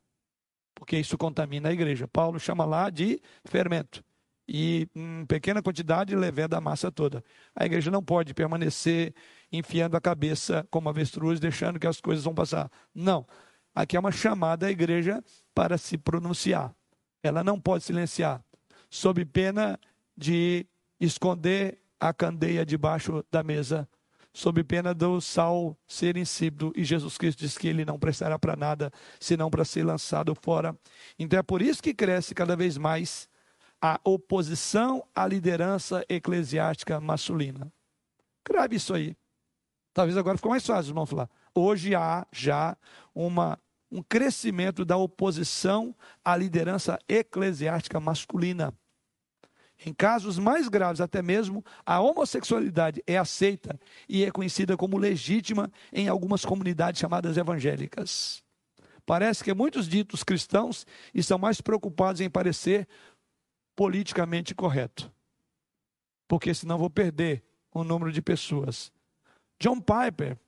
Porque 0.74 0.98
isso 0.98 1.16
contamina 1.16 1.68
a 1.68 1.72
igreja. 1.72 2.08
Paulo 2.08 2.40
chama 2.40 2.64
lá 2.64 2.90
de 2.90 3.20
fermento. 3.44 4.02
E 4.48 4.88
em 4.96 5.24
pequena 5.26 5.62
quantidade 5.62 6.16
leveda 6.16 6.56
a 6.56 6.60
massa 6.60 6.90
toda. 6.90 7.22
A 7.54 7.66
igreja 7.66 7.90
não 7.90 8.02
pode 8.02 8.34
permanecer 8.34 9.14
enfiando 9.52 9.96
a 9.96 10.00
cabeça 10.00 10.66
como 10.70 10.88
avestruz, 10.88 11.38
deixando 11.38 11.78
que 11.78 11.86
as 11.86 12.00
coisas 12.00 12.24
vão 12.24 12.34
passar. 12.34 12.68
Não. 12.92 13.24
Aqui 13.72 13.96
é 13.96 14.00
uma 14.00 14.10
chamada 14.10 14.66
à 14.66 14.70
igreja 14.70 15.22
para 15.54 15.78
se 15.78 15.96
pronunciar 15.96 16.74
ela 17.22 17.44
não 17.44 17.60
pode 17.60 17.84
silenciar, 17.84 18.42
sob 18.88 19.24
pena 19.24 19.78
de 20.16 20.66
esconder 20.98 21.78
a 21.98 22.12
candeia 22.12 22.64
debaixo 22.64 23.24
da 23.30 23.42
mesa, 23.42 23.88
sob 24.32 24.62
pena 24.64 24.94
do 24.94 25.20
sal 25.20 25.76
ser 25.86 26.16
insípido, 26.16 26.72
e 26.74 26.84
Jesus 26.84 27.18
Cristo 27.18 27.40
diz 27.40 27.58
que 27.58 27.68
ele 27.68 27.84
não 27.84 27.98
prestará 27.98 28.38
para 28.38 28.56
nada, 28.56 28.90
senão 29.18 29.50
para 29.50 29.64
ser 29.64 29.84
lançado 29.84 30.34
fora. 30.34 30.76
Então 31.18 31.38
é 31.38 31.42
por 31.42 31.60
isso 31.60 31.82
que 31.82 31.92
cresce 31.92 32.34
cada 32.34 32.56
vez 32.56 32.76
mais 32.78 33.28
a 33.80 33.98
oposição 34.04 35.02
à 35.14 35.26
liderança 35.26 36.04
eclesiástica 36.08 37.00
masculina. 37.00 37.72
Grave 38.46 38.76
isso 38.76 38.94
aí. 38.94 39.16
Talvez 39.92 40.16
agora 40.16 40.36
ficou 40.36 40.50
mais 40.50 40.64
fácil, 40.64 40.90
irmão, 40.90 41.06
falar. 41.06 41.28
Hoje 41.54 41.94
há 41.94 42.26
já 42.32 42.76
uma 43.14 43.58
um 43.90 44.02
crescimento 44.02 44.84
da 44.84 44.96
oposição 44.96 45.94
à 46.24 46.36
liderança 46.36 46.98
eclesiástica 47.08 47.98
masculina. 47.98 48.72
Em 49.84 49.94
casos 49.94 50.38
mais 50.38 50.68
graves, 50.68 51.00
até 51.00 51.22
mesmo, 51.22 51.64
a 51.86 52.00
homossexualidade 52.00 53.02
é 53.06 53.16
aceita 53.16 53.80
e 54.08 54.24
é 54.24 54.30
conhecida 54.30 54.76
como 54.76 54.98
legítima 54.98 55.72
em 55.92 56.06
algumas 56.06 56.44
comunidades 56.44 57.00
chamadas 57.00 57.36
evangélicas. 57.38 58.42
Parece 59.06 59.42
que 59.42 59.54
muitos 59.54 59.88
ditos 59.88 60.22
cristãos 60.22 60.86
estão 61.14 61.38
mais 61.38 61.60
preocupados 61.60 62.20
em 62.20 62.28
parecer 62.28 62.86
politicamente 63.74 64.54
correto, 64.54 65.10
porque 66.28 66.52
senão 66.52 66.76
vou 66.76 66.90
perder 66.90 67.42
o 67.72 67.82
número 67.82 68.12
de 68.12 68.20
pessoas. 68.20 68.92
John 69.58 69.80
Piper, 69.80 70.38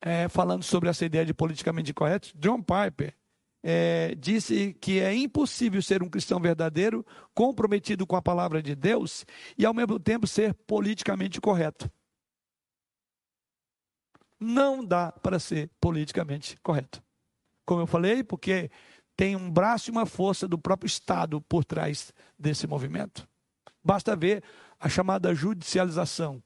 é, 0.00 0.28
falando 0.28 0.62
sobre 0.62 0.88
essa 0.88 1.04
ideia 1.04 1.24
de 1.24 1.34
politicamente 1.34 1.92
correto, 1.92 2.32
John 2.36 2.62
Piper 2.62 3.14
é, 3.62 4.14
disse 4.16 4.74
que 4.74 5.00
é 5.00 5.14
impossível 5.14 5.82
ser 5.82 6.02
um 6.02 6.08
cristão 6.08 6.38
verdadeiro, 6.38 7.04
comprometido 7.34 8.06
com 8.06 8.14
a 8.14 8.22
palavra 8.22 8.62
de 8.62 8.74
Deus 8.74 9.24
e 9.58 9.66
ao 9.66 9.74
mesmo 9.74 9.98
tempo 9.98 10.26
ser 10.26 10.54
politicamente 10.54 11.40
correto. 11.40 11.90
não 14.38 14.84
dá 14.84 15.10
para 15.12 15.38
ser 15.38 15.70
politicamente 15.80 16.56
correto. 16.62 17.02
Como 17.64 17.80
eu 17.80 17.86
falei, 17.86 18.22
porque 18.22 18.70
tem 19.16 19.34
um 19.34 19.50
braço 19.50 19.90
e 19.90 19.92
uma 19.92 20.06
força 20.06 20.46
do 20.46 20.58
próprio 20.58 20.86
Estado 20.86 21.40
por 21.40 21.64
trás 21.64 22.12
desse 22.38 22.66
movimento. 22.66 23.26
Basta 23.82 24.14
ver 24.14 24.44
a 24.78 24.88
chamada 24.88 25.34
judicialização. 25.34 26.42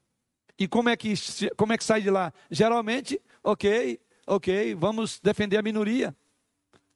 E 0.61 0.69
como 0.69 0.91
é 0.91 0.97
que, 0.97 1.15
como 1.57 1.73
é 1.73 1.79
que 1.79 1.85
sai 1.85 2.03
de 2.03 2.11
lá? 2.11 2.35
Geralmente, 2.51 3.19
ok, 3.43 3.99
ok, 4.27 4.75
vamos 4.75 5.19
defender 5.19 5.57
a 5.57 5.63
minoria, 5.63 6.15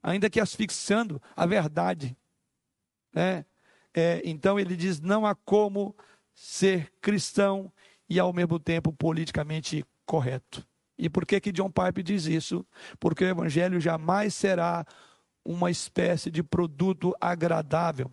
ainda 0.03 0.29
que 0.29 0.39
asfixiando 0.39 1.21
a 1.35 1.47
verdade. 1.47 2.15
É, 3.17 3.43
é, 3.95 4.21
então 4.23 4.61
ele 4.61 4.77
diz: 4.77 5.01
não 5.01 5.25
há 5.25 5.35
como 5.35 5.97
ser 6.35 6.93
cristão 7.01 7.73
e 8.07 8.21
ao 8.21 8.35
mesmo 8.35 8.59
tempo 8.59 8.93
politicamente 8.93 9.83
correto. 10.05 10.67
E 10.99 11.09
por 11.09 11.25
que 11.25 11.41
que 11.41 11.51
John 11.51 11.71
Pipe 11.71 12.03
diz 12.03 12.27
isso? 12.27 12.67
Porque 13.01 13.25
o 13.25 13.29
evangelho 13.29 13.81
jamais 13.81 14.35
será 14.35 14.85
uma 15.43 15.71
espécie 15.71 16.31
de 16.31 16.43
produto 16.43 17.17
agradável. 17.19 18.13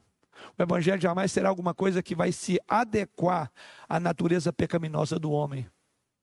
O 0.58 0.62
evangelho 0.62 1.02
jamais 1.02 1.32
será 1.32 1.50
alguma 1.50 1.74
coisa 1.74 2.02
que 2.02 2.16
vai 2.16 2.32
se 2.32 2.60
adequar 2.68 3.52
à 3.88 4.00
natureza 4.00 4.52
pecaminosa 4.52 5.20
do 5.20 5.32
homem. 5.32 5.70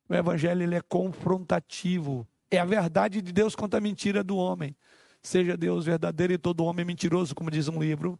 O 0.09 0.15
evangelho 0.15 0.63
ele 0.63 0.75
é 0.75 0.81
confrontativo. 0.81 2.27
É 2.51 2.59
a 2.59 2.65
verdade 2.65 3.21
de 3.21 3.33
Deus 3.33 3.55
contra 3.55 3.79
a 3.79 3.81
mentira 3.81 4.25
do 4.25 4.37
homem. 4.37 4.75
Seja 5.23 5.57
Deus 5.57 5.85
verdadeiro 5.85 6.33
e 6.33 6.39
todo 6.39 6.65
homem 6.65 6.85
mentiroso, 6.85 7.35
como 7.35 7.51
diz 7.51 7.69
um 7.69 7.79
livro. 7.81 8.19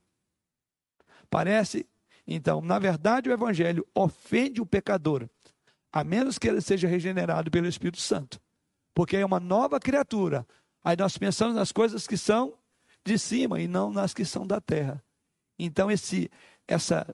Parece? 1.31 1.87
Então, 2.27 2.61
na 2.61 2.79
verdade, 2.79 3.31
o 3.31 3.33
evangelho 3.33 3.87
ofende 3.95 4.61
o 4.61 4.67
pecador, 4.67 5.29
a 5.91 6.05
menos 6.05 6.39
que 6.39 6.47
ele 6.47 6.61
seja 6.61 6.87
regenerado 6.87 7.51
pelo 7.51 7.67
Espírito 7.67 8.01
Santo. 8.01 8.39
Porque 8.93 9.17
é 9.17 9.25
uma 9.25 9.41
nova 9.41 9.81
criatura. 9.81 10.47
Aí 10.85 10.97
nós 10.97 11.17
pensamos 11.17 11.55
nas 11.55 11.73
coisas 11.73 12.07
que 12.07 12.17
são 12.17 12.55
de 13.05 13.19
cima 13.19 13.61
e 13.61 13.67
não 13.67 13.91
nas 13.91 14.13
que 14.13 14.25
são 14.25 14.47
da 14.47 14.61
terra. 14.61 15.03
Então, 15.59 15.91
esse 15.91 16.31
essa 16.67 17.07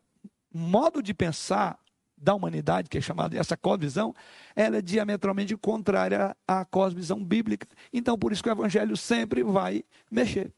modo 0.52 1.02
de 1.02 1.14
pensar 1.14 1.78
da 2.16 2.34
humanidade, 2.34 2.88
que 2.88 2.98
é 2.98 3.00
chamada 3.00 3.36
essa 3.36 3.56
cosvisão, 3.56 4.14
ela 4.54 4.78
é 4.78 4.82
diametralmente 4.82 5.56
contrária 5.56 6.36
à 6.46 6.64
cosvisão 6.64 7.22
bíblica. 7.22 7.66
Então, 7.92 8.18
por 8.18 8.32
isso 8.32 8.42
que 8.42 8.48
o 8.48 8.52
evangelho 8.52 8.96
sempre 8.96 9.42
vai 9.42 9.84
mexer. 10.10 10.52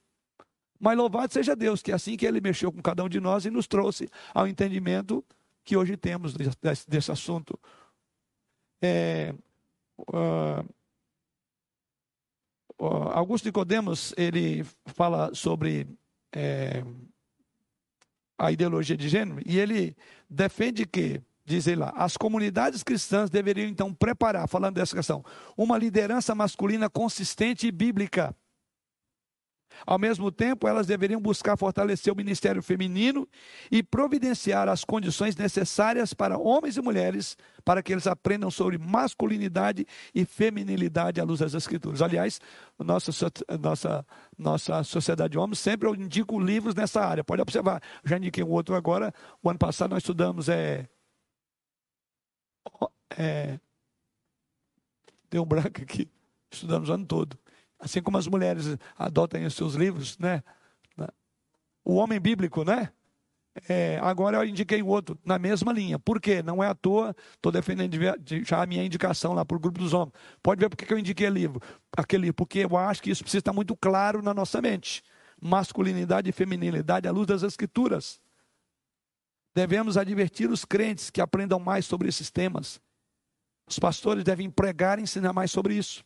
Mas 0.78 0.96
louvado 0.96 1.32
seja 1.32 1.56
Deus, 1.56 1.82
que 1.82 1.90
é 1.90 1.94
assim 1.94 2.16
que 2.16 2.26
ele 2.26 2.40
mexeu 2.40 2.70
com 2.70 2.82
cada 2.82 3.02
um 3.02 3.08
de 3.08 3.18
nós 3.20 3.46
e 3.46 3.50
nos 3.50 3.66
trouxe 3.66 4.08
ao 4.34 4.46
entendimento 4.46 5.24
que 5.64 5.76
hoje 5.76 5.96
temos 5.96 6.34
desse, 6.34 6.88
desse 6.88 7.10
assunto. 7.10 7.58
É, 8.80 9.34
uh, 9.98 10.64
Augusto 12.78 13.46
Nicodemos, 13.46 14.12
ele 14.16 14.64
fala 14.84 15.34
sobre 15.34 15.88
é, 16.34 16.84
a 18.38 18.52
ideologia 18.52 18.96
de 18.96 19.08
gênero 19.08 19.40
e 19.44 19.58
ele 19.58 19.96
defende 20.28 20.84
que, 20.86 21.20
diz 21.44 21.66
ele 21.66 21.80
lá, 21.80 21.92
as 21.96 22.16
comunidades 22.16 22.82
cristãs 22.82 23.30
deveriam 23.30 23.68
então 23.68 23.92
preparar, 23.92 24.48
falando 24.48 24.74
dessa 24.74 24.94
questão, 24.94 25.24
uma 25.56 25.78
liderança 25.78 26.34
masculina 26.34 26.88
consistente 26.90 27.66
e 27.66 27.72
bíblica 27.72 28.34
ao 29.84 29.98
mesmo 29.98 30.30
tempo, 30.30 30.68
elas 30.68 30.86
deveriam 30.86 31.20
buscar 31.20 31.56
fortalecer 31.56 32.12
o 32.12 32.16
ministério 32.16 32.62
feminino 32.62 33.28
e 33.70 33.82
providenciar 33.82 34.68
as 34.68 34.84
condições 34.84 35.36
necessárias 35.36 36.14
para 36.14 36.38
homens 36.38 36.76
e 36.76 36.82
mulheres 36.82 37.36
para 37.64 37.82
que 37.82 37.92
eles 37.92 38.06
aprendam 38.06 38.50
sobre 38.50 38.78
masculinidade 38.78 39.86
e 40.14 40.24
feminilidade 40.24 41.20
à 41.20 41.24
luz 41.24 41.40
das 41.40 41.54
Escrituras. 41.54 42.00
Aliás, 42.00 42.40
nossa, 42.78 43.10
nossa, 43.60 44.06
nossa 44.38 44.84
sociedade 44.84 45.32
de 45.32 45.38
homens 45.38 45.58
sempre 45.58 45.88
eu 45.88 45.94
indico 45.94 46.38
livros 46.38 46.74
nessa 46.74 47.00
área. 47.00 47.24
Pode 47.24 47.42
observar. 47.42 47.82
Já 48.04 48.16
indiquei 48.16 48.44
um 48.44 48.50
outro 48.50 48.74
agora. 48.74 49.12
O 49.42 49.50
ano 49.50 49.58
passado 49.58 49.90
nós 49.90 50.02
estudamos. 50.02 50.48
É, 50.48 50.88
é, 53.18 53.58
deu 55.28 55.42
um 55.42 55.46
branco 55.46 55.82
aqui. 55.82 56.08
Estudamos 56.50 56.88
o 56.88 56.92
ano 56.92 57.04
todo 57.04 57.36
assim 57.78 58.02
como 58.02 58.18
as 58.18 58.26
mulheres 58.26 58.76
adotam 58.96 59.40
em 59.40 59.50
seus 59.50 59.74
livros, 59.74 60.18
né? 60.18 60.42
O 61.84 61.94
homem 61.94 62.18
bíblico, 62.18 62.64
né? 62.64 62.90
É, 63.68 63.98
agora 64.02 64.38
eu 64.38 64.44
indiquei 64.44 64.82
o 64.82 64.86
outro 64.88 65.18
na 65.24 65.38
mesma 65.38 65.72
linha. 65.72 65.98
Por 65.98 66.20
quê? 66.20 66.42
Não 66.42 66.62
é 66.62 66.68
à 66.68 66.74
toa, 66.74 67.14
estou 67.34 67.50
defendendo 67.50 67.96
já 68.44 68.62
a 68.62 68.66
minha 68.66 68.84
indicação 68.84 69.32
lá 69.32 69.44
para 69.44 69.56
o 69.56 69.60
grupo 69.60 69.78
dos 69.78 69.94
homens. 69.94 70.12
Pode 70.42 70.60
ver 70.60 70.68
porque 70.68 70.84
que 70.84 70.92
eu 70.92 70.98
indiquei 70.98 71.28
livro, 71.30 71.60
aquele 71.96 72.32
porque 72.32 72.60
eu 72.60 72.76
acho 72.76 73.02
que 73.02 73.10
isso 73.10 73.22
precisa 73.22 73.38
estar 73.38 73.52
muito 73.52 73.74
claro 73.76 74.20
na 74.20 74.34
nossa 74.34 74.60
mente. 74.60 75.02
Masculinidade 75.40 76.28
e 76.28 76.32
feminilidade 76.32 77.08
à 77.08 77.12
luz 77.12 77.26
das 77.26 77.42
escrituras. 77.42 78.20
Devemos 79.54 79.96
advertir 79.96 80.50
os 80.50 80.64
crentes 80.64 81.08
que 81.08 81.20
aprendam 81.20 81.58
mais 81.58 81.86
sobre 81.86 82.08
esses 82.08 82.30
temas. 82.30 82.78
Os 83.66 83.78
pastores 83.78 84.22
devem 84.22 84.50
pregar 84.50 84.98
e 84.98 85.02
ensinar 85.02 85.32
mais 85.32 85.50
sobre 85.50 85.74
isso. 85.74 86.04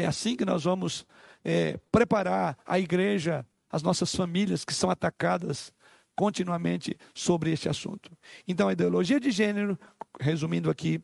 É 0.00 0.06
assim 0.06 0.36
que 0.36 0.44
nós 0.44 0.64
vamos 0.64 1.06
é, 1.44 1.78
preparar 1.92 2.58
a 2.64 2.78
igreja, 2.78 3.46
as 3.68 3.82
nossas 3.82 4.14
famílias 4.14 4.64
que 4.64 4.74
são 4.74 4.90
atacadas 4.90 5.72
continuamente 6.16 6.96
sobre 7.14 7.52
este 7.52 7.68
assunto. 7.68 8.10
Então, 8.46 8.68
a 8.68 8.72
ideologia 8.72 9.20
de 9.20 9.30
gênero, 9.30 9.78
resumindo 10.18 10.70
aqui, 10.70 11.02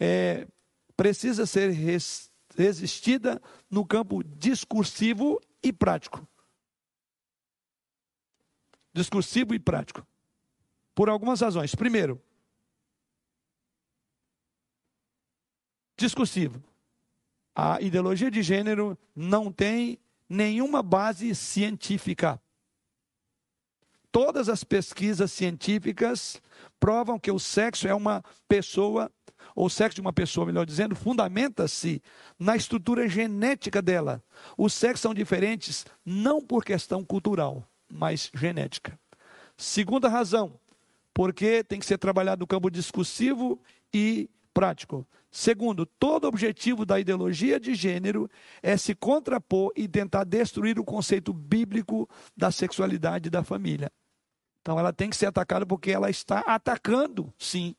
é, 0.00 0.46
precisa 0.96 1.46
ser 1.46 1.70
res, 1.70 2.30
resistida 2.56 3.40
no 3.70 3.84
campo 3.84 4.22
discursivo 4.22 5.40
e 5.62 5.72
prático. 5.72 6.26
Discursivo 8.92 9.54
e 9.54 9.58
prático. 9.58 10.06
Por 10.94 11.08
algumas 11.08 11.40
razões. 11.40 11.74
Primeiro, 11.74 12.20
discursivo 15.96 16.62
a 17.60 17.80
ideologia 17.80 18.30
de 18.30 18.40
gênero 18.40 18.96
não 19.16 19.50
tem 19.50 19.98
nenhuma 20.28 20.80
base 20.80 21.34
científica. 21.34 22.40
Todas 24.12 24.48
as 24.48 24.62
pesquisas 24.62 25.32
científicas 25.32 26.40
provam 26.78 27.18
que 27.18 27.32
o 27.32 27.38
sexo 27.40 27.88
é 27.88 27.92
uma 27.92 28.22
pessoa, 28.46 29.10
ou 29.56 29.66
o 29.66 29.70
sexo 29.70 29.96
de 29.96 30.00
uma 30.00 30.12
pessoa, 30.12 30.46
melhor 30.46 30.64
dizendo, 30.64 30.94
fundamenta-se 30.94 32.00
na 32.38 32.54
estrutura 32.54 33.08
genética 33.08 33.82
dela. 33.82 34.22
Os 34.56 34.72
sexos 34.72 35.00
são 35.00 35.12
diferentes 35.12 35.84
não 36.06 36.40
por 36.40 36.64
questão 36.64 37.04
cultural, 37.04 37.68
mas 37.92 38.30
genética. 38.34 38.96
Segunda 39.56 40.08
razão, 40.08 40.60
porque 41.12 41.64
tem 41.64 41.80
que 41.80 41.86
ser 41.86 41.98
trabalhado 41.98 42.42
no 42.42 42.46
campo 42.46 42.70
discursivo 42.70 43.60
e 43.92 44.30
prático. 44.58 45.06
Segundo, 45.30 45.86
todo 45.86 46.26
objetivo 46.26 46.84
da 46.84 46.98
ideologia 46.98 47.60
de 47.60 47.76
gênero 47.76 48.28
é 48.60 48.76
se 48.76 48.92
contrapor 48.92 49.70
e 49.76 49.86
tentar 49.86 50.24
destruir 50.24 50.80
o 50.80 50.84
conceito 50.84 51.32
bíblico 51.32 52.10
da 52.36 52.50
sexualidade 52.50 53.30
da 53.30 53.44
família. 53.44 53.88
Então 54.60 54.76
ela 54.76 54.92
tem 54.92 55.08
que 55.08 55.16
ser 55.16 55.26
atacada 55.26 55.64
porque 55.64 55.92
ela 55.92 56.10
está 56.10 56.40
atacando, 56.40 57.32
sim, 57.38 57.76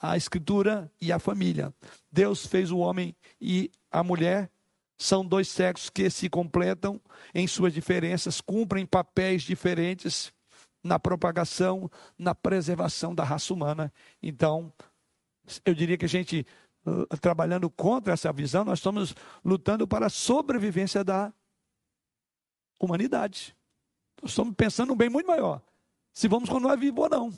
a 0.00 0.16
escritura 0.16 0.90
e 1.00 1.12
a 1.12 1.20
família. 1.20 1.72
Deus 2.10 2.44
fez 2.44 2.72
o 2.72 2.78
homem 2.78 3.14
e 3.40 3.70
a 3.88 4.02
mulher, 4.02 4.50
são 4.98 5.24
dois 5.24 5.46
sexos 5.46 5.88
que 5.88 6.10
se 6.10 6.28
completam 6.28 7.00
em 7.32 7.46
suas 7.46 7.72
diferenças, 7.72 8.40
cumprem 8.40 8.84
papéis 8.84 9.44
diferentes 9.44 10.32
na 10.82 10.98
propagação, 10.98 11.88
na 12.18 12.34
preservação 12.34 13.14
da 13.14 13.22
raça 13.22 13.54
humana. 13.54 13.92
Então, 14.20 14.72
eu 15.64 15.74
diria 15.74 15.96
que 15.96 16.04
a 16.04 16.08
gente 16.08 16.46
uh, 16.86 17.06
trabalhando 17.18 17.68
contra 17.70 18.12
essa 18.12 18.32
visão, 18.32 18.64
nós 18.64 18.78
estamos 18.78 19.14
lutando 19.44 19.86
para 19.86 20.06
a 20.06 20.10
sobrevivência 20.10 21.02
da 21.02 21.32
humanidade. 22.78 23.56
Nós 24.22 24.32
estamos 24.32 24.54
pensando 24.54 24.92
um 24.92 24.96
bem 24.96 25.08
muito 25.08 25.26
maior. 25.26 25.62
Se 26.12 26.28
vamos 26.28 26.48
continuar 26.48 26.76
vivos 26.76 27.04
ou 27.04 27.10
não. 27.10 27.32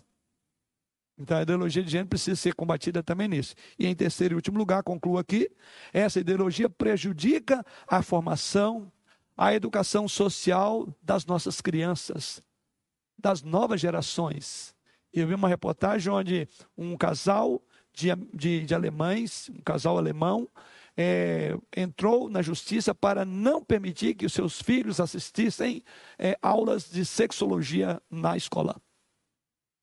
Então 1.19 1.37
a 1.37 1.43
ideologia 1.43 1.83
de 1.83 1.91
gênero 1.91 2.09
precisa 2.09 2.37
ser 2.37 2.55
combatida 2.55 3.03
também 3.03 3.27
nisso. 3.27 3.55
E 3.77 3.87
em 3.87 3.95
terceiro 3.95 4.35
e 4.35 4.37
último 4.37 4.57
lugar, 4.57 4.85
concluo 4.85 5.19
aqui, 5.19 5.51
essa 5.93 6.21
ideologia 6.21 6.71
prejudica 6.71 7.65
a 7.89 8.03
formação, 8.03 8.91
a 9.37 9.53
educação 9.53 10.07
social 10.09 10.87
das 11.03 11.27
nossas 11.27 11.61
crianças, 11.61 12.41
das 13.19 13.43
novas 13.43 13.81
gerações. 13.81 14.77
Eu 15.13 15.27
vi 15.27 15.35
uma 15.35 15.49
reportagem 15.49 16.13
onde 16.13 16.49
um 16.77 16.97
casal 16.97 17.61
de, 17.99 18.15
de, 18.33 18.65
de 18.65 18.75
alemães, 18.75 19.51
um 19.51 19.61
casal 19.61 19.99
alemão, 19.99 20.49
é, 20.97 21.57
entrou 21.77 22.29
na 22.29 22.43
justiça 22.43 22.95
para 22.95 23.25
não 23.25 23.63
permitir 23.63 24.15
que 24.15 24.27
os 24.27 24.33
seus 24.33 24.63
filhos 24.63 25.01
assistissem 25.01 25.83
é, 26.19 26.39
aulas 26.41 26.89
de 26.89 27.05
sexologia 27.05 28.01
na 28.11 28.37
escola. 28.37 28.81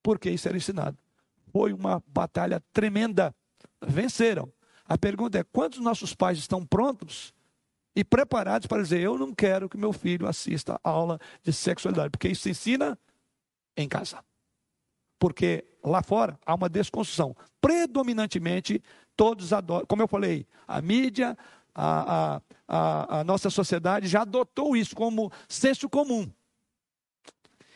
Porque 0.01 0.29
isso 0.29 0.47
era 0.47 0.57
ensinado. 0.57 0.97
Foi 1.51 1.73
uma 1.73 2.01
batalha 2.07 2.61
tremenda. 2.71 3.35
Venceram. 3.85 4.51
A 4.85 4.97
pergunta 4.97 5.39
é: 5.39 5.43
quantos 5.43 5.79
nossos 5.79 6.13
pais 6.13 6.37
estão 6.37 6.65
prontos 6.65 7.33
e 7.95 8.03
preparados 8.03 8.67
para 8.67 8.83
dizer, 8.83 8.99
eu 8.99 9.17
não 9.17 9.33
quero 9.33 9.69
que 9.69 9.77
meu 9.77 9.91
filho 9.93 10.27
assista 10.27 10.79
a 10.83 10.89
aula 10.89 11.19
de 11.41 11.51
sexualidade, 11.51 12.11
porque 12.11 12.27
isso 12.27 12.43
se 12.43 12.49
ensina 12.49 12.97
em 13.75 13.87
casa. 13.87 14.23
Porque 15.17 15.65
lá 15.85 16.01
fora 16.01 16.39
há 16.45 16.53
uma 16.53 16.69
desconstrução. 16.69 17.35
Predominantemente, 17.61 18.81
todos 19.15 19.53
adoram, 19.53 19.85
como 19.85 20.01
eu 20.01 20.07
falei, 20.07 20.47
a 20.67 20.81
mídia, 20.81 21.37
a, 21.73 22.35
a, 22.35 22.41
a, 22.67 23.19
a 23.19 23.23
nossa 23.23 23.49
sociedade 23.49 24.07
já 24.07 24.21
adotou 24.21 24.75
isso 24.75 24.95
como 24.95 25.31
senso 25.47 25.89
comum. 25.89 26.29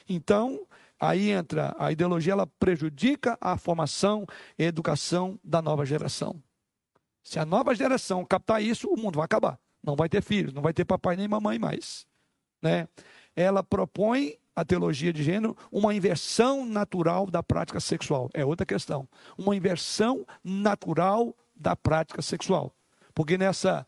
Então, 0.07 0.65
aí 0.99 1.30
entra 1.30 1.76
a 1.77 1.91
ideologia, 1.91 2.34
ela 2.34 2.48
prejudica 2.48 3.38
a 3.40 3.57
formação 3.57 4.26
e 4.57 4.64
educação 4.64 5.40
da 5.44 5.61
nova 5.61 5.86
geração. 5.86 6.41
Se 7.23 7.38
a 7.38 7.45
nova 7.45 7.76
geração 7.76 8.26
captar 8.26 8.61
isso, 8.61 8.90
o 8.90 8.98
mundo 8.98 9.18
vai 9.18 9.26
acabar 9.26 9.60
não 9.84 9.95
vai 9.95 10.10
ter 10.10 10.22
filhos, 10.22 10.53
não 10.53 10.61
vai 10.61 10.73
ter 10.73 10.86
papai 10.86 11.15
nem 11.15 11.27
mamãe 11.27 11.57
mais. 11.57 12.06
Né? 12.61 12.88
Ela 13.36 13.64
propõe 13.64 14.38
a 14.60 14.65
teologia 14.65 15.14
de 15.14 15.23
gênero 15.23 15.56
uma 15.72 15.94
inversão 15.94 16.65
natural 16.65 17.26
da 17.27 17.41
prática 17.41 17.80
sexual. 17.80 18.30
É 18.34 18.45
outra 18.45 18.65
questão. 18.65 19.07
Uma 19.38 19.56
inversão 19.56 20.26
natural 20.44 21.36
da 21.56 21.76
prática 21.76 22.22
sexual. 22.22 22.73
Porque 23.14 23.38
nessa 23.38 23.86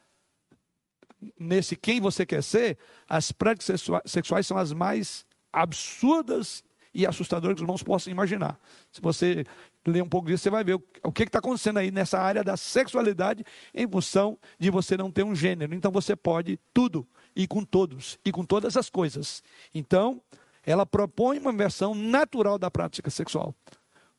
nesse 1.39 1.75
quem 1.75 2.01
você 2.01 2.25
quer 2.25 2.41
ser, 2.41 2.77
as 3.07 3.31
práticas 3.31 3.83
sexuais 4.05 4.47
são 4.47 4.57
as 4.57 4.73
mais 4.73 5.23
absurdas 5.53 6.63
e 6.93 7.05
assustadoras 7.05 7.55
que 7.55 7.61
os 7.61 7.63
irmãos 7.63 7.83
possam 7.83 8.11
imaginar. 8.11 8.59
Se 8.91 8.99
você 8.99 9.45
ler 9.85 10.01
um 10.01 10.09
pouco 10.09 10.27
disso, 10.27 10.43
você 10.43 10.49
vai 10.49 10.63
ver 10.63 10.81
o 11.03 11.11
que 11.11 11.23
está 11.23 11.39
acontecendo 11.39 11.77
aí 11.77 11.91
nessa 11.91 12.19
área 12.19 12.43
da 12.43 12.57
sexualidade 12.57 13.43
em 13.73 13.87
função 13.87 14.37
de 14.59 14.69
você 14.69 14.97
não 14.97 15.11
ter 15.11 15.23
um 15.23 15.35
gênero. 15.35 15.73
Então 15.75 15.91
você 15.91 16.15
pode 16.15 16.59
tudo, 16.73 17.07
e 17.35 17.47
com 17.47 17.63
todos, 17.63 18.19
e 18.25 18.31
com 18.31 18.43
todas 18.43 18.75
as 18.75 18.89
coisas. 18.89 19.43
Então, 19.73 20.21
ela 20.63 20.85
propõe 20.85 21.39
uma 21.39 21.51
versão 21.51 21.95
natural 21.95 22.57
da 22.57 22.69
prática 22.69 23.09
sexual. 23.09 23.53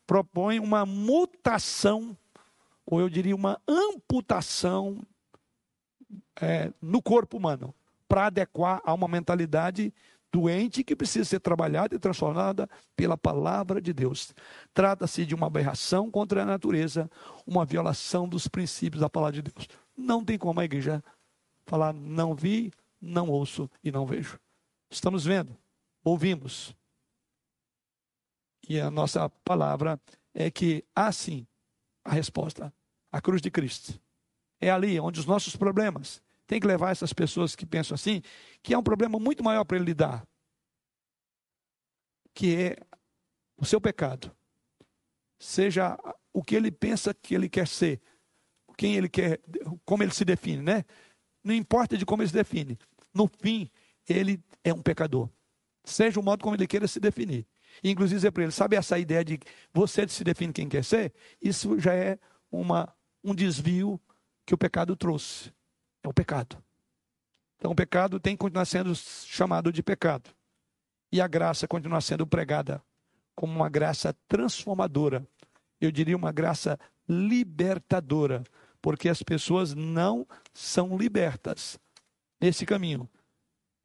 Propõe 0.06 0.59
uma 0.59 0.85
mutação, 0.85 2.16
ou 2.85 3.01
eu 3.01 3.09
diria 3.09 3.35
uma 3.35 3.60
amputação 3.66 5.01
é, 6.40 6.73
no 6.81 7.01
corpo 7.01 7.36
humano, 7.36 7.74
para 8.09 8.27
adequar 8.27 8.81
a 8.85 8.93
uma 8.93 9.09
mentalidade 9.09 9.94
doente 10.32 10.82
que 10.82 10.97
precisa 10.97 11.24
ser 11.27 11.40
trabalhada 11.40 11.94
e 11.94 11.98
transformada 11.98 12.69
pela 12.97 13.16
palavra 13.19 13.81
de 13.81 13.93
Deus. 13.93 14.35
Trata-se 14.73 15.27
de 15.27 15.35
uma 15.35 15.47
aberração 15.47 16.10
contra 16.10 16.43
a 16.43 16.47
natureza, 16.47 17.10
uma 17.47 17.64
violação 17.64 18.27
dos 18.27 18.48
princípios 18.48 19.01
da 19.01 19.10
palavra 19.10 19.40
de 19.40 19.43
Deus. 19.43 19.69
Não 19.97 20.24
tem 20.24 20.39
como 20.39 20.59
a 20.59 20.64
igreja 20.64 21.05
falar 21.66 21.93
não 21.93 22.35
vi, 22.35 22.73
não 23.01 23.28
ouço 23.28 23.70
e 23.85 23.93
não 23.93 24.06
vejo. 24.06 24.39
Estamos 24.90 25.24
vendo, 25.24 25.56
ouvimos. 26.05 26.74
E 28.69 28.81
a 28.81 28.91
nossa 28.91 29.29
palavra 29.29 30.01
é 30.35 30.51
que 30.51 30.85
há 30.95 31.11
sim 31.12 31.47
a 32.05 32.12
resposta, 32.12 32.73
a 33.11 33.20
cruz 33.20 33.41
de 33.41 33.51
Cristo. 33.51 34.01
É 34.61 34.70
ali 34.70 34.99
onde 34.99 35.20
os 35.20 35.27
nossos 35.27 35.57
problemas 35.57 36.23
tem 36.47 36.61
que 36.61 36.66
levar 36.66 36.91
essas 36.91 37.12
pessoas 37.12 37.57
que 37.57 37.66
pensam 37.66 37.95
assim, 37.95 38.23
que 38.62 38.74
é 38.74 38.79
um 38.79 38.83
problema 38.83 39.19
muito 39.19 39.43
maior 39.43 39.65
para 39.65 39.77
ele 39.77 39.87
lidar, 39.87 40.27
que 42.35 42.55
é 42.55 42.77
o 43.57 43.65
seu 43.65 43.81
pecado. 43.81 44.35
Seja 45.39 45.99
o 46.33 46.43
que 46.43 46.55
ele 46.55 46.70
pensa 46.70 47.12
que 47.12 47.35
ele 47.35 47.49
quer 47.49 47.66
ser, 47.66 48.01
quem 48.77 48.97
ele 48.97 49.09
quer, 49.09 49.41
como 49.85 50.03
ele 50.03 50.15
se 50.15 50.24
define, 50.24 50.62
né? 50.62 50.85
Não 51.43 51.55
importa 51.55 51.97
de 51.97 52.07
como 52.07 52.23
ele 52.23 52.29
se 52.29 52.35
define. 52.35 52.79
No 53.12 53.27
fim, 53.27 53.70
ele 54.09 54.43
é 54.62 54.73
um 54.73 54.81
pecador. 54.81 55.29
Seja 55.85 56.21
o 56.21 56.23
modo 56.23 56.43
como 56.43 56.55
ele 56.57 56.67
queira 56.67 56.87
se 56.87 57.01
definir. 57.01 57.47
inclusive 57.83 58.19
dizer 58.19 58.31
para 58.31 58.45
ele, 58.45 58.53
sabe 58.53 58.77
essa 58.77 58.99
ideia 58.99 59.25
de 59.25 59.39
você 59.73 60.07
se 60.07 60.23
define 60.23 60.53
quem 60.53 60.69
quer 60.69 60.85
ser? 60.85 61.13
Isso 61.41 61.79
já 61.79 61.95
é 61.95 62.19
uma, 62.51 62.93
um 63.25 63.35
desvio 63.35 64.01
que 64.47 64.55
o 64.55 64.59
pecado 64.59 64.95
trouxe. 64.97 65.53
É 66.03 66.09
o 66.09 66.13
pecado. 66.13 66.63
Então 67.59 67.71
o 67.71 67.77
pecado 67.77 68.19
tem 68.19 68.35
que 68.35 68.41
continuar 68.41 68.65
sendo 68.65 68.95
chamado 68.95 69.73
de 69.73 69.83
pecado. 69.83 70.31
E 71.11 71.21
a 71.21 71.29
graça 71.29 71.69
continua 71.69 72.01
sendo 72.01 72.27
pregada 72.27 72.83
como 73.35 73.55
uma 73.55 73.69
graça 73.69 74.15
transformadora. 74.29 75.27
Eu 75.81 75.91
diria 75.91 76.17
uma 76.17 76.33
graça 76.33 76.79
libertadora, 77.09 78.45
porque 78.81 79.09
as 79.09 79.23
pessoas 79.23 79.75
não 79.75 80.27
são 80.53 80.97
libertas 80.97 81.79
nesse 82.41 82.65
caminho. 82.67 83.09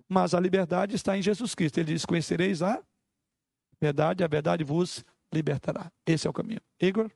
Mas 0.08 0.34
a 0.34 0.40
liberdade 0.40 0.96
está 0.96 1.18
em 1.18 1.22
Jesus 1.22 1.54
Cristo. 1.54 1.80
Ele 1.80 1.94
diz: 1.94 2.06
Conhecereis 2.06 2.62
a 2.62 2.82
verdade, 3.80 4.24
a 4.24 4.28
verdade 4.28 4.64
vos 4.64 5.04
libertará. 5.34 5.92
Esse 6.06 6.28
é 6.28 6.30
o 6.30 6.34
caminho. 6.34 6.62
Igor? 6.80 7.12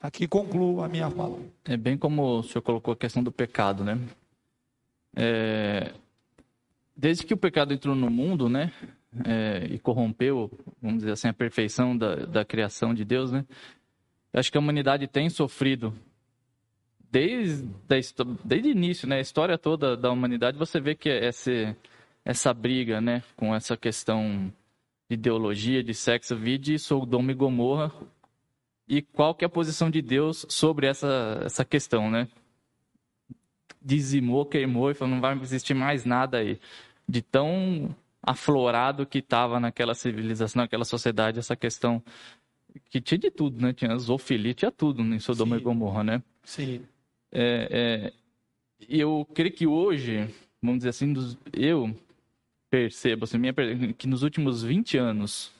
Aqui 0.00 0.28
concluo 0.28 0.82
a 0.82 0.88
minha 0.88 1.10
fala. 1.10 1.40
É 1.64 1.76
bem 1.76 1.96
como 1.96 2.38
o 2.38 2.42
senhor 2.42 2.62
colocou 2.62 2.92
a 2.92 2.96
questão 2.96 3.22
do 3.22 3.32
pecado, 3.32 3.84
né? 3.84 3.98
É... 5.16 5.92
Desde 6.96 7.24
que 7.24 7.34
o 7.34 7.36
pecado 7.36 7.72
entrou 7.72 7.94
no 7.94 8.08
mundo, 8.08 8.48
né? 8.48 8.72
É... 9.24 9.66
e 9.70 9.78
corrompeu, 9.78 10.50
vamos 10.80 10.98
dizer 10.98 11.12
assim, 11.12 11.28
a 11.28 11.32
perfeição 11.32 11.96
da, 11.96 12.14
da 12.26 12.44
criação 12.44 12.94
de 12.94 13.04
Deus, 13.04 13.32
né? 13.32 13.44
Acho 14.32 14.52
que 14.52 14.58
a 14.58 14.60
humanidade 14.60 15.08
tem 15.08 15.28
sofrido 15.28 15.92
desde, 17.10 17.68
desde 18.44 18.68
o 18.68 18.72
início, 18.72 19.08
né? 19.08 19.16
A 19.16 19.20
história 19.20 19.58
toda 19.58 19.96
da 19.96 20.10
humanidade, 20.10 20.58
você 20.58 20.80
vê 20.80 20.94
que 20.94 21.08
essa, 21.08 21.76
essa 22.24 22.52
briga, 22.52 23.00
né? 23.00 23.22
Com 23.36 23.54
essa 23.54 23.76
questão 23.76 24.52
de 25.08 25.14
ideologia, 25.14 25.82
de 25.82 25.94
sexo, 25.94 26.36
vide 26.36 26.78
Sodoma 26.78 27.32
e 27.32 27.34
Gomorra, 27.34 27.92
e 28.86 29.02
qual 29.02 29.34
que 29.34 29.44
é 29.44 29.46
a 29.46 29.50
posição 29.50 29.90
de 29.90 30.02
Deus 30.02 30.46
sobre 30.48 30.86
essa, 30.86 31.42
essa 31.44 31.64
questão, 31.64 32.10
né? 32.10 32.28
Dizimou, 33.80 34.44
queimou 34.44 34.90
e 34.90 34.94
falou, 34.94 35.14
não 35.14 35.20
vai 35.20 35.38
existir 35.40 35.74
mais 35.74 36.04
nada 36.04 36.38
aí. 36.38 36.58
De 37.08 37.22
tão 37.22 37.94
aflorado 38.22 39.06
que 39.06 39.18
estava 39.18 39.58
naquela 39.58 39.94
civilização, 39.94 40.62
naquela 40.62 40.84
sociedade, 40.84 41.38
essa 41.38 41.56
questão 41.56 42.02
que 42.90 43.00
tinha 43.00 43.18
de 43.18 43.30
tudo, 43.30 43.60
né? 43.60 43.72
Tinha 43.72 43.96
zoofilia, 43.96 44.52
tinha 44.52 44.70
tudo 44.70 45.02
em 45.02 45.18
Sodoma 45.18 45.56
Sim. 45.56 45.60
e 45.60 45.64
Gomorra, 45.64 46.04
né? 46.04 46.22
Sim. 46.42 46.82
É, 47.32 47.68
é, 47.70 48.12
eu 48.88 49.26
creio 49.34 49.52
que 49.52 49.66
hoje, 49.66 50.28
vamos 50.62 50.78
dizer 50.78 50.90
assim, 50.90 51.14
eu 51.52 51.94
percebo, 52.70 53.24
assim, 53.24 53.38
minha, 53.38 53.54
que 53.96 54.06
nos 54.06 54.22
últimos 54.22 54.62
20 54.62 54.96
anos, 54.98 55.52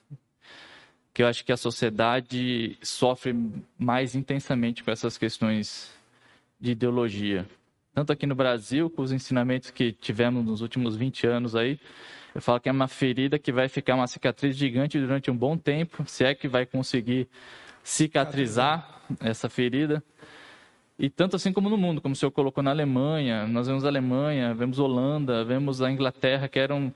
que 1.13 1.23
eu 1.23 1.27
acho 1.27 1.45
que 1.45 1.53
a 1.53 1.57
sociedade 1.57 2.79
sofre 2.83 3.35
mais 3.79 4.15
intensamente 4.15 4.85
com 4.85 4.91
essas 4.91 5.19
questões 5.19 5.93
de 6.61 6.73
ideologia. 6.73 7.47
Tanto 7.95 8.13
aqui 8.13 8.27
no 8.27 8.35
Brasil, 8.35 8.89
com 8.89 9.03
os 9.03 9.11
ensinamentos 9.11 9.71
que 9.71 9.93
tivemos 9.93 10.45
nos 10.45 10.61
últimos 10.61 10.97
20 10.97 11.27
anos 11.27 11.57
aí, 11.57 11.81
eu 12.35 12.41
falo 12.41 12.61
que 12.61 12.69
é 12.69 12.73
uma 12.73 12.87
ferida 12.87 13.39
que 13.39 13.51
vai 13.51 13.69
ficar 13.69 13.97
uma 13.97 14.07
cicatriz 14.07 14.57
gigante 14.57 15.01
durante 15.01 15.31
um 15.31 15.37
bom 15.37 15.57
tempo, 15.57 16.05
se 16.07 16.25
é 16.25 16.35
que 16.35 16.47
vai 16.47 16.65
conseguir 16.65 17.29
cicatrizar 17.83 19.03
essa 19.21 19.49
ferida. 19.49 20.03
E 20.99 21.09
tanto 21.09 21.37
assim 21.37 21.53
como 21.53 21.71
no 21.71 21.77
mundo, 21.77 22.01
como 22.01 22.13
o 22.13 22.17
senhor 22.17 22.33
colocou 22.33 22.63
na 22.63 22.71
Alemanha, 22.71 23.47
nós 23.47 23.69
vemos 23.69 23.85
a 23.85 23.89
Alemanha, 23.89 24.53
vemos 24.53 24.79
Holanda, 24.79 25.45
vemos 25.45 25.81
a 25.81 25.91
Inglaterra, 25.91 26.49
que 26.49 26.59
eram 26.59 26.93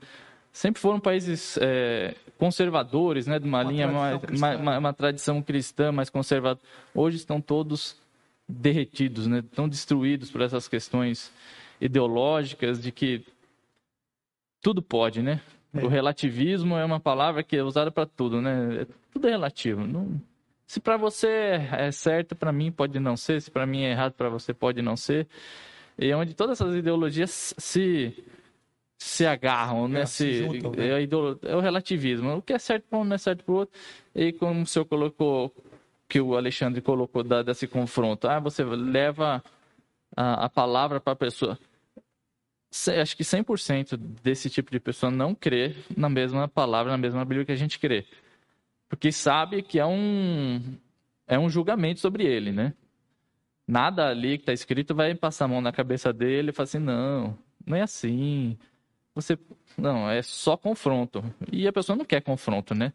sempre 0.51 0.79
foram 0.81 0.99
países 0.99 1.57
é, 1.59 2.13
conservadores, 2.37 3.25
né, 3.25 3.39
de 3.39 3.47
uma, 3.47 3.61
uma 3.61 3.71
linha 3.71 3.87
mais, 3.87 4.21
uma, 4.29 4.55
uma, 4.55 4.77
uma, 4.77 4.93
tradição 4.93 5.41
cristã 5.41 5.91
mais 5.91 6.09
conservadora. 6.09 6.59
Hoje 6.93 7.17
estão 7.17 7.41
todos 7.41 7.97
derretidos, 8.47 9.25
né, 9.25 9.39
estão 9.39 9.67
destruídos 9.67 10.29
por 10.29 10.41
essas 10.41 10.67
questões 10.67 11.31
ideológicas 11.81 12.81
de 12.81 12.91
que 12.91 13.25
tudo 14.61 14.81
pode, 14.81 15.21
né? 15.21 15.41
É. 15.73 15.83
O 15.83 15.87
relativismo 15.87 16.77
é 16.77 16.85
uma 16.85 16.99
palavra 16.99 17.41
que 17.41 17.57
é 17.57 17.63
usada 17.63 17.89
para 17.89 18.05
tudo, 18.05 18.39
né? 18.39 18.85
Tudo 19.11 19.27
é 19.27 19.31
relativo. 19.31 19.85
Não... 19.85 20.21
Se 20.73 20.79
para 20.79 20.97
você 20.97 21.27
é 21.71 21.91
certo, 21.91 22.35
para 22.35 22.51
mim 22.51 22.71
pode 22.71 22.99
não 22.99 23.15
ser. 23.15 23.39
Se 23.39 23.51
para 23.51 23.63
mim 23.63 23.83
é 23.83 23.91
errado, 23.91 24.13
para 24.13 24.27
você 24.27 24.55
pode 24.55 24.81
não 24.81 24.97
ser. 24.97 25.27
E 25.99 26.09
é 26.09 26.17
onde 26.17 26.33
todas 26.33 26.59
essas 26.59 26.75
ideologias 26.75 27.53
se 27.59 28.11
se 28.97 29.23
agarram, 29.23 29.87
né? 29.87 30.07
Se, 30.07 30.23
se 30.23 30.33
juntam, 30.39 30.71
né? 30.71 30.99
É, 30.99 31.03
é, 31.03 31.55
o 31.55 31.59
relativismo. 31.59 32.37
O 32.37 32.41
que 32.41 32.53
é 32.53 32.57
certo 32.57 32.85
para 32.89 32.97
um 32.97 33.03
não 33.03 33.13
é 33.13 33.19
certo 33.19 33.43
para 33.43 33.53
o 33.53 33.57
outro. 33.57 33.79
E 34.15 34.33
como 34.33 34.63
o 34.63 34.65
senhor 34.65 34.85
colocou, 34.85 35.53
que 36.09 36.19
o 36.19 36.35
Alexandre 36.35 36.81
colocou 36.81 37.23
da, 37.23 37.43
desse 37.43 37.67
confronto, 37.67 38.27
ah, 38.27 38.39
você 38.39 38.63
leva 38.63 39.43
a, 40.17 40.45
a 40.45 40.49
palavra 40.49 40.99
para 40.99 41.13
a 41.13 41.15
pessoa. 41.15 41.55
Acho 42.99 43.15
que 43.15 43.23
100% 43.23 43.95
desse 43.95 44.49
tipo 44.49 44.71
de 44.71 44.79
pessoa 44.79 45.11
não 45.11 45.35
crê 45.35 45.75
na 45.95 46.09
mesma 46.09 46.47
palavra, 46.47 46.91
na 46.91 46.97
mesma 46.97 47.23
Bíblia 47.23 47.45
que 47.45 47.51
a 47.51 47.55
gente 47.55 47.77
crê. 47.77 48.07
Porque 48.93 49.11
sabe 49.11 49.63
que 49.63 49.79
é 49.79 49.85
um, 49.85 50.61
é 51.27 51.39
um 51.39 51.49
julgamento 51.49 51.99
sobre 51.99 52.25
ele, 52.25 52.51
né? 52.51 52.73
nada 53.67 54.09
ali 54.09 54.37
que 54.37 54.43
está 54.43 54.53
escrito 54.53 54.93
vai 54.93 55.15
passar 55.15 55.45
a 55.45 55.47
mão 55.47 55.61
na 55.61 55.71
cabeça 55.71 56.11
dele 56.11 56.49
e 56.49 56.53
falar 56.53 56.65
assim, 56.65 56.79
não, 56.79 57.35
não 57.65 57.75
é 57.75 57.81
assim. 57.81 58.55
Você 59.15 59.35
não, 59.77 60.09
é 60.09 60.21
só 60.21 60.57
confronto. 60.57 61.23
E 61.51 61.67
a 61.67 61.73
pessoa 61.73 61.95
não 61.95 62.05
quer 62.05 62.21
confronto, 62.21 62.75
né? 62.75 62.93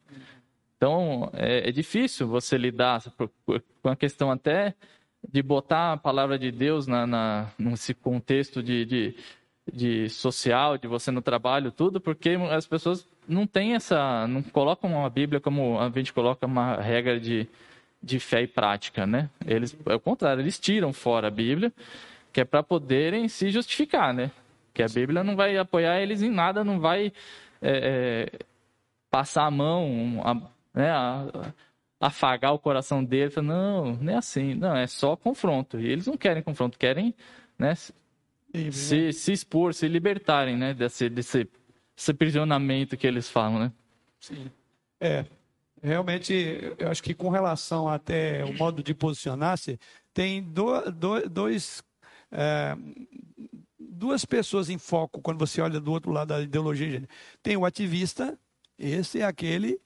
Então, 0.77 1.31
é, 1.33 1.69
é 1.69 1.73
difícil 1.73 2.29
você 2.29 2.57
lidar 2.57 3.03
com 3.83 3.89
a 3.89 3.97
questão 3.97 4.31
até 4.31 4.75
de 5.29 5.43
botar 5.43 5.95
a 5.95 5.97
palavra 5.97 6.39
de 6.39 6.53
Deus 6.53 6.87
na, 6.87 7.07
na 7.07 7.51
nesse 7.59 7.93
contexto 7.93 8.63
de, 8.63 8.85
de, 8.85 9.17
de, 9.73 10.09
social, 10.09 10.79
de 10.79 10.87
você 10.87 11.11
no 11.11 11.21
trabalho, 11.21 11.73
tudo, 11.73 12.01
porque 12.01 12.31
as 12.51 12.67
pessoas 12.67 13.05
não 13.29 13.47
têm 13.47 13.75
essa, 13.75 14.27
não 14.27 14.43
colocam 14.43 15.05
a 15.05 15.11
Bíblia 15.11 15.41
como 15.41 15.79
a 15.79 15.91
gente 15.91 16.13
coloca 16.13 16.47
uma 16.47 16.77
regra 16.77 17.21
de, 17.21 17.47
de 18.03 18.19
fé 18.19 18.43
e 18.43 18.47
prática, 18.47 19.07
né? 19.07 19.29
Eles, 19.47 19.77
é 19.87 19.95
o 19.95 20.01
contrário, 20.01 20.41
eles 20.41 20.59
tiram 20.59 20.93
fora 20.93 21.29
a 21.29 21.31
Bíblia, 21.31 21.73
que 22.33 22.41
é 22.41 22.45
para 22.45 22.63
poderem 22.63 23.29
se 23.29 23.51
justificar, 23.51 24.15
né? 24.15 24.31
Que 24.73 24.83
a 24.83 24.89
Bíblia 24.89 25.23
não 25.23 25.37
vai 25.37 25.57
apoiar 25.57 26.01
eles 26.01 26.23
em 26.23 26.31
nada, 26.31 26.65
não 26.65 26.81
vai 26.81 27.13
é, 27.61 28.31
é, 28.33 28.39
passar 29.11 29.45
a 29.45 29.51
mão, 29.51 30.23
a, 30.25 30.35
né, 30.79 30.91
a, 30.91 31.53
afagar 32.01 32.55
o 32.55 32.59
coração 32.59 33.05
dele. 33.05 33.31
Falar, 33.31 33.47
não, 33.47 33.97
não 33.97 34.13
é 34.13 34.17
assim. 34.17 34.55
Não, 34.55 34.77
é 34.77 34.87
só 34.87 35.17
confronto. 35.17 35.79
E 35.81 35.87
eles 35.87 36.07
não 36.07 36.17
querem 36.17 36.43
confronto, 36.43 36.79
querem 36.79 37.15
né, 37.59 37.75
se, 37.75 39.13
se 39.13 39.33
expor, 39.33 39.75
se 39.75 39.89
libertarem 39.89 40.57
né, 40.57 40.75
desse, 40.75 41.09
desse, 41.09 41.49
desse 41.99 42.13
aprisionamento 42.13 42.97
que 42.97 43.07
eles 43.07 43.29
falam. 43.29 43.59
Né? 43.59 43.73
Sim. 44.21 44.51
É, 45.01 45.25
realmente, 45.83 46.33
eu 46.79 46.89
acho 46.89 47.03
que 47.03 47.13
com 47.13 47.29
relação 47.29 47.89
até 47.89 48.45
o 48.45 48.55
modo 48.55 48.85
de 48.85 48.95
posicionar-se, 48.95 49.79
tem 50.15 50.41
do, 50.41 50.93
do, 50.93 51.29
dois. 51.29 51.83
É, 52.31 52.77
duas 53.81 54.25
pessoas 54.25 54.71
em 54.71 54.79
foco 54.79 55.21
quando 55.21 55.39
você 55.41 55.61
olha 55.61 55.81
do 55.81 55.91
outro 55.91 56.13
lado 56.13 56.29
da 56.29 56.41
ideologia. 56.41 57.09
Tem 57.43 57.57
o 57.57 57.65
ativista, 57.65 58.39
esse 58.79 59.21
é 59.21 59.25
aquele 59.25 59.81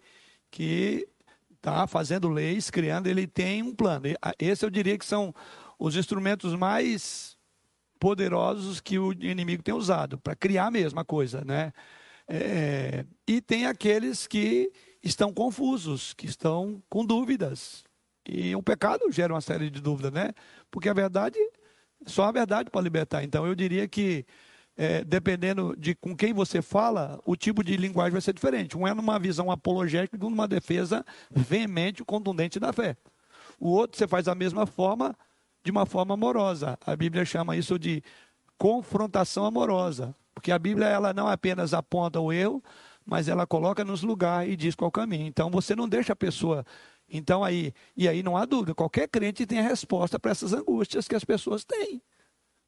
que 0.51 1.09
está 1.57 1.87
fazendo 1.87 2.29
leis, 2.29 2.69
criando, 2.69 3.07
ele 3.07 3.27
tem 3.27 3.63
um 3.63 3.75
plano. 3.75 4.05
Esse 4.39 4.67
eu 4.67 4.71
diria 4.71 4.99
que 4.99 5.07
são 5.07 5.35
os 5.79 5.97
instrumentos 5.97 6.55
mais 6.55 7.39
poderosos 7.99 8.81
que 8.81 8.99
o 8.99 9.13
inimigo 9.13 9.63
tem 9.63 9.73
usado 9.73 10.19
para 10.19 10.35
criar 10.35 10.67
a 10.67 10.71
mesma 10.71 11.05
coisa, 11.05 11.43
né? 11.45 11.73
É, 12.35 13.05
e 13.29 13.43
tem 13.43 13.67
aqueles 13.67 14.27
que 14.27 14.73
estão 15.03 15.35
confusos, 15.35 16.15
que 16.15 16.25
estão 16.25 16.83
com 16.89 17.05
dúvidas. 17.05 17.85
E 18.27 18.57
o 18.57 18.63
pecado 18.63 19.13
gera 19.13 19.35
uma 19.35 19.41
série 19.43 19.69
de 19.69 19.83
dúvidas, 19.83 20.13
né? 20.13 20.33
Porque 20.71 20.89
a 20.89 20.95
verdade 20.95 21.39
só 22.07 22.25
a 22.25 22.33
verdade 22.33 22.71
para 22.71 22.81
libertar. 22.81 23.23
Então, 23.23 23.47
eu 23.47 23.55
diria 23.55 23.87
que, 23.87 24.25
é, 24.77 25.05
dependendo 25.05 25.77
de 25.77 25.95
com 25.95 26.17
quem 26.17 26.33
você 26.33 26.63
fala, 26.63 27.21
o 27.27 27.37
tipo 27.37 27.63
de 27.63 27.77
linguagem 27.77 28.13
vai 28.13 28.21
ser 28.21 28.33
diferente. 28.33 28.79
Um 28.79 28.87
é 28.87 28.95
numa 28.95 29.19
visão 29.19 29.51
apologética, 29.51 30.17
e 30.17 30.19
numa 30.19 30.49
defesa 30.49 31.05
veemente, 31.31 32.03
contundente 32.03 32.59
da 32.59 32.73
fé. 32.73 32.97
O 33.61 33.69
outro, 33.69 33.99
você 33.99 34.09
faz 34.09 34.25
da 34.25 34.35
mesma 34.35 34.67
forma, 34.67 35.15
de 35.63 35.71
uma 35.71 35.87
forma 35.87 36.15
amorosa. 36.15 36.79
A 36.85 36.97
Bíblia 36.97 37.25
chama 37.25 37.57
isso 37.57 37.79
de 37.79 38.03
confrontação 38.59 39.45
amorosa. 39.45 40.15
Porque 40.35 40.53
a 40.53 40.59
Bíblia 40.59 40.87
ela 40.87 41.13
não 41.13 41.29
apenas 41.29 41.75
aponta 41.75 42.21
o 42.21 42.33
erro, 42.33 42.63
mas 43.05 43.29
ela 43.29 43.47
coloca 43.47 43.85
nos 43.85 44.03
lugares 44.03 44.53
e 44.53 44.57
diz 44.57 44.75
qual 44.75 44.91
caminho. 44.91 45.27
Então, 45.27 45.51
você 45.51 45.77
não 45.77 45.89
deixa 45.89 46.13
a 46.13 46.17
pessoa 46.17 46.65
então 47.13 47.45
aí, 47.45 47.75
e 47.95 48.09
aí 48.09 48.23
não 48.23 48.37
há 48.39 48.47
dúvida, 48.47 48.75
qualquer 48.75 49.07
crente 49.07 49.45
tem 49.45 49.59
a 49.59 49.63
resposta 49.63 50.19
para 50.19 50.31
essas 50.31 50.55
angústias 50.55 51.07
que 51.07 51.15
as 51.15 51.25
pessoas 51.25 51.63
têm. 51.63 52.01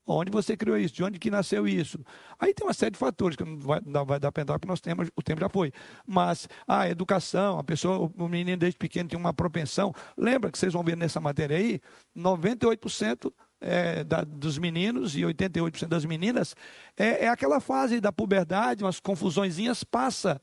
Onde 0.07 0.31
você 0.31 0.55
criou 0.55 0.77
isso? 0.77 0.95
De 0.95 1.03
onde 1.03 1.19
que 1.19 1.31
nasceu 1.31 1.67
isso? 1.67 1.99
Aí 2.39 2.53
tem 2.53 2.67
uma 2.67 2.75
série 2.75 2.91
de 2.91 2.99
fatores 2.99 3.37
que 3.37 3.43
não 3.43 3.59
vai, 3.59 3.81
não 3.87 4.05
vai 4.05 4.21
dar 4.21 4.31
para 4.31 4.43
entrar, 4.43 4.59
porque 4.59 4.69
nós 4.69 4.83
temos, 4.83 5.09
o 5.17 5.23
tempo 5.23 5.41
já 5.41 5.49
foi. 5.49 5.73
Mas 6.07 6.47
a 6.69 6.87
educação, 6.91 7.59
a 7.59 7.65
pessoa, 7.65 8.13
o 8.15 8.29
menino 8.29 8.59
desde 8.59 8.77
pequeno 8.79 9.09
tem 9.09 9.19
uma 9.19 9.33
propensão. 9.33 9.95
Lembra 10.15 10.53
que 10.53 10.59
vocês 10.59 10.75
vão 10.75 10.85
ver 10.85 10.95
nessa 10.95 11.23
matéria 11.23 11.57
aí, 11.57 11.81
98% 12.15 13.33
é, 13.65 14.05
da, 14.05 14.23
dos 14.23 14.59
meninos 14.59 15.17
e 15.17 15.23
88% 15.23 15.87
das 15.87 16.05
meninas 16.05 16.55
é, 16.97 17.25
é 17.25 17.29
aquela 17.29 17.61
fase 17.61 17.99
da 17.99 18.13
puberdade, 18.13 18.85
umas 18.85 19.01
confusõezinhas 19.01 19.83
passa. 19.83 20.41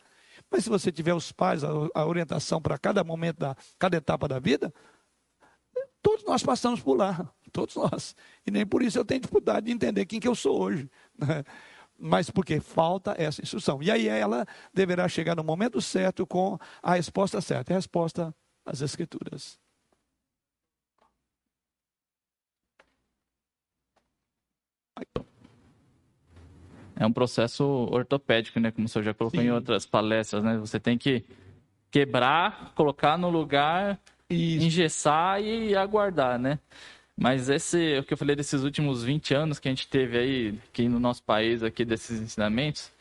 Mas 0.49 0.64
se 0.64 0.69
você 0.69 0.91
tiver 0.91 1.14
os 1.14 1.31
pais, 1.31 1.64
a, 1.64 1.69
a 1.93 2.06
orientação 2.06 2.60
para 2.60 2.77
cada 2.80 3.03
momento, 3.03 3.38
da, 3.38 3.56
cada 3.77 3.95
etapa 3.95 4.27
da 4.27 4.39
vida, 4.39 4.73
todos 6.02 6.26
nós 6.26 6.41
passamos 6.41 6.81
por 6.81 6.95
lá, 6.95 7.31
todos 7.53 7.76
nós. 7.76 8.15
E 8.45 8.49
nem 8.49 8.65
por 8.65 8.81
isso 8.81 8.98
eu 8.98 9.06
tenho 9.06 9.22
dificuldade 9.22 9.68
de 9.68 9.72
entender 9.72 10.06
quem 10.07 10.19
que 10.19 10.27
eu 10.27 10.35
sou 10.35 10.60
hoje. 10.60 10.89
Né? 11.18 11.43
Mas 11.98 12.31
porque 12.31 12.60
falta 12.60 13.14
essa 13.15 13.43
instrução. 13.43 13.84
E 13.84 13.91
aí 13.91 14.07
ela 14.07 14.48
deverá 14.73 15.07
chegar 15.07 15.35
no 15.35 15.43
momento 15.43 15.80
certo 15.80 16.26
com 16.26 16.57
a 16.81 16.95
resposta 16.95 17.39
certa. 17.39 17.72
A 17.72 17.76
resposta 17.76 18.35
às 18.65 18.81
Escrituras. 18.81 19.60
É 27.02 27.06
um 27.06 27.11
processo 27.11 27.64
ortopédico, 27.64 28.60
né? 28.60 28.69
Como 28.69 28.86
o 28.86 28.88
senhor 28.88 29.03
já 29.03 29.14
colocou 29.14 29.40
Sim. 29.40 29.48
em 29.48 29.52
outras 29.52 29.88
palestras, 29.88 30.44
né? 30.44 30.57
Você 30.57 30.80
tem 30.80 30.98
que 30.98 31.26
quebrar, 31.90 32.73
colocar 32.76 33.18
no 33.18 33.30
lugar, 33.30 33.99
Isso. 34.30 34.64
engessar 34.64 35.41
e 35.41 35.76
aguardar, 35.76 36.38
né? 36.38 36.60
Mas 37.18 37.49
esse, 37.49 37.98
o 37.98 38.03
que 38.03 38.14
eu 38.14 38.18
falei 38.18 38.36
desses 38.36 38.64
últimos 38.64 39.03
20 39.03 39.34
anos 39.34 39.60
que 39.60 39.68
a 39.68 39.72
gente 39.72 39.88
teve 39.88 40.18
aí, 40.18 40.60
aqui 40.69 40.88
no 40.88 40.99
nosso 40.99 41.23
país, 41.23 41.64
aqui 41.64 41.84
desses 41.84 42.22
ensinamentos, 42.22 42.91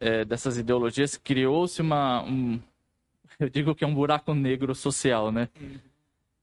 é, 0.00 0.24
dessas 0.24 0.56
ideologias, 0.56 1.16
criou-se 1.16 1.82
uma, 1.82 2.22
um, 2.22 2.58
eu 3.38 3.50
digo 3.50 3.74
que 3.74 3.84
é 3.84 3.86
um 3.86 3.94
buraco 3.94 4.34
negro 4.34 4.74
social, 4.74 5.30
né? 5.30 5.48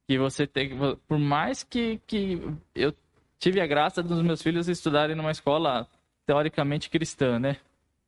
Que 0.08 0.20
você 0.20 0.46
tem, 0.46 0.78
por 1.08 1.18
mais 1.18 1.64
que, 1.64 2.00
que 2.06 2.40
eu 2.76 2.94
tive 3.40 3.62
a 3.62 3.68
graça 3.68 4.02
dos 4.02 4.22
meus 4.22 4.42
filhos 4.42 4.68
estudarem 4.68 5.16
numa 5.16 5.32
escola 5.32 5.88
teoricamente 6.26 6.90
cristã, 6.90 7.40
né? 7.40 7.58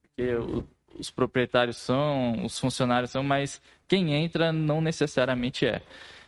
Porque 0.02 0.34
os 0.98 1.10
proprietários 1.10 1.78
são, 1.78 2.44
os 2.44 2.58
funcionários 2.58 3.12
são, 3.12 3.24
mas 3.24 3.62
quem 3.88 4.14
entra 4.14 4.52
não 4.52 4.82
necessariamente 4.82 5.66
é. 5.66 5.82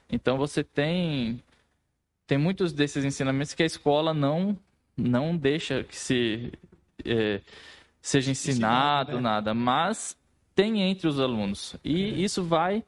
Então 0.10 0.38
você 0.38 0.64
tem 0.64 1.42
tem 2.26 2.38
muitos 2.38 2.72
desses 2.72 3.04
ensinamentos 3.04 3.54
que 3.54 3.64
a 3.64 3.66
escola 3.66 4.14
não 4.14 4.58
não 4.96 5.36
deixa 5.36 5.84
que 5.84 5.96
se 5.96 6.52
é, 7.06 7.42
seja 8.02 8.30
ensinado, 8.32 9.16
né? 9.16 9.22
nada, 9.22 9.54
mas 9.54 10.18
tem 10.54 10.82
entre 10.82 11.08
os 11.08 11.20
alunos 11.20 11.76
e 11.84 12.04
é. 12.04 12.08
isso 12.10 12.44
vai 12.44 12.84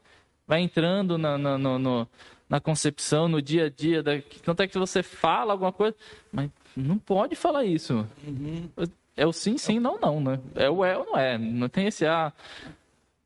vai 0.48 0.62
entrando 0.62 1.18
na, 1.18 1.38
na, 1.38 1.58
no, 1.58 1.80
no, 1.80 2.08
na 2.52 2.60
concepção, 2.60 3.30
no 3.30 3.42
dia 3.42 3.68
a 3.68 3.70
dia, 3.70 4.04
da, 4.04 4.12
tanto 4.44 4.62
é 4.62 4.68
que 4.68 4.78
você 4.78 5.02
fala 5.02 5.54
alguma 5.54 5.72
coisa, 5.72 5.96
mas 6.34 6.50
não 6.76 6.98
pode 6.98 7.34
falar 7.34 7.64
isso. 7.64 8.06
Uhum. 8.28 8.70
É 9.16 9.26
o 9.26 9.32
sim, 9.32 9.58
sim, 9.58 9.80
não, 9.80 9.98
não, 9.98 10.20
né? 10.20 10.38
É 10.54 10.70
o 10.70 10.84
é 10.84 10.98
ou 10.98 11.06
não 11.06 11.18
é. 11.18 11.38
Não 11.38 11.70
tem 11.70 11.88
esse 11.88 12.06
ah. 12.06 12.34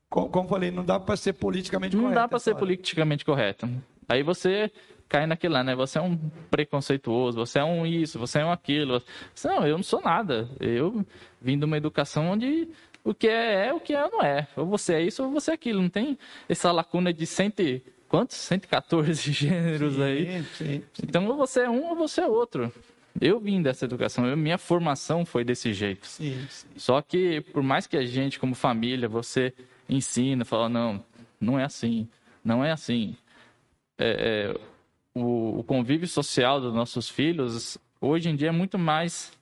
Como, 0.08 0.28
como 0.28 0.48
falei, 0.48 0.70
não 0.70 0.84
dá 0.84 1.00
para 1.00 1.16
ser 1.16 1.32
politicamente 1.32 1.96
não 1.96 2.04
correto. 2.04 2.14
Não 2.14 2.22
dá 2.22 2.28
para 2.28 2.38
ser 2.38 2.54
politicamente 2.54 3.24
correto. 3.24 3.68
Aí 4.08 4.22
você 4.22 4.70
cai 5.08 5.26
naquilo 5.26 5.54
lá, 5.54 5.64
né? 5.64 5.74
Você 5.74 5.98
é 5.98 6.02
um 6.02 6.16
preconceituoso, 6.48 7.36
você 7.36 7.58
é 7.58 7.64
um 7.64 7.84
isso, 7.84 8.20
você 8.20 8.38
é 8.38 8.44
um 8.44 8.52
aquilo. 8.52 9.02
Não, 9.44 9.66
eu 9.66 9.76
não 9.76 9.82
sou 9.82 10.00
nada. 10.00 10.48
Eu 10.60 11.04
vim 11.42 11.58
de 11.58 11.64
uma 11.64 11.76
educação 11.76 12.30
onde 12.30 12.68
o 13.02 13.12
que 13.12 13.26
é 13.26 13.66
é, 13.66 13.72
o 13.72 13.80
que 13.80 13.92
é 13.92 14.08
não 14.08 14.22
é. 14.22 14.46
Ou 14.56 14.66
você 14.66 14.94
é 14.94 15.02
isso 15.02 15.24
ou 15.24 15.32
você 15.32 15.50
é 15.50 15.54
aquilo. 15.54 15.82
Não 15.82 15.88
tem 15.88 16.16
essa 16.48 16.70
lacuna 16.70 17.12
de 17.12 17.26
cento, 17.26 17.62
quantos? 18.08 18.36
114 18.36 19.12
gêneros 19.32 19.94
sim, 19.94 20.02
aí. 20.02 20.42
Sim, 20.42 20.44
sim. 20.54 20.82
Então 21.02 21.26
ou 21.26 21.36
você 21.36 21.60
é 21.60 21.70
um 21.70 21.88
ou 21.88 21.96
você 21.96 22.22
é 22.22 22.26
outro. 22.26 22.72
Eu 23.20 23.40
vim 23.40 23.62
dessa 23.62 23.84
educação, 23.84 24.26
eu, 24.26 24.36
minha 24.36 24.58
formação 24.58 25.24
foi 25.24 25.42
desse 25.44 25.72
jeito. 25.72 26.06
Só 26.76 27.00
que, 27.00 27.40
por 27.40 27.62
mais 27.62 27.86
que 27.86 27.96
a 27.96 28.04
gente, 28.04 28.38
como 28.38 28.54
família, 28.54 29.08
você 29.08 29.54
ensina, 29.88 30.44
fala, 30.44 30.68
não, 30.68 31.02
não 31.40 31.58
é 31.58 31.64
assim, 31.64 32.08
não 32.44 32.64
é 32.64 32.70
assim. 32.72 33.16
É, 33.98 34.52
é, 34.54 34.60
o, 35.14 35.60
o 35.60 35.64
convívio 35.64 36.06
social 36.06 36.60
dos 36.60 36.74
nossos 36.74 37.08
filhos, 37.08 37.78
hoje 38.00 38.28
em 38.28 38.36
dia, 38.36 38.48
é 38.48 38.52
muito 38.52 38.78
mais 38.78 39.32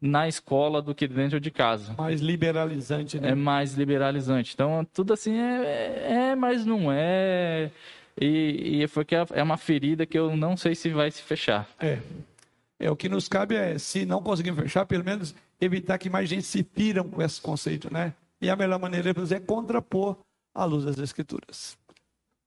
na 0.00 0.28
escola 0.28 0.82
do 0.82 0.94
que 0.94 1.08
dentro 1.08 1.40
de 1.40 1.50
casa. 1.50 1.94
Mais 1.96 2.20
liberalizante, 2.20 3.18
né? 3.18 3.30
É 3.30 3.34
mais 3.34 3.72
liberalizante. 3.72 4.52
Então, 4.52 4.86
tudo 4.92 5.14
assim 5.14 5.38
é, 5.38 5.64
é, 5.64 6.12
é 6.12 6.34
mas 6.34 6.66
não 6.66 6.92
é. 6.92 7.70
E, 8.20 8.82
e 8.82 8.88
foi 8.88 9.04
que 9.04 9.14
é, 9.14 9.24
é 9.32 9.42
uma 9.42 9.56
ferida 9.56 10.06
que 10.06 10.18
eu 10.18 10.36
não 10.36 10.56
sei 10.56 10.74
se 10.74 10.88
vai 10.90 11.10
se 11.10 11.22
fechar. 11.22 11.68
É. 11.80 11.98
É, 12.78 12.90
o 12.90 12.96
que 12.96 13.08
nos 13.08 13.28
cabe 13.28 13.54
é, 13.54 13.78
se 13.78 14.04
não 14.04 14.22
conseguimos 14.22 14.60
fechar, 14.60 14.84
pelo 14.84 15.04
menos 15.04 15.34
evitar 15.60 15.98
que 15.98 16.10
mais 16.10 16.28
gente 16.28 16.42
se 16.42 16.62
piram 16.62 17.08
com 17.08 17.22
esse 17.22 17.40
conceito, 17.40 17.92
né? 17.92 18.12
E 18.40 18.50
a 18.50 18.56
melhor 18.56 18.78
maneira 18.78 19.12
de 19.12 19.18
fazer 19.18 19.36
é 19.36 19.40
contrapor 19.40 20.16
à 20.54 20.64
luz 20.64 20.84
das 20.84 20.98
Escrituras. 20.98 21.78